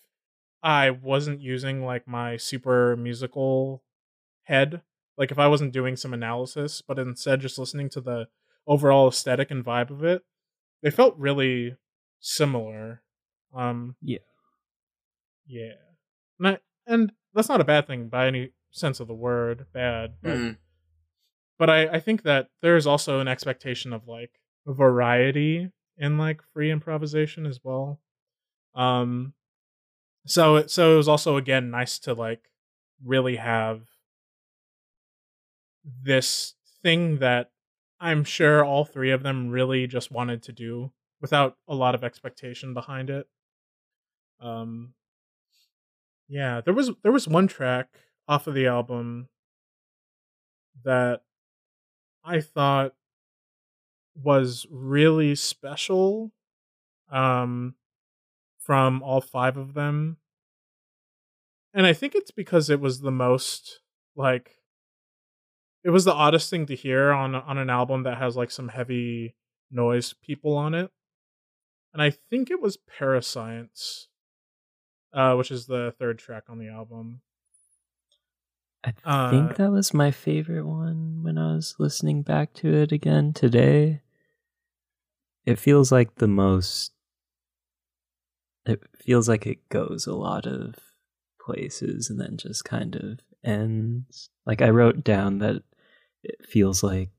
I 0.63 0.89
wasn't 0.91 1.41
using 1.41 1.85
like 1.85 2.07
my 2.07 2.37
super 2.37 2.95
musical 2.95 3.83
head, 4.43 4.81
like 5.17 5.31
if 5.31 5.37
I 5.37 5.47
wasn't 5.47 5.73
doing 5.73 5.97
some 5.97 6.13
analysis, 6.13 6.81
but 6.81 6.97
instead 6.97 7.41
just 7.41 7.59
listening 7.59 7.89
to 7.89 8.01
the 8.01 8.27
overall 8.65 9.09
aesthetic 9.09 9.51
and 9.51 9.63
vibe 9.63 9.89
of 9.89 10.03
it, 10.03 10.23
they 10.83 10.91
felt 10.91 11.17
really 11.17 11.75
similar. 12.19 13.01
Um 13.55 13.95
yeah. 14.01 14.19
Yeah, 15.45 15.73
and, 16.39 16.47
I, 16.47 16.57
and 16.87 17.11
that's 17.33 17.49
not 17.49 17.59
a 17.59 17.65
bad 17.65 17.85
thing 17.85 18.07
by 18.07 18.27
any 18.27 18.51
sense 18.71 19.01
of 19.01 19.07
the 19.07 19.13
word, 19.13 19.65
bad. 19.73 20.13
But, 20.21 20.37
mm. 20.37 20.57
but 21.59 21.69
I, 21.69 21.87
I 21.87 21.99
think 21.99 22.23
that 22.23 22.47
there's 22.61 22.87
also 22.87 23.19
an 23.19 23.27
expectation 23.27 23.91
of 23.91 24.07
like 24.07 24.31
variety 24.65 25.69
in 25.97 26.17
like 26.17 26.41
free 26.53 26.71
improvisation 26.71 27.45
as 27.45 27.59
well. 27.61 27.99
Um, 28.73 29.33
so 30.25 30.65
so 30.67 30.93
it 30.93 30.97
was 30.97 31.09
also 31.09 31.35
again 31.37 31.69
nice 31.69 31.99
to 31.99 32.13
like 32.13 32.49
really 33.03 33.35
have 33.35 33.81
this 36.01 36.53
thing 36.81 37.17
that 37.19 37.51
I'm 37.99 38.23
sure 38.23 38.63
all 38.63 38.85
three 38.85 39.11
of 39.11 39.23
them 39.23 39.49
really 39.49 39.87
just 39.87 40.11
wanted 40.11 40.43
to 40.43 40.51
do 40.51 40.91
without 41.21 41.57
a 41.67 41.75
lot 41.75 41.95
of 41.95 42.03
expectation 42.03 42.73
behind 42.73 43.09
it. 43.09 43.27
Um, 44.41 44.93
yeah, 46.27 46.61
there 46.61 46.73
was 46.73 46.91
there 47.01 47.11
was 47.11 47.27
one 47.27 47.47
track 47.47 47.87
off 48.27 48.47
of 48.47 48.53
the 48.53 48.67
album 48.67 49.29
that 50.83 51.21
I 52.23 52.41
thought 52.41 52.93
was 54.15 54.65
really 54.69 55.35
special 55.35 56.31
um 57.11 57.75
from 58.59 59.03
all 59.03 59.21
five 59.21 59.57
of 59.57 59.73
them. 59.73 60.17
And 61.73 61.85
I 61.85 61.93
think 61.93 62.15
it's 62.15 62.31
because 62.31 62.69
it 62.69 62.79
was 62.79 63.01
the 63.01 63.11
most 63.11 63.81
like 64.15 64.62
it 65.83 65.89
was 65.89 66.05
the 66.05 66.13
oddest 66.13 66.49
thing 66.49 66.65
to 66.67 66.75
hear 66.75 67.11
on 67.11 67.35
on 67.35 67.57
an 67.57 67.69
album 67.69 68.03
that 68.03 68.17
has 68.17 68.35
like 68.35 68.51
some 68.51 68.69
heavy 68.69 69.35
noise 69.71 70.13
people 70.13 70.55
on 70.55 70.73
it. 70.73 70.91
And 71.93 72.01
I 72.01 72.09
think 72.09 72.49
it 72.49 72.61
was 72.61 72.77
Parascience, 72.77 74.07
uh, 75.13 75.35
which 75.35 75.51
is 75.51 75.65
the 75.67 75.93
third 75.99 76.17
track 76.19 76.45
on 76.49 76.57
the 76.57 76.69
album. 76.69 77.21
I 78.83 78.93
Uh, 79.05 79.29
think 79.29 79.55
that 79.55 79.71
was 79.71 79.93
my 79.93 80.11
favorite 80.11 80.65
one 80.65 81.23
when 81.23 81.37
I 81.37 81.53
was 81.55 81.75
listening 81.79 82.21
back 82.21 82.53
to 82.55 82.73
it 82.73 82.91
again 82.91 83.33
today. 83.33 84.01
It 85.45 85.57
feels 85.59 85.91
like 85.91 86.15
the 86.15 86.27
most. 86.27 86.91
It 88.65 88.81
feels 88.97 89.27
like 89.27 89.45
it 89.45 89.67
goes 89.69 90.05
a 90.07 90.13
lot 90.15 90.45
of 90.45 90.75
places 91.39 92.09
and 92.09 92.19
then 92.19 92.37
just 92.37 92.63
kind 92.65 92.95
of 92.95 93.19
ends. 93.43 94.29
Like 94.45 94.61
I 94.61 94.69
wrote 94.69 95.03
down 95.03 95.39
that 95.39 95.63
it 96.23 96.45
feels 96.47 96.83
like 96.83 97.09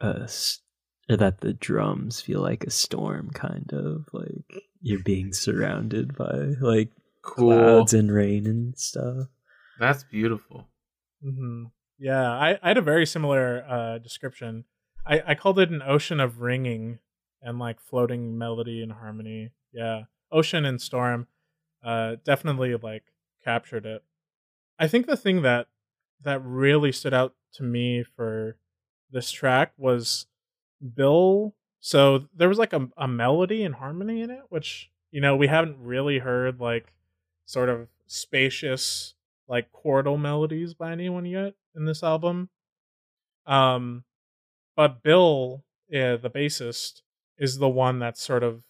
a 0.00 0.22
s- 0.24 0.60
or 1.10 1.16
that 1.18 1.40
the 1.40 1.52
drums 1.52 2.20
feel 2.20 2.40
like 2.40 2.64
a 2.64 2.70
storm, 2.70 3.30
kind 3.30 3.70
of 3.72 4.08
like 4.12 4.62
you're 4.80 5.02
being 5.02 5.32
surrounded 5.32 6.16
by 6.16 6.32
like 6.60 6.90
Cool. 7.22 7.48
clouds 7.50 7.94
and 7.94 8.12
rain 8.12 8.46
and 8.46 8.78
stuff. 8.78 9.28
That's 9.78 10.04
beautiful. 10.04 10.68
hmm 11.22 11.64
Yeah, 11.98 12.30
I, 12.30 12.58
I 12.62 12.68
had 12.68 12.78
a 12.78 12.82
very 12.82 13.06
similar 13.06 13.64
uh, 13.68 13.98
description. 13.98 14.64
I, 15.06 15.22
I 15.28 15.34
called 15.34 15.58
it 15.58 15.70
an 15.70 15.82
ocean 15.82 16.20
of 16.20 16.40
ringing 16.40 16.98
and 17.42 17.58
like 17.58 17.80
floating 17.80 18.38
melody 18.38 18.82
and 18.82 18.92
harmony. 18.92 19.50
Yeah, 19.72 20.04
ocean 20.30 20.64
and 20.64 20.80
storm, 20.80 21.26
uh, 21.82 22.16
definitely 22.24 22.74
like 22.76 23.04
captured 23.44 23.84
it. 23.86 24.02
I 24.78 24.88
think 24.88 25.06
the 25.06 25.16
thing 25.16 25.42
that 25.42 25.68
that 26.24 26.44
really 26.44 26.92
stood 26.92 27.14
out 27.14 27.34
to 27.54 27.62
me 27.62 28.02
for 28.02 28.56
this 29.10 29.30
track 29.30 29.72
was 29.76 30.26
Bill. 30.94 31.54
So 31.80 32.26
there 32.34 32.48
was 32.48 32.58
like 32.58 32.72
a, 32.72 32.88
a 32.96 33.06
melody 33.06 33.62
and 33.64 33.74
harmony 33.74 34.22
in 34.22 34.30
it, 34.30 34.42
which 34.48 34.90
you 35.10 35.20
know 35.20 35.36
we 35.36 35.46
haven't 35.46 35.78
really 35.80 36.18
heard 36.18 36.60
like 36.60 36.92
sort 37.46 37.68
of 37.68 37.88
spacious 38.06 39.14
like 39.48 39.68
chordal 39.72 40.18
melodies 40.18 40.74
by 40.74 40.92
anyone 40.92 41.26
yet 41.26 41.54
in 41.76 41.84
this 41.84 42.02
album. 42.02 42.48
Um, 43.46 44.04
but 44.76 45.02
Bill, 45.02 45.64
yeah, 45.88 46.16
the 46.16 46.30
bassist, 46.30 47.02
is 47.38 47.58
the 47.58 47.68
one 47.68 47.98
that's 47.98 48.22
sort 48.22 48.42
of 48.42 48.62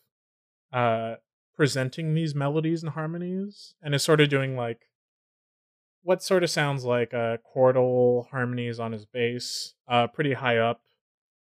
uh 0.72 1.16
presenting 1.54 2.14
these 2.14 2.34
melodies 2.34 2.82
and 2.82 2.92
harmonies, 2.92 3.74
and 3.80 3.94
is 3.94 4.02
sort 4.02 4.20
of 4.20 4.28
doing 4.28 4.56
like 4.56 4.88
what 6.04 6.22
sort 6.22 6.44
of 6.44 6.50
sounds 6.50 6.84
like 6.84 7.14
uh 7.14 7.38
chordal 7.54 8.28
harmonies 8.30 8.80
on 8.80 8.92
his 8.92 9.06
bass, 9.06 9.74
uh, 9.88 10.06
pretty 10.08 10.34
high 10.34 10.58
up 10.58 10.82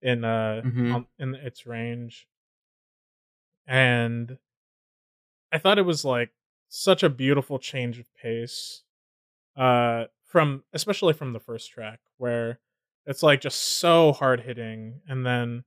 in 0.02 0.24
uh 0.24 0.62
Mhm. 0.64 0.94
on, 0.94 1.06
in 1.18 1.34
its 1.36 1.66
range, 1.66 2.28
and 3.66 4.38
I 5.52 5.58
thought 5.58 5.78
it 5.78 5.82
was 5.82 6.04
like 6.04 6.30
such 6.68 7.02
a 7.02 7.10
beautiful 7.10 7.58
change 7.58 7.98
of 7.98 8.06
pace 8.14 8.82
uh 9.56 10.06
from 10.24 10.64
especially 10.72 11.12
from 11.14 11.32
the 11.34 11.40
first 11.40 11.70
track 11.70 12.00
where 12.18 12.60
it's 13.06 13.22
like 13.22 13.40
just 13.42 13.58
so 13.60 14.12
hard 14.12 14.40
hitting 14.40 15.02
and 15.08 15.26
then 15.26 15.64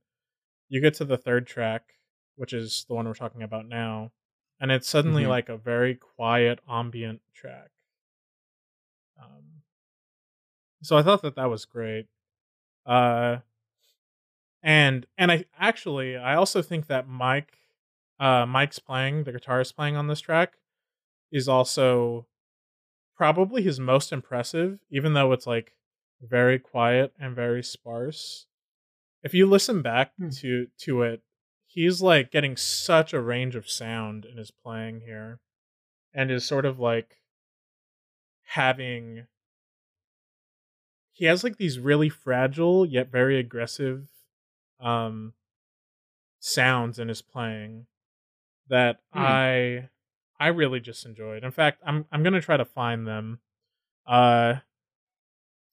you 0.68 0.80
get 0.80 0.94
to 0.94 1.04
the 1.04 1.18
third 1.18 1.46
track 1.46 1.94
which 2.36 2.52
is 2.52 2.86
the 2.88 2.94
one 2.94 3.06
we're 3.06 3.14
talking 3.14 3.42
about 3.44 3.66
now 3.66 4.12
and 4.60 4.72
it's 4.72 4.88
suddenly 4.88 5.24
Mhm. 5.24 5.28
like 5.28 5.48
a 5.50 5.56
very 5.58 5.94
quiet 5.96 6.60
ambient 6.68 7.22
track 7.34 7.70
um 9.18 9.42
so 10.82 10.96
i 10.96 11.02
thought 11.02 11.22
that 11.22 11.36
that 11.36 11.50
was 11.50 11.64
great 11.64 12.06
uh 12.86 13.36
and 14.62 15.06
and 15.18 15.30
i 15.30 15.44
actually 15.58 16.16
i 16.16 16.34
also 16.34 16.62
think 16.62 16.86
that 16.86 17.08
mike 17.08 17.58
uh 18.20 18.46
mike's 18.46 18.78
playing 18.78 19.24
the 19.24 19.32
guitarist 19.32 19.74
playing 19.74 19.96
on 19.96 20.06
this 20.06 20.20
track 20.20 20.54
is 21.32 21.48
also 21.48 22.26
probably 23.16 23.62
his 23.62 23.80
most 23.80 24.12
impressive, 24.12 24.78
even 24.90 25.14
though 25.14 25.32
it's 25.32 25.46
like 25.46 25.72
very 26.20 26.58
quiet 26.58 27.12
and 27.18 27.34
very 27.34 27.62
sparse. 27.62 28.46
If 29.22 29.34
you 29.34 29.46
listen 29.46 29.82
back 29.82 30.12
Hmm. 30.18 30.28
to 30.40 30.66
to 30.82 31.02
it, 31.02 31.22
he's 31.66 32.02
like 32.02 32.30
getting 32.30 32.56
such 32.56 33.12
a 33.12 33.20
range 33.20 33.56
of 33.56 33.68
sound 33.68 34.24
in 34.24 34.36
his 34.36 34.50
playing 34.50 35.00
here, 35.00 35.40
and 36.14 36.30
is 36.30 36.44
sort 36.44 36.66
of 36.66 36.78
like 36.78 37.18
having. 38.46 39.26
He 41.12 41.24
has 41.24 41.42
like 41.42 41.56
these 41.56 41.78
really 41.80 42.08
fragile 42.08 42.86
yet 42.86 43.08
very 43.08 43.38
aggressive, 43.40 44.08
um, 44.78 45.34
sounds 46.38 46.98
in 46.98 47.08
his 47.08 47.22
playing 47.22 47.86
that 48.68 49.02
Hmm. 49.12 49.36
I 49.36 49.90
I 50.40 50.48
really 50.48 50.80
just 50.80 51.06
enjoyed. 51.06 51.44
In 51.44 51.50
fact, 51.50 51.82
I'm 51.86 52.06
I'm 52.12 52.24
gonna 52.24 52.42
try 52.42 52.56
to 52.56 52.66
find 52.66 53.06
them, 53.06 53.40
uh, 54.06 54.56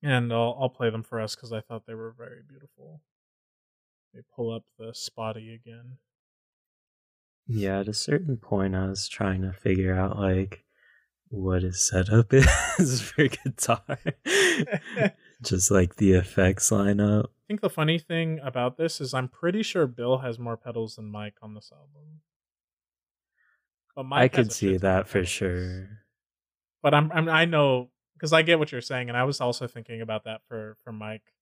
and 0.02 0.32
I'll 0.32 0.56
I'll 0.60 0.70
play 0.70 0.90
them 0.90 1.04
for 1.04 1.20
us 1.20 1.36
because 1.36 1.52
I 1.52 1.62
thought 1.62 1.86
they 1.86 1.96
were 1.96 2.12
very 2.12 2.44
beautiful. 2.44 3.02
They 4.14 4.22
pull 4.22 4.50
up 4.52 4.64
the 4.78 4.94
spotty 4.94 5.54
again. 5.54 6.00
Yeah, 7.48 7.80
at 7.80 7.88
a 7.88 7.94
certain 7.94 8.36
point, 8.38 8.76
I 8.76 8.88
was 8.88 9.08
trying 9.08 9.42
to 9.44 9.54
figure 9.54 9.96
out 9.96 10.18
like 10.18 10.66
what 11.34 11.64
his 11.64 11.82
setup 11.82 12.32
is 12.80 13.02
for 13.02 13.28
guitar, 13.28 13.98
just 15.42 15.72
like 15.72 15.96
the 15.96 16.14
effects 16.14 16.72
line 16.72 17.00
up. 17.00 17.26
I 17.26 17.44
think 17.48 17.62
the 17.62 17.70
funny 17.70 17.98
thing 17.98 18.40
about 18.44 18.78
this 18.78 19.02
is 19.02 19.14
I'm 19.14 19.28
pretty 19.28 19.64
sure 19.64 19.88
Bill 19.88 20.20
has 20.20 20.38
more 20.38 20.58
pedals 20.58 20.96
than 20.96 21.12
Mike 21.12 21.36
on 21.42 21.56
this 21.56 21.72
album. 21.72 22.22
But 23.96 24.04
Mike 24.06 24.20
I 24.20 24.28
could 24.28 24.52
see 24.52 24.68
shit 24.68 24.82
ton 24.82 24.94
of 24.94 25.06
that 25.06 25.08
for 25.08 25.14
pedals. 25.20 25.30
sure. 25.30 25.90
But 26.82 26.94
I'm, 26.94 27.12
I'm 27.12 27.28
I 27.30 27.46
know 27.46 27.90
because 28.14 28.32
I 28.32 28.44
get 28.44 28.60
what 28.60 28.72
you're 28.72 28.82
saying, 28.82 29.10
and 29.10 29.18
I 29.18 29.24
was 29.24 29.42
also 29.42 29.68
thinking 29.68 30.02
about 30.02 30.26
that 30.26 30.42
for 30.48 30.78
for 30.84 30.92
Mike. 30.92 31.34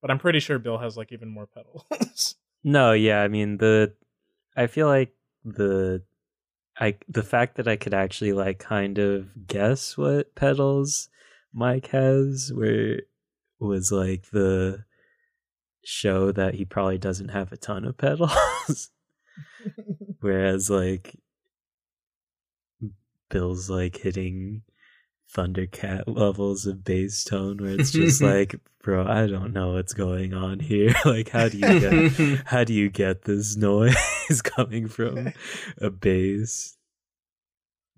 But 0.00 0.10
I'm 0.10 0.18
pretty 0.18 0.40
sure 0.40 0.58
Bill 0.58 0.78
has 0.78 0.96
like 0.96 1.12
even 1.12 1.28
more 1.28 1.46
pedals. 1.46 2.36
No, 2.64 2.92
yeah, 2.92 3.22
I 3.22 3.28
mean 3.28 3.56
the 3.56 3.94
I 4.56 4.68
feel 4.68 4.86
like 4.86 5.12
the 5.44 6.02
I 6.82 6.96
the 7.08 7.22
fact 7.22 7.58
that 7.58 7.68
I 7.68 7.76
could 7.76 7.94
actually 7.94 8.32
like 8.32 8.58
kind 8.58 8.98
of 8.98 9.46
guess 9.46 9.96
what 9.96 10.34
pedals 10.34 11.08
Mike 11.54 11.86
has 11.88 12.50
where 12.52 13.02
was 13.60 13.92
like 13.92 14.30
the 14.32 14.84
show 15.84 16.32
that 16.32 16.54
he 16.54 16.64
probably 16.64 16.98
doesn't 16.98 17.28
have 17.28 17.52
a 17.52 17.56
ton 17.56 17.84
of 17.84 17.96
pedals. 17.96 18.90
Whereas 20.20 20.68
like 20.70 21.16
Bill's 23.30 23.70
like 23.70 23.98
hitting 23.98 24.62
Thundercat 25.34 26.04
levels 26.06 26.66
of 26.66 26.84
bass 26.84 27.24
tone 27.24 27.58
where 27.58 27.78
it's 27.78 27.90
just 27.90 28.20
like, 28.32 28.56
bro, 28.82 29.06
I 29.06 29.26
don't 29.26 29.52
know 29.52 29.72
what's 29.72 29.92
going 29.94 30.34
on 30.34 30.60
here. 30.60 30.94
like 31.04 31.30
how 31.30 31.48
do 31.48 31.58
you 31.58 31.80
get 31.80 32.42
how 32.46 32.64
do 32.64 32.72
you 32.74 32.88
get 32.90 33.22
this 33.22 33.56
noise 33.56 34.42
coming 34.42 34.88
from 34.88 35.32
a 35.78 35.90
bass? 35.90 36.76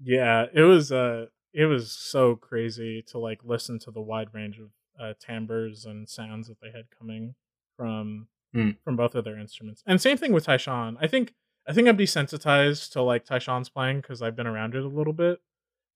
Yeah, 0.02 0.46
it 0.52 0.62
was 0.62 0.92
uh 0.92 1.26
it 1.52 1.66
was 1.66 1.90
so 1.92 2.36
crazy 2.36 3.02
to 3.08 3.18
like 3.18 3.40
listen 3.44 3.78
to 3.80 3.90
the 3.90 4.00
wide 4.00 4.28
range 4.32 4.58
of 4.58 4.70
uh 5.00 5.14
timbres 5.18 5.84
and 5.84 6.08
sounds 6.08 6.48
that 6.48 6.60
they 6.60 6.70
had 6.70 6.84
coming 6.98 7.34
from 7.76 8.28
Hmm. 8.52 8.70
from 8.84 8.94
both 8.94 9.16
of 9.16 9.24
their 9.24 9.36
instruments. 9.36 9.82
And 9.84 10.00
same 10.00 10.16
thing 10.16 10.32
with 10.32 10.46
Tyshawn. 10.46 10.96
I 11.00 11.08
think 11.08 11.34
I 11.66 11.72
think 11.72 11.88
I'm 11.88 11.96
desensitized 11.96 12.92
to 12.92 13.02
like 13.02 13.24
Tyshawn's 13.26 13.68
playing 13.68 14.00
because 14.00 14.22
I've 14.22 14.36
been 14.36 14.46
around 14.46 14.76
it 14.76 14.84
a 14.84 14.88
little 14.88 15.12
bit. 15.12 15.40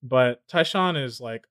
But 0.01 0.47
Tyshawn 0.47 1.01
is 1.01 1.19
like 1.19 1.45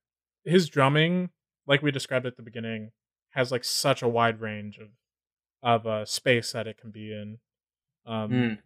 his 0.44 0.68
drumming, 0.68 1.30
like 1.66 1.82
we 1.82 1.90
described 1.90 2.26
at 2.26 2.36
the 2.36 2.42
beginning, 2.42 2.92
has 3.30 3.52
like 3.52 3.64
such 3.64 4.02
a 4.02 4.08
wide 4.08 4.40
range 4.40 4.78
of 4.78 4.88
of 5.62 5.86
uh 5.86 6.04
space 6.04 6.52
that 6.52 6.66
it 6.66 6.78
can 6.78 6.90
be 6.90 7.12
in. 7.12 7.38
Um 8.06 8.30
Mm. 8.30 8.58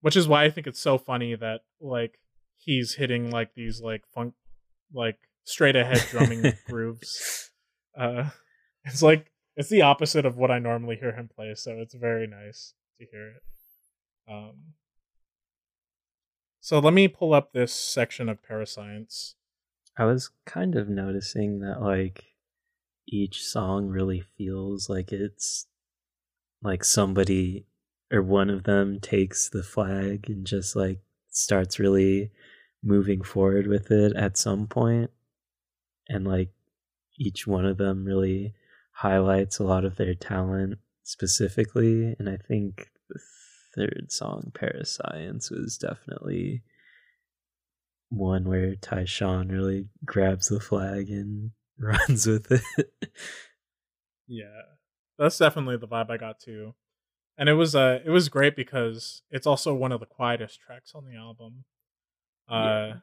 which 0.00 0.16
is 0.16 0.26
why 0.26 0.44
I 0.44 0.50
think 0.50 0.66
it's 0.66 0.80
so 0.80 0.98
funny 0.98 1.34
that 1.36 1.60
like 1.80 2.18
he's 2.56 2.94
hitting 2.94 3.30
like 3.30 3.54
these 3.54 3.80
like 3.80 4.04
funk 4.14 4.34
like 4.92 5.18
straight 5.44 5.76
ahead 5.76 6.04
drumming 6.10 6.52
grooves. 6.66 7.50
Uh 7.96 8.30
it's 8.84 9.02
like 9.02 9.30
it's 9.56 9.68
the 9.68 9.82
opposite 9.82 10.24
of 10.24 10.36
what 10.36 10.50
I 10.50 10.58
normally 10.58 10.96
hear 10.96 11.12
him 11.12 11.28
play, 11.34 11.54
so 11.54 11.72
it's 11.78 11.94
very 11.94 12.26
nice 12.26 12.72
to 12.98 13.06
hear 13.10 13.28
it. 13.36 13.42
Um 14.32 14.74
so 16.62 16.78
let 16.78 16.94
me 16.94 17.08
pull 17.08 17.34
up 17.34 17.52
this 17.52 17.74
section 17.74 18.28
of 18.28 18.40
Parascience. 18.42 19.34
I 19.98 20.04
was 20.04 20.30
kind 20.46 20.76
of 20.76 20.88
noticing 20.88 21.58
that 21.58 21.82
like 21.82 22.24
each 23.06 23.44
song 23.44 23.88
really 23.88 24.22
feels 24.38 24.88
like 24.88 25.12
it's 25.12 25.66
like 26.62 26.84
somebody 26.84 27.66
or 28.12 28.22
one 28.22 28.48
of 28.48 28.62
them 28.62 29.00
takes 29.00 29.48
the 29.50 29.64
flag 29.64 30.26
and 30.28 30.46
just 30.46 30.76
like 30.76 31.00
starts 31.30 31.80
really 31.80 32.30
moving 32.82 33.22
forward 33.22 33.66
with 33.66 33.90
it 33.90 34.14
at 34.14 34.38
some 34.38 34.68
point 34.68 35.10
and 36.08 36.26
like 36.26 36.50
each 37.18 37.44
one 37.46 37.66
of 37.66 37.76
them 37.76 38.04
really 38.04 38.54
highlights 38.92 39.58
a 39.58 39.64
lot 39.64 39.84
of 39.84 39.96
their 39.96 40.14
talent 40.14 40.78
specifically. 41.02 42.14
And 42.18 42.28
I 42.28 42.36
think 42.36 42.91
third 43.74 44.06
song, 44.10 44.52
Parascience, 44.54 45.50
was 45.50 45.78
definitely 45.78 46.62
one 48.08 48.44
where 48.44 48.74
Tyshawn 48.74 49.50
really 49.50 49.88
grabs 50.04 50.48
the 50.48 50.60
flag 50.60 51.08
and 51.08 51.50
runs 51.78 52.26
with 52.26 52.50
it. 52.52 52.92
yeah, 54.26 54.62
that's 55.18 55.38
definitely 55.38 55.76
the 55.76 55.88
vibe 55.88 56.10
I 56.10 56.16
got 56.16 56.40
too, 56.40 56.74
and 57.38 57.48
it 57.48 57.54
was 57.54 57.74
uh 57.74 58.00
it 58.04 58.10
was 58.10 58.28
great 58.28 58.54
because 58.54 59.22
it's 59.30 59.46
also 59.46 59.74
one 59.74 59.92
of 59.92 60.00
the 60.00 60.06
quietest 60.06 60.60
tracks 60.60 60.92
on 60.94 61.04
the 61.04 61.16
album. 61.16 61.64
Uh, 62.50 62.54
yeah. 62.54 62.94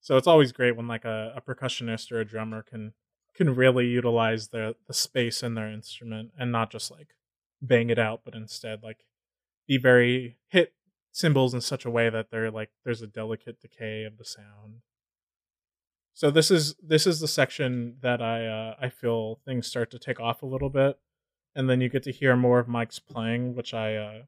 so 0.00 0.16
it's 0.16 0.26
always 0.26 0.52
great 0.52 0.76
when 0.76 0.88
like 0.88 1.04
a, 1.04 1.32
a 1.36 1.40
percussionist 1.40 2.10
or 2.12 2.20
a 2.20 2.24
drummer 2.24 2.62
can 2.62 2.92
can 3.34 3.54
really 3.54 3.86
utilize 3.86 4.48
the 4.48 4.76
the 4.86 4.94
space 4.94 5.42
in 5.42 5.54
their 5.54 5.70
instrument 5.70 6.30
and 6.38 6.52
not 6.52 6.70
just 6.70 6.90
like 6.90 7.14
bang 7.62 7.90
it 7.90 7.98
out, 7.98 8.20
but 8.24 8.34
instead 8.34 8.82
like 8.82 9.04
be 9.66 9.78
very 9.78 10.36
hit 10.48 10.72
cymbals 11.12 11.54
in 11.54 11.60
such 11.60 11.84
a 11.84 11.90
way 11.90 12.10
that 12.10 12.30
they're 12.30 12.50
like 12.50 12.70
there's 12.84 13.02
a 13.02 13.06
delicate 13.06 13.60
decay 13.60 14.04
of 14.04 14.18
the 14.18 14.24
sound. 14.24 14.80
So 16.12 16.30
this 16.30 16.50
is 16.50 16.74
this 16.82 17.06
is 17.06 17.20
the 17.20 17.28
section 17.28 17.96
that 18.02 18.22
I 18.22 18.46
uh, 18.46 18.74
I 18.80 18.88
feel 18.88 19.40
things 19.44 19.66
start 19.66 19.90
to 19.92 19.98
take 19.98 20.20
off 20.20 20.42
a 20.42 20.46
little 20.46 20.70
bit, 20.70 20.98
and 21.54 21.68
then 21.68 21.80
you 21.80 21.88
get 21.88 22.02
to 22.04 22.12
hear 22.12 22.36
more 22.36 22.58
of 22.60 22.68
Mike's 22.68 22.98
playing, 22.98 23.54
which 23.54 23.74
I 23.74 23.96
uh, 23.96 24.22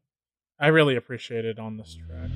I 0.58 0.68
really 0.68 0.96
appreciated 0.96 1.58
on 1.58 1.76
this 1.76 1.94
track. 1.94 2.30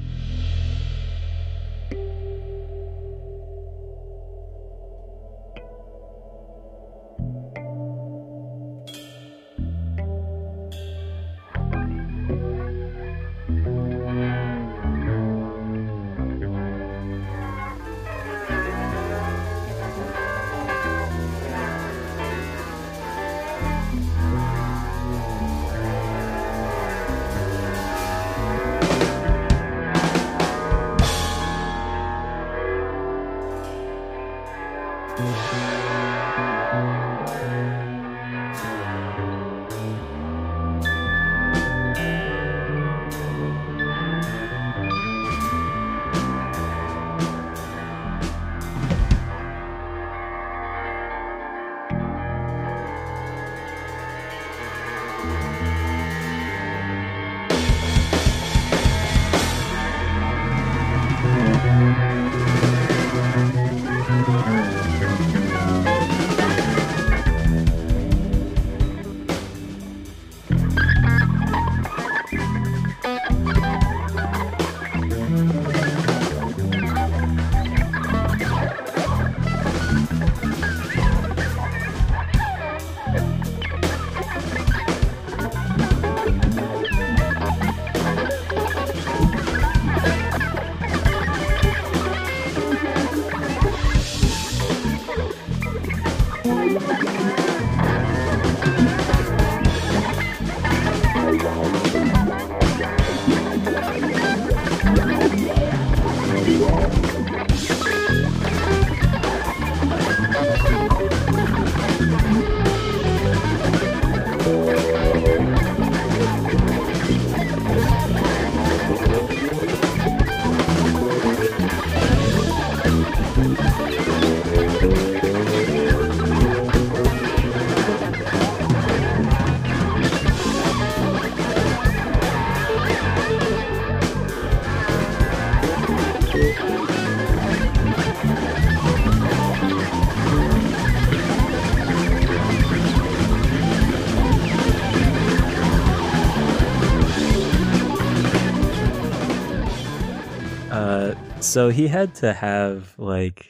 So 151.51 151.69
he 151.69 151.89
had 151.89 152.15
to 152.15 152.33
have 152.33 152.95
like 152.97 153.45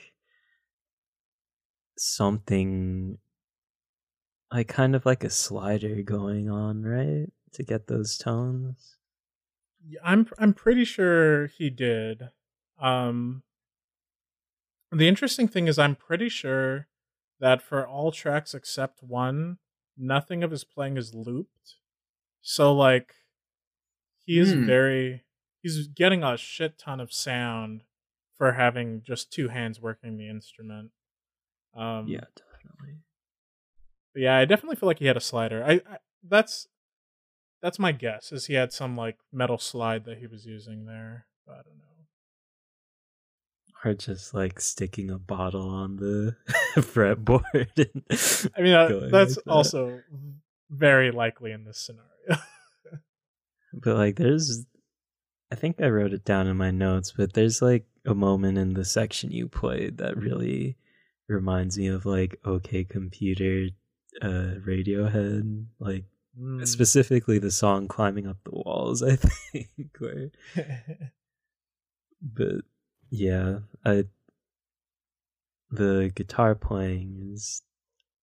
something 1.99 3.19
like 4.51 4.69
kind 4.69 4.97
of 4.97 5.05
like 5.05 5.23
a 5.23 5.29
slider 5.29 6.01
going 6.03 6.49
on, 6.49 6.83
right? 6.83 7.27
To 7.53 7.63
get 7.63 7.89
those 7.89 8.17
tones. 8.17 8.97
I'm 10.03 10.27
I'm 10.39 10.55
pretty 10.55 10.87
sure 10.87 11.49
he 11.49 11.69
did. 11.69 12.31
Um 12.81 13.43
the 14.91 15.07
interesting 15.07 15.47
thing 15.47 15.69
is 15.69 15.79
I'm 15.79 15.95
pretty 15.95 16.31
sure 16.31 16.89
that 17.39 17.61
for 17.61 17.87
all 17.87 18.13
tracks 18.13 18.55
except 18.55 19.03
one, 19.03 19.59
nothing 19.99 20.43
of 20.43 20.53
his 20.53 20.65
playing 20.65 20.97
is 20.97 21.15
looped. 21.15 21.77
So 22.41 22.73
like 22.73 23.13
he 24.25 24.39
is 24.39 24.55
hmm. 24.55 24.65
very 24.65 25.25
he's 25.61 25.87
getting 25.87 26.25
a 26.25 26.39
shit 26.39 26.79
ton 26.79 26.99
of 26.99 27.13
sound 27.13 27.83
for 28.41 28.53
having 28.53 29.03
just 29.03 29.31
two 29.31 29.49
hands 29.49 29.79
working 29.83 30.17
the 30.17 30.27
instrument. 30.27 30.93
Um, 31.77 32.07
yeah, 32.09 32.25
definitely. 32.35 32.95
yeah, 34.17 34.39
I 34.39 34.47
definitely 34.47 34.77
feel 34.77 34.87
like 34.87 34.99
he 34.99 35.05
had 35.05 35.19
a 35.19 35.21
slider. 35.21 35.63
I, 35.63 35.73
I 35.73 35.99
that's 36.27 36.67
that's 37.61 37.79
my 37.79 37.93
guess. 37.93 38.33
Is 38.33 38.47
he 38.47 38.55
had 38.55 38.73
some 38.73 38.97
like 38.97 39.19
metal 39.31 39.59
slide 39.59 40.07
that 40.07 40.17
he 40.17 40.27
was 40.27 40.47
using 40.47 40.87
there? 40.87 41.27
I 41.47 41.57
don't 41.57 41.77
know. 41.77 41.85
Or 43.85 43.93
just 43.93 44.33
like 44.33 44.59
sticking 44.59 45.11
a 45.11 45.19
bottle 45.19 45.69
on 45.69 45.97
the 45.97 46.35
fretboard. 46.77 47.43
I 48.57 48.63
mean, 48.63 48.73
that, 48.73 49.09
that's 49.13 49.37
like 49.37 49.45
that. 49.45 49.51
also 49.51 50.01
very 50.71 51.11
likely 51.11 51.53
in 51.53 51.65
this 51.65 51.79
scenario. 51.79 52.43
but 53.75 53.97
like, 53.97 54.17
there's 54.17 54.65
I 55.53 55.57
think 55.57 55.83
I 55.83 55.89
wrote 55.89 56.13
it 56.13 56.25
down 56.25 56.47
in 56.47 56.57
my 56.57 56.71
notes, 56.71 57.13
but 57.17 57.33
there's 57.33 57.61
like 57.61 57.85
a 58.07 58.15
moment 58.15 58.59
in 58.59 58.75
the 58.75 58.85
section 58.85 59.31
you 59.31 59.49
played 59.49 59.99
that 59.99 60.17
really 60.17 60.77
reminds 61.29 61.79
me 61.79 61.87
of 61.87 62.07
like 62.07 62.39
OK 62.45 62.85
Computer 62.85 63.69
uh 64.23 64.55
Radiohead, 64.67 65.67
like 65.79 66.05
mm. 66.39 66.67
specifically 66.67 67.39
the 67.39 67.51
song 67.51 67.89
Climbing 67.89 68.27
Up 68.27 68.39
the 68.45 68.53
Walls, 68.53 69.03
I 69.03 69.17
think. 69.17 69.69
Where... 69.99 70.31
but 72.23 72.65
yeah, 73.11 73.61
I 73.85 74.05
the 75.71 76.11
guitar 76.15 76.55
playing 76.55 77.31
is 77.33 77.63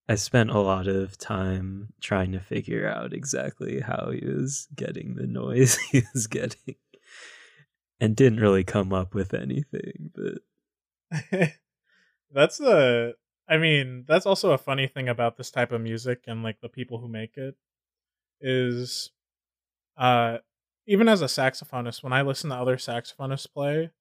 I 0.09 0.15
spent 0.15 0.51
a 0.51 0.59
lot 0.59 0.87
of 0.87 1.17
time 1.17 1.93
trying 2.01 2.31
to 2.31 2.39
figure 2.39 2.87
out 2.87 3.13
exactly 3.13 3.81
how 3.81 4.11
he 4.11 4.25
was 4.25 4.67
getting 4.75 5.15
the 5.15 5.27
noise 5.27 5.77
he 5.91 6.03
was 6.13 6.27
getting 6.27 6.75
and 7.99 8.15
didn't 8.15 8.39
really 8.39 8.63
come 8.63 8.93
up 8.93 9.13
with 9.13 9.33
anything 9.33 10.11
but 10.13 10.39
that's 12.31 12.57
the 12.57 13.15
I 13.49 13.57
mean, 13.57 14.03
that's 14.07 14.25
also 14.25 14.51
a 14.51 14.57
funny 14.57 14.87
thing 14.87 15.07
about 15.07 15.37
this 15.37 15.51
type 15.51 15.71
of 15.71 15.79
music 15.81 16.23
and 16.27 16.43
like 16.43 16.59
the 16.59 16.69
people 16.69 16.99
who 16.99 17.07
make 17.07 17.37
it 17.37 17.55
is 18.41 19.11
uh 19.97 20.37
even 20.85 21.09
as 21.09 21.21
a 21.21 21.25
saxophonist 21.25 22.03
when 22.03 22.13
I 22.13 22.21
listen 22.21 22.49
to 22.49 22.55
other 22.55 22.77
saxophonists 22.77 23.51
play, 23.51 23.91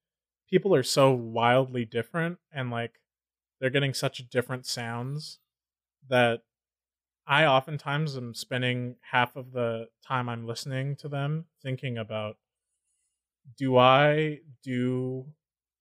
people 0.48 0.74
are 0.74 0.82
so 0.82 1.12
wildly 1.12 1.84
different 1.84 2.38
and 2.52 2.70
like 2.70 3.00
they're 3.60 3.70
getting 3.70 3.94
such 3.94 4.28
different 4.28 4.66
sounds 4.66 5.38
that 6.08 6.42
I 7.26 7.44
oftentimes 7.44 8.16
am 8.16 8.34
spending 8.34 8.96
half 9.10 9.34
of 9.34 9.52
the 9.52 9.88
time 10.06 10.28
I'm 10.28 10.46
listening 10.46 10.94
to 10.96 11.08
them 11.08 11.46
thinking 11.62 11.98
about 11.98 12.36
do 13.56 13.76
I 13.76 14.40
do 14.62 15.26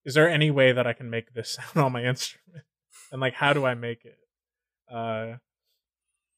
is 0.05 0.13
there 0.13 0.29
any 0.29 0.51
way 0.51 0.71
that 0.71 0.85
I 0.87 0.93
can 0.93 1.09
make 1.09 1.33
this 1.33 1.49
sound 1.73 1.85
on 1.85 1.91
my 1.91 2.03
instrument? 2.03 2.65
And 3.11 3.21
like 3.21 3.33
how 3.33 3.53
do 3.53 3.65
I 3.65 3.75
make 3.75 4.05
it? 4.05 4.17
Uh 4.91 5.37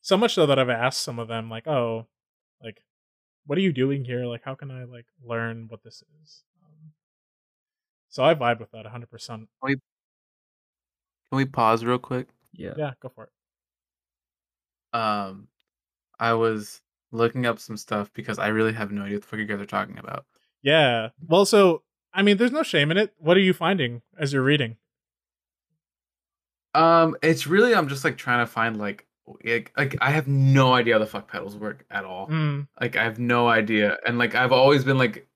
so 0.02 0.16
much 0.18 0.34
so 0.34 0.46
that 0.46 0.58
I've 0.58 0.70
asked 0.70 1.02
some 1.02 1.20
of 1.20 1.28
them 1.28 1.50
like, 1.50 1.68
"Oh, 1.68 2.08
like 2.64 2.82
what 3.46 3.58
are 3.58 3.62
you 3.62 3.74
doing 3.74 4.06
here? 4.06 4.26
Like 4.26 4.44
how 4.44 4.56
can 4.56 4.72
I 4.72 4.86
like 4.86 5.06
learn 5.24 5.68
what 5.68 5.84
this 5.84 6.04
is?" 6.24 6.44
Um, 6.64 6.94
so 8.10 8.24
I 8.24 8.34
vibe 8.34 8.60
with 8.60 8.72
that 8.72 8.86
100%. 8.86 9.50
Can 11.30 11.38
we 11.38 11.46
pause 11.46 11.84
real 11.84 12.00
quick? 12.00 12.30
Yeah. 12.54 12.74
Yeah, 12.78 12.94
go 13.02 13.10
for 13.10 13.26
it. 13.26 13.32
Um, 14.94 15.48
I 16.20 16.34
was 16.34 16.82
looking 17.12 17.46
up 17.46 17.60
some 17.60 17.78
stuff 17.78 18.12
because 18.14 18.40
I 18.40 18.48
really 18.48 18.74
have 18.74 18.92
no 18.92 19.04
idea 19.04 19.18
what 19.18 19.24
the 19.24 19.28
fuck 19.28 19.40
you 19.40 19.46
guys 19.46 19.62
are 19.62 19.66
talking 19.66 19.98
about. 19.98 20.26
Yeah. 20.62 21.10
Well, 21.28 21.46
so 21.46 21.84
I 22.14 22.22
mean, 22.24 22.38
there's 22.38 22.52
no 22.52 22.64
shame 22.64 22.92
in 22.92 22.98
it. 22.98 23.14
What 23.18 23.38
are 23.38 23.42
you 23.42 23.54
finding 23.54 24.02
as 24.18 24.34
you're 24.34 24.44
reading? 24.44 24.78
Um, 26.74 27.16
it's 27.24 27.48
really 27.48 27.74
I'm 27.74 27.88
just 27.88 28.04
like 28.04 28.18
trying 28.18 28.46
to 28.46 28.52
find 28.52 28.78
like 28.78 29.06
like, 29.44 29.72
like 29.76 29.98
I 30.00 30.12
have 30.12 30.28
no 30.28 30.74
idea 30.74 30.94
how 30.94 31.00
the 31.00 31.06
fuck 31.06 31.30
pedals 31.30 31.56
work 31.58 31.86
at 31.92 32.06
all. 32.06 32.28
Mm, 32.28 32.68
Like 32.80 32.96
I 32.96 33.04
have 33.04 33.20
no 33.20 33.48
idea, 33.48 33.98
and 34.06 34.18
like 34.18 34.36
I've 34.36 34.52
always 34.52 34.84
been 34.84 34.98
like 34.98 35.28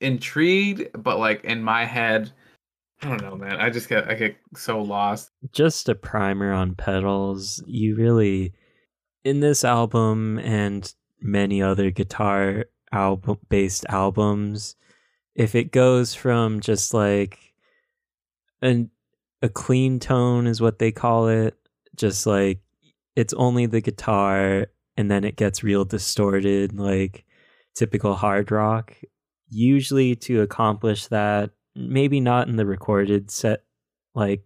intrigued, 0.00 0.88
but 1.02 1.18
like 1.18 1.44
in 1.44 1.62
my 1.62 1.84
head, 1.84 2.32
I 3.02 3.08
don't 3.08 3.22
know, 3.22 3.36
man. 3.36 3.56
I 3.60 3.70
just 3.70 3.88
get 3.88 4.08
I 4.08 4.14
get 4.14 4.36
so 4.54 4.80
lost. 4.80 5.30
Just 5.52 5.88
a 5.88 5.94
primer 5.94 6.52
on 6.52 6.74
pedals. 6.74 7.62
You 7.66 7.94
really, 7.96 8.52
in 9.24 9.40
this 9.40 9.64
album 9.64 10.38
and 10.38 10.92
many 11.20 11.62
other 11.62 11.90
guitar 11.90 12.66
album 12.94 13.38
based 13.48 13.84
albums, 13.88 14.76
if 15.34 15.54
it 15.54 15.72
goes 15.72 16.14
from 16.14 16.60
just 16.60 16.94
like 16.94 17.38
an 18.62 18.90
a 19.42 19.48
clean 19.48 20.00
tone 20.00 20.46
is 20.46 20.60
what 20.60 20.78
they 20.78 20.92
call 20.92 21.28
it, 21.28 21.54
just 21.96 22.26
like 22.26 22.60
it's 23.16 23.34
only 23.34 23.66
the 23.66 23.80
guitar 23.80 24.66
and 24.96 25.10
then 25.10 25.24
it 25.24 25.36
gets 25.36 25.62
real 25.62 25.84
distorted 25.84 26.78
like 26.78 27.24
typical 27.74 28.14
hard 28.14 28.50
rock. 28.50 28.94
Usually 29.50 30.16
to 30.16 30.40
accomplish 30.40 31.06
that, 31.08 31.50
maybe 31.74 32.20
not 32.20 32.48
in 32.48 32.56
the 32.56 32.66
recorded 32.66 33.30
set 33.30 33.64
like 34.14 34.44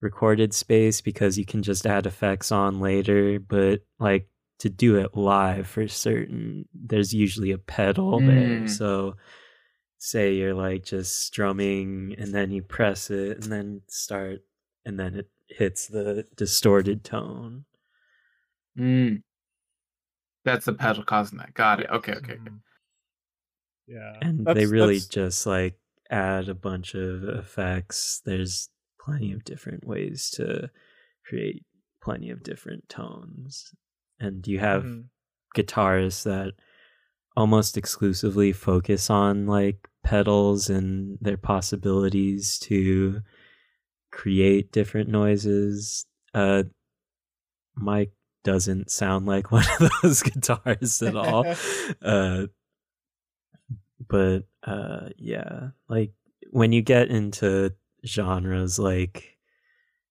recorded 0.00 0.52
space 0.52 1.00
because 1.00 1.38
you 1.38 1.46
can 1.46 1.62
just 1.62 1.86
add 1.86 2.06
effects 2.06 2.52
on 2.52 2.80
later, 2.80 3.38
but 3.40 3.80
like 3.98 4.28
to 4.60 4.68
do 4.70 4.96
it 4.96 5.16
live 5.16 5.66
for 5.66 5.86
certain, 5.88 6.66
there's 6.74 7.12
usually 7.12 7.50
a 7.50 7.58
pedal 7.58 8.20
there. 8.20 8.60
Mm. 8.60 8.70
So 8.70 9.16
say 9.98 10.34
you're 10.34 10.54
like 10.54 10.84
just 10.84 11.22
strumming 11.26 12.14
and 12.18 12.32
then 12.34 12.50
you 12.50 12.62
press 12.62 13.10
it 13.10 13.42
and 13.42 13.52
then 13.52 13.80
start 13.88 14.40
and 14.84 14.98
then 14.98 15.14
it 15.16 15.28
hits 15.48 15.86
the 15.86 16.26
distorted 16.36 17.04
tone. 17.04 17.64
Mm. 18.78 19.22
That's 20.44 20.66
the 20.66 20.74
pedal 20.74 21.04
causing 21.04 21.38
that. 21.38 21.54
Got 21.54 21.80
it. 21.80 21.90
Okay, 21.90 22.12
okay, 22.12 22.32
okay. 22.34 22.40
mhm. 22.50 22.60
Yeah. 23.86 24.14
And 24.20 24.46
they 24.46 24.66
really 24.66 24.94
that's- 24.98 25.08
just 25.08 25.46
like 25.46 25.78
add 26.10 26.48
a 26.48 26.54
bunch 26.54 26.94
of 26.94 27.24
effects. 27.24 28.20
There's 28.24 28.68
plenty 29.00 29.32
of 29.32 29.44
different 29.44 29.86
ways 29.86 30.30
to 30.36 30.70
create 31.26 31.64
plenty 32.02 32.30
of 32.30 32.42
different 32.42 32.88
tones. 32.88 33.72
And 34.18 34.46
you 34.46 34.58
have 34.58 34.84
mhm. 34.84 35.04
guitarists 35.56 36.24
that 36.24 36.52
almost 37.36 37.76
exclusively 37.76 38.52
focus 38.52 39.10
on 39.10 39.46
like 39.46 39.88
pedals 40.04 40.70
and 40.70 41.18
their 41.20 41.36
possibilities 41.36 42.58
to 42.60 43.20
create 44.12 44.70
different 44.72 45.08
noises. 45.08 46.06
Uh 46.32 46.64
Mike 47.74 48.12
doesn't 48.44 48.90
sound 48.90 49.26
like 49.26 49.50
one 49.52 49.64
of 49.80 49.90
those 50.02 50.22
guitars 50.22 51.02
at 51.02 51.16
all. 51.16 51.44
uh 52.02 52.46
but 54.08 54.44
uh 54.62 55.08
yeah, 55.16 55.70
like 55.88 56.12
when 56.50 56.72
you 56.72 56.82
get 56.82 57.08
into 57.08 57.72
genres 58.06 58.78
like 58.78 59.33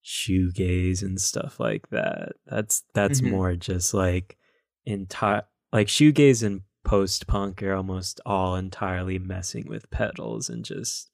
shoegaze 0.05 1.01
and 1.03 1.19
stuff 1.21 1.59
like 1.59 1.89
that, 1.89 2.33
that's 2.45 2.83
that's 2.93 3.21
Mhm. 3.21 3.31
more 3.31 3.55
just 3.55 3.93
like 3.93 4.37
entire 4.85 5.43
like 5.71 5.87
shoegaze 5.87 6.43
and 6.43 6.61
post 6.83 7.27
punk 7.27 7.63
are 7.63 7.73
almost 7.75 8.19
all 8.25 8.55
entirely 8.55 9.19
messing 9.19 9.67
with 9.67 9.89
pedals 9.91 10.49
and 10.49 10.65
just 10.65 11.11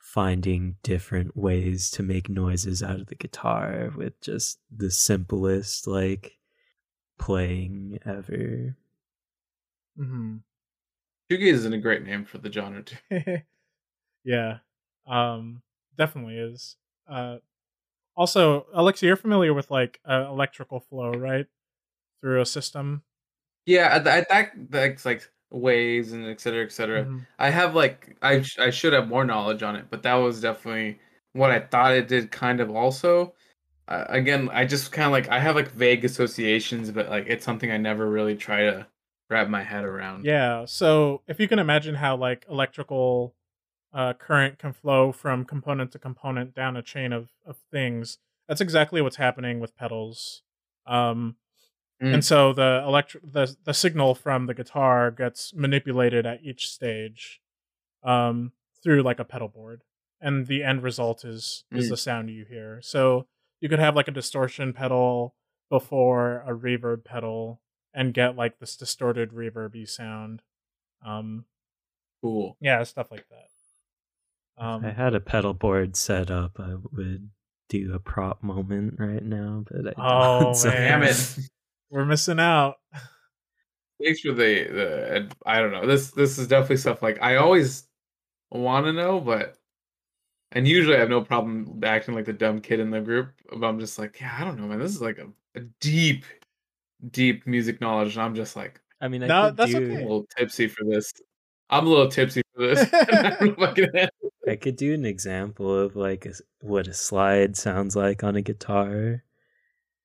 finding 0.00 0.76
different 0.82 1.36
ways 1.36 1.90
to 1.92 2.02
make 2.02 2.28
noises 2.28 2.82
out 2.82 3.00
of 3.00 3.06
the 3.08 3.14
guitar 3.16 3.92
with 3.96 4.20
just 4.20 4.60
the 4.76 4.90
simplest 4.90 5.86
like 5.86 6.38
playing 7.18 7.98
ever. 8.06 8.76
Mhm. 9.96 10.42
Shoegaze 11.30 11.52
isn't 11.54 11.72
a 11.74 11.78
great 11.80 12.04
name 12.04 12.24
for 12.26 12.38
the 12.38 12.52
genre 12.52 12.82
too. 12.84 12.96
yeah. 14.24 14.58
Um 15.06 15.62
definitely 15.96 16.38
is. 16.38 16.76
Uh 17.08 17.38
also, 18.16 18.66
Alexa, 18.74 19.06
you're 19.06 19.16
familiar 19.16 19.54
with 19.54 19.70
like 19.70 20.00
uh, 20.08 20.26
electrical 20.28 20.80
flow, 20.80 21.10
right? 21.12 21.46
Through 22.20 22.40
a 22.40 22.46
system. 22.46 23.02
Yeah, 23.66 23.88
at 23.94 24.04
that, 24.04 24.28
that 24.28 24.50
that's 24.70 25.04
like 25.04 25.30
waves 25.50 26.12
and 26.12 26.26
et 26.26 26.40
cetera, 26.40 26.64
et 26.64 26.72
cetera. 26.72 27.04
Mhm. 27.04 27.26
I 27.38 27.50
have 27.50 27.74
like 27.74 28.16
I 28.22 28.42
sh- 28.42 28.58
I 28.58 28.70
should 28.70 28.92
have 28.92 29.08
more 29.08 29.24
knowledge 29.24 29.62
on 29.62 29.76
it, 29.76 29.86
but 29.90 30.02
that 30.02 30.14
was 30.14 30.40
definitely 30.40 30.98
what 31.32 31.50
I 31.50 31.60
thought 31.60 31.92
it 31.92 32.08
did. 32.08 32.30
Kind 32.30 32.60
of 32.60 32.70
also. 32.70 33.34
Uh, 33.88 34.04
again, 34.08 34.48
I 34.52 34.64
just 34.64 34.92
kind 34.92 35.06
of 35.06 35.12
like 35.12 35.28
I 35.28 35.40
have 35.40 35.56
like 35.56 35.70
vague 35.72 36.04
associations, 36.04 36.90
but 36.90 37.08
like 37.08 37.26
it's 37.26 37.44
something 37.44 37.70
I 37.70 37.76
never 37.76 38.08
really 38.08 38.36
try 38.36 38.62
to 38.62 38.86
wrap 39.28 39.48
my 39.48 39.62
head 39.62 39.84
around. 39.84 40.24
Yeah. 40.24 40.64
So 40.66 41.22
if 41.26 41.40
you 41.40 41.48
can 41.48 41.58
imagine 41.58 41.94
how 41.94 42.16
like 42.16 42.46
electrical 42.48 43.34
uh, 43.92 44.12
current 44.14 44.58
can 44.58 44.72
flow 44.72 45.12
from 45.12 45.44
component 45.44 45.92
to 45.92 45.98
component 45.98 46.54
down 46.54 46.76
a 46.76 46.82
chain 46.82 47.12
of, 47.12 47.30
of 47.44 47.56
things, 47.70 48.18
that's 48.48 48.60
exactly 48.60 49.00
what's 49.02 49.16
happening 49.16 49.60
with 49.60 49.76
pedals. 49.76 50.42
Um, 50.86 51.36
Mm. 52.02 52.14
And 52.14 52.24
so 52.24 52.54
the 52.54 52.82
electric 52.86 53.30
the 53.30 53.54
the 53.64 53.74
signal 53.74 54.14
from 54.14 54.46
the 54.46 54.54
guitar 54.54 55.10
gets 55.10 55.52
manipulated 55.52 56.24
at 56.24 56.42
each 56.42 56.66
stage 56.70 57.42
um, 58.02 58.52
through 58.82 59.02
like 59.02 59.18
a 59.18 59.24
pedal 59.24 59.48
board, 59.48 59.82
and 60.18 60.46
the 60.46 60.62
end 60.64 60.82
result 60.82 61.26
is 61.26 61.64
is 61.70 61.86
Mm. 61.86 61.90
the 61.90 61.96
sound 61.98 62.30
you 62.30 62.46
hear. 62.46 62.80
So 62.80 63.26
you 63.60 63.68
could 63.68 63.80
have 63.80 63.94
like 63.96 64.08
a 64.08 64.12
distortion 64.12 64.72
pedal 64.72 65.34
before 65.68 66.40
a 66.46 66.54
reverb 66.54 67.04
pedal 67.04 67.60
and 67.92 68.14
get 68.14 68.34
like 68.34 68.60
this 68.60 68.76
distorted 68.78 69.32
reverby 69.32 69.86
sound. 69.86 70.40
Um, 71.04 71.44
Cool. 72.22 72.56
yeah, 72.62 72.82
stuff 72.84 73.10
like 73.10 73.28
that. 73.28 73.48
If 74.60 74.64
Um, 74.66 74.84
I 74.84 74.90
had 74.90 75.14
a 75.14 75.20
pedal 75.20 75.54
board 75.54 75.96
set 75.96 76.30
up, 76.30 76.60
I 76.60 76.74
would 76.92 77.30
do 77.68 77.94
a 77.94 77.98
prop 77.98 78.42
moment 78.42 78.94
right 78.98 79.22
now, 79.24 79.64
but 79.70 79.88
I 79.88 79.92
Oh, 79.98 80.52
so- 80.52 80.70
Damn 80.70 81.00
man. 81.00 81.08
it. 81.10 81.38
we're 81.90 82.04
missing 82.04 82.38
out. 82.40 82.76
Thanks 84.02 84.20
for 84.20 84.32
the 84.32 84.64
the. 84.64 85.30
I 85.44 85.60
don't 85.60 85.72
know. 85.72 85.86
This 85.86 86.10
this 86.12 86.38
is 86.38 86.46
definitely 86.48 86.78
stuff 86.78 87.02
like 87.02 87.20
I 87.20 87.36
always 87.36 87.84
want 88.50 88.86
to 88.86 88.92
know, 88.94 89.20
but 89.20 89.56
and 90.52 90.66
usually 90.66 90.96
I 90.96 91.00
have 91.00 91.10
no 91.10 91.20
problem 91.22 91.80
acting 91.84 92.14
like 92.14 92.24
the 92.24 92.32
dumb 92.32 92.60
kid 92.60 92.80
in 92.80 92.90
the 92.90 93.00
group. 93.02 93.32
But 93.54 93.66
I'm 93.66 93.78
just 93.78 93.98
like, 93.98 94.18
yeah, 94.20 94.34
I 94.40 94.44
don't 94.44 94.58
know, 94.58 94.66
man. 94.66 94.78
This 94.78 94.92
is 94.94 95.02
like 95.02 95.18
a, 95.18 95.28
a 95.54 95.60
deep, 95.80 96.24
deep 97.10 97.46
music 97.46 97.80
knowledge, 97.82 98.14
and 98.16 98.22
I'm 98.22 98.34
just 98.34 98.56
like 98.56 98.80
I 99.02 99.08
mean, 99.08 99.22
I 99.22 99.26
No, 99.26 99.50
that's 99.50 99.70
do, 99.72 99.78
a 99.78 100.00
little 100.00 100.26
tipsy 100.36 100.66
for 100.66 100.84
this. 100.84 101.12
I'm 101.68 101.86
a 101.86 101.90
little 101.90 102.08
tipsy 102.08 102.40
for 102.54 102.66
this. 102.66 102.88
I 102.94 103.04
don't 103.38 103.58
know 103.58 103.64
if 103.64 103.70
I 103.70 103.72
can 103.74 103.84
handle 103.84 104.10
it. 104.19 104.19
I 104.50 104.56
could 104.56 104.74
do 104.74 104.94
an 104.94 105.04
example 105.04 105.78
of 105.78 105.94
like 105.94 106.26
a 106.26 106.30
s 106.30 106.42
what 106.60 106.88
a 106.88 106.92
slide 106.92 107.56
sounds 107.56 107.94
like 107.94 108.24
on 108.24 108.34
a 108.34 108.42
guitar. 108.42 109.22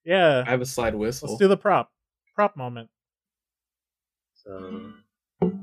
Yeah, 0.06 0.44
I 0.46 0.52
have 0.52 0.62
a 0.62 0.68
slide 0.68 0.94
whistle. 0.94 1.30
let's 1.30 1.40
do 1.40 1.48
the 1.48 1.58
prop 1.58 1.92
prop 2.36 2.56
moment. 2.56 2.92
So 4.36 4.92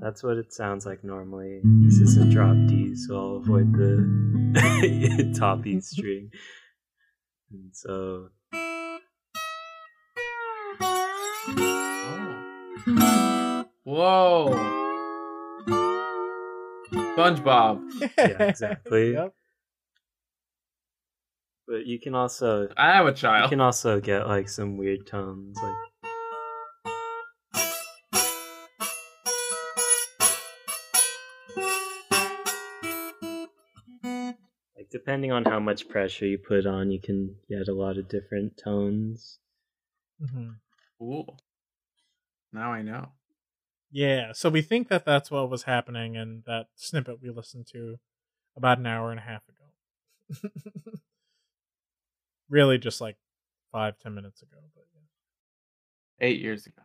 that's 0.00 0.24
what 0.24 0.36
it 0.36 0.52
sounds 0.52 0.84
like 0.84 1.04
normally. 1.04 1.60
This 1.84 1.98
is 1.98 2.16
a 2.16 2.24
drop 2.24 2.56
D, 2.66 2.96
so 2.96 3.16
I'll 3.16 3.36
avoid 3.36 3.72
the 3.72 5.32
top 5.38 5.64
E 5.64 5.80
string. 5.80 6.32
And 7.52 7.70
so 7.72 8.30
Oh. 12.84 13.64
Whoa. 13.84 16.01
SpongeBob. 17.16 17.90
Yeah, 18.18 18.42
exactly. 18.48 19.12
Yep. 19.12 19.34
but 21.66 21.86
you 21.86 21.98
can 22.00 22.14
also 22.14 22.68
I 22.76 22.92
have 22.92 23.06
a 23.06 23.12
child. 23.12 23.44
you 23.44 23.48
can 23.56 23.60
also 23.60 24.00
get 24.00 24.26
like 24.26 24.48
some 24.48 24.76
weird 24.76 25.06
tones 25.06 25.56
like 25.62 25.74
like 34.76 34.88
depending 34.90 35.32
on 35.32 35.44
how 35.44 35.60
much 35.60 35.88
pressure 35.88 36.26
you 36.26 36.38
put 36.38 36.66
on 36.66 36.90
you 36.90 37.00
can 37.00 37.34
get 37.48 37.68
a 37.68 37.72
lot 37.74 37.98
of 37.98 38.08
different 38.08 38.56
tones 38.62 39.38
Mhm. 40.20 40.56
Cool. 40.98 41.36
Now 42.52 42.72
I 42.72 42.82
know. 42.82 43.08
Yeah, 43.92 44.32
so 44.32 44.48
we 44.48 44.62
think 44.62 44.88
that 44.88 45.04
that's 45.04 45.30
what 45.30 45.50
was 45.50 45.64
happening 45.64 46.14
in 46.14 46.42
that 46.46 46.68
snippet 46.74 47.20
we 47.22 47.28
listened 47.28 47.66
to 47.72 47.98
about 48.56 48.78
an 48.78 48.86
hour 48.86 49.10
and 49.10 49.20
a 49.20 49.22
half 49.22 49.42
ago. 49.48 50.50
really, 52.48 52.78
just 52.78 53.02
like 53.02 53.16
five, 53.70 53.98
ten 53.98 54.14
minutes 54.14 54.40
ago. 54.40 54.56
But 54.74 54.84
yeah. 54.94 56.26
Eight 56.26 56.40
years 56.40 56.64
ago. 56.66 56.82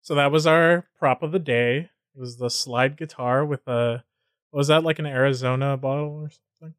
So 0.00 0.14
that 0.14 0.30
was 0.30 0.46
our 0.46 0.86
prop 0.96 1.22
of 1.24 1.32
the 1.32 1.38
day. 1.40 1.90
It 2.14 2.20
was 2.20 2.36
the 2.36 2.50
slide 2.50 2.96
guitar 2.96 3.44
with 3.44 3.66
a, 3.66 4.04
was 4.52 4.68
that 4.68 4.84
like 4.84 5.00
an 5.00 5.06
Arizona 5.06 5.76
bottle 5.76 6.20
or 6.22 6.30
something? 6.30 6.74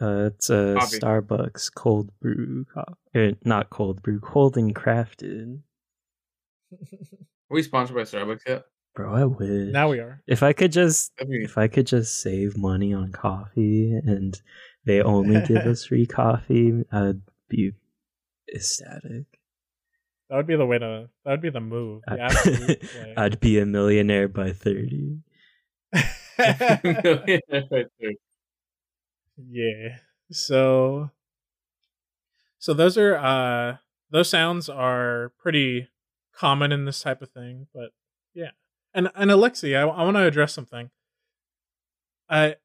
uh, 0.00 0.26
it's 0.26 0.50
a 0.50 0.74
Coffee. 0.78 0.98
starbucks 0.98 1.72
cold 1.72 2.10
brew 2.20 2.64
co- 2.72 2.96
er, 3.14 3.32
not 3.44 3.70
cold 3.70 4.02
brew 4.02 4.18
cold 4.18 4.56
and 4.56 4.74
crafted 4.74 5.60
Are 7.50 7.54
we 7.54 7.62
sponsored 7.62 7.96
by 7.96 8.02
Starbucks 8.02 8.46
yet? 8.46 8.64
bro 8.92 9.14
i 9.14 9.24
wish 9.24 9.72
now 9.72 9.88
we 9.88 10.00
are. 10.00 10.20
if 10.26 10.42
i 10.42 10.52
could 10.52 10.72
just 10.72 11.12
That'd 11.16 11.30
be- 11.30 11.44
if 11.44 11.56
I 11.56 11.68
could 11.68 11.86
just 11.86 12.20
save 12.20 12.56
money 12.56 12.92
on 12.92 13.12
coffee 13.12 13.92
and 13.92 14.40
they 14.84 15.00
only 15.00 15.40
give 15.46 15.58
us 15.66 15.84
free 15.88 16.06
coffee, 16.06 16.84
I'd 16.90 17.20
be 17.48 17.72
ecstatic. 18.52 19.26
That 20.28 20.36
would 20.36 20.46
be 20.46 20.56
the 20.56 20.64
way 20.66 20.78
to, 20.78 21.08
that 21.24 21.30
would 21.30 21.40
be 21.42 21.50
the 21.50 21.60
move. 21.60 22.02
The 22.06 22.20
I'd, 22.22 22.34
way. 23.06 23.14
I'd 23.16 23.40
be 23.40 23.58
a 23.60 23.66
millionaire 23.66 24.26
by 24.26 24.52
30. 24.52 25.18
yeah 29.48 29.96
so 30.30 31.10
so 32.58 32.74
those 32.74 32.96
are 32.98 33.16
uh 33.16 33.76
those 34.10 34.28
sounds 34.28 34.68
are 34.68 35.32
pretty 35.38 35.88
common 36.32 36.72
in 36.72 36.84
this 36.84 37.02
type 37.02 37.22
of 37.22 37.30
thing 37.30 37.66
but 37.74 37.90
yeah 38.34 38.50
and 38.94 39.10
and 39.14 39.30
alexi 39.30 39.76
i, 39.76 39.82
I 39.82 40.04
want 40.04 40.16
to 40.16 40.24
address 40.26 40.52
something 40.54 40.90
I 42.28 42.56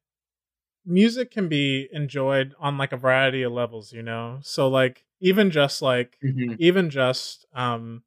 music 0.84 1.30
can 1.32 1.48
be 1.48 1.88
enjoyed 1.92 2.54
on 2.60 2.78
like 2.78 2.92
a 2.92 2.96
variety 2.96 3.42
of 3.42 3.52
levels 3.52 3.92
you 3.92 4.02
know 4.02 4.38
so 4.42 4.68
like 4.68 5.04
even 5.20 5.50
just 5.50 5.82
like 5.82 6.20
Mhm. 6.22 6.56
even 6.58 6.90
just 6.90 7.46
um 7.54 8.04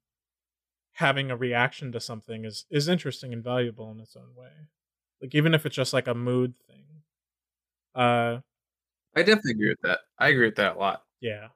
having 0.92 1.30
a 1.30 1.36
reaction 1.36 1.92
to 1.92 2.00
something 2.00 2.44
is 2.44 2.66
is 2.70 2.88
interesting 2.88 3.32
and 3.32 3.44
valuable 3.44 3.90
in 3.90 4.00
its 4.00 4.16
own 4.16 4.34
way 4.36 4.52
like 5.22 5.34
even 5.34 5.54
if 5.54 5.66
it's 5.66 5.76
just 5.76 5.92
like 5.92 6.08
a 6.08 6.14
mood 6.14 6.54
thing 6.68 6.86
uh 7.94 8.38
I 9.16 9.22
definitely 9.22 9.52
agree 9.52 9.68
with 9.70 9.80
that. 9.82 10.00
I 10.18 10.28
agree 10.28 10.46
with 10.46 10.56
that 10.56 10.76
a 10.76 10.78
lot. 10.78 11.04
yeah 11.20 11.48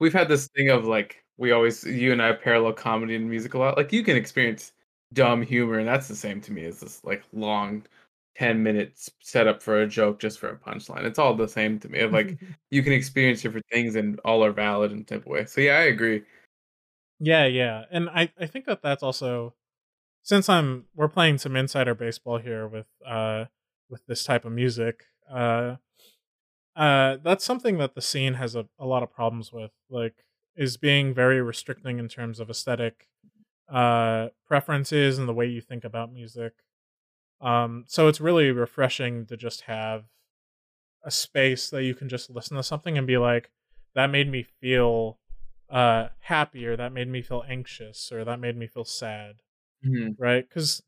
We've 0.00 0.12
had 0.12 0.28
this 0.28 0.48
thing 0.48 0.70
of 0.70 0.86
like 0.86 1.24
we 1.38 1.52
always 1.52 1.84
you 1.84 2.12
and 2.12 2.22
I 2.22 2.32
parallel 2.32 2.72
comedy 2.72 3.16
and 3.16 3.28
music 3.28 3.54
a 3.54 3.58
lot. 3.58 3.76
Like 3.76 3.92
you 3.92 4.02
can 4.02 4.16
experience 4.16 4.72
dumb 5.12 5.42
humor, 5.42 5.78
and 5.78 5.88
that's 5.88 6.08
the 6.08 6.16
same 6.16 6.40
to 6.42 6.52
me 6.52 6.64
as 6.64 6.80
this 6.80 7.04
like 7.04 7.22
long 7.32 7.84
ten 8.36 8.62
minutes 8.62 9.10
setup 9.22 9.62
for 9.62 9.80
a 9.82 9.86
joke 9.88 10.18
just 10.20 10.38
for 10.38 10.48
a 10.48 10.56
punchline. 10.56 11.04
It's 11.04 11.18
all 11.18 11.34
the 11.34 11.48
same 11.48 11.78
to 11.80 11.88
me. 11.88 12.04
Like 12.06 12.38
you 12.70 12.82
can 12.82 12.92
experience 12.92 13.42
different 13.42 13.66
things 13.72 13.96
and 13.96 14.20
all 14.24 14.44
are 14.44 14.52
valid 14.52 14.92
in 14.92 15.04
type 15.04 15.20
of 15.22 15.26
way. 15.26 15.46
So 15.46 15.60
yeah, 15.60 15.78
I 15.78 15.82
agree. 15.84 16.22
yeah 17.18 17.46
yeah 17.46 17.84
and 17.90 18.08
i 18.10 18.30
i 18.38 18.46
think 18.46 18.66
that 18.66 18.82
that's 18.82 19.02
also 19.02 19.54
since 20.22 20.48
i'm 20.48 20.86
we're 20.94 21.08
playing 21.08 21.38
some 21.38 21.56
insider 21.56 21.94
baseball 21.94 22.38
here 22.38 22.66
with 22.68 22.86
uh 23.06 23.46
with 23.88 24.04
this 24.06 24.24
type 24.24 24.44
of 24.44 24.52
music 24.52 25.04
uh 25.32 25.76
uh 26.76 27.16
that's 27.22 27.44
something 27.44 27.78
that 27.78 27.94
the 27.94 28.02
scene 28.02 28.34
has 28.34 28.54
a, 28.54 28.66
a 28.78 28.86
lot 28.86 29.02
of 29.02 29.12
problems 29.12 29.52
with 29.52 29.70
like 29.88 30.25
is 30.56 30.76
being 30.76 31.14
very 31.14 31.40
restricting 31.42 31.98
in 31.98 32.08
terms 32.08 32.40
of 32.40 32.50
aesthetic 32.50 33.08
uh 33.68 34.28
preferences 34.46 35.18
and 35.18 35.28
the 35.28 35.34
way 35.34 35.46
you 35.46 35.60
think 35.60 35.84
about 35.84 36.12
music. 36.12 36.52
Um 37.40 37.84
so 37.88 38.08
it's 38.08 38.20
really 38.20 38.50
refreshing 38.52 39.26
to 39.26 39.36
just 39.36 39.62
have 39.62 40.04
a 41.04 41.10
space 41.10 41.70
that 41.70 41.84
you 41.84 41.94
can 41.94 42.08
just 42.08 42.30
listen 42.30 42.56
to 42.56 42.62
something 42.62 42.98
and 42.98 43.06
be 43.06 43.16
like 43.18 43.50
that 43.94 44.08
made 44.08 44.30
me 44.30 44.42
feel 44.42 45.18
uh 45.70 46.08
happy 46.20 46.66
or 46.66 46.76
that 46.76 46.92
made 46.92 47.08
me 47.08 47.22
feel 47.22 47.44
anxious 47.48 48.10
or 48.12 48.24
that 48.24 48.40
made 48.40 48.56
me 48.56 48.66
feel 48.66 48.84
sad 48.84 49.36
Mhm. 49.86 50.16
right? 50.18 50.48
Because 50.48 50.82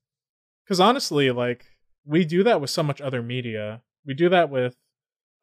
because 0.65 0.81
honestly 0.81 1.31
like 1.31 1.67
we 2.05 2.25
do 2.25 2.43
that 2.45 2.61
with 2.61 2.71
so 2.71 2.83
much 2.83 3.01
other 3.01 3.23
media. 3.23 3.83
We 4.07 4.15
do 4.15 4.29
that 4.31 4.51
with 4.51 4.77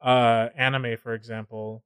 uh 0.02 0.50
anime 0.56 0.96
for 0.98 1.14
example 1.14 1.84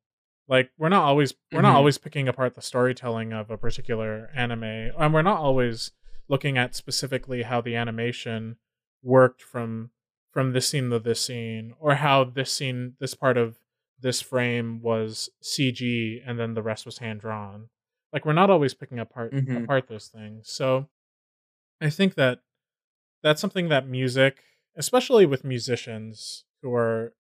like 0.51 0.71
we're 0.77 0.89
not 0.91 1.05
always 1.05 1.33
we're 1.53 1.63
not 1.63 1.73
Mhm. 1.73 1.77
always 1.77 1.97
picking 1.97 2.29
apart 2.29 2.55
the 2.55 2.61
storytelling 2.61 3.33
of 3.33 3.51
a 3.51 3.57
particular 3.57 4.29
anime 4.35 4.65
and 4.99 5.15
we're 5.15 5.23
not 5.23 5.39
always 5.39 5.93
looking 6.29 6.59
at 6.59 6.75
specifically 6.75 7.43
how 7.45 7.61
the 7.63 7.75
animation 7.77 8.57
worked 9.03 9.41
from 9.41 9.91
from 10.33 10.53
this 10.53 10.69
scene 10.69 10.91
to 10.91 10.99
this 10.99 11.25
scene 11.25 11.73
or 11.79 11.95
how 11.95 12.25
this 12.25 12.53
scene 12.53 12.95
this 13.01 13.15
part 13.15 13.37
of 13.39 13.59
this 13.99 14.21
frame 14.21 14.81
was 14.83 15.31
cg 15.43 16.21
and 16.27 16.39
then 16.39 16.55
the 16.55 16.63
rest 16.63 16.85
was 16.85 16.99
hand 16.99 17.21
drawn 17.21 17.69
like 18.13 18.25
we're 18.27 18.33
not 18.33 18.51
always 18.51 18.75
picking 18.75 18.99
apart 18.99 19.33
Mhm. 19.33 19.65
apart 19.65 19.87
those 19.89 20.09
things 20.09 20.51
so 20.51 20.89
i 21.81 21.89
think 21.89 22.15
that 22.17 22.41
that's 23.23 23.41
something 23.41 23.69
that 23.69 23.87
music 23.87 24.43
especially 24.77 25.27
with 25.27 25.45
musicians 25.45 26.45
who 26.63 26.75
are 26.75 27.15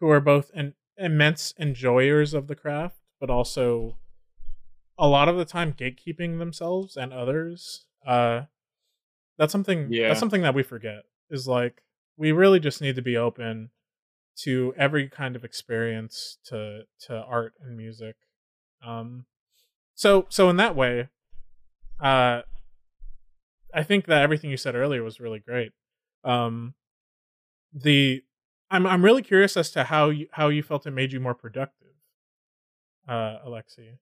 who 0.00 0.08
are 0.10 0.20
both 0.20 0.50
an 0.54 0.74
immense 0.96 1.52
enjoyers 1.58 2.34
of 2.34 2.46
the 2.46 2.54
craft 2.54 2.96
but 3.20 3.30
also 3.30 3.96
a 4.98 5.08
lot 5.08 5.28
of 5.28 5.36
the 5.36 5.44
time 5.44 5.72
gatekeeping 5.72 6.38
themselves 6.38 6.96
and 6.96 7.12
others 7.12 7.86
uh 8.06 8.42
that's 9.38 9.52
something 9.52 9.88
Yeah. 9.90 10.08
that's 10.08 10.20
something 10.20 10.42
that 10.42 10.54
we 10.54 10.62
forget 10.62 11.02
is 11.30 11.48
like 11.48 11.82
we 12.16 12.32
really 12.32 12.60
just 12.60 12.80
need 12.80 12.96
to 12.96 13.02
be 13.02 13.16
open 13.16 13.70
to 14.36 14.74
every 14.76 15.08
kind 15.08 15.36
of 15.36 15.44
experience 15.44 16.38
to 16.44 16.82
to 17.00 17.16
art 17.16 17.54
and 17.60 17.76
music 17.76 18.16
um 18.84 19.26
so 19.94 20.26
so 20.28 20.48
in 20.50 20.56
that 20.56 20.76
way 20.76 21.08
uh 22.00 22.42
i 23.72 23.82
think 23.82 24.06
that 24.06 24.22
everything 24.22 24.50
you 24.50 24.56
said 24.56 24.74
earlier 24.74 25.02
was 25.02 25.20
really 25.20 25.38
great 25.40 25.72
um 26.24 26.74
the 27.72 28.22
i'm 28.70 28.86
i'm 28.86 29.04
really 29.04 29.22
curious 29.22 29.56
as 29.56 29.70
to 29.70 29.84
how 29.84 30.10
you 30.10 30.26
how 30.32 30.48
you 30.48 30.62
felt 30.62 30.86
it 30.86 30.90
made 30.90 31.12
you 31.12 31.20
more 31.20 31.34
productive 31.34 31.88
uh 33.08 33.38
alexi 33.46 33.96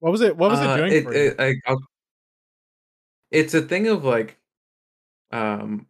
what 0.00 0.10
was 0.10 0.20
it 0.20 0.36
what 0.36 0.50
was 0.50 0.60
Uh, 0.60 0.74
it 0.74 0.76
doing 0.76 1.04
for 1.04 1.14
you 1.14 1.20
it- 1.28 1.40
I- 1.40 1.54
I'll- 1.70 1.86
it's 3.30 3.54
a 3.54 3.62
thing 3.62 3.88
of 3.88 4.04
like, 4.04 4.38
um, 5.30 5.86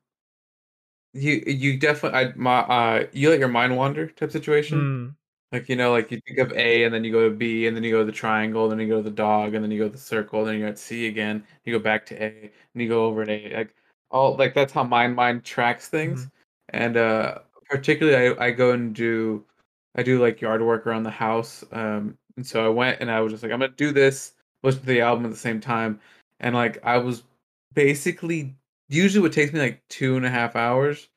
you 1.13 1.43
you 1.47 1.79
definitely 1.79 2.19
I 2.19 2.33
my 2.37 2.61
uh 2.61 3.07
you 3.13 3.31
let 3.31 3.39
your 3.39 3.49
mind 3.49 3.77
wander 3.77 4.07
type 4.09 4.31
situation. 4.31 4.79
Mm, 4.79 5.15
Like 5.53 5.69
you 5.69 5.77
know, 5.77 5.93
like 5.93 6.11
you 6.11 6.21
think 6.27 6.39
of 6.39 6.53
A 6.53 6.85
and 6.85 6.95
then 6.95 7.05
you 7.05 7.13
go 7.13 7.29
to 7.29 7.35
B 7.35 7.67
and 7.67 7.77
then 7.77 7.85
you 7.85 7.91
go 7.91 7.99
to 8.01 8.05
the 8.07 8.13
triangle, 8.13 8.69
then 8.69 8.79
you 8.79 8.89
go 8.89 8.97
to 8.99 9.03
the 9.03 9.11
dog, 9.11 9.55
and 9.55 9.63
then 9.63 9.71
you 9.71 9.79
go 9.79 9.87
to 9.89 9.93
the 9.93 9.99
circle, 9.99 10.45
then 10.45 10.59
you're 10.59 10.69
at 10.69 10.79
C 10.79 11.09
again. 11.09 11.45
You 11.65 11.77
go 11.77 11.83
back 11.83 12.07
to 12.07 12.23
A 12.23 12.51
and 12.75 12.83
you 12.83 12.89
go 12.89 13.05
over 13.07 13.25
to 13.27 13.33
A. 13.33 13.57
Like 13.57 13.75
all 14.11 14.37
like 14.37 14.55
that's 14.55 14.73
how 14.73 14.85
mind 14.85 15.15
mind 15.17 15.45
tracks 15.45 15.89
things. 15.89 16.29
And 16.71 16.97
uh 16.97 17.41
particularly 17.73 18.37
I, 18.39 18.47
I 18.47 18.51
go 18.53 18.73
and 18.73 18.95
do 18.95 19.45
I 19.97 20.03
do 20.03 20.21
like 20.21 20.41
yard 20.41 20.63
work 20.63 20.87
around 20.87 21.05
the 21.05 21.11
house. 21.11 21.65
Um 21.73 22.19
and 22.37 22.47
so 22.47 22.65
I 22.65 22.69
went 22.69 23.01
and 23.01 23.11
I 23.11 23.21
was 23.21 23.33
just 23.33 23.43
like, 23.43 23.53
I'm 23.53 23.61
gonna 23.61 23.73
do 23.77 23.93
this, 23.93 24.35
listen 24.63 24.83
to 24.83 24.87
the 24.87 25.01
album 25.03 25.25
at 25.27 25.31
the 25.33 25.37
same 25.39 25.61
time. 25.61 26.01
And 26.41 26.55
like 26.55 26.85
I 26.85 26.99
was 26.99 27.25
basically 27.75 28.55
usually 28.89 29.23
what 29.23 29.33
takes 29.33 29.53
me 29.53 29.61
like 29.61 29.83
two 29.89 30.17
and 30.17 30.27
a 30.27 30.31
half 30.31 30.57
hours 30.57 31.09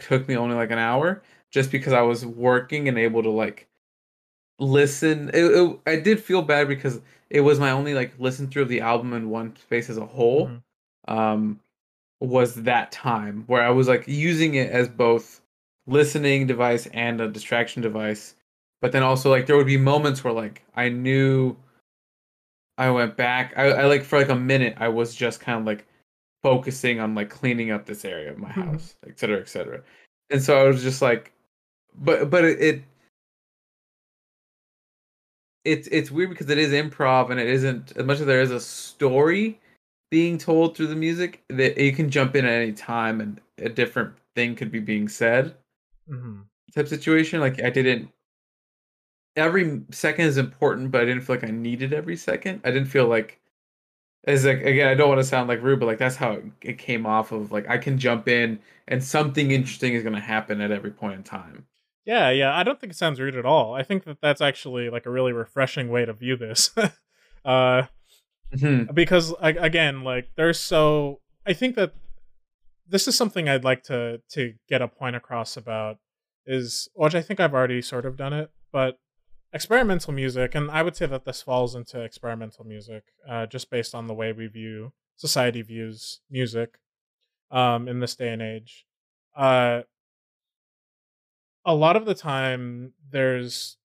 took 0.00 0.28
me 0.28 0.36
only 0.36 0.56
like 0.56 0.70
an 0.70 0.78
hour 0.78 1.22
just 1.50 1.70
because 1.72 1.92
I 1.92 2.02
was 2.02 2.24
working 2.26 2.88
and 2.88 2.98
able 2.98 3.22
to 3.22 3.30
like 3.30 3.68
listen. 4.58 5.30
It, 5.34 5.44
it, 5.44 5.80
I 5.86 5.96
did 5.96 6.22
feel 6.22 6.42
bad 6.42 6.68
because 6.68 7.00
it 7.30 7.40
was 7.40 7.58
my 7.60 7.70
only 7.70 7.94
like 7.94 8.12
listen 8.18 8.48
through 8.48 8.62
of 8.62 8.68
the 8.68 8.80
album 8.80 9.12
in 9.12 9.30
one 9.30 9.56
space 9.56 9.90
as 9.90 9.98
a 9.98 10.06
whole. 10.06 10.48
Mhm. 10.48 10.62
Um, 11.08 11.60
was 12.20 12.54
that 12.56 12.92
time 12.92 13.44
where 13.46 13.62
I 13.62 13.70
was 13.70 13.88
like 13.88 14.06
using 14.06 14.54
it 14.54 14.70
as 14.70 14.88
both 14.88 15.40
listening 15.90 16.46
device 16.46 16.86
and 16.88 17.20
a 17.20 17.28
distraction 17.28 17.82
device, 17.82 18.36
but 18.80 18.92
then 18.92 19.02
also 19.02 19.30
like 19.30 19.46
there 19.46 19.56
would 19.56 19.66
be 19.66 19.76
moments 19.76 20.24
where 20.24 20.32
like 20.32 20.62
I 20.76 20.88
knew 20.88 21.56
I 22.78 22.90
went 22.90 23.16
back. 23.16 23.52
I, 23.56 23.64
I 23.72 23.84
like 23.86 24.02
for 24.04 24.18
like 24.18 24.30
a 24.30 24.36
minute 24.36 24.74
I 24.78 24.88
was 24.88 25.14
just 25.14 25.40
kind 25.40 25.58
of 25.58 25.66
like 25.66 25.86
focusing 26.42 27.00
on 27.00 27.14
like 27.14 27.28
cleaning 27.28 27.70
up 27.70 27.84
this 27.86 28.04
area 28.04 28.30
of 28.30 28.38
my 28.38 28.48
Mhm. 28.48 28.72
house, 28.72 28.94
et 29.06 29.18
cetera, 29.18 29.40
et 29.40 29.48
cetera. 29.48 29.82
And 30.30 30.42
so 30.42 30.58
I 30.58 30.64
was 30.68 30.82
just 30.82 31.02
like, 31.02 31.32
but 31.94 32.30
but 32.30 32.44
it, 32.44 32.60
it 32.60 32.82
it's 35.64 35.88
it's 35.88 36.10
weird 36.10 36.30
because 36.30 36.48
it 36.48 36.58
is 36.58 36.72
improv 36.72 37.30
and 37.30 37.38
it 37.38 37.48
isn't 37.48 37.92
as 37.96 38.04
much 38.04 38.20
as 38.20 38.26
there 38.26 38.40
is 38.40 38.50
a 38.50 38.60
story 38.60 39.60
being 40.10 40.38
told 40.38 40.76
through 40.76 40.86
the 40.88 40.96
music 40.96 41.42
that 41.48 41.76
you 41.78 41.92
can 41.92 42.10
jump 42.10 42.34
in 42.34 42.44
at 42.44 42.52
any 42.52 42.72
time 42.72 43.20
and 43.20 43.40
a 43.58 43.68
different 43.68 44.12
thing 44.34 44.54
could 44.56 44.70
be 44.72 44.80
being 44.80 45.08
said 45.08 45.54
hmm 46.10 46.40
type 46.74 46.88
situation. 46.88 47.40
Like 47.40 47.62
I 47.62 47.70
didn't 47.70 48.10
every 49.36 49.82
second 49.90 50.26
is 50.26 50.38
important, 50.38 50.90
but 50.90 51.00
I 51.00 51.04
didn't 51.04 51.22
feel 51.22 51.36
like 51.36 51.44
I 51.44 51.50
needed 51.50 51.92
every 51.92 52.16
second. 52.16 52.60
I 52.64 52.70
didn't 52.70 52.88
feel 52.88 53.06
like 53.06 53.40
as 54.24 54.44
like 54.44 54.62
again, 54.62 54.88
I 54.88 54.94
don't 54.94 55.08
want 55.08 55.20
to 55.20 55.24
sound 55.24 55.48
like 55.48 55.62
rude, 55.62 55.80
but 55.80 55.86
like 55.86 55.98
that's 55.98 56.16
how 56.16 56.38
it, 56.62 56.78
came 56.78 57.06
off 57.06 57.32
of 57.32 57.52
like 57.52 57.68
I 57.68 57.78
can 57.78 57.98
jump 57.98 58.28
in 58.28 58.60
and 58.88 59.02
something 59.02 59.50
interesting 59.50 59.94
is 59.94 60.02
going 60.02 60.14
to 60.14 60.20
happen 60.20 60.60
at 60.60 60.70
every 60.70 60.90
point 60.90 61.14
in 61.14 61.22
time. 61.22 61.66
Yeah, 62.04 62.30
yeah. 62.30 62.56
I 62.56 62.62
don't 62.62 62.80
think 62.80 62.92
it 62.92 62.96
sounds 62.96 63.20
rude 63.20 63.36
at 63.36 63.46
all. 63.46 63.74
I 63.74 63.82
think 63.82 64.04
that 64.04 64.20
that's 64.20 64.40
actually 64.40 64.90
like 64.90 65.06
a 65.06 65.10
really 65.10 65.32
refreshing 65.32 65.88
way 65.90 66.04
to 66.04 66.12
view 66.12 66.36
this. 66.36 66.70
uh, 67.44 67.82
Mhm. 68.54 68.92
because 68.92 69.32
again, 69.40 70.02
like 70.02 70.30
there's 70.34 70.58
so 70.58 71.20
I 71.46 71.52
think 71.52 71.76
that 71.76 71.94
this 72.90 73.06
is 73.08 73.16
something 73.16 73.48
I'd 73.48 73.64
like 73.64 73.82
to 73.84 74.20
to 74.32 74.54
get 74.68 74.82
a 74.82 74.88
point 74.88 75.16
across 75.16 75.56
about 75.56 75.98
is 76.46 76.88
which 76.94 77.14
I 77.14 77.22
think 77.22 77.38
I've 77.40 77.54
already 77.54 77.80
sort 77.82 78.04
of 78.06 78.16
done 78.16 78.32
it, 78.32 78.50
but 78.72 78.98
experimental 79.52 80.12
music, 80.12 80.54
and 80.54 80.70
I 80.70 80.82
would 80.82 80.96
say 80.96 81.06
that 81.06 81.24
this 81.24 81.42
falls 81.42 81.74
into 81.74 82.00
experimental 82.02 82.64
music, 82.64 83.04
uh, 83.28 83.46
just 83.46 83.70
based 83.70 83.94
on 83.94 84.06
the 84.06 84.14
way 84.14 84.32
we 84.32 84.46
view 84.46 84.92
society 85.16 85.62
views 85.62 86.20
music, 86.30 86.78
um, 87.50 87.88
in 87.88 88.00
this 88.00 88.14
day 88.16 88.32
and 88.32 88.42
age. 88.42 88.86
Uh, 89.36 89.82
a 91.64 91.74
lot 91.74 91.96
of 91.96 92.04
the 92.06 92.14
time, 92.14 92.94
there's 93.10 93.76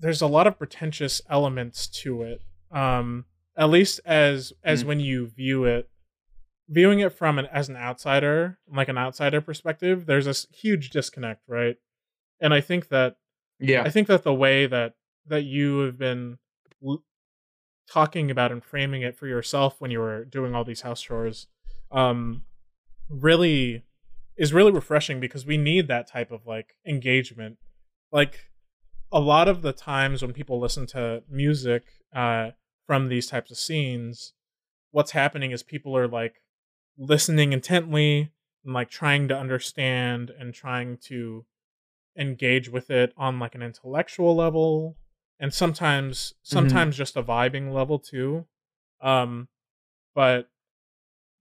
there's 0.00 0.22
a 0.22 0.26
lot 0.26 0.46
of 0.46 0.58
pretentious 0.58 1.22
elements 1.30 1.86
to 1.86 2.22
it. 2.22 2.42
Um, 2.70 3.26
at 3.56 3.70
least 3.70 4.00
as 4.04 4.52
as 4.64 4.82
Mm. 4.82 4.86
when 4.86 5.00
you 5.00 5.26
view 5.28 5.64
it 5.64 5.88
viewing 6.68 7.00
it 7.00 7.12
from 7.12 7.38
an 7.38 7.46
as 7.46 7.68
an 7.68 7.76
outsider, 7.76 8.58
like 8.66 8.88
an 8.88 8.98
outsider 8.98 9.40
perspective, 9.40 10.06
there's 10.06 10.24
this 10.24 10.46
huge 10.50 10.90
disconnect, 10.90 11.42
right? 11.46 11.76
And 12.40 12.54
I 12.54 12.60
think 12.60 12.88
that 12.88 13.16
Yeah. 13.58 13.82
I 13.82 13.90
think 13.90 14.08
that 14.08 14.24
the 14.24 14.34
way 14.34 14.66
that 14.66 14.94
that 15.26 15.44
you 15.44 15.80
have 15.80 15.98
been 15.98 16.38
l- 16.84 17.02
talking 17.90 18.30
about 18.30 18.52
and 18.52 18.64
framing 18.64 19.02
it 19.02 19.16
for 19.16 19.26
yourself 19.26 19.80
when 19.80 19.90
you 19.90 20.00
were 20.00 20.24
doing 20.24 20.54
all 20.54 20.64
these 20.64 20.82
house 20.82 21.02
chores, 21.02 21.46
um, 21.90 22.42
really 23.08 23.84
is 24.36 24.52
really 24.52 24.72
refreshing 24.72 25.20
because 25.20 25.46
we 25.46 25.56
need 25.56 25.86
that 25.88 26.06
type 26.06 26.30
of 26.30 26.46
like 26.46 26.74
engagement. 26.86 27.56
Like 28.10 28.50
a 29.12 29.20
lot 29.20 29.48
of 29.48 29.62
the 29.62 29.72
times 29.72 30.22
when 30.22 30.32
people 30.32 30.58
listen 30.58 30.86
to 30.88 31.22
music 31.28 31.84
uh, 32.14 32.50
from 32.86 33.08
these 33.08 33.26
types 33.26 33.50
of 33.50 33.56
scenes, 33.58 34.32
what's 34.90 35.12
happening 35.12 35.52
is 35.52 35.62
people 35.62 35.96
are 35.96 36.08
like 36.08 36.42
listening 36.98 37.52
intently 37.52 38.30
and 38.64 38.74
like 38.74 38.90
trying 38.90 39.28
to 39.28 39.36
understand 39.36 40.30
and 40.38 40.54
trying 40.54 40.96
to 40.96 41.44
engage 42.16 42.68
with 42.68 42.90
it 42.90 43.12
on 43.16 43.38
like 43.38 43.54
an 43.54 43.62
intellectual 43.62 44.34
level 44.36 44.96
and 45.40 45.52
sometimes 45.52 46.34
sometimes 46.42 46.96
just 46.96 47.16
a 47.16 47.22
vibing 47.22 47.72
level 47.72 47.98
too 47.98 48.46
um 49.00 49.48
but 50.14 50.48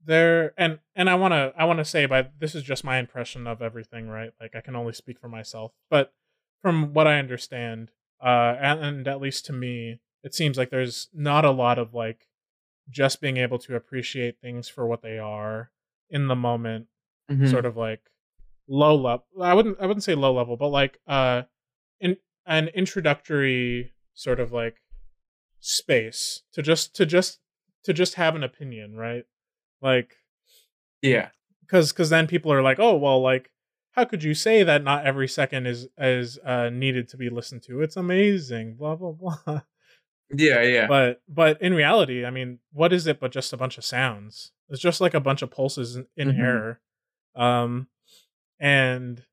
there 0.06 0.54
and 0.58 0.80
and 0.96 1.10
i 1.10 1.16
want 1.16 1.32
to 1.32 1.54
i 1.56 1.64
want 1.64 1.78
to 1.78 1.86
say 1.86 2.06
by 2.08 2.28
this 2.40 2.56
is 2.56 2.64
just 2.64 2.84
my 2.84 2.98
impression 2.98 3.48
of 3.48 3.62
everything 3.62 4.08
right? 4.10 4.32
Like 4.42 4.56
i 4.56 4.62
can 4.62 4.76
only 4.76 4.94
speak 4.94 5.20
for 5.20 5.30
myself 5.30 5.72
but 5.90 6.12
from 6.62 6.94
what 6.94 7.08
i 7.08 7.20
understand 7.20 7.92
uh 8.20 8.56
and, 8.60 8.80
and 8.80 9.08
at 9.08 9.22
least 9.22 9.46
to 9.46 9.54
me 9.54 10.00
it 10.24 10.34
seems 10.34 10.58
like 10.58 10.72
there's 10.72 11.08
not 11.14 11.46
a 11.46 11.52
lot 11.52 11.78
of 11.78 11.94
like 11.94 12.28
just 12.89 13.22
being 13.22 13.38
able 13.38 13.57
to 13.60 13.76
appreciate 13.76 14.39
things 14.41 14.68
for 14.69 14.85
what 14.88 15.01
they 15.01 15.18
are 15.18 15.72
in 16.10 16.27
the 16.27 16.35
moment 16.35 16.88
Mhm. 17.31 17.49
sort 17.49 17.65
of 17.65 17.77
like 17.77 18.01
low 18.68 18.95
level 18.95 19.26
i 19.41 19.53
wouldn't 19.53 19.77
i 19.80 19.85
wouldn't 19.85 20.03
say 20.03 20.15
low 20.15 20.34
level 20.34 20.55
but 20.57 20.68
like 20.69 20.99
uh 21.07 21.43
in 21.99 22.18
an 22.45 22.68
introductory 22.69 23.93
sort 24.14 24.39
of 24.39 24.51
like 24.51 24.81
space 25.60 26.43
to 26.51 26.61
just 26.61 26.93
to 26.95 27.05
just 27.05 27.39
to 27.84 27.93
just 27.93 28.15
have 28.15 28.35
an 28.35 28.43
opinion 28.43 28.95
right 28.95 29.26
like 29.81 30.18
Yeah. 31.01 31.30
because 31.61 31.91
because 31.93 32.10
then 32.10 32.27
people 32.27 32.51
are 32.51 32.61
like 32.61 32.80
oh 32.80 32.97
well 32.97 33.22
like 33.22 33.51
how 33.91 34.03
could 34.05 34.23
you 34.23 34.34
say 34.34 34.64
that 34.64 34.84
not 34.84 35.05
every 35.05 35.27
second 35.27 35.65
is 35.68 35.88
is 35.97 36.38
uh 36.39 36.69
needed 36.69 37.07
to 37.10 37.18
be 37.18 37.30
listened 37.30 37.64
to 37.64 37.81
it's 37.81 37.95
amazing 37.97 38.76
blah 38.76 38.95
blah 38.95 39.11
blah 39.11 39.61
Yeah. 40.35 40.61
Yeah. 40.64 40.88
but 40.88 41.22
but 41.27 41.61
in 41.61 41.73
reality 41.73 42.26
i 42.26 42.30
mean 42.30 42.60
what 42.72 42.91
is 42.93 43.07
it 43.07 43.19
but 43.19 43.31
just 43.31 43.53
a 43.53 43.57
bunch 43.57 43.77
of 43.77 43.85
sounds 43.85 44.51
it's 44.69 44.81
just 44.81 44.99
like 45.01 45.14
a 45.14 45.19
bunch 45.19 45.41
of 45.41 45.51
pulses 45.51 45.95
in, 45.95 46.07
in 46.18 46.30
Mhm. 46.31 46.39
air 46.39 46.81
um 47.35 47.88
and 48.60 49.23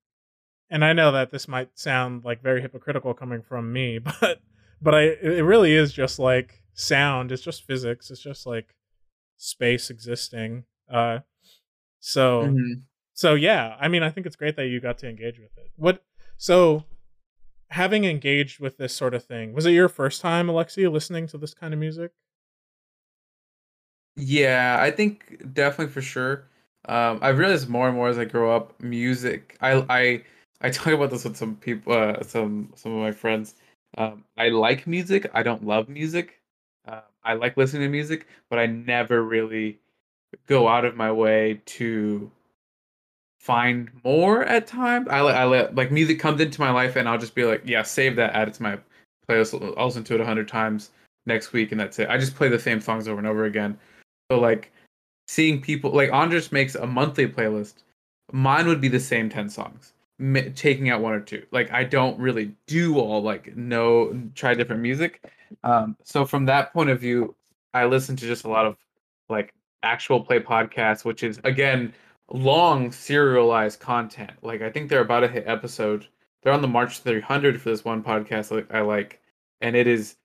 and 0.70 0.84
i 0.84 0.92
know 0.92 1.12
that 1.12 1.30
this 1.30 1.48
might 1.48 1.70
sound 1.78 2.24
like 2.24 2.42
very 2.42 2.60
hypocritical 2.62 3.14
coming 3.14 3.42
from 3.42 3.72
me 3.72 3.98
but 4.20 4.40
but 4.80 4.94
i 4.94 5.02
it 5.02 5.44
really 5.44 5.72
is 5.74 5.92
just 5.92 6.18
like 6.18 6.62
sound 6.74 7.30
it's 7.32 7.42
just 7.42 7.66
physics 7.66 8.10
it's 8.10 8.22
just 8.22 8.46
like 8.46 8.74
space 9.36 9.90
existing 9.90 10.64
uh 10.92 11.18
so 11.98 12.42
Mhm. 12.44 12.82
so 13.12 13.34
yeah, 13.34 13.76
I 13.78 13.88
mean, 13.88 14.02
I 14.02 14.08
think 14.08 14.26
it's 14.26 14.36
great 14.36 14.56
that 14.56 14.68
you 14.68 14.80
got 14.80 14.96
to 14.98 15.08
engage 15.08 15.38
with 15.38 15.50
it. 15.58 15.70
What 15.76 16.02
so 16.38 16.84
having 17.70 18.04
engaged 18.04 18.60
with 18.60 18.76
this 18.78 18.94
sort 18.94 19.14
of 19.14 19.24
thing, 19.24 19.52
was 19.52 19.66
it 19.66 19.72
your 19.72 19.88
first 19.88 20.20
time, 20.20 20.48
Alexia, 20.48 20.90
listening 20.90 21.26
to 21.28 21.38
this 21.38 21.54
kind 21.54 21.72
of 21.74 21.80
music? 21.80 22.12
Yeah, 24.16 24.78
I 24.80 24.90
think 24.90 25.52
definitely 25.54 25.92
for 25.92 26.02
sure. 26.02 26.48
Um, 26.86 27.18
I've 27.22 27.38
realized 27.38 27.68
more 27.68 27.88
and 27.88 27.96
more 27.96 28.08
as 28.08 28.18
I 28.18 28.24
grow 28.24 28.54
up, 28.54 28.80
music. 28.80 29.56
I 29.60 29.84
I 29.88 30.24
I 30.60 30.70
talk 30.70 30.92
about 30.92 31.10
this 31.10 31.24
with 31.24 31.36
some 31.36 31.56
people, 31.56 31.92
uh, 31.92 32.22
some 32.22 32.72
some 32.76 32.92
of 32.92 32.98
my 32.98 33.12
friends. 33.12 33.54
Um, 33.98 34.24
I 34.36 34.48
like 34.50 34.86
music. 34.86 35.30
I 35.34 35.42
don't 35.42 35.64
love 35.66 35.88
music. 35.88 36.40
Uh, 36.86 37.02
I 37.24 37.34
like 37.34 37.56
listening 37.56 37.82
to 37.82 37.88
music, 37.88 38.26
but 38.50 38.58
I 38.58 38.66
never 38.66 39.22
really 39.22 39.80
go 40.46 40.68
out 40.68 40.84
of 40.84 40.96
my 40.96 41.12
way 41.12 41.62
to 41.66 42.30
find 43.40 43.90
more 44.04 44.44
at 44.44 44.66
times. 44.66 45.08
I 45.10 45.22
li- 45.22 45.32
I 45.32 45.44
let 45.46 45.74
like 45.74 45.90
music 45.90 46.20
comes 46.20 46.40
into 46.40 46.60
my 46.60 46.70
life, 46.70 46.96
and 46.96 47.08
I'll 47.08 47.18
just 47.18 47.34
be 47.34 47.44
like, 47.44 47.62
yeah, 47.64 47.82
save 47.82 48.16
that, 48.16 48.34
add 48.34 48.48
it 48.48 48.54
to 48.54 48.62
my 48.62 48.78
playlist. 49.28 49.74
I'll 49.76 49.86
listen 49.86 50.04
to 50.04 50.14
it 50.14 50.20
a 50.20 50.24
hundred 50.24 50.46
times 50.46 50.90
next 51.26 51.52
week, 51.52 51.72
and 51.72 51.80
that's 51.80 51.98
it. 51.98 52.08
I 52.08 52.18
just 52.18 52.36
play 52.36 52.48
the 52.48 52.58
same 52.58 52.80
songs 52.80 53.08
over 53.08 53.18
and 53.18 53.26
over 53.26 53.46
again. 53.46 53.78
So 54.30 54.38
like 54.38 54.70
seeing 55.26 55.60
people 55.60 55.90
like 55.90 56.12
Andres 56.12 56.52
makes 56.52 56.74
a 56.74 56.86
monthly 56.86 57.26
playlist. 57.26 57.82
Mine 58.32 58.66
would 58.68 58.80
be 58.80 58.88
the 58.88 59.00
same 59.00 59.30
ten 59.30 59.48
songs, 59.48 59.94
mi- 60.18 60.50
taking 60.50 60.90
out 60.90 61.00
one 61.00 61.14
or 61.14 61.20
two. 61.20 61.44
Like 61.50 61.72
I 61.72 61.82
don't 61.82 62.18
really 62.20 62.54
do 62.66 62.98
all 62.98 63.22
like 63.22 63.56
no 63.56 64.20
try 64.34 64.54
different 64.54 64.82
music. 64.82 65.24
Um, 65.64 65.96
so 66.04 66.26
from 66.26 66.44
that 66.46 66.72
point 66.74 66.90
of 66.90 67.00
view, 67.00 67.34
I 67.72 67.86
listen 67.86 68.16
to 68.16 68.26
just 68.26 68.44
a 68.44 68.48
lot 68.48 68.66
of 68.66 68.76
like 69.30 69.54
actual 69.82 70.20
play 70.20 70.40
podcasts, 70.40 71.06
which 71.06 71.22
is 71.22 71.40
again 71.44 71.94
long 72.30 72.92
serialized 72.92 73.80
content. 73.80 74.32
Like 74.42 74.62
I 74.62 74.70
think 74.70 74.88
they're 74.88 75.00
about 75.00 75.20
to 75.20 75.28
hit 75.28 75.44
episode. 75.46 76.06
They're 76.42 76.52
on 76.52 76.62
the 76.62 76.68
March 76.68 77.00
300 77.00 77.60
for 77.60 77.70
this 77.70 77.84
one 77.84 78.02
podcast 78.02 78.50
like 78.50 78.72
I 78.72 78.80
like, 78.80 79.20
and 79.60 79.76
it 79.76 79.86
is 79.86 80.16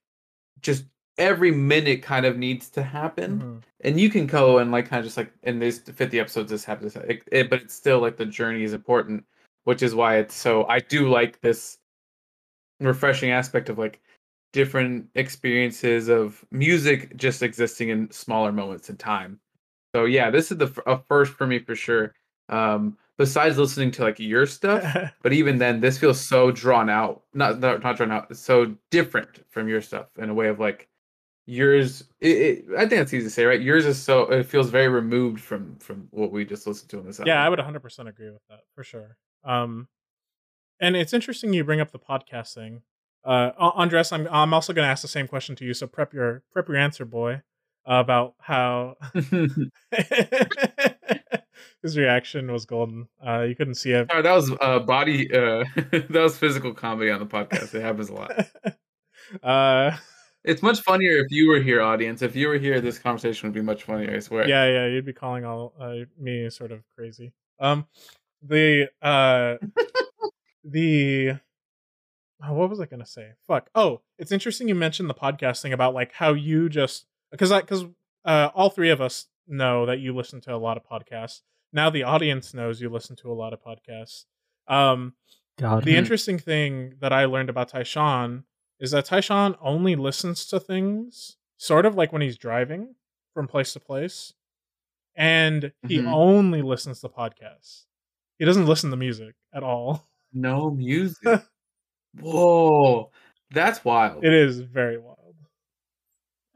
just 0.60 0.84
every 1.18 1.50
minute 1.50 2.02
kind 2.02 2.26
of 2.26 2.36
needs 2.36 2.68
to 2.68 2.82
happen 2.82 3.40
Mhm. 3.40 3.62
and 3.80 3.98
you 4.00 4.10
can 4.10 4.26
go 4.26 4.58
and 4.58 4.70
like 4.70 4.86
kind 4.86 5.00
of 5.00 5.06
just 5.06 5.16
like 5.16 5.32
in 5.44 5.58
these 5.58 5.78
50 5.78 6.20
episodes 6.20 6.50
this 6.50 6.62
happens 6.64 6.94
it, 6.94 7.22
it, 7.32 7.48
but 7.48 7.62
it's 7.62 7.72
still 7.74 8.00
like 8.00 8.18
the 8.18 8.26
journey 8.26 8.64
is 8.64 8.74
important 8.74 9.24
which 9.64 9.82
is 9.82 9.94
why 9.94 10.18
it's 10.18 10.34
so 10.34 10.66
i 10.66 10.78
do 10.78 11.08
like 11.08 11.40
this 11.40 11.78
refreshing 12.80 13.30
aspect 13.30 13.70
of 13.70 13.78
like 13.78 14.00
different 14.52 15.08
experiences 15.14 16.08
of 16.08 16.44
music 16.50 17.16
just 17.16 17.42
existing 17.42 17.88
in 17.88 18.10
smaller 18.10 18.52
moments 18.52 18.90
in 18.90 18.96
time 18.98 19.40
so 19.96 20.04
yeah 20.04 20.30
this 20.30 20.52
is 20.52 20.58
the 20.58 20.82
a 20.86 20.98
first 21.08 21.32
for 21.32 21.46
me 21.46 21.58
for 21.58 21.74
sure 21.74 22.12
um 22.50 22.96
besides 23.16 23.56
listening 23.56 23.90
to 23.90 24.02
like 24.02 24.18
your 24.18 24.44
stuff 24.46 24.84
but 25.22 25.32
even 25.32 25.56
then 25.56 25.80
this 25.80 25.96
feels 25.96 26.20
so 26.20 26.50
drawn 26.50 26.90
out 26.90 27.22
not 27.32 27.58
not, 27.60 27.82
not 27.82 27.96
drawn 27.96 28.12
out 28.12 28.36
so 28.36 28.74
different 28.90 29.42
from 29.48 29.68
your 29.68 29.80
stuff 29.80 30.06
in 30.18 30.28
a 30.28 30.34
way 30.34 30.48
of 30.48 30.60
like 30.60 30.88
yours 31.46 32.04
it, 32.20 32.36
it, 32.36 32.64
i 32.76 32.80
think 32.80 32.90
that's 32.90 33.14
easy 33.14 33.24
to 33.24 33.30
say 33.30 33.44
right 33.44 33.62
yours 33.62 33.86
is 33.86 34.00
so 34.02 34.22
it 34.30 34.44
feels 34.44 34.68
very 34.68 34.88
removed 34.88 35.40
from 35.40 35.76
from 35.76 36.08
what 36.10 36.30
we 36.30 36.44
just 36.44 36.66
listened 36.66 36.90
to 36.90 36.98
in 36.98 37.06
this 37.06 37.20
yeah, 37.24 37.42
I 37.42 37.48
would 37.48 37.60
100% 37.60 38.08
agree 38.08 38.30
with 38.30 38.42
that 38.50 38.60
for 38.74 38.84
sure. 38.84 39.16
Um 39.44 39.88
and 40.80 40.96
it's 40.96 41.14
interesting 41.14 41.54
you 41.54 41.64
bring 41.64 41.80
up 41.80 41.90
the 41.90 41.98
podcast 41.98 42.52
thing. 42.52 42.82
Uh, 43.24 43.50
Andres, 43.58 44.12
I'm 44.12 44.28
I'm 44.30 44.52
also 44.52 44.72
going 44.72 44.84
to 44.84 44.90
ask 44.90 45.02
the 45.02 45.08
same 45.08 45.26
question 45.26 45.56
to 45.56 45.64
you. 45.64 45.74
So 45.74 45.86
prep 45.86 46.12
your 46.12 46.42
prep 46.52 46.68
your 46.68 46.76
answer, 46.76 47.04
boy, 47.04 47.42
about 47.86 48.34
how 48.40 48.96
his 51.82 51.96
reaction 51.96 52.50
was 52.52 52.64
golden. 52.64 53.08
Uh, 53.24 53.42
you 53.42 53.54
couldn't 53.54 53.74
see 53.76 53.92
it. 53.92 54.08
Oh, 54.12 54.22
that 54.22 54.32
was 54.34 54.50
uh, 54.60 54.78
body. 54.80 55.30
Uh, 55.32 55.64
that 55.76 56.10
was 56.10 56.36
physical 56.38 56.74
comedy 56.74 57.10
on 57.10 57.20
the 57.20 57.26
podcast. 57.26 57.74
It 57.74 57.82
happens 57.82 58.08
a 58.08 58.14
lot. 58.14 58.46
uh, 59.42 59.96
It's 60.44 60.62
much 60.62 60.80
funnier 60.80 61.18
if 61.18 61.30
you 61.30 61.48
were 61.48 61.60
here, 61.60 61.80
audience. 61.82 62.22
If 62.22 62.36
you 62.36 62.48
were 62.48 62.58
here, 62.58 62.80
this 62.80 62.98
conversation 62.98 63.48
would 63.48 63.54
be 63.54 63.62
much 63.62 63.84
funnier. 63.84 64.14
I 64.14 64.18
swear. 64.20 64.48
yeah, 64.48 64.64
yeah, 64.66 64.86
you'd 64.86 65.06
be 65.06 65.12
calling 65.12 65.44
all 65.44 65.74
uh, 65.80 65.96
me 66.18 66.48
sort 66.50 66.72
of 66.72 66.82
crazy. 66.96 67.32
Um, 67.58 67.86
the 68.42 68.88
uh, 69.02 69.56
the 70.64 71.38
oh, 72.44 72.52
what 72.52 72.68
was 72.70 72.80
I 72.80 72.86
gonna 72.86 73.06
say? 73.06 73.30
Fuck. 73.46 73.70
Oh, 73.74 74.02
it's 74.18 74.30
interesting 74.32 74.68
you 74.68 74.74
mentioned 74.74 75.08
the 75.10 75.14
podcast 75.14 75.62
thing 75.62 75.72
about 75.72 75.94
like 75.94 76.12
how 76.12 76.32
you 76.34 76.68
just 76.68 77.06
because 77.30 77.52
I 77.52 77.60
because 77.60 77.84
uh, 78.24 78.50
all 78.54 78.70
three 78.70 78.90
of 78.90 79.00
us 79.00 79.26
know 79.46 79.86
that 79.86 80.00
you 80.00 80.14
listen 80.14 80.40
to 80.42 80.54
a 80.54 80.56
lot 80.56 80.76
of 80.76 80.84
podcasts. 80.84 81.42
Now 81.72 81.90
the 81.90 82.02
audience 82.04 82.54
knows 82.54 82.80
you 82.80 82.88
listen 82.88 83.16
to 83.16 83.30
a 83.30 83.34
lot 83.34 83.52
of 83.52 83.60
podcasts. 83.62 84.24
Um, 84.68 85.14
God, 85.58 85.84
the 85.84 85.92
Mhm. 85.94 85.98
interesting 85.98 86.38
thing 86.38 86.94
that 87.00 87.12
I 87.12 87.24
learned 87.26 87.50
about 87.50 87.70
Tyshawn 87.70 88.44
is 88.80 88.90
that 88.90 89.06
Tyshawn 89.06 89.56
only 89.60 89.96
listens 89.96 90.46
to 90.46 90.60
things 90.60 91.36
sort 91.56 91.86
of 91.86 91.94
like 91.94 92.12
when 92.12 92.22
he's 92.22 92.36
driving 92.36 92.94
from 93.34 93.46
place 93.48 93.72
to 93.74 93.80
place, 93.80 94.32
and 95.14 95.72
he 95.88 95.98
Mhm. 95.98 96.12
only 96.12 96.62
listens 96.62 97.00
to 97.00 97.08
podcasts. 97.08 97.86
He 98.38 98.44
doesn't 98.44 98.66
listen 98.66 98.90
to 98.90 98.96
music 98.96 99.34
at 99.54 99.62
all. 99.62 100.08
No 100.32 100.70
music. 100.70 101.22
Whoa, 102.20 103.10
that's 103.50 103.84
wild. 103.84 104.24
It 104.24 104.32
is 104.34 104.60
very 104.60 104.98
wild. 104.98 105.15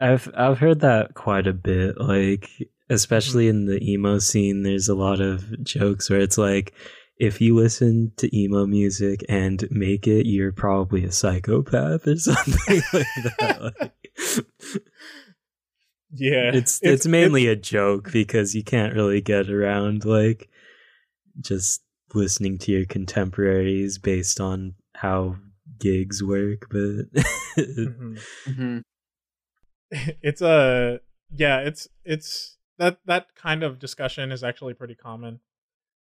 I've 0.01 0.31
I've 0.35 0.59
heard 0.59 0.81
that 0.81 1.15
quite 1.15 1.47
a 1.47 1.53
bit. 1.53 2.01
Like 2.01 2.49
especially 2.89 3.49
in 3.49 3.67
the 3.67 3.79
emo 3.89 4.19
scene, 4.19 4.63
there's 4.63 4.89
a 4.89 4.95
lot 4.95 5.21
of 5.21 5.63
jokes 5.63 6.11
where 6.11 6.21
it's 6.21 6.39
like, 6.39 6.73
if 7.19 7.41
you 7.41 7.55
listen 7.55 8.13
to 8.17 8.35
emo 8.37 8.67
music 8.67 9.25
and 9.29 9.67
make 9.71 10.07
it, 10.09 10.27
you're 10.27 10.53
probably 10.53 11.05
a 11.05 11.13
psychopath 11.13 12.07
or 12.07 12.17
something 12.19 12.83
like 12.93 13.07
that. 13.39 13.75
Like, 13.81 13.95
Yeah, 16.13 16.51
it's, 16.53 16.81
it's 16.83 17.07
mainly 17.07 17.47
a 17.47 17.55
joke 17.55 18.11
because 18.13 18.55
you 18.57 18.65
can't 18.65 18.95
really 18.95 19.21
get 19.21 19.49
around 19.49 20.05
like 20.05 20.49
just 21.41 21.83
listening 22.13 22.59
to 22.59 22.73
your 22.73 22.85
contemporaries 22.87 23.99
based 23.99 24.41
on 24.41 24.75
how 24.97 25.37
gigs 25.79 26.23
work, 26.23 26.67
but 26.71 27.13
Mhm. 27.57 28.21
Mhm. 28.49 28.83
it's 30.23 30.43
a 30.43 31.01
yeah 31.35 31.61
it's 31.61 31.89
it's 32.05 32.57
that 32.79 32.99
that 33.07 33.35
kind 33.35 33.63
of 33.63 33.79
discussion 33.79 34.33
is 34.33 34.43
actually 34.43 34.75
pretty 34.75 34.95
common 34.95 35.41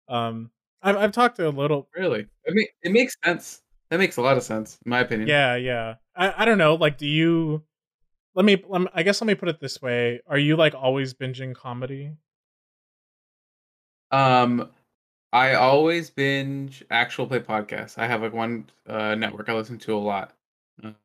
um 0.07 0.51
i've, 0.81 0.95
I've 0.97 1.11
talked 1.11 1.37
to 1.37 1.47
a 1.47 1.49
little 1.49 1.87
Really, 1.95 2.27
I 2.47 2.51
mean, 2.51 2.67
it 2.83 2.91
makes 2.91 3.15
sense. 3.23 3.61
That 3.89 3.97
makes 3.99 4.17
a 4.17 4.21
lot 4.21 4.37
of 4.37 4.43
sense, 4.43 4.77
in 4.85 4.89
my 4.89 4.99
opinion. 4.99 5.27
yeah 5.27 5.55
yeah 5.55 5.95
i, 6.15 6.43
I 6.43 6.45
don't 6.45 6.57
know 6.59 6.75
like 6.75 6.97
do 6.97 7.07
you 7.07 7.63
let 8.35 8.45
me, 8.45 8.63
let 8.67 8.81
me 8.81 8.87
i 8.93 9.03
guess 9.03 9.21
let 9.21 9.27
me 9.27 9.35
put 9.35 9.49
it 9.49 9.59
this 9.59 9.81
way 9.81 10.21
are 10.27 10.37
you 10.37 10.55
like 10.55 10.75
always 10.75 11.13
binging 11.13 11.55
comedy 11.55 12.13
Um, 14.11 14.71
I 15.31 15.53
always 15.53 16.09
binge 16.09 16.83
actual 16.89 17.27
play 17.27 17.39
podcasts. 17.39 17.97
I 17.97 18.07
have 18.07 18.21
like 18.21 18.33
one 18.33 18.69
uh, 18.87 19.15
network 19.15 19.49
I 19.49 19.53
listen 19.53 19.77
to 19.79 19.95
a 19.95 19.99
lot, 19.99 20.33
Um, 20.83 20.95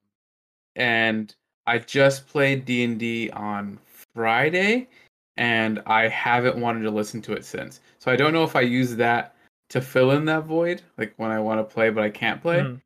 and 0.76 1.34
I 1.66 1.78
just 1.78 2.26
played 2.26 2.64
D 2.64 2.84
and 2.84 2.98
D 2.98 3.30
on 3.30 3.78
Friday, 4.14 4.88
and 5.36 5.82
I 5.86 6.08
haven't 6.08 6.56
wanted 6.56 6.82
to 6.82 6.90
listen 6.90 7.22
to 7.22 7.32
it 7.32 7.44
since. 7.44 7.80
So 7.98 8.10
I 8.10 8.16
don't 8.16 8.32
know 8.32 8.44
if 8.44 8.56
I 8.56 8.60
use 8.60 8.96
that 8.96 9.34
to 9.70 9.80
fill 9.80 10.12
in 10.12 10.24
that 10.26 10.44
void, 10.44 10.82
like 10.98 11.14
when 11.16 11.30
I 11.30 11.40
want 11.40 11.60
to 11.60 11.74
play 11.74 11.90
but 11.90 12.04
I 12.04 12.10
can't 12.10 12.42
play. 12.42 12.60
Mm. 12.60 12.80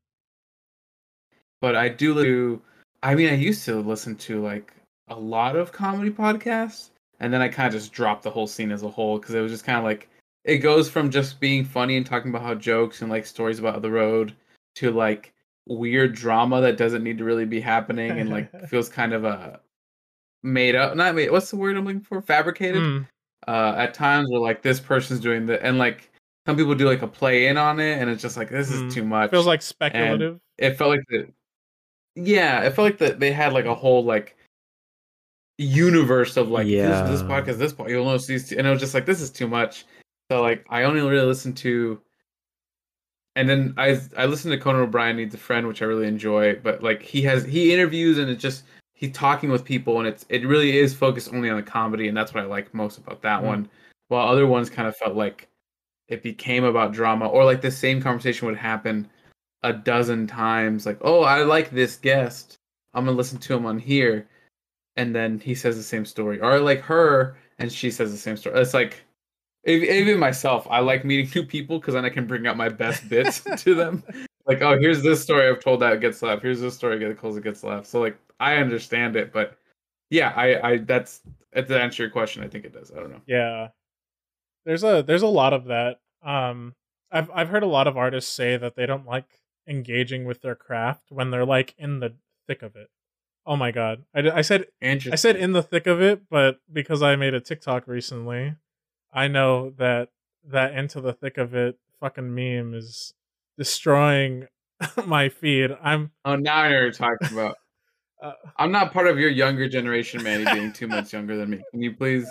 But 1.61 1.77
I 1.77 1.89
do 1.89 2.15
listen. 2.15 2.61
I 3.03 3.15
mean, 3.15 3.29
I 3.29 3.35
used 3.35 3.65
to 3.67 3.81
listen 3.81 4.17
to 4.17 4.43
like 4.43 4.73
a 5.09 5.19
lot 5.19 5.57
of 5.57 5.73
comedy 5.73 6.11
podcasts, 6.11 6.91
and 7.21 7.33
then 7.33 7.41
I 7.41 7.49
kind 7.49 7.67
of 7.67 7.81
just 7.81 7.93
dropped 7.93 8.23
the 8.23 8.31
whole 8.31 8.47
scene 8.47 8.73
as 8.73 8.83
a 8.83 8.89
whole 8.89 9.19
because 9.19 9.35
it 9.35 9.41
was 9.41 9.53
just 9.53 9.65
kind 9.65 9.79
of 9.79 9.85
like 9.85 10.09
it 10.45 10.59
goes 10.59 10.89
from 10.89 11.11
just 11.11 11.41
being 11.41 11.65
funny 11.65 11.97
and 11.97 12.07
talking 12.07 12.31
about 12.31 12.43
how 12.43 12.55
jokes 12.55 13.03
and 13.03 13.11
like 13.11 13.27
stories 13.27 13.59
about 13.59 13.83
the 13.83 13.91
road 13.91 14.35
to 14.77 14.91
like 14.91 15.33
weird 15.69 16.15
drama 16.15 16.61
that 16.61 16.77
doesn't 16.77 17.03
need 17.05 17.19
to 17.19 17.25
really 17.25 17.45
be 17.45 17.61
happening 17.61 18.11
and 18.13 18.31
like 18.31 18.51
feels 18.69 18.89
kind 18.89 19.13
of 19.13 19.25
a 19.25 19.61
made 20.43 20.75
up 20.75 20.97
not 20.97 21.15
made 21.15 21.31
what's 21.31 21.51
the 21.51 21.57
word 21.57 21.77
i'm 21.77 21.85
looking 21.85 22.01
for 22.01 22.23
fabricated 22.23 22.81
Mm. 22.83 23.07
uh 23.47 23.75
at 23.77 23.93
times 23.95 24.29
where 24.31 24.41
like 24.41 24.63
this 24.63 24.81
person's 24.81 25.21
doing 25.21 25.47
the 25.47 25.63
and 25.65 25.77
like 25.79 26.11
some 26.47 26.57
people 26.57 26.75
do 26.75 26.87
like 26.89 27.03
a 27.03 27.07
play 27.09 27.49
in 27.49 27.57
on 27.59 27.81
it 27.81 27.99
and 28.01 28.09
it's 28.09 28.23
just 28.23 28.37
like 28.37 28.49
this 28.51 28.71
Mm. 28.71 28.87
is 28.89 28.95
too 28.95 29.05
much 29.05 29.31
feels 29.31 29.47
like 29.47 29.61
speculative 29.63 30.41
it 30.59 30.77
felt 30.79 30.91
like 30.91 31.05
the 31.11 31.29
yeah 32.15 32.63
it 32.63 32.71
felt 32.75 32.87
like 32.87 32.99
that 32.99 33.21
they 33.21 33.31
had 33.33 33.53
like 33.53 33.67
a 33.67 33.75
whole 33.75 34.03
like 34.05 34.37
universe 35.59 36.37
of 36.37 36.49
like 36.51 36.67
Yeah. 36.67 37.03
this, 37.03 37.21
this 37.21 37.29
podcast 37.29 37.59
this 37.59 37.73
part 37.73 37.91
you'll 37.91 38.05
notice 38.05 38.27
these 38.27 38.49
two, 38.49 38.57
and 38.59 38.67
it 38.67 38.71
was 38.71 38.81
just 38.81 38.95
like 38.95 39.07
this 39.07 39.21
is 39.21 39.31
too 39.31 39.49
much 39.49 39.85
so 40.31 40.41
like 40.41 40.65
i 40.71 40.85
only 40.85 41.01
really 41.01 41.27
listened 41.27 41.57
to 41.59 42.01
and 43.39 43.49
then 43.49 43.73
i 43.79 43.99
i 44.17 44.27
listened 44.27 44.53
to 44.53 44.59
conan 44.59 44.83
o'brien 44.83 45.17
needs 45.17 45.35
a 45.35 45.39
friend 45.39 45.67
which 45.67 45.81
i 45.81 45.85
really 45.85 46.07
enjoy 46.07 46.55
but 46.57 46.83
like 46.83 47.01
he 47.01 47.23
has 47.23 47.45
he 47.45 47.73
interviews 47.73 48.19
and 48.19 48.29
it's 48.29 48.43
just 48.43 48.65
he's 48.95 49.13
talking 49.13 49.49
with 49.51 49.65
people 49.65 49.99
and 49.99 50.09
it's 50.09 50.27
it 50.29 50.45
really 50.47 50.77
is 50.77 50.93
focused 50.93 51.33
only 51.33 51.49
on 51.49 51.57
the 51.57 51.63
comedy 51.63 52.09
and 52.09 52.17
that's 52.17 52.35
what 52.35 52.43
i 52.43 52.47
like 52.47 52.75
most 52.75 52.99
about 52.99 53.23
that 53.23 53.41
Mm. 53.43 53.47
one. 53.47 53.69
While 54.09 54.27
other 54.29 54.47
ones 54.47 54.69
kind 54.71 54.89
of 54.89 54.97
felt 54.97 55.15
like 55.15 55.49
it 56.09 56.23
became 56.23 56.65
about 56.65 56.93
drama 56.93 57.27
or 57.29 57.45
like 57.45 57.61
the 57.61 57.71
same 57.71 58.03
conversation 58.03 58.49
would 58.49 58.57
happen 58.57 59.09
a 59.63 59.73
dozen 59.73 60.27
times 60.27 60.85
like 60.87 60.99
oh 61.03 61.23
i 61.23 61.43
like 61.43 61.71
this 61.71 61.97
guest. 61.97 62.57
I'm 62.95 63.05
gonna 63.05 63.17
listen 63.17 63.39
to 63.39 63.55
him 63.55 63.67
on 63.67 63.79
here. 63.79 64.27
And 64.97 65.15
then 65.15 65.39
he 65.39 65.55
says 65.55 65.77
the 65.77 65.83
same 65.83 66.05
story. 66.05 66.41
Or 66.41 66.51
I 66.53 66.59
like 66.59 66.81
her 66.81 67.37
and 67.61 67.71
she 67.71 67.91
says 67.91 68.11
the 68.11 68.19
same 68.19 68.37
story. 68.37 68.59
It's 68.61 68.75
like 68.75 69.05
even 69.67 70.19
myself 70.19 70.67
i 70.71 70.81
like 70.81 71.05
meeting 71.05 71.31
new 71.35 71.47
people 71.47 71.79
because 71.79 71.95
then 71.95 72.05
i 72.05 72.09
can 72.09 72.27
bring 72.27 72.47
out 72.47 72.57
my 72.57 72.69
best 72.69 73.09
bits 73.09 73.41
to 73.57 73.75
them 73.75 74.03
like 74.47 74.63
oh 74.63 74.79
here's 74.79 75.03
this 75.03 75.23
story 75.23 75.49
i've 75.49 75.61
told 75.61 75.81
that 75.81 76.01
gets 76.01 76.23
left 76.23 76.43
here's 76.43 76.61
this 76.61 76.75
story 76.75 76.99
that 76.99 77.19
calls 77.19 77.37
it 77.37 77.45
gets 77.45 77.63
left 77.65 77.87
so 77.87 78.01
like 78.01 78.19
i 78.41 78.57
understand 78.57 79.17
it 79.17 79.33
but 79.33 79.59
yeah 80.11 80.33
i 80.37 80.71
i 80.71 80.79
that's 80.79 81.21
to 81.55 81.81
answer 81.81 82.03
your 82.03 82.11
question 82.11 82.43
i 82.43 82.49
think 82.49 82.65
it 82.65 82.73
does 82.73 82.93
i 82.93 83.01
don't 83.01 83.11
know 83.11 83.21
Yeah. 83.27 83.69
There's 84.65 84.85
a 84.85 85.03
there's 85.07 85.23
a 85.23 85.27
lot 85.29 85.55
of 85.55 85.65
that. 85.67 86.01
Um 86.23 86.75
I've 87.11 87.31
I've 87.31 87.49
heard 87.49 87.63
a 87.63 87.67
lot 87.67 87.87
of 87.87 87.97
artists 87.97 88.31
say 88.33 88.57
that 88.59 88.77
they 88.77 88.85
don't 88.85 89.07
like 89.07 89.25
engaging 89.67 90.25
with 90.27 90.43
their 90.43 90.55
craft 90.55 91.11
when 91.11 91.31
they're 91.31 91.47
like 91.47 91.75
in 91.79 92.01
the 92.01 92.15
thick 92.47 92.63
of 92.63 92.77
it. 92.77 92.89
Oh 93.47 93.57
my 93.57 93.71
god. 93.71 94.05
I, 94.15 94.31
I 94.31 94.41
said 94.43 94.67
I 94.83 95.17
said 95.17 95.37
in 95.37 95.53
the 95.53 95.63
thick 95.63 95.87
of 95.87 96.03
it, 96.03 96.29
but 96.29 96.61
because 96.71 97.03
I 97.03 97.17
made 97.17 97.33
a 97.33 97.41
TikTok 97.41 97.87
recently, 97.87 98.57
I 99.13 99.29
know 99.29 99.71
that 99.79 100.09
that 100.45 100.73
into 100.73 101.01
the 101.01 101.13
thick 101.13 101.39
of 101.39 101.55
it 101.55 101.79
fucking 102.01 102.35
meme 102.35 102.75
is 102.75 103.15
destroying 103.57 104.47
my 105.07 105.29
feed. 105.29 105.77
I'm 105.83 106.13
Oh, 106.25 106.37
now 106.37 106.57
I 106.57 106.69
know 106.69 106.81
you're 106.81 106.93
talking 106.93 107.33
about. 107.33 107.57
uh, 108.23 108.33
I'm 108.57 108.73
not 108.73 108.93
part 108.93 109.07
of 109.07 109.19
your 109.19 109.31
younger 109.31 109.69
generation, 109.69 110.23
Manny, 110.23 110.45
being 110.55 110.73
too 110.73 110.89
much 110.89 111.13
younger 111.13 111.37
than 111.37 111.51
me. 111.51 111.61
Can 111.71 111.83
you 111.83 111.95
please 111.95 112.29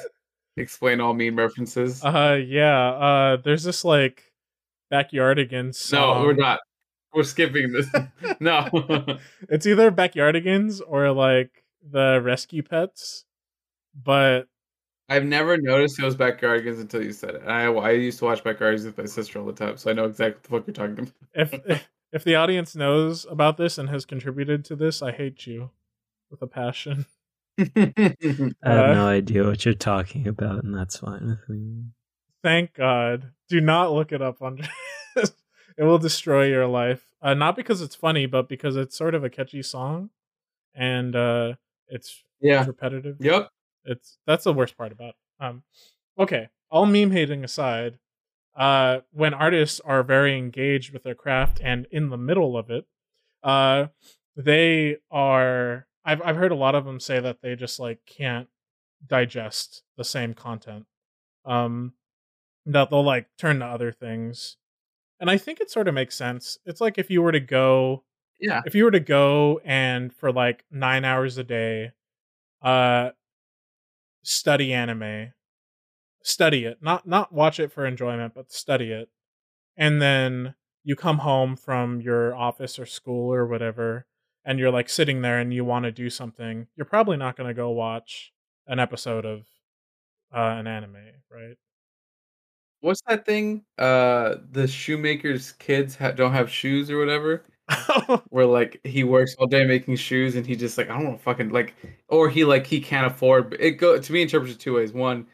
explain 0.55 1.01
all 1.01 1.13
meme 1.13 1.35
references? 1.35 2.03
uh 2.03 2.39
yeah, 2.45 2.89
uh 2.89 3.37
there's 3.37 3.63
this 3.63 3.83
like 3.85 4.23
backyardigans 4.91 5.91
no, 5.91 6.21
we're 6.21 6.33
not. 6.33 6.59
We're 7.13 7.23
skipping 7.23 7.71
this. 7.71 7.87
no. 8.39 8.67
it's 9.49 9.65
either 9.65 9.91
Backyardigans 9.91 10.81
or 10.85 11.11
like 11.11 11.63
the 11.81 12.21
Rescue 12.21 12.61
Pets, 12.61 13.25
but 13.95 14.47
I've 15.09 15.25
never 15.25 15.57
noticed 15.57 15.97
those 15.99 16.15
backyardigans 16.15 16.81
until 16.81 17.03
you 17.03 17.13
said 17.13 17.35
it. 17.35 17.43
I 17.47 17.65
I 17.65 17.91
used 17.91 18.19
to 18.19 18.25
watch 18.25 18.43
backyardigans 18.43 18.85
with 18.85 18.97
my 18.97 19.05
sister 19.05 19.39
all 19.39 19.45
the 19.45 19.53
time, 19.53 19.77
so 19.77 19.89
I 19.89 19.93
know 19.93 20.05
exactly 20.05 20.41
what 20.49 20.65
the 20.65 20.73
fuck 20.73 20.79
you're 20.79 20.88
talking 20.88 21.03
about. 21.03 21.13
if 21.34 21.53
if, 21.69 21.88
if 22.11 22.23
the 22.23 22.35
audience 22.35 22.75
knows 22.75 23.25
about 23.29 23.57
this 23.57 23.77
and 23.77 23.89
has 23.89 24.05
contributed 24.05 24.65
to 24.65 24.75
this, 24.75 25.01
I 25.01 25.11
hate 25.11 25.47
you 25.47 25.71
with 26.29 26.41
a 26.41 26.47
passion. 26.47 27.05
I 27.59 27.93
have 27.95 28.55
Uh, 28.63 28.93
no 28.93 29.07
idea 29.07 29.43
what 29.45 29.65
you're 29.65 29.73
talking 29.73 30.27
about, 30.27 30.63
and 30.63 30.75
that's 30.75 30.97
fine 30.99 31.25
with 31.27 31.47
me. 31.49 31.85
Thank 32.43 32.73
God. 32.73 33.31
Do 33.49 33.61
not 33.61 33.91
look 33.93 34.11
it 34.11 34.21
up 34.21 34.41
on 34.41 34.59
it 35.15 35.84
will 35.84 35.97
destroy 35.97 36.45
your 36.45 36.67
life. 36.67 37.05
Uh, 37.21 37.34
not 37.34 37.55
because 37.55 37.81
it's 37.81 37.95
funny, 37.95 38.25
but 38.25 38.47
because 38.47 38.75
it's 38.75 38.95
sort 38.97 39.15
of 39.15 39.23
a 39.23 39.29
catchy 39.29 39.63
song 39.63 40.09
and 40.75 41.15
uh 41.15 41.53
it's 41.88 42.23
yeah. 42.41 42.63
repetitive. 42.65 43.17
Yep. 43.19 43.49
It's 43.88 44.19
that's 44.27 44.43
the 44.43 44.53
worst 44.53 44.77
part 44.77 44.91
about 44.91 45.09
it. 45.09 45.15
Um 45.39 45.64
okay, 46.19 46.49
all 46.69 46.85
meme 46.85 47.11
hating 47.11 47.43
aside, 47.43 47.99
uh, 48.55 48.99
when 49.11 49.34
artists 49.34 49.80
are 49.81 50.03
very 50.03 50.38
engaged 50.38 50.91
with 50.93 51.03
their 51.03 51.15
craft 51.15 51.59
and 51.64 51.88
in 51.91 52.09
the 52.09 52.18
middle 52.18 52.57
of 52.57 52.69
it, 52.69 52.85
uh, 53.43 53.88
they 54.35 54.97
are. 55.11 55.88
I've 56.05 56.22
I've 56.23 56.35
heard 56.38 56.51
a 56.51 56.55
lot 56.55 56.76
of 56.76 56.85
them 56.85 56.99
say 56.99 57.19
that 57.19 57.41
they 57.41 57.55
just 57.55 57.80
like 57.80 57.99
can't 58.05 58.47
digest 59.05 59.84
the 59.97 60.03
same 60.03 60.34
content. 60.34 60.85
Um, 61.45 61.93
that 62.65 62.89
they'll 62.89 63.03
like 63.03 63.27
turn 63.38 63.59
to 63.59 63.65
other 63.65 63.91
things, 63.91 64.57
and 65.19 65.30
I 65.30 65.38
think 65.38 65.59
it 65.61 65.69
sort 65.72 65.88
of 65.88 65.93
makes 65.93 66.15
sense. 66.15 66.57
It's 66.65 66.81
like 66.81 66.97
if 66.97 67.09
you 67.09 67.22
were 67.22 67.31
to 67.31 67.39
go, 67.39 68.03
Yeah. 68.39 68.61
if 68.65 68.76
you 68.76 68.84
were 68.85 68.91
to 68.91 68.99
go 68.99 69.61
and 69.64 70.14
for 70.14 70.31
like 70.31 70.65
nine 70.72 71.05
hours 71.05 71.38
a 71.38 71.43
day, 71.43 71.91
uh, 72.61 73.11
study 74.27 74.73
anime, 74.73 75.33
study 76.23 76.65
it, 76.65 76.79
not 76.81 77.07
not 77.07 77.33
watch 77.33 77.59
it 77.59 77.71
for 77.71 77.85
enjoyment, 77.85 78.33
but 78.35 78.51
study 78.51 78.91
it, 78.91 79.09
and 79.77 80.01
then 80.01 80.55
you 80.83 80.95
come 80.95 81.19
home 81.19 81.55
from 81.55 82.01
your 82.01 82.35
office 82.35 82.79
or 82.79 82.85
school 82.87 83.33
or 83.33 83.47
whatever, 83.47 84.07
and 84.45 84.59
you're 84.59 84.71
like 84.71 84.89
sitting 84.89 85.21
there 85.21 85.39
and 85.39 85.53
you 85.53 85.65
want 85.65 85.85
to 85.85 85.91
do 85.91 86.09
something, 86.09 86.67
you're 86.77 86.85
probably 86.85 87.17
not 87.17 87.37
going 87.37 87.47
to 87.49 87.53
go 87.55 87.71
watch 87.71 88.33
an 88.67 88.79
episode 88.79 89.25
of 89.25 89.41
uh, 90.35 90.55
an 90.59 90.67
anime, 90.67 90.97
right? 91.31 91.57
What's 92.81 93.01
that 93.07 93.25
thing? 93.25 93.65
Uh, 93.77 94.35
the 94.51 94.67
shoemaker's 94.67 95.51
kids 95.53 95.95
ha- 95.95 96.11
don't 96.11 96.33
have 96.33 96.51
shoes 96.51 96.89
or 96.91 96.97
whatever. 96.99 97.43
Where 98.30 98.45
like 98.45 98.80
he 98.85 99.03
works 99.03 99.35
all 99.38 99.48
day 99.48 99.65
making 99.65 99.98
shoes, 99.98 100.35
and 100.35 100.45
he 100.45 100.56
just 100.56 100.77
like 100.77 100.89
I 100.89 100.94
don't 100.94 101.06
want 101.06 101.18
to 101.18 101.23
fucking 101.23 101.49
like, 101.49 101.76
or 102.07 102.30
he 102.30 102.45
like 102.45 102.65
he 102.65 102.80
can't 102.80 103.07
afford. 103.07 103.56
It 103.60 103.72
go 103.72 103.99
to 103.99 104.14
me 104.14 104.22
interpreted 104.22 104.60
two 104.60 104.76
ways. 104.76 104.94
One, 104.94 105.27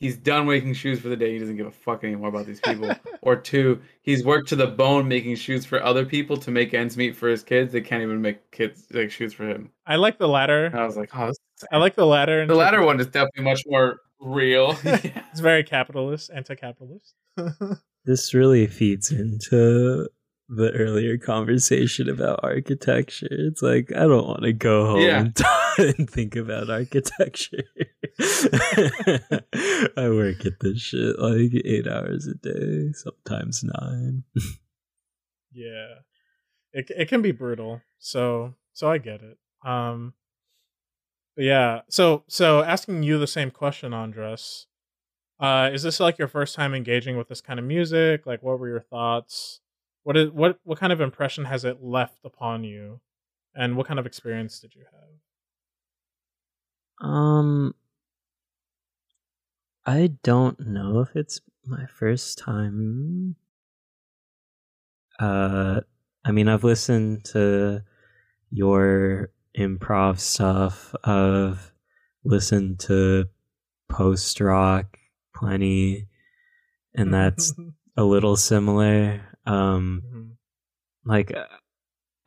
he's 0.00 0.16
done 0.16 0.46
making 0.46 0.74
shoes 0.74 1.00
for 1.00 1.08
the 1.08 1.16
day. 1.16 1.32
He 1.32 1.38
doesn't 1.38 1.56
give 1.56 1.66
a 1.66 1.70
fuck 1.70 2.04
anymore 2.04 2.28
about 2.28 2.46
these 2.46 2.60
people. 2.60 2.90
or 3.22 3.36
two, 3.36 3.80
he's 4.02 4.24
worked 4.24 4.48
to 4.50 4.56
the 4.56 4.66
bone 4.66 5.08
making 5.08 5.36
shoes 5.36 5.64
for 5.66 5.82
other 5.82 6.04
people 6.04 6.36
to 6.38 6.50
make 6.50 6.74
ends 6.74 6.96
meet 6.96 7.16
for 7.16 7.28
his 7.28 7.42
kids. 7.42 7.72
They 7.72 7.80
can't 7.80 8.02
even 8.02 8.22
make 8.22 8.50
kids 8.50 8.86
like 8.92 9.10
shoes 9.10 9.32
for 9.32 9.48
him. 9.48 9.70
I 9.86 9.96
like 9.96 10.18
the 10.18 10.28
latter. 10.28 10.66
And 10.66 10.78
I 10.78 10.86
was 10.86 10.96
like, 10.96 11.10
oh, 11.16 11.32
I 11.72 11.78
like 11.78 11.96
the 11.96 12.06
latter. 12.06 12.46
the 12.46 12.54
latter 12.54 12.82
one 12.82 13.00
is 13.00 13.06
definitely 13.06 13.44
much 13.44 13.62
more 13.66 14.00
real. 14.20 14.76
Yeah. 14.84 15.22
It's 15.30 15.40
very 15.40 15.62
capitalist, 15.62 16.30
anti-capitalist. 16.34 17.14
This 18.04 18.32
really 18.32 18.66
feeds 18.66 19.12
into 19.12 20.08
the 20.48 20.70
earlier 20.72 21.18
conversation 21.18 22.08
about 22.08 22.40
architecture. 22.42 23.26
It's 23.30 23.60
like 23.62 23.92
I 23.94 24.00
don't 24.06 24.26
want 24.26 24.42
to 24.42 24.52
go 24.52 24.86
home 24.86 25.00
Yeah. 25.02 25.18
and, 25.20 25.40
and 25.98 26.10
think 26.10 26.36
about 26.36 26.70
architecture. 26.70 27.64
I 29.96 30.08
work 30.08 30.44
at 30.46 30.60
this 30.60 30.80
shit 30.80 31.18
like 31.18 31.52
eight 31.64 31.86
hours 31.86 32.26
a 32.26 32.34
day, 32.34 32.92
sometimes 32.92 33.62
nine. 33.64 34.24
yeah, 35.52 35.96
it 36.72 36.90
it 36.96 37.08
can 37.08 37.22
be 37.22 37.32
brutal. 37.32 37.82
So 37.98 38.54
so 38.72 38.90
I 38.90 38.98
get 38.98 39.20
it. 39.22 39.38
Um, 39.68 40.14
yeah. 41.36 41.82
So 41.88 42.24
so 42.28 42.62
asking 42.62 43.02
you 43.02 43.18
the 43.18 43.26
same 43.26 43.50
question, 43.50 43.92
Andres. 43.92 44.66
Uh, 45.40 45.70
is 45.72 45.84
this 45.84 46.00
like 46.00 46.18
your 46.18 46.26
first 46.26 46.56
time 46.56 46.74
engaging 46.74 47.16
with 47.16 47.28
this 47.28 47.40
kind 47.40 47.60
of 47.60 47.64
music? 47.64 48.26
Like, 48.26 48.42
what 48.42 48.58
were 48.58 48.68
your 48.68 48.80
thoughts? 48.80 49.60
What 50.08 50.16
is 50.16 50.30
what 50.30 50.58
what 50.64 50.78
kind 50.78 50.90
of 50.90 51.02
impression 51.02 51.44
has 51.44 51.66
it 51.66 51.82
left 51.82 52.24
upon 52.24 52.64
you, 52.64 53.02
and 53.54 53.76
what 53.76 53.86
kind 53.86 54.00
of 54.00 54.06
experience 54.06 54.58
did 54.58 54.74
you 54.74 54.84
have? 57.00 57.06
Um, 57.06 57.74
I 59.84 60.12
don't 60.22 60.58
know 60.60 61.00
if 61.00 61.14
it's 61.14 61.42
my 61.66 61.84
first 61.84 62.38
time. 62.38 63.36
Uh, 65.20 65.82
I 66.24 66.32
mean, 66.32 66.48
I've 66.48 66.64
listened 66.64 67.26
to 67.26 67.82
your 68.50 69.28
improv 69.58 70.20
stuff. 70.20 70.94
I've 71.04 71.70
listened 72.24 72.80
to 72.80 73.26
post 73.90 74.40
rock 74.40 74.96
plenty, 75.36 76.08
and 76.94 77.12
that's 77.12 77.52
a 77.98 78.04
little 78.04 78.36
similar. 78.36 79.27
Um, 79.48 80.02
Mhm. 80.04 80.36
like 81.04 81.34
uh, 81.34 81.46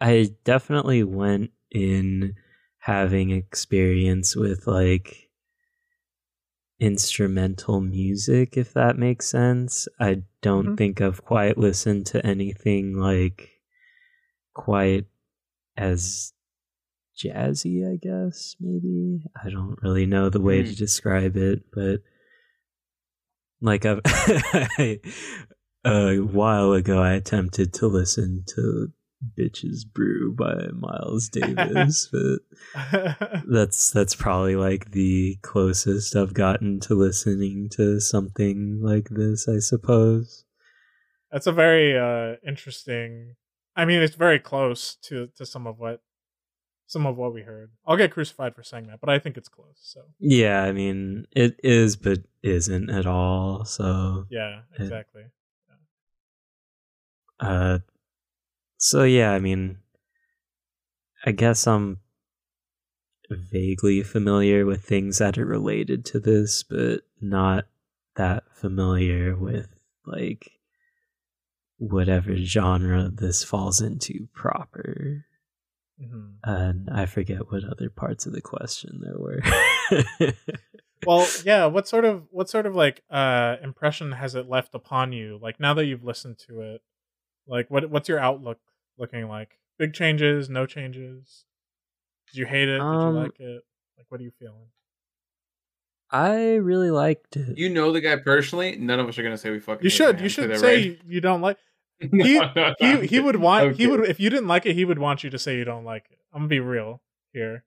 I 0.01 0.31
definitely 0.43 1.03
went 1.03 1.51
in 1.71 2.35
having 2.79 3.29
experience 3.29 4.35
with 4.35 4.65
like 4.67 5.29
instrumental 6.79 7.79
music 7.79 8.57
if 8.57 8.73
that 8.73 8.97
makes 8.97 9.27
sense. 9.27 9.87
I 9.99 10.23
don't 10.41 10.69
Mhm. 10.69 10.77
think 10.77 10.99
I've 11.01 11.23
quite 11.23 11.57
listened 11.57 12.07
to 12.07 12.25
anything 12.25 12.97
like 12.97 13.51
quite 14.53 15.05
as 15.77 16.33
jazzy, 17.15 17.87
I 17.87 17.97
guess, 17.97 18.55
maybe. 18.59 19.23
I 19.43 19.49
don't 19.51 19.77
really 19.83 20.07
know 20.07 20.29
the 20.29 20.41
way 20.41 20.63
to 20.63 20.69
Mm. 20.71 20.77
describe 20.77 21.37
it, 21.37 21.63
but 21.71 22.01
like 23.61 23.85
I've 23.85 24.01
a 25.85 26.17
while 26.17 26.73
ago 26.73 27.01
I 27.01 27.13
attempted 27.13 27.73
to 27.75 27.87
listen 27.87 28.43
to 28.55 28.91
Bitches 29.37 29.85
Brew 29.91 30.33
by 30.33 30.67
Miles 30.73 31.29
Davis, 31.29 32.09
but 32.11 33.43
that's 33.47 33.91
that's 33.91 34.15
probably 34.15 34.55
like 34.55 34.91
the 34.91 35.37
closest 35.41 36.15
I've 36.15 36.33
gotten 36.33 36.79
to 36.81 36.95
listening 36.95 37.69
to 37.73 37.99
something 37.99 38.79
like 38.81 39.09
this, 39.09 39.47
I 39.47 39.59
suppose. 39.59 40.45
That's 41.31 41.47
a 41.47 41.51
very 41.51 41.97
uh 41.97 42.37
interesting. 42.47 43.35
I 43.75 43.85
mean, 43.85 44.01
it's 44.01 44.15
very 44.15 44.39
close 44.39 44.95
to 45.03 45.29
to 45.37 45.45
some 45.45 45.67
of 45.67 45.77
what 45.79 46.01
some 46.87 47.05
of 47.05 47.15
what 47.15 47.33
we 47.33 47.41
heard. 47.41 47.71
I'll 47.87 47.95
get 47.95 48.11
crucified 48.11 48.53
for 48.55 48.63
saying 48.63 48.87
that, 48.87 48.99
but 48.99 49.09
I 49.09 49.19
think 49.19 49.37
it's 49.37 49.47
close. 49.49 49.77
So 49.77 50.01
Yeah, 50.19 50.63
I 50.63 50.71
mean 50.71 51.25
it 51.31 51.59
is 51.63 51.95
but 51.95 52.19
isn't 52.43 52.89
at 52.89 53.05
all. 53.05 53.65
So 53.65 54.25
yeah, 54.29 54.61
Yeah. 54.77 54.83
exactly. 54.83 55.23
Uh 57.41 57.79
so 58.77 59.03
yeah, 59.03 59.31
I 59.31 59.39
mean 59.39 59.77
I 61.25 61.31
guess 61.31 61.67
I'm 61.67 61.99
vaguely 63.29 64.03
familiar 64.03 64.65
with 64.65 64.83
things 64.83 65.19
that 65.19 65.37
are 65.37 65.45
related 65.45 66.03
to 66.05 66.19
this, 66.19 66.63
but 66.63 67.01
not 67.21 67.65
that 68.15 68.43
familiar 68.53 69.35
with 69.35 69.69
like 70.05 70.51
whatever 71.77 72.35
genre 72.37 73.09
this 73.13 73.43
falls 73.43 73.81
into 73.81 74.27
proper. 74.33 75.25
hmm 75.99 76.31
And 76.43 76.89
I 76.91 77.05
forget 77.05 77.51
what 77.51 77.63
other 77.63 77.89
parts 77.89 78.25
of 78.25 78.33
the 78.33 78.41
question 78.41 79.01
there 79.03 79.17
were. 79.17 79.41
Well, 81.05 81.27
yeah. 81.43 81.65
What 81.65 81.87
sort 81.87 82.05
of 82.05 82.27
what 82.29 82.49
sort 82.49 82.65
of 82.65 82.75
like 82.75 83.01
uh 83.09 83.55
impression 83.63 84.11
has 84.11 84.35
it 84.35 84.47
left 84.47 84.75
upon 84.75 85.11
you? 85.11 85.39
Like 85.41 85.59
now 85.59 85.73
that 85.73 85.85
you've 85.85 86.03
listened 86.03 86.37
to 86.47 86.61
it, 86.61 86.81
like 87.47 87.69
what 87.69 87.89
what's 87.89 88.09
your 88.09 88.19
outlook 88.19 88.59
looking 88.97 89.27
like? 89.27 89.57
Big 89.77 89.93
changes, 89.93 90.49
no 90.49 90.65
changes? 90.65 91.45
Did 92.31 92.39
you 92.39 92.45
hate 92.45 92.69
it? 92.69 92.73
Did 92.77 92.81
Um, 92.81 93.15
you 93.15 93.21
like 93.21 93.39
it? 93.39 93.63
Like, 93.97 94.05
what 94.09 94.21
are 94.21 94.23
you 94.23 94.31
feeling? 94.39 94.67
I 96.09 96.55
really 96.55 96.91
liked 96.91 97.37
it. 97.37 97.57
You 97.57 97.69
know 97.69 97.91
the 97.91 98.01
guy 98.01 98.17
personally. 98.17 98.75
None 98.75 98.99
of 98.99 99.07
us 99.07 99.17
are 99.17 99.23
gonna 99.23 99.37
say 99.37 99.49
we 99.49 99.59
fucking. 99.59 99.83
You 99.83 99.89
should. 99.89 100.19
You 100.19 100.29
should 100.29 100.57
say 100.59 100.89
right. 100.89 100.99
you 101.07 101.21
don't 101.21 101.41
like. 101.41 101.57
He- 102.01 102.39
no, 102.39 102.51
no, 102.55 102.73
he 102.79 103.05
he 103.05 103.19
would 103.19 103.35
want 103.35 103.63
I'm 103.63 103.73
he 103.75 103.85
would 103.85 104.09
if 104.09 104.19
you 104.19 104.31
didn't 104.31 104.47
like 104.47 104.65
it 104.65 104.73
he 104.73 104.85
would 104.85 104.97
want 104.97 105.23
you 105.23 105.29
to 105.29 105.37
say 105.37 105.55
you 105.55 105.63
don't 105.63 105.85
like 105.85 106.05
it 106.09 106.17
i'm 106.33 106.39
gonna 106.39 106.47
be 106.47 106.59
real 106.59 106.99
here 107.31 107.63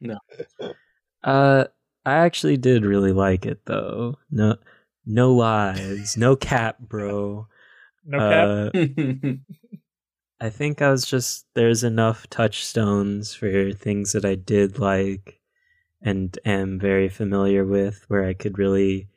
no. 0.00 0.18
Uh, 1.24 1.64
I 2.06 2.14
actually 2.18 2.56
did 2.56 2.84
really 2.84 3.12
like 3.12 3.44
it 3.44 3.66
though. 3.66 4.18
No, 4.30 4.56
no 5.04 5.34
lies, 5.34 6.16
no 6.16 6.36
cap, 6.36 6.78
bro. 6.78 7.48
No 8.08 8.18
cap 8.20 8.72
Uh, 8.74 9.36
I 10.40 10.50
think 10.50 10.80
I 10.82 10.90
was 10.90 11.04
just 11.04 11.46
there's 11.54 11.82
enough 11.82 12.28
touchstones 12.30 13.34
for 13.34 13.72
things 13.72 14.12
that 14.12 14.24
I 14.24 14.36
did 14.36 14.78
like 14.78 15.40
and 16.00 16.38
am 16.44 16.78
very 16.78 17.08
familiar 17.08 17.64
with 17.64 18.04
where 18.08 18.24
I 18.24 18.34
could 18.34 18.58
really 18.58 19.08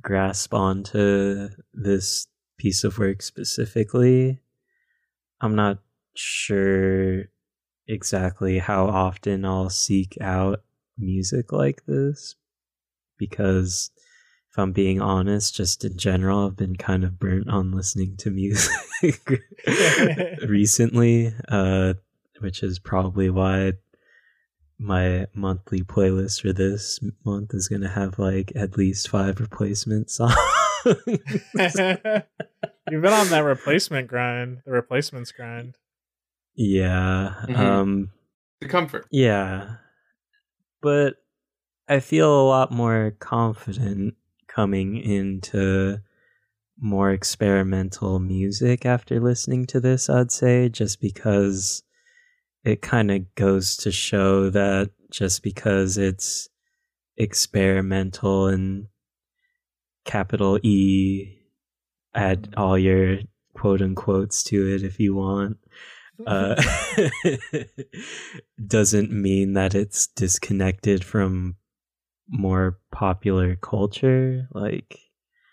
grasp 0.00 0.54
onto 0.54 1.48
this 1.74 2.26
piece 2.58 2.82
of 2.84 2.98
work 2.98 3.22
specifically. 3.22 4.40
I'm 5.40 5.54
not 5.54 5.78
sure 6.14 7.24
exactly 7.86 8.58
how 8.58 8.86
often 8.86 9.44
I'll 9.44 9.70
seek 9.70 10.16
out 10.20 10.62
music 10.96 11.52
like 11.52 11.84
this 11.86 12.36
because 13.18 13.90
if 14.54 14.58
I'm 14.60 14.70
being 14.70 15.00
honest, 15.00 15.56
just 15.56 15.84
in 15.84 15.96
general, 15.98 16.46
I've 16.46 16.56
been 16.56 16.76
kind 16.76 17.02
of 17.02 17.18
burnt 17.18 17.48
on 17.50 17.72
listening 17.72 18.16
to 18.18 18.30
music 18.30 18.70
recently, 20.48 21.34
uh, 21.48 21.94
which 22.38 22.62
is 22.62 22.78
probably 22.78 23.30
why 23.30 23.72
my 24.78 25.26
monthly 25.34 25.82
playlist 25.82 26.42
for 26.42 26.52
this 26.52 27.00
month 27.24 27.52
is 27.52 27.66
going 27.66 27.82
to 27.82 27.88
have 27.88 28.16
like 28.20 28.52
at 28.54 28.76
least 28.78 29.08
five 29.08 29.40
replacement 29.40 30.08
songs. 30.08 30.36
You've 30.84 31.02
been 33.02 33.12
on 33.12 33.28
that 33.30 33.42
replacement 33.44 34.06
grind, 34.06 34.58
the 34.64 34.70
replacements 34.70 35.32
grind. 35.32 35.76
yeah. 36.54 37.34
Mhm. 37.48 37.58
Um 37.58 38.10
The 38.60 38.68
comfort. 38.68 39.06
yeah. 39.10 39.76
But 40.80 41.14
I 41.88 41.98
feel 41.98 42.40
a 42.40 42.46
lot 42.46 42.70
more 42.70 43.16
confident 43.18 44.14
coming 44.54 44.96
into 44.96 45.98
more 46.78 47.10
experimental 47.12 48.18
music 48.18 48.84
after 48.84 49.20
listening 49.20 49.66
to 49.66 49.80
this, 49.80 50.08
I'd 50.10 50.32
say, 50.32 50.68
just 50.68 51.00
because 51.00 51.82
it 52.64 52.82
kind 52.82 53.10
of 53.10 53.34
goes 53.34 53.76
to 53.78 53.92
show 53.92 54.50
that 54.50 54.90
just 55.10 55.42
because 55.42 55.98
it's 55.98 56.48
experimental 57.16 58.48
and 58.48 58.86
capital 60.04 60.58
E, 60.62 61.38
add 62.14 62.54
all 62.56 62.78
your 62.78 63.18
quote 63.54 63.80
unquotes 63.80 64.42
to 64.44 64.74
it 64.74 64.82
if 64.82 64.98
you 64.98 65.14
want, 65.14 65.58
uh, 66.26 66.60
doesn't 68.66 69.12
mean 69.12 69.52
that 69.54 69.74
it's 69.74 70.06
disconnected 70.08 71.04
from 71.04 71.56
more 72.28 72.78
popular 72.90 73.56
culture, 73.56 74.48
like 74.52 74.98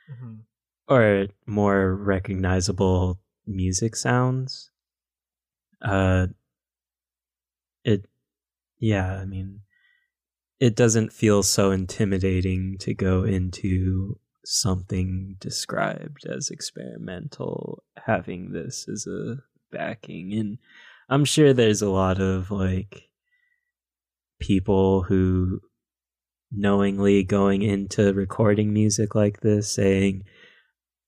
Mhm. 0.09 0.39
or 0.87 1.27
more 1.45 1.95
recognizable 1.95 3.19
music 3.45 3.95
sounds. 3.95 4.71
Uh, 5.81 6.27
it, 7.83 8.05
yeah, 8.77 9.15
I 9.19 9.25
mean, 9.25 9.61
it 10.59 10.75
doesn't 10.75 11.11
feel 11.11 11.43
so 11.43 11.71
intimidating 11.71 12.77
to 12.79 12.93
go 12.93 13.23
into 13.23 14.19
something 14.45 15.35
described 15.39 16.25
as 16.25 16.49
experimental, 16.49 17.83
having 17.97 18.51
this 18.51 18.87
as 18.87 19.07
a 19.07 19.37
backing. 19.71 20.33
And 20.33 20.57
I'm 21.09 21.25
sure 21.25 21.53
there's 21.53 21.81
a 21.81 21.89
lot 21.89 22.19
of 22.19 22.51
like 22.51 23.09
people 24.39 25.03
who 25.03 25.61
knowingly 26.51 27.23
going 27.23 27.61
into 27.61 28.13
recording 28.13 28.73
music 28.73 29.15
like 29.15 29.39
this 29.41 29.71
saying 29.71 30.23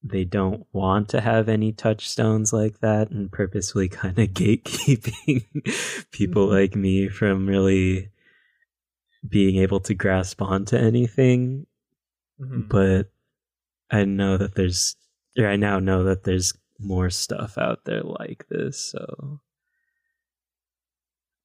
they 0.01 0.23
don't 0.23 0.65
want 0.73 1.09
to 1.09 1.21
have 1.21 1.47
any 1.49 1.71
touchstones 1.71 2.51
like 2.53 2.79
that 2.79 3.09
and 3.11 3.31
purposefully 3.31 3.87
kind 3.89 4.17
of 4.19 4.27
gatekeeping 4.33 5.45
people 6.11 6.47
Mhm. 6.47 6.51
like 6.51 6.75
me 6.75 7.07
from 7.09 7.47
really 7.47 8.09
being 9.27 9.57
able 9.57 9.79
to 9.81 9.93
grasp 9.93 10.41
onto 10.41 10.75
anything 10.77 11.65
Mhm. 12.39 12.67
but 12.69 13.09
I 13.91 14.05
know 14.05 14.37
that 14.37 14.55
there's 14.55 14.95
or 15.37 15.47
I 15.47 15.55
now 15.55 15.79
know 15.79 16.03
that 16.05 16.23
there's 16.23 16.53
more 16.79 17.09
stuff 17.09 17.57
out 17.57 17.85
there 17.85 18.01
like 18.03 18.45
this, 18.49 18.77
so 18.77 19.39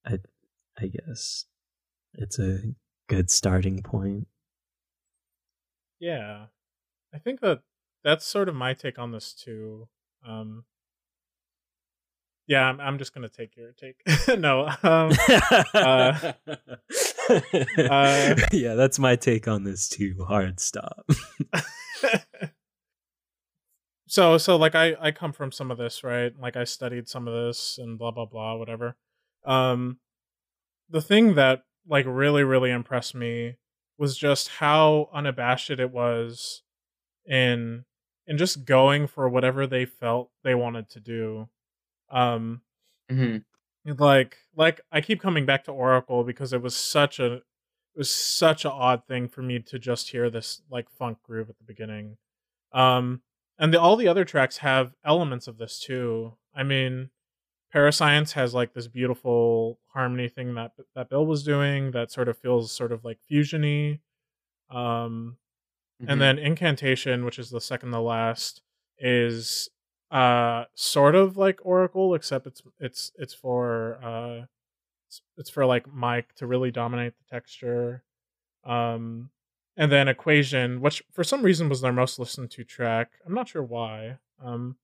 I 0.05 0.19
I 0.77 0.87
guess 0.87 1.45
it's 2.13 2.39
a 2.39 2.61
good 3.09 3.29
starting 3.29 3.81
point. 3.81 4.27
Yeah, 5.99 6.45
I 7.13 7.17
think 7.17 7.41
that 7.41 7.59
that's 8.03 8.25
sort 8.25 8.47
of 8.47 8.55
my 8.55 8.73
take 8.73 8.97
on 8.97 9.11
this 9.11 9.33
too. 9.33 9.89
Um, 10.25 10.63
yeah, 12.47 12.63
I'm, 12.63 12.79
I'm 12.79 12.97
just 12.97 13.13
gonna 13.13 13.27
take 13.27 13.57
your 13.57 13.73
take. 13.73 13.97
no, 14.39 14.69
um, 14.83 15.11
uh, 15.73 16.33
uh, 17.77 18.35
yeah, 18.51 18.75
that's 18.75 18.97
my 18.97 19.17
take 19.17 19.47
on 19.47 19.63
this 19.63 19.89
too. 19.89 20.25
Hard 20.27 20.59
stop. 20.59 21.05
so 24.07 24.37
so 24.37 24.55
like 24.55 24.75
I 24.75 24.95
I 25.01 25.11
come 25.11 25.33
from 25.33 25.51
some 25.51 25.69
of 25.69 25.77
this 25.77 26.03
right. 26.03 26.31
Like 26.39 26.55
I 26.55 26.63
studied 26.63 27.09
some 27.09 27.27
of 27.27 27.33
this 27.33 27.77
and 27.77 27.99
blah 27.99 28.11
blah 28.11 28.25
blah 28.25 28.55
whatever. 28.55 28.95
Um, 29.45 29.99
the 30.89 31.01
thing 31.01 31.35
that 31.35 31.63
like 31.89 32.05
really 32.07 32.43
really 32.43 32.71
impressed 32.71 33.15
me 33.15 33.57
was 33.97 34.17
just 34.17 34.47
how 34.47 35.09
unabashed 35.13 35.69
it 35.71 35.91
was 35.91 36.63
in 37.25 37.85
in 38.27 38.37
just 38.37 38.65
going 38.65 39.07
for 39.07 39.27
whatever 39.27 39.67
they 39.67 39.85
felt 39.85 40.31
they 40.43 40.55
wanted 40.55 40.89
to 40.91 40.99
do. 40.99 41.49
Um, 42.11 42.61
hmm 43.09 43.37
like 43.85 44.37
like 44.55 44.81
I 44.91 45.01
keep 45.01 45.21
coming 45.21 45.45
back 45.45 45.63
to 45.65 45.71
Oracle 45.71 46.23
because 46.23 46.53
it 46.53 46.61
was 46.61 46.75
such 46.75 47.19
a 47.19 47.35
it 47.35 47.43
was 47.95 48.11
such 48.11 48.65
an 48.65 48.71
odd 48.71 49.05
thing 49.07 49.27
for 49.27 49.41
me 49.41 49.59
to 49.59 49.79
just 49.79 50.09
hear 50.11 50.29
this 50.29 50.61
like 50.69 50.89
funk 50.89 51.17
groove 51.23 51.49
at 51.49 51.57
the 51.57 51.63
beginning. 51.63 52.17
Um 52.73 53.21
and 53.57 53.73
the, 53.73 53.81
all 53.81 53.95
the 53.95 54.07
other 54.07 54.25
tracks 54.25 54.57
have 54.57 54.93
elements 55.03 55.47
of 55.47 55.57
this 55.57 55.79
too. 55.79 56.35
I 56.55 56.63
mean, 56.63 57.09
Parascience 57.71 58.33
has 58.33 58.53
like 58.53 58.73
this 58.73 58.87
beautiful 58.87 59.79
harmony 59.87 60.27
thing 60.29 60.55
that 60.55 60.71
that 60.95 61.09
Bill 61.09 61.25
was 61.25 61.43
doing 61.43 61.91
that 61.91 62.11
sort 62.11 62.27
of 62.29 62.37
feels 62.37 62.71
sort 62.71 62.91
of 62.91 63.03
like 63.05 63.19
fusiony. 63.29 63.99
Um 64.69 65.37
Mm-hmm. 66.01 66.11
and 66.11 66.21
then 66.21 66.39
incantation 66.39 67.25
which 67.25 67.37
is 67.37 67.49
the 67.49 67.59
second 67.59 67.91
to 67.91 67.99
last 67.99 68.61
is 68.97 69.67
uh 70.11 70.63
sort 70.73 71.13
of 71.13 71.35
like 71.35 71.59
oracle 71.63 72.15
except 72.15 72.47
it's 72.47 72.61
it's 72.79 73.11
it's 73.17 73.33
for 73.33 73.99
uh 74.01 74.45
it's, 75.07 75.21
it's 75.37 75.49
for 75.49 75.65
like 75.65 75.91
mike 75.91 76.33
to 76.35 76.47
really 76.47 76.71
dominate 76.71 77.15
the 77.17 77.25
texture 77.29 78.03
um 78.63 79.29
and 79.75 79.91
then 79.91 80.07
equation 80.07 80.79
which 80.79 81.03
for 81.11 81.25
some 81.25 81.41
reason 81.43 81.67
was 81.67 81.81
their 81.81 81.91
most 81.91 82.17
listened 82.17 82.49
to 82.51 82.63
track 82.63 83.11
i'm 83.25 83.33
not 83.33 83.49
sure 83.49 83.63
why 83.63 84.17
um 84.41 84.77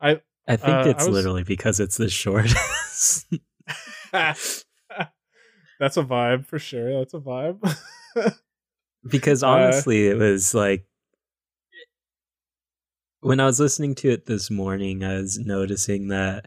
i 0.00 0.20
I 0.48 0.56
think 0.56 0.70
Uh, 0.70 0.80
I 0.80 0.88
it's 0.90 1.06
was- 1.06 1.14
literally 1.14 1.44
because 1.44 1.80
it's 1.80 1.96
the 1.96 2.08
shortest. 2.08 3.26
that's 4.12 4.64
a 5.96 6.02
vibe 6.02 6.46
for 6.46 6.58
sure 6.58 6.98
that's 6.98 7.14
a 7.14 7.18
vibe 7.18 7.58
because 9.10 9.42
Uh, 9.42 9.48
honestly 9.48 10.06
it 10.06 10.18
was 10.18 10.54
like 10.54 10.84
when 13.20 13.40
i 13.40 13.46
was 13.46 13.58
listening 13.58 13.94
to 13.94 14.10
it 14.10 14.26
this 14.26 14.50
morning 14.50 15.02
i 15.02 15.14
was 15.16 15.38
noticing 15.38 16.08
that 16.08 16.46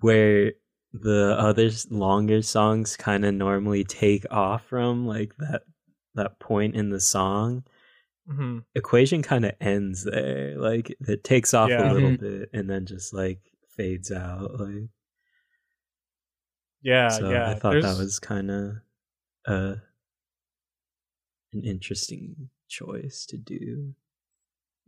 where 0.00 0.52
the 0.92 1.36
other 1.38 1.70
longer 1.90 2.40
songs 2.42 2.96
kind 2.96 3.24
of 3.24 3.34
normally 3.34 3.84
take 3.84 4.24
off 4.30 4.64
from 4.66 5.06
like 5.06 5.36
that 5.38 5.62
that 6.14 6.38
point 6.40 6.74
in 6.74 6.88
the 6.90 7.00
song 7.00 7.62
Mhm. 8.28 8.64
equation 8.74 9.22
kind 9.22 9.44
of 9.44 9.52
ends 9.60 10.04
there 10.04 10.58
like 10.58 10.94
it 11.00 11.22
takes 11.24 11.54
off 11.54 11.70
Yeah. 11.70 11.90
a 11.90 11.94
little 11.94 12.10
Mhm. 12.10 12.20
bit 12.20 12.50
and 12.52 12.68
then 12.68 12.84
just 12.86 13.14
like 13.14 13.40
fades 13.76 14.10
out 14.10 14.58
like 14.58 14.88
yeah 16.82 17.08
so 17.08 17.30
yeah 17.30 17.50
i 17.50 17.54
thought 17.54 17.80
that 17.82 17.96
was 17.98 18.18
kind 18.18 18.50
of 18.50 18.76
uh 19.46 19.76
an 21.52 21.62
interesting 21.64 22.50
choice 22.68 23.26
to 23.26 23.36
do 23.36 23.94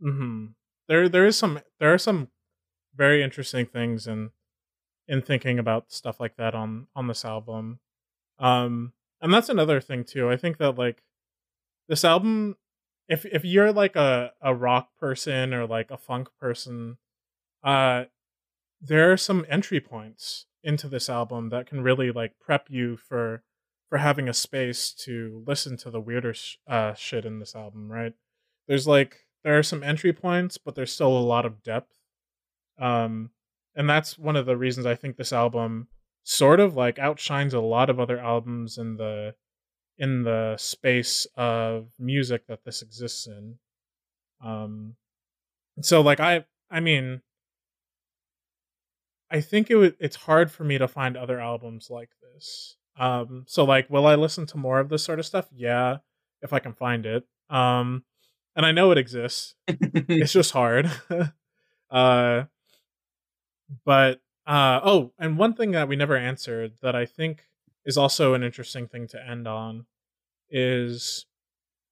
Mm-hmm. 0.01 0.45
There, 0.87 1.09
there 1.09 1.25
is 1.25 1.37
some, 1.37 1.59
there 1.77 1.93
are 1.93 1.97
some 1.97 2.29
very 2.95 3.21
interesting 3.21 3.65
things 3.65 4.07
in 4.07 4.31
in 5.09 5.21
thinking 5.21 5.59
about 5.59 5.91
stuff 5.91 6.21
like 6.21 6.37
that 6.37 6.55
on 6.55 6.87
on 6.95 7.07
this 7.07 7.25
album, 7.25 7.79
um, 8.39 8.93
and 9.21 9.33
that's 9.33 9.49
another 9.49 9.81
thing 9.81 10.05
too. 10.05 10.29
I 10.29 10.37
think 10.37 10.57
that 10.59 10.77
like 10.77 11.03
this 11.89 12.05
album, 12.05 12.55
if 13.09 13.25
if 13.25 13.43
you're 13.43 13.73
like 13.73 13.95
a 13.95 14.31
a 14.41 14.53
rock 14.53 14.89
person 14.99 15.53
or 15.53 15.65
like 15.65 15.91
a 15.91 15.97
funk 15.97 16.29
person, 16.39 16.97
uh, 17.63 18.05
there 18.79 19.11
are 19.11 19.17
some 19.17 19.45
entry 19.49 19.81
points 19.81 20.45
into 20.63 20.87
this 20.87 21.09
album 21.09 21.49
that 21.49 21.65
can 21.65 21.81
really 21.81 22.11
like 22.11 22.39
prep 22.39 22.67
you 22.69 22.95
for 22.95 23.43
for 23.89 23.97
having 23.97 24.29
a 24.29 24.33
space 24.33 24.91
to 24.91 25.43
listen 25.47 25.75
to 25.75 25.89
the 25.89 25.99
weirder 25.99 26.33
sh- 26.35 26.57
uh, 26.67 26.93
shit 26.93 27.25
in 27.25 27.39
this 27.39 27.55
album, 27.55 27.91
right? 27.91 28.13
There's 28.67 28.87
like 28.87 29.25
there 29.43 29.57
are 29.57 29.63
some 29.63 29.83
entry 29.83 30.13
points, 30.13 30.57
but 30.59 30.75
there's 30.75 30.93
still 30.93 31.17
a 31.17 31.19
lot 31.19 31.45
of 31.45 31.63
depth. 31.63 31.93
Um, 32.77 33.31
and 33.75 33.89
that's 33.89 34.19
one 34.19 34.35
of 34.35 34.45
the 34.45 34.57
reasons 34.57 34.85
I 34.85 34.95
think 34.95 35.17
this 35.17 35.33
album 35.33 35.87
sort 36.23 36.59
of 36.59 36.75
like 36.75 36.99
outshines 36.99 37.53
a 37.55 37.59
lot 37.59 37.89
of 37.89 37.99
other 37.99 38.19
albums 38.19 38.77
in 38.77 38.97
the 38.97 39.33
in 39.99 40.23
the 40.23 40.55
space 40.57 41.27
of 41.37 41.89
music 41.99 42.47
that 42.47 42.63
this 42.65 42.81
exists 42.81 43.27
in. 43.27 43.59
Um, 44.43 44.95
so 45.81 46.01
like 46.01 46.19
I 46.19 46.45
I 46.69 46.79
mean 46.79 47.21
I 49.31 49.41
think 49.41 49.69
it 49.69 49.75
would 49.75 49.95
it's 49.99 50.15
hard 50.15 50.51
for 50.51 50.63
me 50.63 50.77
to 50.77 50.87
find 50.87 51.15
other 51.15 51.39
albums 51.39 51.89
like 51.89 52.09
this. 52.21 52.75
Um 52.97 53.45
so 53.47 53.63
like 53.63 53.89
will 53.89 54.07
I 54.07 54.15
listen 54.15 54.45
to 54.47 54.57
more 54.57 54.79
of 54.79 54.89
this 54.89 55.03
sort 55.03 55.19
of 55.19 55.25
stuff? 55.25 55.47
Yeah, 55.53 55.97
if 56.41 56.53
I 56.53 56.59
can 56.59 56.73
find 56.73 57.05
it. 57.05 57.25
Um 57.49 58.03
and 58.55 58.65
I 58.65 58.71
know 58.71 58.91
it 58.91 58.97
exists. 58.97 59.55
It's 59.67 60.33
just 60.33 60.51
hard. 60.51 60.91
uh 61.91 62.43
but 63.85 64.19
uh 64.47 64.79
oh, 64.83 65.13
and 65.19 65.37
one 65.37 65.53
thing 65.53 65.71
that 65.71 65.87
we 65.87 65.95
never 65.95 66.17
answered 66.17 66.73
that 66.81 66.95
I 66.95 67.05
think 67.05 67.43
is 67.89 67.97
also 67.97 68.35
an 68.35 68.43
interesting 68.43 68.87
thing 68.87 69.07
to 69.07 69.27
end 69.27 69.47
on 69.47 69.87
is 70.47 71.25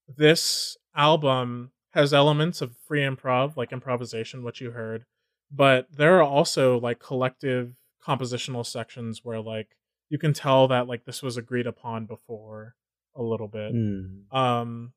this 0.08 0.78
album 0.96 1.72
has 1.90 2.14
elements 2.14 2.62
of 2.62 2.78
free 2.88 3.02
improv, 3.02 3.58
like 3.58 3.72
improvisation, 3.74 4.44
what 4.44 4.62
you 4.62 4.70
heard, 4.70 5.06
but 5.52 5.88
there 5.92 6.18
are 6.18 6.24
also 6.24 6.80
like 6.80 7.00
collective 7.00 7.74
compositional 8.08 8.64
sections 8.64 9.22
where 9.24 9.42
like 9.42 9.70
you 10.10 10.20
can 10.20 10.34
tell 10.34 10.68
that 10.68 10.88
like 10.88 11.06
this 11.06 11.24
was 11.24 11.36
agreed 11.36 11.66
upon 11.66 12.06
before 12.06 12.76
a 13.16 13.24
little 13.24 13.48
bit. 13.48 13.74
Mm. 13.74 14.32
Um 14.32 14.94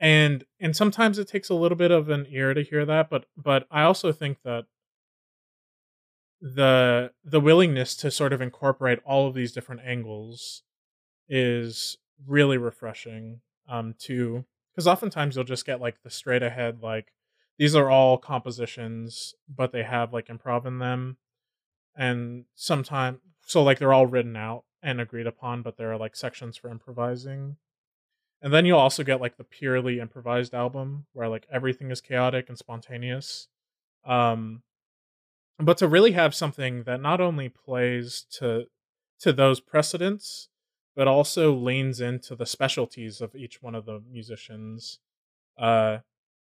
and 0.00 0.44
and 0.58 0.74
sometimes 0.74 1.18
it 1.18 1.28
takes 1.28 1.50
a 1.50 1.54
little 1.54 1.76
bit 1.76 1.90
of 1.90 2.08
an 2.08 2.26
ear 2.30 2.54
to 2.54 2.62
hear 2.62 2.86
that, 2.86 3.10
but 3.10 3.26
but 3.36 3.66
I 3.70 3.82
also 3.82 4.10
think 4.10 4.38
that 4.42 4.64
the 6.44 7.10
the 7.24 7.40
willingness 7.40 7.96
to 7.96 8.10
sort 8.10 8.34
of 8.34 8.42
incorporate 8.42 8.98
all 9.06 9.26
of 9.26 9.34
these 9.34 9.52
different 9.52 9.80
angles 9.82 10.62
is 11.26 11.96
really 12.26 12.58
refreshing 12.58 13.40
um 13.66 13.94
to 13.98 14.44
because 14.70 14.86
oftentimes 14.86 15.36
you'll 15.36 15.44
just 15.44 15.64
get 15.64 15.80
like 15.80 16.02
the 16.02 16.10
straight 16.10 16.42
ahead 16.42 16.82
like 16.82 17.14
these 17.58 17.74
are 17.74 17.90
all 17.90 18.18
compositions 18.18 19.34
but 19.48 19.72
they 19.72 19.82
have 19.82 20.12
like 20.12 20.26
improv 20.26 20.66
in 20.66 20.78
them. 20.78 21.16
And 21.96 22.44
sometimes 22.54 23.18
so 23.46 23.62
like 23.62 23.78
they're 23.78 23.92
all 23.92 24.06
written 24.06 24.36
out 24.36 24.64
and 24.82 25.00
agreed 25.00 25.26
upon 25.26 25.62
but 25.62 25.76
there 25.76 25.92
are 25.92 25.98
like 25.98 26.16
sections 26.16 26.56
for 26.56 26.70
improvising. 26.70 27.56
And 28.42 28.52
then 28.52 28.66
you'll 28.66 28.78
also 28.78 29.04
get 29.04 29.20
like 29.20 29.36
the 29.36 29.44
purely 29.44 30.00
improvised 30.00 30.54
album 30.54 31.06
where 31.12 31.28
like 31.28 31.46
everything 31.50 31.90
is 31.90 32.00
chaotic 32.00 32.48
and 32.48 32.58
spontaneous. 32.58 33.48
Um 34.04 34.62
but 35.58 35.78
to 35.78 35.88
really 35.88 36.12
have 36.12 36.34
something 36.34 36.82
that 36.84 37.00
not 37.00 37.20
only 37.20 37.48
plays 37.48 38.26
to 38.30 38.66
to 39.20 39.32
those 39.32 39.60
precedents 39.60 40.48
but 40.96 41.08
also 41.08 41.52
leans 41.52 42.00
into 42.00 42.34
the 42.36 42.46
specialties 42.46 43.20
of 43.20 43.34
each 43.34 43.62
one 43.62 43.74
of 43.74 43.84
the 43.86 44.00
musicians 44.10 44.98
uh 45.58 45.98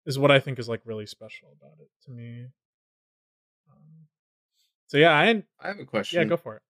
is 0.06 0.20
what 0.20 0.32
i 0.32 0.40
think 0.40 0.60
is 0.60 0.70
like 0.70 0.82
really 0.86 1.06
special 1.06 1.50
about 1.60 1.78
it 1.80 1.90
to 2.04 2.12
me 2.12 2.48
um, 3.72 4.08
so 4.88 4.98
yeah 4.98 5.14
i 5.14 5.44
I 5.62 5.68
have 5.68 5.80
a 5.80 5.86
question. 5.86 6.22
yeah 6.22 6.26
go 6.26 6.38
for 6.38 6.56
it 6.56 6.62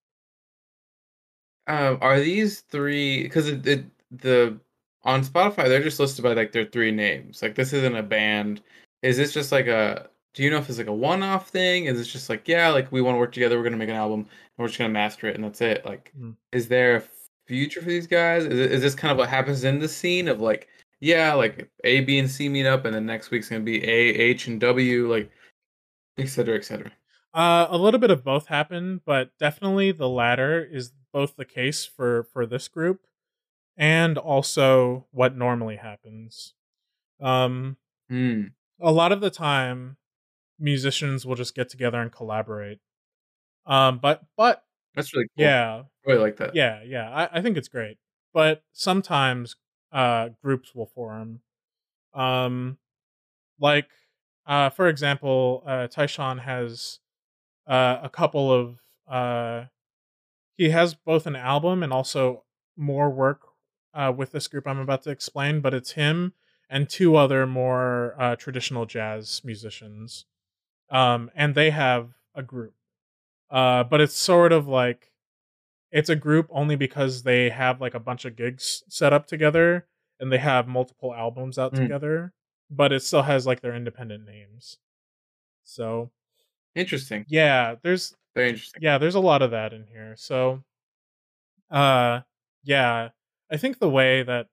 Um, 1.68 2.00
are 2.02 2.20
these 2.20 2.62
three 2.62 3.24
because 3.24 3.48
it, 3.48 3.66
it, 3.68 3.86
the 4.12 4.60
on 5.04 5.24
Spotify 5.24 5.68
they're 5.68 5.84
just 5.84 6.00
listed 6.00 6.24
by 6.24 6.34
like 6.34 6.52
their 6.52 6.66
three 6.66 6.92
names. 6.92 7.42
Like 7.44 7.56
this 7.56 7.74
isn't 7.74 7.96
a 7.96 8.04
band. 8.04 8.62
Is 9.04 9.18
this 9.18 9.34
just 9.34 9.52
like 9.52 9.68
a? 9.68 10.10
Do 10.40 10.46
you 10.46 10.52
know 10.52 10.58
if 10.60 10.70
it's 10.70 10.78
like 10.78 10.88
a 10.88 10.94
one-off 10.94 11.50
thing? 11.50 11.88
Is 11.88 12.00
it 12.00 12.06
just 12.06 12.30
like 12.30 12.48
yeah, 12.48 12.70
like 12.70 12.90
we 12.94 13.02
want 13.02 13.16
to 13.16 13.20
work 13.20 13.34
together, 13.34 13.58
we're 13.58 13.64
gonna 13.66 13.76
make 13.76 13.90
an 13.90 13.96
album, 13.98 14.22
and 14.22 14.30
we're 14.58 14.68
just 14.68 14.80
gonna 14.80 14.88
master 14.90 15.28
it, 15.28 15.36
and 15.36 15.44
that's 15.44 15.60
it? 15.60 15.86
Like, 15.86 16.14
Mm. 16.18 16.38
is 16.54 16.70
there 16.70 16.96
a 16.96 17.04
future 17.46 17.82
for 17.82 17.90
these 17.90 18.08
guys? 18.08 18.46
Is 18.46 18.58
it, 18.58 18.72
is 18.72 18.82
this 18.82 18.96
kind 18.96 19.12
of 19.12 19.18
what 19.18 19.28
happens 19.28 19.66
in 19.66 19.80
the 19.80 19.88
scene 19.90 20.30
of 20.30 20.40
like 20.40 20.70
yeah, 21.02 21.34
like 21.34 21.70
A, 21.84 22.00
B, 22.06 22.20
and 22.20 22.32
C 22.32 22.48
meet 22.48 22.66
up, 22.66 22.86
and 22.86 22.96
then 22.96 23.06
next 23.06 23.32
week's 23.32 23.50
gonna 23.50 23.66
be 23.66 23.84
A, 23.84 23.90
H, 23.90 24.48
and 24.48 24.62
W, 24.62 25.12
like 25.12 25.30
et 26.18 26.28
cetera, 26.30 26.56
et 26.56 26.64
cetera. 26.64 26.90
Uh, 27.34 27.68
a 27.70 27.78
little 27.78 28.00
bit 28.00 28.10
of 28.10 28.24
both 28.24 28.48
happen, 28.48 29.02
but 29.06 29.32
definitely 29.40 29.92
the 29.92 30.08
latter 30.08 30.64
is 30.64 30.94
both 31.12 31.36
the 31.36 31.44
case 31.44 31.84
for 31.86 32.24
for 32.24 32.46
this 32.46 32.70
group, 32.70 33.06
and 33.76 34.18
also 34.18 35.06
what 35.12 35.36
normally 35.36 35.76
happens. 35.76 36.54
Um, 37.20 37.76
Hmm. 38.10 38.44
a 38.80 38.94
lot 38.94 39.12
of 39.12 39.20
the 39.20 39.30
time, 39.30 39.98
musicians 40.60 41.26
will 41.26 41.36
just 41.36 41.56
get 41.56 41.70
together 41.70 42.02
and 42.02 42.12
collaborate. 42.12 42.80
Um, 43.66 44.00
but 44.00 44.24
but 44.38 44.64
That's 44.96 45.14
really 45.14 45.28
cool. 45.38 45.46
yeah, 45.46 45.84
I 45.84 46.10
really 46.10 46.22
like 46.22 46.38
that. 46.38 46.56
yeah, 46.56 46.82
yeah, 46.84 47.10
I, 47.10 47.40
I 47.40 47.42
think 47.42 47.58
it's 47.58 47.68
great. 47.68 47.98
But 48.34 48.64
sometimes 48.74 49.56
uh, 49.92 50.30
groups 50.44 50.76
will 50.76 50.86
form. 50.88 51.42
Um, 52.14 52.78
like 53.60 53.90
uh, 54.46 54.70
for 54.70 54.88
example, 54.88 55.64
uh, 55.66 55.88
Tyshawn 55.88 56.42
has 56.42 57.00
uh, 57.68 58.00
a 58.02 58.10
couple 58.10 58.52
of 58.52 58.80
uh, 59.08 59.66
he 60.56 60.70
has 60.70 60.94
both 60.94 61.26
an 61.28 61.36
album 61.36 61.84
and 61.84 61.94
also 61.94 62.44
more 62.76 63.10
work 63.10 63.42
uh, 63.94 64.12
with 64.16 64.32
this 64.32 64.48
group 64.48 64.68
I'm 64.68 64.80
about 64.80 65.04
to 65.04 65.12
explain. 65.12 65.62
But 65.62 65.74
it's 65.74 65.92
him 65.92 66.34
and 66.70 66.90
two 66.90 67.16
other 67.16 67.46
more 67.48 68.16
uh, 68.20 68.36
traditional 68.36 68.86
jazz 68.86 69.42
musicians, 69.44 70.26
um, 70.90 71.32
and 71.36 71.56
they 71.56 71.70
have 71.72 72.12
a 72.36 72.44
group. 72.44 72.74
Uh, 73.50 73.84
but 73.84 74.02
it's 74.02 74.16
sort 74.16 74.52
of 74.52 74.68
like 74.68 75.12
it's 75.92 76.10
a 76.10 76.16
group 76.16 76.48
only 76.52 76.76
because 76.76 77.24
they 77.24 77.50
have 77.50 77.82
like 77.82 77.96
a 77.96 78.00
bunch 78.00 78.26
of 78.26 78.36
gigs 78.36 78.84
set 78.90 79.14
up 79.14 79.26
together 79.28 79.88
and 80.20 80.32
they 80.32 80.38
have 80.38 80.68
multiple 80.68 81.14
albums 81.16 81.58
out 81.58 81.74
Mm. 81.74 81.78
together, 81.78 82.34
but 82.70 82.92
it 82.94 83.02
still 83.04 83.24
has 83.24 83.48
like 83.48 83.62
their 83.62 83.76
independent 83.76 84.26
names. 84.26 84.78
So 85.64 86.12
Interesting. 86.76 87.26
yeah, 87.28 87.76
there's 87.84 88.16
Very 88.36 88.50
interesting. 88.50 88.82
yeah, 88.84 88.98
there's 89.00 89.16
a 89.16 89.20
lot 89.20 89.42
of 89.42 89.52
that 89.52 89.74
in 89.74 89.88
here. 89.88 90.16
So 90.18 90.64
uh 91.70 92.22
yeah, 92.64 93.10
I 93.52 93.58
think 93.58 93.80
the 93.80 93.90
way 93.90 94.24
that 94.24 94.48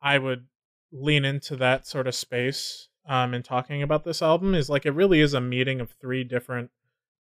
I 0.00 0.18
would 0.18 0.46
lean 0.92 1.24
into 1.24 1.56
that 1.56 1.86
sort 1.86 2.06
of 2.06 2.14
space 2.14 2.88
um 3.08 3.34
in 3.34 3.42
talking 3.42 3.82
about 3.82 4.04
this 4.04 4.22
album 4.22 4.54
is 4.54 4.68
like 4.70 4.86
it 4.86 4.92
really 4.92 5.20
is 5.20 5.34
a 5.34 5.40
meeting 5.40 5.80
of 5.80 5.90
three 6.00 6.24
different 6.24 6.70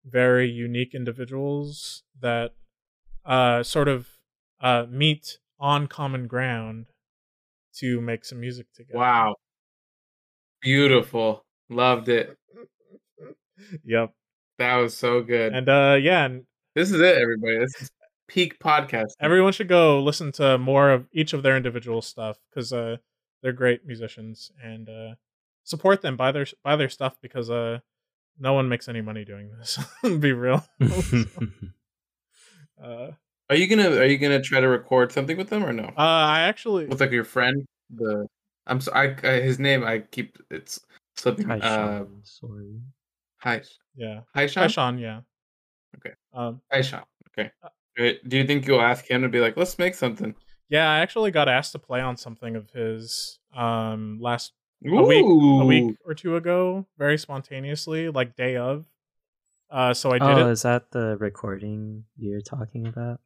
very 0.04 0.48
unique 0.48 0.94
individuals 0.94 2.02
that 2.20 2.52
uh 3.24 3.62
sort 3.62 3.88
of 3.88 4.08
uh 4.60 4.86
meet 4.90 5.38
on 5.58 5.86
common 5.86 6.26
ground 6.26 6.86
to 7.74 8.00
make 8.00 8.24
some 8.24 8.40
music 8.40 8.66
together. 8.74 8.98
Wow. 8.98 9.36
Beautiful. 10.60 11.44
Loved 11.68 12.08
it. 12.08 12.36
Yep. 13.84 14.14
That 14.58 14.76
was 14.76 14.96
so 14.96 15.22
good. 15.22 15.52
And 15.54 15.68
uh 15.68 15.98
yeah, 16.00 16.24
and 16.24 16.44
this 16.74 16.90
is 16.90 17.00
it, 17.00 17.18
everybody. 17.18 17.58
This 17.58 17.82
is 17.82 17.90
peak 18.26 18.58
podcast. 18.58 19.08
everyone 19.20 19.52
should 19.52 19.68
go 19.68 20.00
listen 20.02 20.32
to 20.32 20.56
more 20.56 20.90
of 20.90 21.06
each 21.12 21.32
of 21.34 21.42
their 21.42 21.56
individual 21.56 22.00
stuff 22.00 22.38
because 22.48 22.72
uh 22.72 22.96
they're 23.42 23.52
great 23.52 23.84
musicians 23.84 24.50
and 24.62 24.88
uh 24.88 25.14
support 25.64 26.02
them 26.02 26.16
buy 26.16 26.32
their 26.32 26.46
buy 26.64 26.76
their 26.76 26.88
stuff 26.88 27.16
because 27.20 27.50
uh 27.50 27.78
no 28.38 28.52
one 28.54 28.68
makes 28.68 28.88
any 28.88 29.00
money 29.00 29.24
doing 29.24 29.50
this 29.58 29.78
be 30.20 30.32
real 30.32 30.64
uh 32.82 33.10
Are 33.48 33.56
you 33.56 33.66
gonna 33.66 33.90
Are 33.96 34.06
you 34.06 34.18
gonna 34.18 34.40
try 34.40 34.60
to 34.60 34.68
record 34.68 35.12
something 35.12 35.36
with 35.36 35.48
them 35.48 35.64
or 35.64 35.72
no? 35.72 35.84
uh 35.96 36.24
i 36.36 36.40
actually 36.40 36.86
with 36.86 37.00
like 37.00 37.10
your 37.12 37.24
friend, 37.24 37.64
the 37.90 38.26
I'm 38.66 38.80
so 38.80 38.92
I, 38.92 39.16
I 39.24 39.40
his 39.40 39.58
name 39.58 39.84
I 39.84 40.00
keep 40.00 40.38
it's 40.50 40.80
slipping. 41.16 41.48
Hi, 41.48 41.58
uh, 41.58 41.60
Sean. 41.60 42.20
Sorry. 42.22 42.80
hi, 43.38 43.62
yeah 43.96 44.20
hi, 44.34 44.42
hi 44.42 44.46
Sean. 44.46 44.68
sean 44.68 44.98
yeah 44.98 45.20
Okay. 45.96 46.14
um 46.32 46.60
Hi, 46.72 46.82
Sean. 46.82 47.02
Okay. 47.30 47.50
Uh, 47.64 48.12
Do 48.28 48.36
you 48.38 48.46
think 48.46 48.66
you'll 48.66 48.80
ask 48.80 49.04
him 49.10 49.22
to 49.22 49.28
be 49.28 49.40
like, 49.40 49.56
let's 49.56 49.78
make 49.78 49.94
something? 49.94 50.34
yeah 50.68 50.88
i 50.88 51.00
actually 51.00 51.32
got 51.32 51.48
asked 51.48 51.72
to 51.72 51.80
play 51.80 52.00
on 52.00 52.16
something 52.16 52.54
of 52.54 52.70
his 52.70 53.40
um 53.56 54.18
last 54.20 54.52
a 54.84 55.02
week 55.02 55.24
a 55.24 55.64
week 55.64 55.96
or 56.04 56.14
two 56.14 56.36
ago 56.36 56.86
very 56.98 57.18
spontaneously 57.18 58.08
like 58.08 58.34
day 58.36 58.56
of 58.56 58.86
uh 59.70 59.92
so 59.92 60.10
i 60.10 60.18
did 60.18 60.28
oh, 60.28 60.48
it 60.48 60.52
is 60.52 60.62
that 60.62 60.90
the 60.90 61.16
recording 61.18 62.04
you're 62.16 62.40
talking 62.40 62.86
about? 62.86 63.20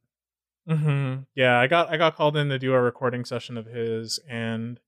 hmm 0.68 1.16
Yeah, 1.34 1.58
I 1.58 1.66
got 1.66 1.90
I 1.90 1.96
got 1.96 2.16
called 2.16 2.36
in 2.36 2.48
to 2.48 2.58
do 2.58 2.72
a 2.72 2.80
recording 2.80 3.24
session 3.24 3.58
of 3.58 3.66
his, 3.66 4.18
and 4.28 4.80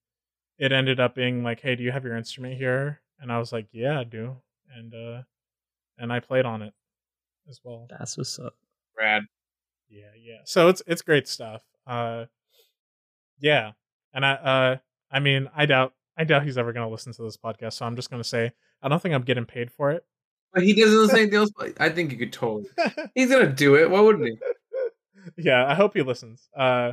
it 0.59 0.73
ended 0.73 1.01
up 1.01 1.15
being 1.15 1.43
like, 1.43 1.61
"Hey, 1.61 1.77
do 1.77 1.83
you 1.83 1.93
have 1.93 2.05
your 2.05 2.17
instrument 2.17 2.57
here?" 2.57 3.01
And 3.21 3.31
I 3.31 3.39
was 3.39 3.53
like, 3.53 3.67
"Yeah, 3.73 4.01
I 4.01 4.05
do," 4.05 4.37
and 4.75 4.95
uh, 4.95 5.23
and 5.99 6.13
I 6.13 6.21
played 6.21 6.47
on 6.47 6.63
it 6.63 6.73
as 7.49 7.61
well. 7.63 7.87
That's 7.91 8.17
what's 8.17 8.39
up. 8.39 8.55
Brad. 8.95 9.25
Yeah, 9.89 10.15
yeah. 10.19 10.41
So 10.45 10.69
it's 10.69 10.83
it's 10.87 11.03
great 11.03 11.29
stuff. 11.29 11.63
Uh, 11.87 12.27
yeah, 13.39 13.73
and 14.15 14.25
I 14.25 14.33
uh, 14.33 14.77
I 15.11 15.21
mean, 15.21 15.51
I 15.55 15.67
doubt 15.67 15.93
I 16.17 16.25
doubt 16.25 16.45
he's 16.45 16.59
ever 16.59 16.73
gonna 16.73 16.89
listen 16.89 17.13
to 17.15 17.23
this 17.23 17.37
podcast, 17.37 17.75
so 17.75 17.87
I'm 17.87 17.97
just 17.97 18.11
gonna 18.11 18.25
say 18.25 18.53
I 18.83 18.89
don't 18.89 19.01
think 19.01 19.15
I'm 19.15 19.23
getting 19.23 19.45
paid 19.45 19.71
for 19.71 19.91
it. 19.91 20.05
But 20.53 20.63
he 20.63 20.75
doesn't 20.75 20.97
listen 20.97 21.15
to 21.17 21.21
anything 21.23 21.39
else. 21.39 21.51
but 21.57 21.75
I 21.79 21.91
think 21.91 22.13
you 22.13 22.19
could 22.19 22.33
totally. 22.33 22.67
He's 23.15 23.31
gonna 23.31 23.53
do 23.53 23.77
it. 23.77 23.91
Why 23.91 24.01
wouldn't 24.01 24.27
he? 24.27 24.37
yeah, 25.37 25.67
I 25.67 25.75
hope 25.75 25.95
he 25.95 26.03
listens. 26.03 26.49
Uh, 26.57 26.93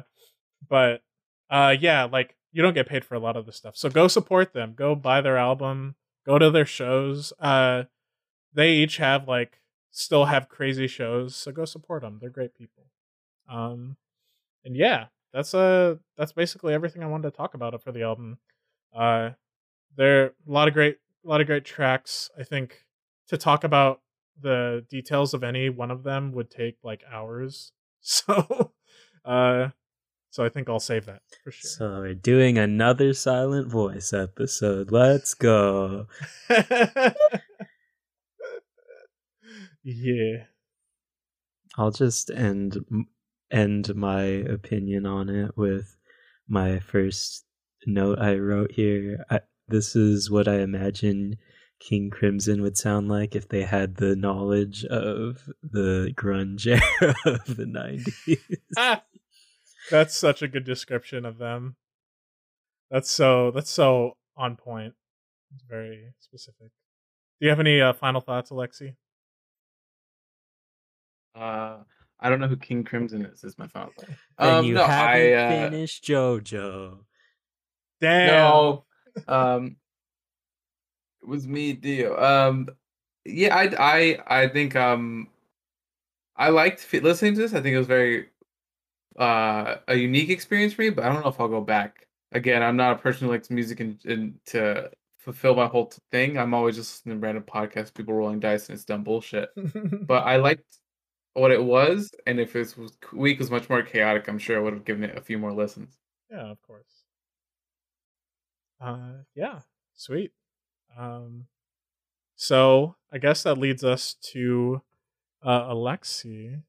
but 0.67 1.01
uh, 1.49 1.75
yeah, 1.79 2.05
like 2.05 2.35
you 2.51 2.61
don't 2.61 2.73
get 2.73 2.87
paid 2.87 3.05
for 3.05 3.15
a 3.15 3.19
lot 3.19 3.37
of 3.37 3.45
this 3.45 3.55
stuff, 3.55 3.77
so 3.77 3.89
go 3.89 4.07
support 4.07 4.53
them. 4.53 4.73
Go 4.75 4.95
buy 4.95 5.21
their 5.21 5.37
album. 5.37 5.95
Go 6.25 6.39
to 6.39 6.51
their 6.51 6.65
shows. 6.65 7.33
Uh, 7.39 7.83
they 8.53 8.73
each 8.73 8.97
have 8.97 9.27
like 9.27 9.59
still 9.91 10.25
have 10.25 10.49
crazy 10.49 10.87
shows, 10.87 11.35
so 11.35 11.51
go 11.51 11.65
support 11.65 12.01
them. 12.01 12.17
They're 12.19 12.29
great 12.29 12.55
people. 12.55 12.85
Um, 13.49 13.97
and 14.65 14.75
yeah, 14.75 15.07
that's 15.33 15.53
uh 15.53 15.95
that's 16.17 16.31
basically 16.31 16.73
everything 16.73 17.03
I 17.03 17.07
wanted 17.07 17.31
to 17.31 17.37
talk 17.37 17.53
about 17.53 17.81
for 17.81 17.91
the 17.91 18.03
album. 18.03 18.37
Uh, 18.95 19.31
there 19.95 20.25
a 20.25 20.51
lot 20.51 20.67
of 20.67 20.73
great 20.73 20.97
a 21.25 21.27
lot 21.29 21.41
of 21.41 21.47
great 21.47 21.65
tracks. 21.65 22.29
I 22.39 22.43
think 22.43 22.85
to 23.27 23.37
talk 23.37 23.63
about 23.63 24.01
the 24.41 24.85
details 24.89 25.33
of 25.33 25.43
any 25.43 25.69
one 25.69 25.91
of 25.91 26.03
them 26.03 26.31
would 26.33 26.49
take 26.51 26.77
like 26.83 27.03
hours. 27.11 27.71
So, 28.05 28.73
uh, 29.23 29.69
So 30.29 30.43
I 30.43 30.49
think 30.49 30.67
I'll 30.67 30.81
save 30.81 31.05
that 31.05 31.21
for 31.41 31.51
sure. 31.51 31.69
So 31.69 31.99
we're 32.01 32.13
doing 32.15 32.57
another 32.57 33.13
silent 33.13 33.69
voice 33.71 34.11
episode. 34.11 34.91
Let's 34.91 35.33
go. 35.35 36.07
yeah. 39.83 40.45
I'll 41.77 41.91
just 41.91 42.29
end 42.29 42.77
end 43.51 43.95
my 43.95 44.21
opinion 44.23 45.05
on 45.05 45.29
it 45.29 45.55
with 45.55 45.95
my 46.47 46.79
first 46.79 47.45
note 47.89 48.19
I 48.19 48.35
wrote 48.35 48.71
here. 48.73 49.25
I, 49.29 49.41
this 49.67 49.95
is 49.95 50.29
what 50.29 50.47
I 50.47 50.59
imagine 50.59 51.37
King 51.79 52.09
Crimson 52.09 52.61
would 52.61 52.77
sound 52.77 53.09
like 53.09 53.35
if 53.35 53.47
they 53.49 53.63
had 53.63 53.95
the 53.95 54.15
knowledge 54.15 54.85
of 54.85 55.49
the 55.61 56.13
grunge 56.15 56.67
era 57.01 57.15
of 57.25 57.45
the 57.57 57.65
90s. 57.65 58.57
Ah, 58.77 59.03
that's 59.91 60.15
such 60.15 60.41
a 60.41 60.47
good 60.47 60.63
description 60.63 61.25
of 61.25 61.37
them. 61.37 61.75
That's 62.89 63.09
so 63.11 63.51
that's 63.51 63.69
so 63.71 64.17
on 64.37 64.55
point. 64.55 64.93
It's 65.55 65.63
very 65.67 66.13
specific. 66.19 66.71
Do 67.39 67.45
you 67.47 67.49
have 67.49 67.59
any 67.59 67.81
uh, 67.81 67.93
final 67.93 68.21
thoughts, 68.21 68.49
Alexi? 68.51 68.95
Uh, 71.35 71.79
I 72.19 72.29
don't 72.29 72.39
know 72.39 72.47
who 72.47 72.55
King 72.57 72.83
Crimson 72.83 73.25
is. 73.25 73.43
Is 73.43 73.57
my 73.57 73.67
final 73.67 73.91
thought. 73.99 74.09
And 74.37 74.49
Um, 74.49 74.65
you 74.65 74.75
no, 74.75 74.85
haven't 74.85 75.21
I 75.21 75.33
uh, 75.33 75.49
finished 75.69 76.03
JoJo. 76.05 76.99
Damn. 78.03 78.27
no. 78.27 78.85
Um, 79.27 79.77
it 81.21 81.27
was 81.27 81.47
me, 81.47 81.71
Dio. 81.73 82.21
Um, 82.21 82.69
yeah, 83.23 83.55
I, 83.55 83.69
I, 83.79 84.41
I 84.43 84.47
think 84.49 84.75
um, 84.75 85.29
I 86.35 86.49
liked 86.49 86.91
listening 86.91 87.35
to 87.35 87.41
this. 87.41 87.53
I 87.53 87.61
think 87.61 87.73
it 87.75 87.77
was 87.77 87.87
very 87.87 88.27
uh 89.17 89.75
a 89.87 89.95
unique 89.95 90.29
experience 90.29 90.73
for 90.73 90.81
me. 90.81 90.89
But 90.89 91.05
I 91.05 91.13
don't 91.13 91.21
know 91.21 91.29
if 91.29 91.39
I'll 91.39 91.47
go 91.47 91.61
back 91.61 92.07
again. 92.33 92.61
I'm 92.61 92.75
not 92.75 92.93
a 92.97 92.99
person 92.99 93.27
who 93.27 93.31
likes 93.33 93.49
music 93.49 93.79
and, 93.79 94.03
and 94.05 94.33
to 94.47 94.89
fulfill 95.19 95.55
my 95.55 95.67
whole 95.67 95.85
t- 95.87 95.99
thing. 96.11 96.37
I'm 96.37 96.53
always 96.53 96.75
just 96.75 96.93
listening 96.95 97.21
to 97.21 97.25
random 97.25 97.43
podcasts, 97.43 97.93
people 97.93 98.15
rolling 98.15 98.39
dice, 98.41 98.67
and 98.67 98.75
it's 98.75 98.85
dumb 98.85 99.03
bullshit. 99.03 99.49
but 100.07 100.23
I 100.25 100.35
liked 100.47 100.65
what 101.35 101.51
it 101.51 101.63
was, 101.63 102.11
and 102.27 102.39
if 102.39 102.53
this 102.53 102.75
was 102.75 102.97
week 103.13 103.39
was 103.39 103.51
much 103.51 103.69
more 103.69 103.83
chaotic, 103.83 104.27
I'm 104.27 104.39
sure 104.39 104.57
I 104.57 104.61
would 104.61 104.73
have 104.73 104.85
given 104.85 105.03
it 105.03 105.17
a 105.17 105.21
few 105.21 105.37
more 105.39 105.53
listens. 105.53 105.97
yeah, 106.29 106.51
of 106.51 106.61
course. 106.61 106.92
Uh, 108.83 109.23
yeah, 109.35 109.59
sweet. 109.95 110.31
Um, 110.97 111.45
so 112.35 112.95
I 113.11 113.17
guess 113.17 113.43
that 113.43 113.57
leads 113.57 113.83
us 113.83 114.15
to 114.33 114.81
uh, 115.41 115.63
Alexi. 115.69 116.61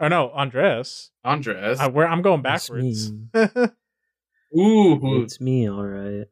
Oh 0.00 0.08
no, 0.08 0.30
Andres. 0.30 1.10
Andres, 1.24 1.80
Uh, 1.80 1.90
where 1.90 2.08
I'm 2.08 2.22
going 2.22 2.40
It's 2.44 2.68
backwards. 2.68 3.12
me. 3.12 3.28
ooh, 4.58 5.22
It's 5.22 5.40
me, 5.40 5.68
all 5.68 5.84
right. 5.84 6.26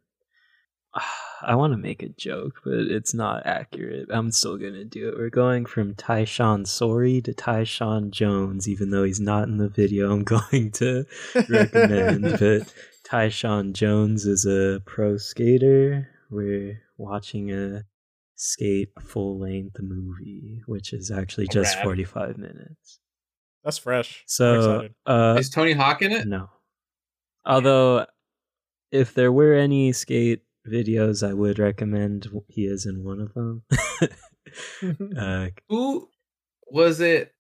I 1.42 1.54
want 1.54 1.72
to 1.72 1.76
make 1.76 2.02
a 2.02 2.08
joke, 2.08 2.60
but 2.64 2.74
it's 2.74 3.14
not 3.14 3.46
accurate. 3.46 4.08
I'm 4.10 4.30
still 4.30 4.56
gonna 4.56 4.84
do 4.84 5.08
it. 5.08 5.16
We're 5.16 5.30
going 5.30 5.66
from 5.66 5.94
Tyshawn 5.94 6.66
Sorey 6.66 7.20
to 7.22 7.32
Tyshawn 7.32 8.10
Jones, 8.10 8.68
even 8.68 8.90
though 8.90 9.04
he's 9.04 9.20
not 9.20 9.48
in 9.48 9.58
the 9.58 9.68
video. 9.68 10.12
I'm 10.12 10.24
going 10.24 10.70
to 10.72 11.04
recommend, 11.48 12.22
but 12.40 12.72
Tyshawn 13.06 13.72
Jones 13.72 14.26
is 14.26 14.44
a 14.44 14.80
pro 14.84 15.16
skater. 15.16 16.08
We're 16.30 16.82
watching 16.98 17.50
a 17.50 17.84
skate 18.36 18.90
full 19.00 19.38
length 19.38 19.76
movie, 19.80 20.62
which 20.66 20.92
is 20.92 21.10
actually 21.10 21.48
just 21.48 21.76
Rad. 21.76 21.84
45 21.84 22.38
minutes. 22.38 23.00
That's 23.64 23.78
fresh. 23.78 24.24
So, 24.26 24.88
uh, 25.06 25.36
is 25.38 25.50
Tony 25.50 25.72
Hawk 25.72 26.02
in 26.02 26.12
it? 26.12 26.26
no. 26.26 26.48
Although, 27.44 28.06
if 28.90 29.14
there 29.14 29.32
were 29.32 29.54
any 29.54 29.92
skate 29.92 30.42
videos, 30.66 31.26
I 31.26 31.32
would 31.32 31.58
recommend 31.58 32.28
he 32.48 32.66
is 32.66 32.86
in 32.86 33.04
one 33.04 33.20
of 33.20 33.34
them. 33.34 33.62
uh, 35.16 35.48
Who 35.68 36.08
was 36.68 37.00
it? 37.00 37.34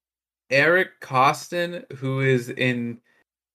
Eric 0.50 1.00
Koston, 1.00 1.90
who 1.92 2.20
is 2.20 2.50
in. 2.50 3.00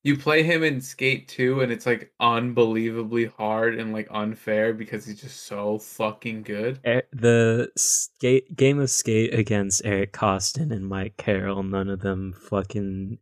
You 0.03 0.15
play 0.15 0.43
him 0.43 0.63
in 0.63 0.81
Skate 0.81 1.27
2, 1.29 1.61
and 1.61 1.71
it's 1.71 1.87
like 1.87 2.13
unbelievably 2.19 3.25
hard 3.25 3.79
and 3.79 3.91
like 3.91 4.07
unfair 4.11 4.71
because 4.71 5.03
he's 5.03 5.19
just 5.19 5.47
so 5.47 5.79
fucking 5.79 6.43
good. 6.43 6.79
Er- 6.85 7.07
the 7.11 7.71
skate 7.75 8.55
game 8.55 8.79
of 8.79 8.91
skate 8.91 9.33
against 9.33 9.81
Eric 9.83 10.13
Koston 10.13 10.71
and 10.71 10.87
Mike 10.87 11.17
Carroll. 11.17 11.63
None 11.63 11.89
of 11.89 12.01
them 12.01 12.33
fucking 12.49 13.17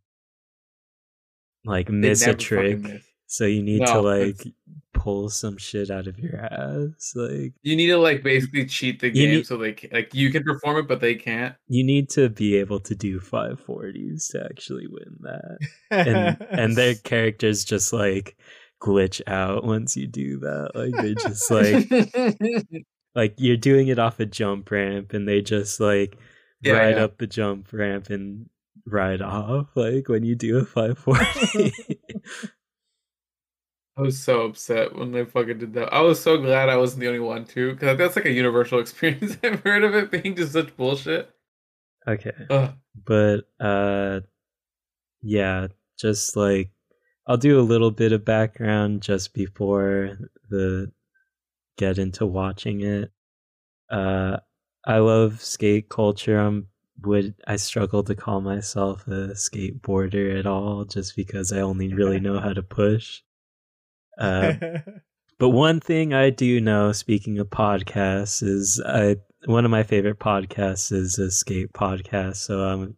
like 1.64 1.88
miss 1.88 2.26
a 2.26 2.34
trick. 2.34 2.80
miss. 2.80 3.02
So 3.36 3.46
you 3.46 3.62
need 3.62 3.84
to 3.86 4.00
like 4.00 4.26
it's- 4.40 4.46
pull 4.92 5.28
some 5.28 5.56
shit 5.58 5.90
out 5.90 6.06
of 6.06 6.18
your 6.20 6.36
ass. 6.36 7.12
Like 7.16 7.52
You 7.62 7.74
need 7.76 7.88
to 7.88 7.98
like 7.98 8.22
basically 8.22 8.64
cheat 8.66 9.00
the 9.00 9.10
game 9.10 9.30
need- 9.30 9.46
so 9.46 9.56
they 9.56 9.72
can, 9.72 9.90
like 9.92 10.14
you 10.14 10.30
can 10.30 10.44
perform 10.44 10.76
it, 10.78 10.86
but 10.88 11.00
they 11.00 11.16
can't. 11.16 11.54
you 11.66 11.82
need 11.82 12.08
to 12.10 12.28
be 12.28 12.56
able 12.56 12.78
to 12.80 12.94
do 12.94 13.18
540s 13.20 14.30
to 14.30 14.44
actually 14.44 14.86
win 14.86 15.16
that. 15.22 15.58
and 15.90 16.46
and 16.48 16.76
their 16.76 16.94
characters 17.12 17.64
just 17.64 17.92
like 17.92 18.36
glitch 18.80 19.20
out 19.26 19.64
once 19.64 19.96
you 19.96 20.06
do 20.06 20.38
that. 20.38 20.70
Like 20.76 20.94
they 21.02 21.14
just 21.14 21.50
like 21.50 22.84
like 23.16 23.34
you're 23.36 23.56
doing 23.56 23.88
it 23.88 23.98
off 23.98 24.20
a 24.20 24.26
jump 24.26 24.70
ramp 24.70 25.12
and 25.12 25.26
they 25.26 25.40
just 25.42 25.80
like 25.80 26.16
Yeah, 26.62 26.74
ride 26.74 26.96
yeah. 26.96 27.04
up 27.04 27.18
the 27.18 27.26
jump 27.26 27.72
ramp 27.72 28.10
and 28.10 28.48
ride 28.86 29.22
off 29.22 29.68
like 29.74 30.08
when 30.08 30.22
you 30.24 30.34
do 30.36 30.58
a 30.58 30.64
540. 30.64 31.72
I 33.96 34.02
was 34.02 34.20
so 34.20 34.42
upset 34.46 34.94
when 34.94 35.12
they 35.12 35.24
fucking 35.24 35.58
did 35.58 35.72
that. 35.74 35.92
I 35.92 36.00
was 36.00 36.20
so 36.20 36.36
glad 36.38 36.68
I 36.68 36.76
wasn't 36.76 37.00
the 37.00 37.06
only 37.08 37.20
one 37.20 37.44
too, 37.44 37.72
because 37.74 37.96
that's 37.96 38.16
like 38.16 38.24
a 38.24 38.32
universal 38.32 38.78
experience. 38.80 39.36
I've 39.42 39.60
heard 39.60 39.84
of 39.84 39.94
it 39.94 40.10
being 40.10 40.34
just 40.36 40.52
such 40.52 40.76
bullshit. 40.76 41.30
okay. 42.06 42.32
Ugh. 42.50 42.74
But 43.04 43.40
uh 43.60 44.20
yeah, 45.22 45.68
just 45.98 46.36
like 46.36 46.70
I'll 47.26 47.36
do 47.36 47.58
a 47.58 47.62
little 47.62 47.90
bit 47.90 48.12
of 48.12 48.24
background 48.24 49.02
just 49.02 49.32
before 49.32 50.18
the 50.50 50.92
get 51.78 51.98
into 51.98 52.26
watching 52.26 52.80
it. 52.82 53.12
Uh 53.90 54.38
I 54.86 54.98
love 54.98 55.40
skate 55.42 55.88
culture. 55.88 56.38
I'm 56.38 56.68
would 57.02 57.34
I 57.46 57.56
struggle 57.56 58.02
to 58.04 58.14
call 58.14 58.40
myself 58.40 59.06
a 59.08 59.30
skateboarder 59.34 60.38
at 60.38 60.46
all 60.46 60.84
just 60.84 61.16
because 61.16 61.52
I 61.52 61.60
only 61.60 61.92
really 61.92 62.20
know 62.26 62.38
how 62.40 62.52
to 62.52 62.62
push. 62.62 63.22
Uh 64.18 64.54
but 65.38 65.50
one 65.50 65.80
thing 65.80 66.14
I 66.14 66.30
do 66.30 66.60
know, 66.60 66.92
speaking 66.92 67.38
of 67.38 67.48
podcasts, 67.48 68.42
is 68.42 68.80
I 68.84 69.16
one 69.46 69.64
of 69.64 69.70
my 69.70 69.82
favorite 69.82 70.18
podcasts 70.18 70.92
is 70.92 71.18
Escape 71.18 71.72
podcast. 71.72 72.36
So 72.36 72.64
um, 72.64 72.96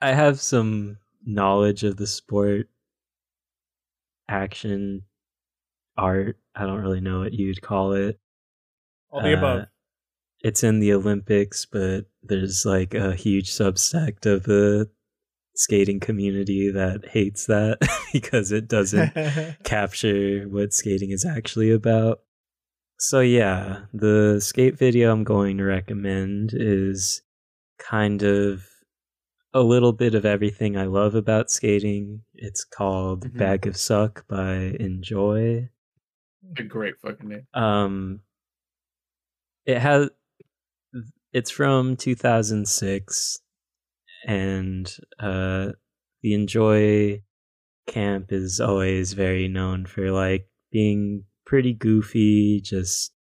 I 0.00 0.12
have 0.12 0.40
some 0.40 0.96
knowledge 1.24 1.84
of 1.84 1.96
the 1.96 2.06
sport, 2.06 2.68
action, 4.28 5.02
art. 5.96 6.38
I 6.54 6.66
don't 6.66 6.80
really 6.80 7.00
know 7.00 7.20
what 7.20 7.32
you'd 7.32 7.62
call 7.62 7.92
it. 7.92 8.18
All 9.10 9.22
the 9.22 9.34
Uh, 9.34 9.38
above. 9.38 9.66
It's 10.42 10.64
in 10.64 10.80
the 10.80 10.94
Olympics, 10.94 11.66
but 11.66 12.06
there's 12.22 12.64
like 12.64 12.94
a 12.94 13.14
huge 13.14 13.50
subsect 13.50 14.26
of 14.26 14.44
the 14.44 14.88
skating 15.60 16.00
community 16.00 16.70
that 16.70 17.06
hates 17.10 17.44
that 17.46 17.78
because 18.12 18.50
it 18.50 18.66
doesn't 18.66 19.12
capture 19.64 20.44
what 20.48 20.72
skating 20.72 21.10
is 21.10 21.24
actually 21.24 21.70
about. 21.70 22.20
So 22.98 23.20
yeah, 23.20 23.82
the 23.92 24.40
skate 24.40 24.78
video 24.78 25.12
I'm 25.12 25.24
going 25.24 25.58
to 25.58 25.64
recommend 25.64 26.50
is 26.54 27.22
kind 27.78 28.22
of 28.22 28.66
a 29.52 29.60
little 29.62 29.92
bit 29.92 30.14
of 30.14 30.24
everything 30.24 30.76
I 30.76 30.84
love 30.84 31.14
about 31.14 31.50
skating. 31.50 32.22
It's 32.34 32.64
called 32.64 33.24
Mhm. 33.26 33.38
Bag 33.38 33.66
of 33.66 33.76
Suck 33.76 34.26
by 34.28 34.76
Enjoi. 34.80 35.68
A 36.56 36.62
great 36.62 36.94
fucking 37.02 37.28
name. 37.28 37.46
Um 37.54 38.20
it 39.66 39.78
has 39.78 40.08
it's 41.32 41.50
from 41.50 41.96
2006 41.96 43.40
and 44.26 44.96
uh 45.18 45.70
the 46.22 46.32
Enjoi 46.32 47.22
camp 47.86 48.32
is 48.32 48.60
always 48.60 49.14
very 49.14 49.48
known 49.48 49.86
for 49.86 50.10
like 50.10 50.48
being 50.70 51.24
pretty 51.44 51.72
goofy 51.72 52.60
just 52.60 53.12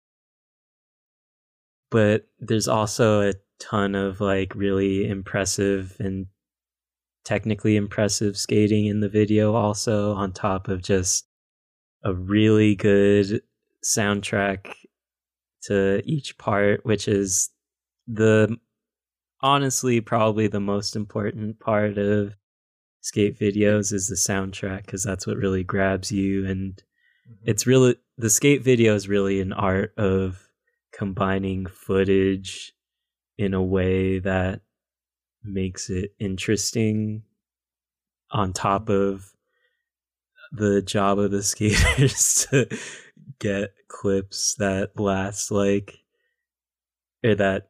but 1.90 2.28
there's 2.40 2.68
also 2.68 3.30
a 3.30 3.34
ton 3.60 3.96
of 3.96 4.22
like 4.22 4.54
really 4.56 5.08
impressive 5.08 5.96
and 6.00 6.28
technically 7.26 7.76
impressive 7.76 8.38
skating 8.38 8.86
in 8.86 9.00
the 9.00 9.10
video 9.10 9.54
also 9.54 10.14
on 10.14 10.32
top 10.32 10.68
of 10.68 10.82
just 10.82 11.28
a 12.04 12.14
really 12.14 12.76
good 12.76 13.42
soundtrack 13.84 14.74
to 15.62 16.02
each 16.06 16.38
part 16.38 16.86
which 16.86 17.08
is 17.08 17.50
the 18.08 18.56
honestly 19.42 20.02
probably 20.02 20.48
the 20.48 20.60
most 20.60 20.96
important 20.96 21.60
part 21.60 21.98
of 21.98 22.36
skate 23.02 23.40
videos 23.40 23.94
is 23.94 24.08
the 24.08 24.16
soundtrack 24.16 24.86
because 24.86 25.04
that's 25.04 25.26
what 25.26 25.38
really 25.38 25.64
grabs 25.64 26.12
you 26.12 26.46
and 26.46 26.84
Mhm. 27.30 27.38
it's 27.44 27.68
really 27.68 27.96
the 28.18 28.30
skate 28.30 28.64
video 28.64 28.96
is 28.96 29.08
really 29.08 29.40
an 29.40 29.54
art 29.54 29.94
of 29.98 30.50
combining 30.92 31.66
footage 31.66 32.74
in 33.38 33.54
a 33.54 33.64
way 33.64 34.20
that 34.20 34.62
makes 35.44 35.90
it 35.90 36.14
interesting 36.20 37.24
on 38.32 38.52
top 38.54 38.90
of 38.90 39.34
the 40.52 40.82
job 40.82 41.20
of 41.20 41.32
the 41.32 41.44
skaters 41.44 42.48
to 42.50 42.68
get 43.40 43.74
clips 43.88 44.56
that 44.56 45.00
last 45.00 45.52
like 45.52 46.04
or 47.24 47.36
that 47.36 47.69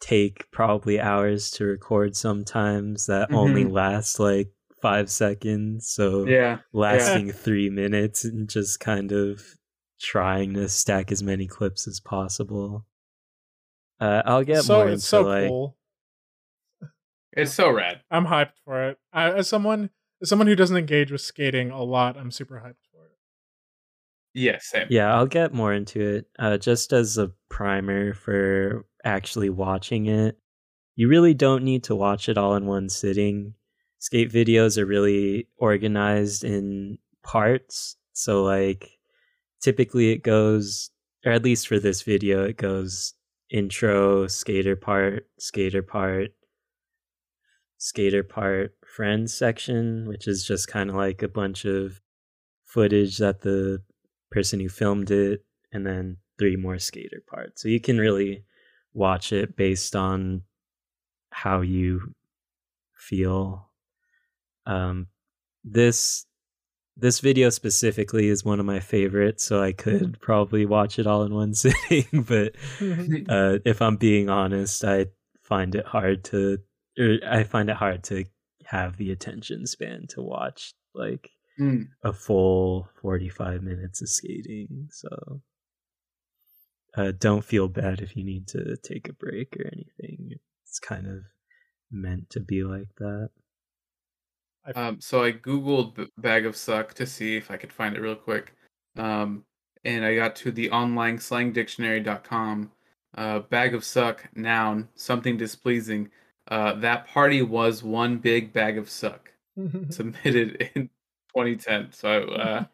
take 0.00 0.50
probably 0.50 0.98
hours 1.00 1.50
to 1.52 1.64
record 1.64 2.16
sometimes 2.16 3.06
that 3.06 3.30
only 3.32 3.64
Mhm. 3.64 3.72
last 3.72 4.18
like 4.18 4.50
five 4.80 5.10
seconds 5.10 5.86
so 5.88 6.26
Yeah. 6.26 6.60
lasting 6.72 7.30
three 7.32 7.68
minutes 7.68 8.24
and 8.24 8.48
just 8.48 8.80
kind 8.80 9.12
of 9.12 9.42
trying 10.00 10.54
to 10.54 10.68
stack 10.68 11.12
as 11.12 11.22
many 11.22 11.46
clips 11.46 11.86
as 11.86 12.00
possible. 12.00 12.86
Uh, 14.00 14.22
I'll 14.24 14.42
get 14.44 14.62
so 14.64 14.74
more 14.76 14.82
into 14.84 14.94
it's 14.94 15.04
so 15.06 15.22
like 15.22 15.48
cool. 15.48 15.76
It's 17.32 17.52
so 17.52 17.70
rad. 17.70 18.02
I'm 18.10 18.26
hyped 18.26 18.56
for 18.64 18.88
it. 18.88 18.98
I, 19.12 19.30
as 19.32 19.48
someone 19.48 19.90
as 20.22 20.28
someone 20.28 20.48
who 20.48 20.56
doesn't 20.56 20.76
engage 20.76 21.12
with 21.12 21.20
skating 21.20 21.70
a 21.70 21.82
lot, 21.82 22.16
I'm 22.16 22.30
super 22.30 22.56
hyped 22.56 22.62
for 22.62 22.89
it. 22.89 22.89
Yeah, 24.34 24.58
same. 24.60 24.86
yeah, 24.90 25.14
I'll 25.14 25.26
get 25.26 25.52
more 25.54 25.72
into 25.72 26.00
it. 26.00 26.26
Uh, 26.38 26.56
just 26.56 26.92
as 26.92 27.18
a 27.18 27.32
primer 27.48 28.14
for 28.14 28.86
actually 29.04 29.50
watching 29.50 30.06
it, 30.06 30.38
you 30.96 31.08
really 31.08 31.34
don't 31.34 31.64
need 31.64 31.84
to 31.84 31.96
watch 31.96 32.28
it 32.28 32.38
all 32.38 32.54
in 32.54 32.66
one 32.66 32.88
sitting. 32.88 33.54
Skate 33.98 34.32
videos 34.32 34.78
are 34.78 34.86
really 34.86 35.48
organized 35.58 36.44
in 36.44 36.98
parts, 37.22 37.96
so 38.12 38.44
like 38.44 38.98
typically 39.60 40.10
it 40.12 40.22
goes, 40.22 40.90
or 41.24 41.32
at 41.32 41.42
least 41.44 41.68
for 41.68 41.78
this 41.78 42.02
video, 42.02 42.44
it 42.44 42.56
goes 42.56 43.14
intro, 43.50 44.26
skater 44.26 44.76
part, 44.76 45.26
skater 45.38 45.82
part, 45.82 46.30
skater 47.78 48.22
part, 48.22 48.74
friends 48.86 49.34
section, 49.34 50.06
which 50.06 50.28
is 50.28 50.46
just 50.46 50.68
kind 50.68 50.88
of 50.88 50.96
like 50.96 51.22
a 51.22 51.28
bunch 51.28 51.64
of 51.64 52.00
footage 52.64 53.18
that 53.18 53.40
the 53.40 53.82
person 54.30 54.60
who 54.60 54.68
filmed 54.68 55.10
it, 55.10 55.44
and 55.72 55.86
then 55.86 56.18
three 56.38 56.56
more 56.56 56.78
skater 56.78 57.22
parts. 57.28 57.62
So 57.62 57.68
you 57.68 57.80
can 57.80 57.98
really 57.98 58.44
watch 58.92 59.32
it 59.32 59.56
based 59.56 59.94
on 59.94 60.42
how 61.30 61.60
you 61.60 62.14
feel. 62.94 63.70
Um, 64.66 65.08
this 65.64 66.26
this 66.96 67.20
video 67.20 67.48
specifically 67.48 68.28
is 68.28 68.44
one 68.44 68.60
of 68.60 68.66
my 68.66 68.80
favorites, 68.80 69.44
so 69.44 69.62
I 69.62 69.72
could 69.72 70.20
probably 70.20 70.66
watch 70.66 70.98
it 70.98 71.06
all 71.06 71.22
in 71.22 71.34
one 71.34 71.54
sitting. 71.54 72.24
but 72.28 72.54
uh, 73.28 73.58
if 73.64 73.80
I'm 73.80 73.96
being 73.96 74.28
honest, 74.28 74.84
I 74.84 75.06
find 75.42 75.74
it 75.74 75.86
hard 75.86 76.24
to, 76.24 76.58
or 76.98 77.18
I 77.26 77.44
find 77.44 77.70
it 77.70 77.76
hard 77.76 78.04
to 78.04 78.24
have 78.66 78.96
the 78.96 79.10
attention 79.10 79.66
span 79.66 80.06
to 80.10 80.22
watch 80.22 80.74
like 80.94 81.30
Mm. 81.60 81.88
a 82.02 82.12
full 82.12 82.88
45 83.02 83.62
minutes 83.62 84.00
of 84.00 84.08
skating. 84.08 84.88
So 84.90 85.42
uh, 86.96 87.12
don't 87.18 87.44
feel 87.44 87.68
bad 87.68 88.00
if 88.00 88.16
you 88.16 88.24
need 88.24 88.48
to 88.48 88.76
take 88.78 89.08
a 89.08 89.12
break 89.12 89.56
or 89.58 89.66
anything. 89.66 90.32
It's 90.64 90.78
kind 90.78 91.06
of 91.06 91.22
meant 91.90 92.30
to 92.30 92.40
be 92.40 92.64
like 92.64 92.88
that. 92.98 93.28
Um, 94.74 95.00
so 95.00 95.22
I 95.22 95.32
googled 95.32 96.08
bag 96.16 96.46
of 96.46 96.56
suck 96.56 96.94
to 96.94 97.06
see 97.06 97.36
if 97.36 97.50
I 97.50 97.56
could 97.56 97.72
find 97.72 97.94
it 97.94 98.00
real 98.00 98.16
quick. 98.16 98.54
Um, 98.96 99.44
and 99.84 100.04
I 100.04 100.14
got 100.14 100.36
to 100.36 100.50
the 100.50 100.70
online 100.70 101.18
slangdictionary.com. 101.18 102.70
Uh, 103.16 103.40
bag 103.40 103.74
of 103.74 103.84
suck, 103.84 104.28
noun, 104.34 104.88
something 104.94 105.36
displeasing. 105.36 106.10
Uh, 106.48 106.74
that 106.74 107.06
party 107.06 107.42
was 107.42 107.82
one 107.82 108.18
big 108.18 108.52
bag 108.52 108.78
of 108.78 108.88
suck. 108.88 109.30
Submitted 109.90 110.70
in 110.74 110.88
2010. 111.34 111.92
So 111.92 112.24
uh, 112.24 112.64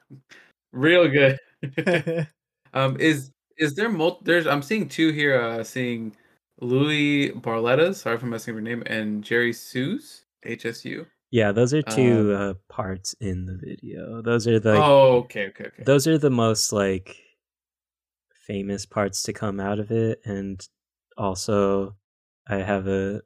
real 0.72 1.08
good. 1.08 1.38
um, 2.74 2.96
is 2.98 3.30
is 3.58 3.74
there 3.74 3.88
mul- 3.88 4.20
there's 4.22 4.46
I'm 4.46 4.62
seeing 4.62 4.88
two 4.88 5.12
here. 5.12 5.40
Uh, 5.40 5.64
seeing 5.64 6.14
Louis 6.60 7.30
Barletta, 7.30 7.94
sorry 7.94 8.16
if 8.16 8.22
I'm 8.22 8.30
messing 8.30 8.52
up 8.52 8.56
your 8.56 8.62
name, 8.62 8.82
and 8.86 9.22
Jerry 9.22 9.52
Sues, 9.52 10.24
HSU. 10.46 11.06
Yeah, 11.30 11.52
those 11.52 11.74
are 11.74 11.82
two 11.82 12.32
uh, 12.32 12.54
parts 12.68 13.14
in 13.20 13.46
the 13.46 13.58
video. 13.60 14.22
Those 14.22 14.46
are 14.46 14.60
the 14.60 14.76
oh, 14.76 15.16
okay, 15.24 15.48
okay, 15.48 15.64
okay. 15.64 15.82
those 15.84 16.06
are 16.06 16.18
the 16.18 16.30
most 16.30 16.72
like 16.72 17.16
famous 18.46 18.86
parts 18.86 19.24
to 19.24 19.32
come 19.32 19.58
out 19.58 19.80
of 19.80 19.90
it 19.90 20.20
and 20.24 20.64
also 21.18 21.96
I 22.48 22.58
have 22.58 22.86
a 22.86 23.22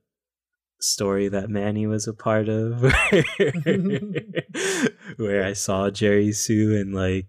story 0.80 1.28
that 1.28 1.50
Manny 1.50 1.86
was 1.86 2.08
a 2.08 2.14
part 2.14 2.48
of 2.48 2.82
where 5.20 5.44
I 5.44 5.52
saw 5.52 5.90
Jerry 5.90 6.32
Hsu 6.32 6.76
and 6.80 6.94
like 6.94 7.26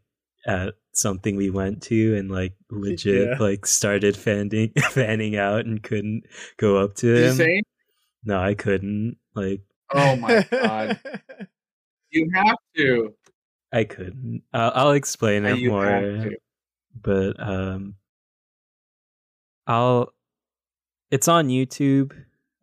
at 0.47 0.73
something 0.93 1.35
we 1.35 1.49
went 1.51 1.83
to 1.83 2.17
and 2.17 2.31
like 2.31 2.53
legit 2.71 3.29
Yeah. 3.29 3.37
like 3.39 3.65
started 3.65 4.17
fanning 4.17 4.71
fanning 4.91 5.35
out 5.37 5.65
and 5.65 5.81
couldn't 5.83 6.23
go 6.57 6.77
up 6.77 6.95
to 6.95 7.13
Did 7.15 7.37
you 7.37 7.45
him. 7.45 7.63
no, 8.23 8.39
I 8.41 8.53
couldn't. 8.55 9.17
Like 9.35 9.61
Oh 9.93 10.15
my 10.15 10.45
god, 10.49 10.99
you 12.11 12.29
have 12.33 12.55
to. 12.77 13.13
I 13.73 13.83
couldn't. 13.85 14.43
I'll, 14.53 14.71
I'll 14.75 14.91
explain 14.91 15.45
it 15.45 15.65
more. 15.67 16.31
but 17.01 17.39
um 17.39 17.95
I'll 19.67 20.13
it's 21.11 21.27
on 21.27 21.47
YouTube. 21.49 22.13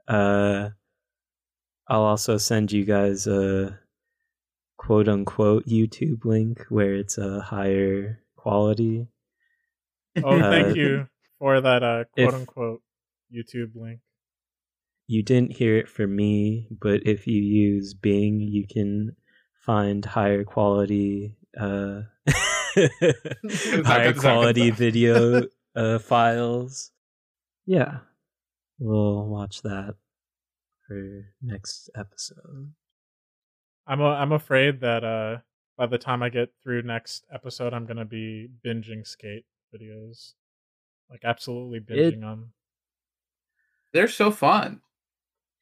Uh 0.06 0.70
I'll 1.86 2.02
also 2.02 2.36
send 2.36 2.72
you 2.72 2.84
guys 2.84 3.26
a 3.26 3.78
quote 4.78 5.08
unquote 5.08 5.66
YouTube 5.66 6.24
link 6.24 6.64
where 6.70 6.94
it's 6.94 7.18
a 7.18 7.40
higher 7.40 8.22
quality. 8.36 9.08
oh, 10.24 10.38
Uh, 10.40 10.50
thank 10.50 10.76
you 10.76 11.06
for 11.38 11.60
that 11.60 11.82
uh, 11.82 12.04
quote 12.14 12.34
unquote 12.34 12.82
YouTube 13.30 13.72
link. 13.74 14.00
You 15.06 15.22
didn't 15.22 15.52
hear 15.56 15.76
it 15.76 15.88
from 15.88 16.14
me, 16.16 16.68
but 16.70 17.06
if 17.06 17.26
you 17.26 17.40
use 17.42 17.94
Bing, 17.94 18.40
you 18.40 18.66
can 18.66 19.16
find 19.66 20.04
higher 20.04 20.44
quality 20.44 21.34
uh 21.58 22.02
higher 23.84 24.14
quality 24.14 24.70
video 24.70 25.42
uh 25.76 25.98
files. 25.98 26.90
Yeah. 27.66 27.98
We'll 28.78 29.26
watch 29.26 29.62
that 29.62 29.94
for 30.86 31.24
next 31.42 31.90
episode. 31.96 32.72
I'm 33.88 34.00
a, 34.00 34.10
I'm 34.10 34.32
afraid 34.32 34.80
that 34.82 35.02
uh, 35.02 35.38
by 35.76 35.86
the 35.86 35.98
time 35.98 36.22
I 36.22 36.28
get 36.28 36.50
through 36.62 36.82
next 36.82 37.24
episode, 37.32 37.72
I'm 37.72 37.86
gonna 37.86 38.04
be 38.04 38.48
binging 38.64 39.06
skate 39.06 39.46
videos, 39.74 40.34
like 41.10 41.22
absolutely 41.24 41.80
binging 41.80 42.12
It- 42.14 42.20
them. 42.20 42.52
They're 43.94 44.08
so 44.08 44.30
fun. 44.30 44.82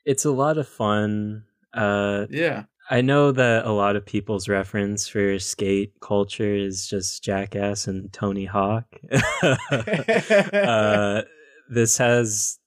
It's 0.04 0.24
a 0.24 0.32
lot 0.32 0.58
of 0.58 0.68
fun. 0.68 1.44
Uh 1.72 2.26
Yeah. 2.30 2.64
I 2.90 3.00
know 3.00 3.32
that 3.32 3.64
a 3.66 3.72
lot 3.72 3.96
of 3.96 4.04
people's 4.06 4.48
reference 4.48 5.08
for 5.08 5.38
skate 5.40 5.92
culture 6.00 6.54
is 6.54 6.86
just 6.88 7.22
Jackass 7.24 7.86
and 7.88 8.12
Tony 8.12 8.44
Hawk. 8.44 8.84
uh, 9.42 11.22
this 11.68 11.98
has 11.98 12.58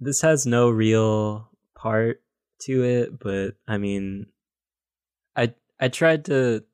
this 0.00 0.20
has 0.20 0.46
no 0.46 0.70
real 0.70 1.48
part 1.74 2.22
to 2.66 2.82
it, 2.84 3.18
but 3.18 3.54
I 3.66 3.78
mean, 3.78 4.26
I 5.36 5.54
I 5.80 5.88
tried 5.88 6.24
to. 6.26 6.64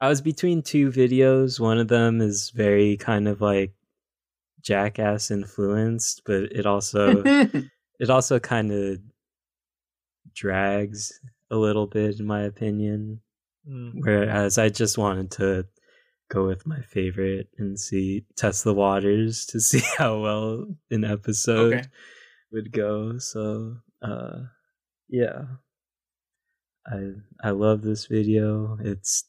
I 0.00 0.08
was 0.08 0.20
between 0.20 0.62
two 0.62 0.90
videos. 0.90 1.58
One 1.58 1.78
of 1.78 1.88
them 1.88 2.20
is 2.20 2.50
very 2.50 2.96
kind 2.96 3.26
of 3.26 3.40
like 3.40 3.72
Jackass 4.62 5.30
influenced, 5.30 6.22
but 6.24 6.44
it 6.52 6.66
also 6.66 7.22
it 8.00 8.10
also 8.10 8.38
kind 8.38 8.70
of 8.72 8.98
drags 10.34 11.18
a 11.50 11.56
little 11.56 11.86
bit 11.86 12.20
in 12.20 12.26
my 12.26 12.42
opinion 12.42 13.20
Mm. 13.68 13.92
whereas 14.02 14.56
i 14.56 14.68
just 14.70 14.96
wanted 14.96 15.30
to 15.32 15.66
go 16.30 16.46
with 16.46 16.64
my 16.66 16.80
favorite 16.80 17.48
and 17.58 17.78
see 17.78 18.24
test 18.34 18.64
the 18.64 18.72
waters 18.72 19.44
to 19.46 19.60
see 19.68 19.82
how 19.98 20.20
well 20.22 20.64
an 20.90 21.04
episode 21.04 21.74
Okay. 21.74 21.88
would 22.52 22.72
go 22.72 23.18
so 23.18 23.76
uh 24.00 24.38
yeah 25.08 25.42
i 26.86 27.12
i 27.42 27.50
love 27.50 27.82
this 27.82 28.06
video 28.06 28.76
it's 28.80 29.24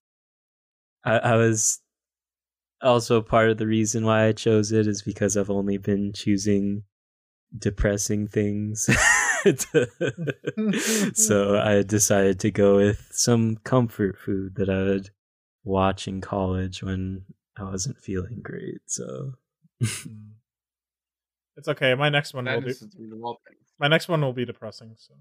i 1.06 1.18
i 1.20 1.36
was 1.36 1.80
also 2.82 3.22
part 3.22 3.50
of 3.50 3.58
the 3.58 3.68
reason 3.68 4.06
why 4.06 4.26
i 4.26 4.32
chose 4.32 4.72
it 4.72 4.88
is 4.88 5.02
because 5.02 5.36
i've 5.38 5.50
only 5.50 5.78
been 5.78 6.12
choosing 6.14 6.84
depressing 7.58 8.28
things 8.28 8.86
so 11.14 11.58
I 11.66 11.82
decided 11.82 12.40
to 12.42 12.52
go 12.52 12.76
with 12.76 13.08
some 13.12 13.58
comfort 13.64 14.20
food 14.20 14.54
that 14.58 14.70
I 14.70 14.84
would 14.84 15.10
watch 15.64 16.08
in 16.08 16.22
college 16.22 16.84
when 16.84 17.24
I 17.58 17.64
wasn't 17.64 17.98
feeling 17.98 18.42
great. 18.44 18.82
So 18.86 19.34
Mm. 19.82 20.34
it's 21.58 21.68
okay. 21.70 21.96
My 21.96 22.10
next 22.10 22.34
one 22.36 22.46
will 22.46 22.52
be 22.62 22.68
Madness 22.68 22.82
is 22.84 22.90
the 22.90 23.00
root 23.00 23.14
of 23.14 23.24
all 23.24 23.42
things. 23.48 23.66
my 23.80 23.88
next 23.88 24.08
one 24.10 24.22
will 24.22 24.34
be 24.34 24.46
depressing. 24.46 24.94
So 24.98 25.16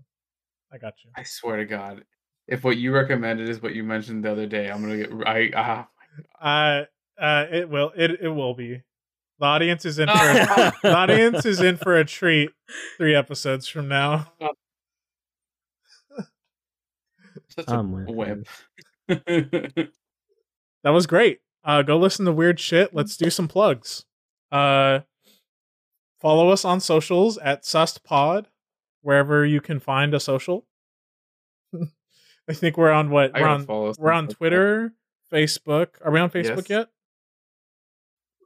I 0.73 0.79
got 0.79 0.95
you. 1.05 1.11
I 1.17 1.23
swear 1.23 1.57
to 1.57 1.65
God, 1.65 2.05
if 2.47 2.65
what 2.65 2.77
you 2.77 2.93
recommended 2.95 3.49
is 3.49 3.63
what 3.63 3.75
you 3.75 3.85
mentioned 3.85 4.25
the 4.25 4.33
other 4.33 4.47
day, 4.47 4.71
I'm 4.71 4.83
gonna 4.83 4.97
get. 4.97 5.13
I 5.27 5.51
ah. 5.55 5.89
Uh, 6.41 6.85
uh, 7.21 7.47
it 7.51 7.69
will. 7.69 7.93
It 7.97 8.21
it 8.23 8.29
will 8.29 8.55
be. 8.55 8.83
The 9.41 9.47
audience 9.47 9.85
is 9.85 9.99
in 9.99 10.09
for 10.09 10.15
a, 10.15 10.73
the 10.83 10.95
audience 10.95 11.47
is 11.47 11.61
in 11.61 11.77
for 11.77 11.97
a 11.97 12.05
treat. 12.05 12.51
Three 12.97 13.15
episodes 13.15 13.69
from 13.69 13.89
now. 13.89 14.33
Such 17.49 17.69
I'm 17.69 17.93
a 17.93 18.05
with 18.05 18.47
wimp. 19.09 19.89
That 20.85 20.91
was 20.91 21.07
great. 21.07 21.41
Uh, 21.65 21.83
go 21.83 21.99
listen 21.99 22.25
to 22.25 22.33
weird 22.33 22.61
shit. 22.61 22.95
Let's 22.95 23.17
do 23.17 23.31
some 23.31 23.49
plugs. 23.49 24.05
Uh, 24.51 25.01
follow 26.21 26.51
us 26.51 26.65
on 26.65 26.81
socials 26.81 27.37
at 27.39 27.65
SustPod, 27.65 28.47
wherever 29.03 29.45
you 29.45 29.61
can 29.61 29.81
find 29.81 30.15
a 30.15 30.21
social. 30.21 30.67
I 32.49 32.53
think 32.55 32.77
we're 32.77 32.91
on 32.91 33.11
what 33.11 33.33
I 33.37 33.41
we're 33.43 33.49
on. 33.49 33.67
We're 33.99 34.13
on 34.13 34.29
some- 34.29 34.37
Twitter, 34.37 34.95
Facebook. 35.33 35.89
Are 36.05 36.11
we 36.11 36.21
on 36.21 36.31
Facebook 36.31 36.69
Yes. 36.69 36.71
yet? 36.71 36.89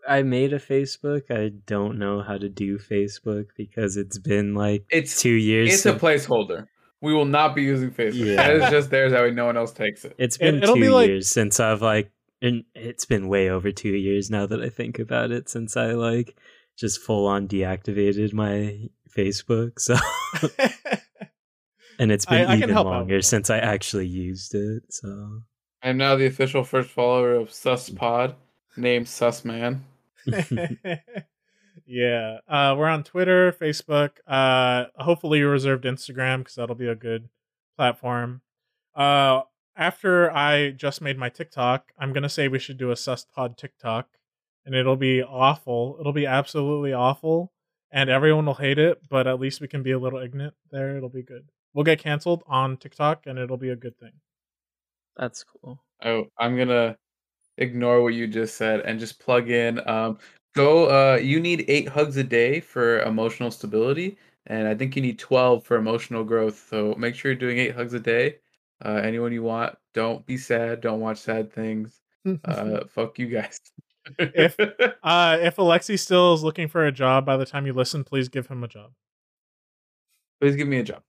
I 0.08 0.22
made 0.22 0.52
a 0.52 0.58
Facebook. 0.58 1.30
I 1.30 1.50
don't 1.66 1.98
know 1.98 2.22
how 2.22 2.36
to 2.36 2.48
do 2.48 2.78
Facebook 2.78 3.46
because 3.56 3.96
it's 3.96 4.18
been 4.18 4.54
like 4.54 4.84
It's 4.90 5.20
two 5.22 5.30
years. 5.30 5.72
it's 5.72 5.86
a 5.86 5.92
placeholder. 5.94 6.66
We 7.00 7.14
will 7.14 7.24
not 7.24 7.54
be 7.54 7.62
using 7.62 7.90
Facebook. 7.92 8.14
Yeah. 8.14 8.36
That 8.36 8.56
is 8.56 8.70
just 8.70 8.90
there 8.90 9.10
that 9.10 9.22
way 9.22 9.30
no 9.30 9.46
one 9.46 9.56
else 9.56 9.72
takes 9.72 10.04
it. 10.04 10.14
It's 10.18 10.38
been 10.38 10.56
it'll 10.62 10.74
two 10.74 10.80
be 10.80 10.88
like- 10.88 11.08
years 11.08 11.28
since 11.28 11.60
I've 11.60 11.82
like, 11.82 12.10
and 12.40 12.64
it's 12.74 13.04
been 13.04 13.28
way 13.28 13.48
over 13.50 13.70
two 13.70 13.90
years 13.94 14.28
now 14.30 14.46
that 14.46 14.60
I 14.60 14.68
think 14.68 14.98
about 14.98 15.30
it 15.30 15.48
since 15.48 15.76
I 15.76 15.92
like 15.92 16.36
just 16.76 17.00
full 17.00 17.26
on 17.28 17.46
deactivated 17.46 18.32
my 18.32 18.88
Facebook. 19.16 19.78
So, 19.78 19.96
and 21.98 22.12
it's 22.12 22.26
been 22.26 22.42
I 22.42 22.54
can 22.54 22.56
even 22.58 22.70
help 22.70 22.86
out 22.86 22.90
longer 22.90 23.22
since 23.22 23.50
I 23.50 23.58
actually 23.58 24.06
used 24.06 24.54
it. 24.54 24.82
So, 24.90 25.42
I 25.82 25.88
am 25.88 25.96
now 25.96 26.16
the 26.16 26.26
official 26.26 26.64
first 26.64 26.90
follower 26.90 27.34
of 27.34 27.48
SusPod, 27.48 28.34
named 28.76 29.06
Susman. 29.06 29.80
yeah. 31.86 32.38
Uh, 32.48 32.74
we're 32.78 32.88
on 32.88 33.04
Twitter, 33.04 33.52
Facebook. 33.52 34.10
Uh, 34.26 34.86
hopefully, 34.96 35.40
you 35.40 35.48
reserved 35.48 35.84
Instagram 35.84 36.38
because 36.38 36.54
that'll 36.54 36.74
be 36.74 36.88
a 36.88 36.94
good 36.94 37.28
platform. 37.76 38.42
Uh, 38.94 39.42
after 39.76 40.30
I 40.30 40.70
just 40.70 41.00
made 41.00 41.18
my 41.18 41.28
TikTok, 41.28 41.92
I'm 41.98 42.12
gonna 42.12 42.28
say 42.28 42.48
we 42.48 42.58
should 42.58 42.78
do 42.78 42.90
a 42.90 42.94
SustPod 42.94 43.56
TikTok, 43.56 44.08
and 44.64 44.74
it'll 44.74 44.96
be 44.96 45.22
awful. 45.22 45.96
It'll 45.98 46.12
be 46.12 46.26
absolutely 46.26 46.92
awful, 46.92 47.52
and 47.92 48.10
everyone 48.10 48.46
will 48.46 48.54
hate 48.54 48.78
it. 48.78 49.00
But 49.08 49.26
at 49.26 49.40
least 49.40 49.60
we 49.60 49.68
can 49.68 49.82
be 49.82 49.92
a 49.92 49.98
little 49.98 50.18
ignorant 50.20 50.54
there. 50.70 50.96
It'll 50.96 51.08
be 51.08 51.22
good. 51.22 51.44
We'll 51.74 51.84
get 51.84 51.98
canceled 52.00 52.42
on 52.46 52.76
TikTok, 52.78 53.26
and 53.26 53.38
it'll 53.38 53.56
be 53.56 53.70
a 53.70 53.76
good 53.76 53.98
thing. 53.98 54.12
that's 55.16 55.44
cool. 55.44 55.82
Oh, 56.04 56.26
I'm 56.38 56.56
gonna 56.56 56.96
ignore 57.58 58.02
what 58.02 58.14
you 58.14 58.26
just 58.26 58.56
said 58.56 58.80
and 58.80 58.98
just 59.00 59.20
plug 59.20 59.50
in. 59.50 59.86
Um, 59.88 60.18
go. 60.54 60.86
Uh, 60.88 61.16
you 61.16 61.40
need 61.40 61.64
eight 61.68 61.88
hugs 61.88 62.16
a 62.16 62.24
day 62.24 62.60
for 62.60 63.00
emotional 63.02 63.50
stability, 63.50 64.18
and 64.46 64.66
I 64.68 64.74
think 64.74 64.96
you 64.96 65.02
need 65.02 65.18
twelve 65.18 65.64
for 65.64 65.76
emotional 65.76 66.24
growth. 66.24 66.66
So 66.68 66.94
make 66.98 67.14
sure 67.14 67.30
you're 67.32 67.38
doing 67.38 67.58
eight 67.58 67.74
hugs 67.74 67.94
a 67.94 68.00
day. 68.00 68.38
Uh, 68.84 69.00
anyone 69.04 69.32
you 69.32 69.42
want. 69.44 69.76
Don't 69.94 70.24
be 70.26 70.36
sad. 70.36 70.80
Don't 70.80 71.00
watch 71.00 71.18
sad 71.18 71.52
things. 71.52 71.98
Uh, 72.44 72.84
fuck 72.88 73.18
you 73.18 73.26
guys. 73.26 73.58
If- 74.18 74.56
Uh, 75.02 75.36
if 75.40 75.56
Alexi 75.56 75.98
still 75.98 76.32
is 76.34 76.44
looking 76.44 76.68
for 76.68 76.86
a 76.86 76.92
job 76.92 77.26
by 77.26 77.36
the 77.36 77.44
time 77.44 77.66
you 77.66 77.72
listen, 77.72 78.04
please 78.04 78.28
give 78.28 78.46
him 78.46 78.62
a 78.62 78.68
job. 78.68 78.92
please 80.40 80.54
give 80.56 80.68
me 80.68 80.78
a 80.78 80.82
job. 80.84 81.02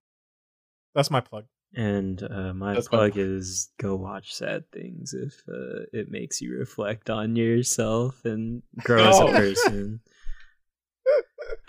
That's 0.96 1.12
my 1.12 1.22
plug. 1.22 1.46
And 1.76 2.22
uh, 2.24 2.54
my 2.54 2.74
That's 2.76 2.88
plug 2.88 3.14
plug. 3.14 3.24
is 3.24 3.70
go 3.80 3.96
watch 3.96 4.34
sad 4.34 4.64
things 4.72 5.14
if 5.14 5.44
uh, 5.48 5.86
it 5.92 6.10
makes 6.12 6.42
you 6.42 6.58
reflect 6.58 7.10
on 7.10 7.36
yourself 7.36 8.26
and 8.26 8.62
grow 8.80 9.10
as 9.10 9.20
a 9.20 9.26
person. 9.28 10.00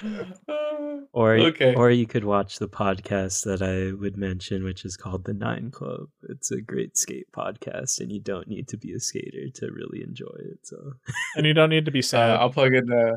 Uh, 0.03 0.07
Or 1.13 1.35
Okay. 1.37 1.75
or 1.77 1.91
you 1.91 2.07
could 2.07 2.25
watch 2.25 2.59
the 2.59 2.69
podcast 2.69 3.45
that 3.45 3.63
I 3.63 3.93
would 3.93 4.17
mention, 4.17 4.65
which 4.65 4.85
is 4.85 4.97
called 4.97 5.25
the 5.25 5.33
Nine 5.35 5.71
Club. 5.71 6.09
It's 6.29 6.51
a 6.51 6.61
great 6.61 6.97
skate 6.97 7.29
podcast, 7.33 8.01
and 8.01 8.11
you 8.11 8.19
don't 8.21 8.49
need 8.49 8.67
to 8.69 8.77
be 8.77 8.93
a 8.93 8.99
skater 9.01 9.49
to 9.55 9.71
really 9.71 10.03
enjoy 10.03 10.35
it. 10.51 10.59
So 10.67 10.95
And 11.37 11.47
you 11.47 11.55
don't 11.55 11.71
need 11.71 11.85
to 11.85 11.93
be 11.93 12.01
Uh, 12.01 12.03
sad. 12.03 12.31
I'll 12.41 12.51
plug 12.51 12.75
in 12.75 12.87
the 12.87 13.17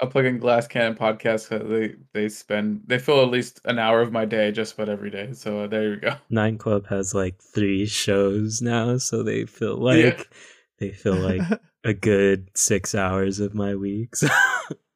I'll 0.00 0.08
plug 0.08 0.24
in 0.24 0.38
Glass 0.38 0.66
Cannon 0.66 0.94
podcast. 0.96 1.48
They 1.68 1.94
they 2.14 2.28
spend 2.30 2.82
they 2.86 2.98
fill 2.98 3.22
at 3.22 3.28
least 3.28 3.60
an 3.66 3.78
hour 3.78 4.00
of 4.00 4.12
my 4.12 4.24
day 4.24 4.50
just 4.50 4.74
about 4.74 4.88
every 4.88 5.10
day. 5.10 5.32
So 5.34 5.64
uh, 5.64 5.66
there 5.66 5.90
you 5.90 5.96
go. 5.96 6.14
Nine 6.30 6.56
Club 6.56 6.86
has 6.86 7.14
like 7.14 7.36
three 7.42 7.84
shows 7.86 8.62
now, 8.62 8.96
so 8.96 9.22
they 9.22 9.44
feel 9.44 9.76
like 9.76 10.30
they 10.78 10.90
feel 10.92 11.16
like 11.16 11.42
a 11.84 11.92
good 11.92 12.48
six 12.54 12.94
hours 12.94 13.40
of 13.40 13.54
my 13.54 13.74
weeks. 13.74 14.24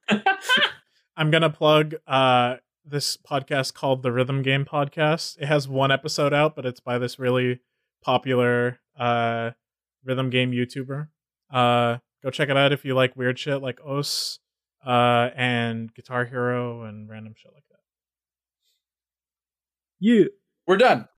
I'm 1.17 1.31
gonna 1.31 1.51
plug 1.51 1.95
uh 2.07 2.57
this 2.85 3.17
podcast 3.17 3.75
called 3.75 4.03
the 4.03 4.13
Rhythm 4.13 4.43
Game 4.43 4.65
Podcast. 4.65 5.39
It 5.39 5.47
has 5.47 5.67
one 5.67 5.91
episode 5.91 6.35
out, 6.35 6.55
but 6.55 6.67
it's 6.67 6.81
by 6.81 6.99
this 6.99 7.19
really 7.19 7.61
popular 8.03 8.81
uh 8.99 9.53
rhythm 10.05 10.31
game 10.31 10.53
YouTuber. 10.53 11.09
Uh 11.53 11.99
go 12.23 12.31
check 12.31 12.49
it 12.49 12.57
out 12.57 12.73
if 12.73 12.85
you 12.85 12.95
like 12.95 13.17
weird 13.17 13.39
shit 13.39 13.63
like 13.63 13.81
osu! 13.81 14.39
uh 14.85 15.31
and 15.35 15.95
Guitar 15.95 16.25
Hero 16.25 16.83
and 16.83 17.09
random 17.09 17.35
shit 17.37 17.53
like 17.55 17.65
that. 17.71 17.81
you 20.01 20.31
We're 20.67 20.77
done. 20.77 21.09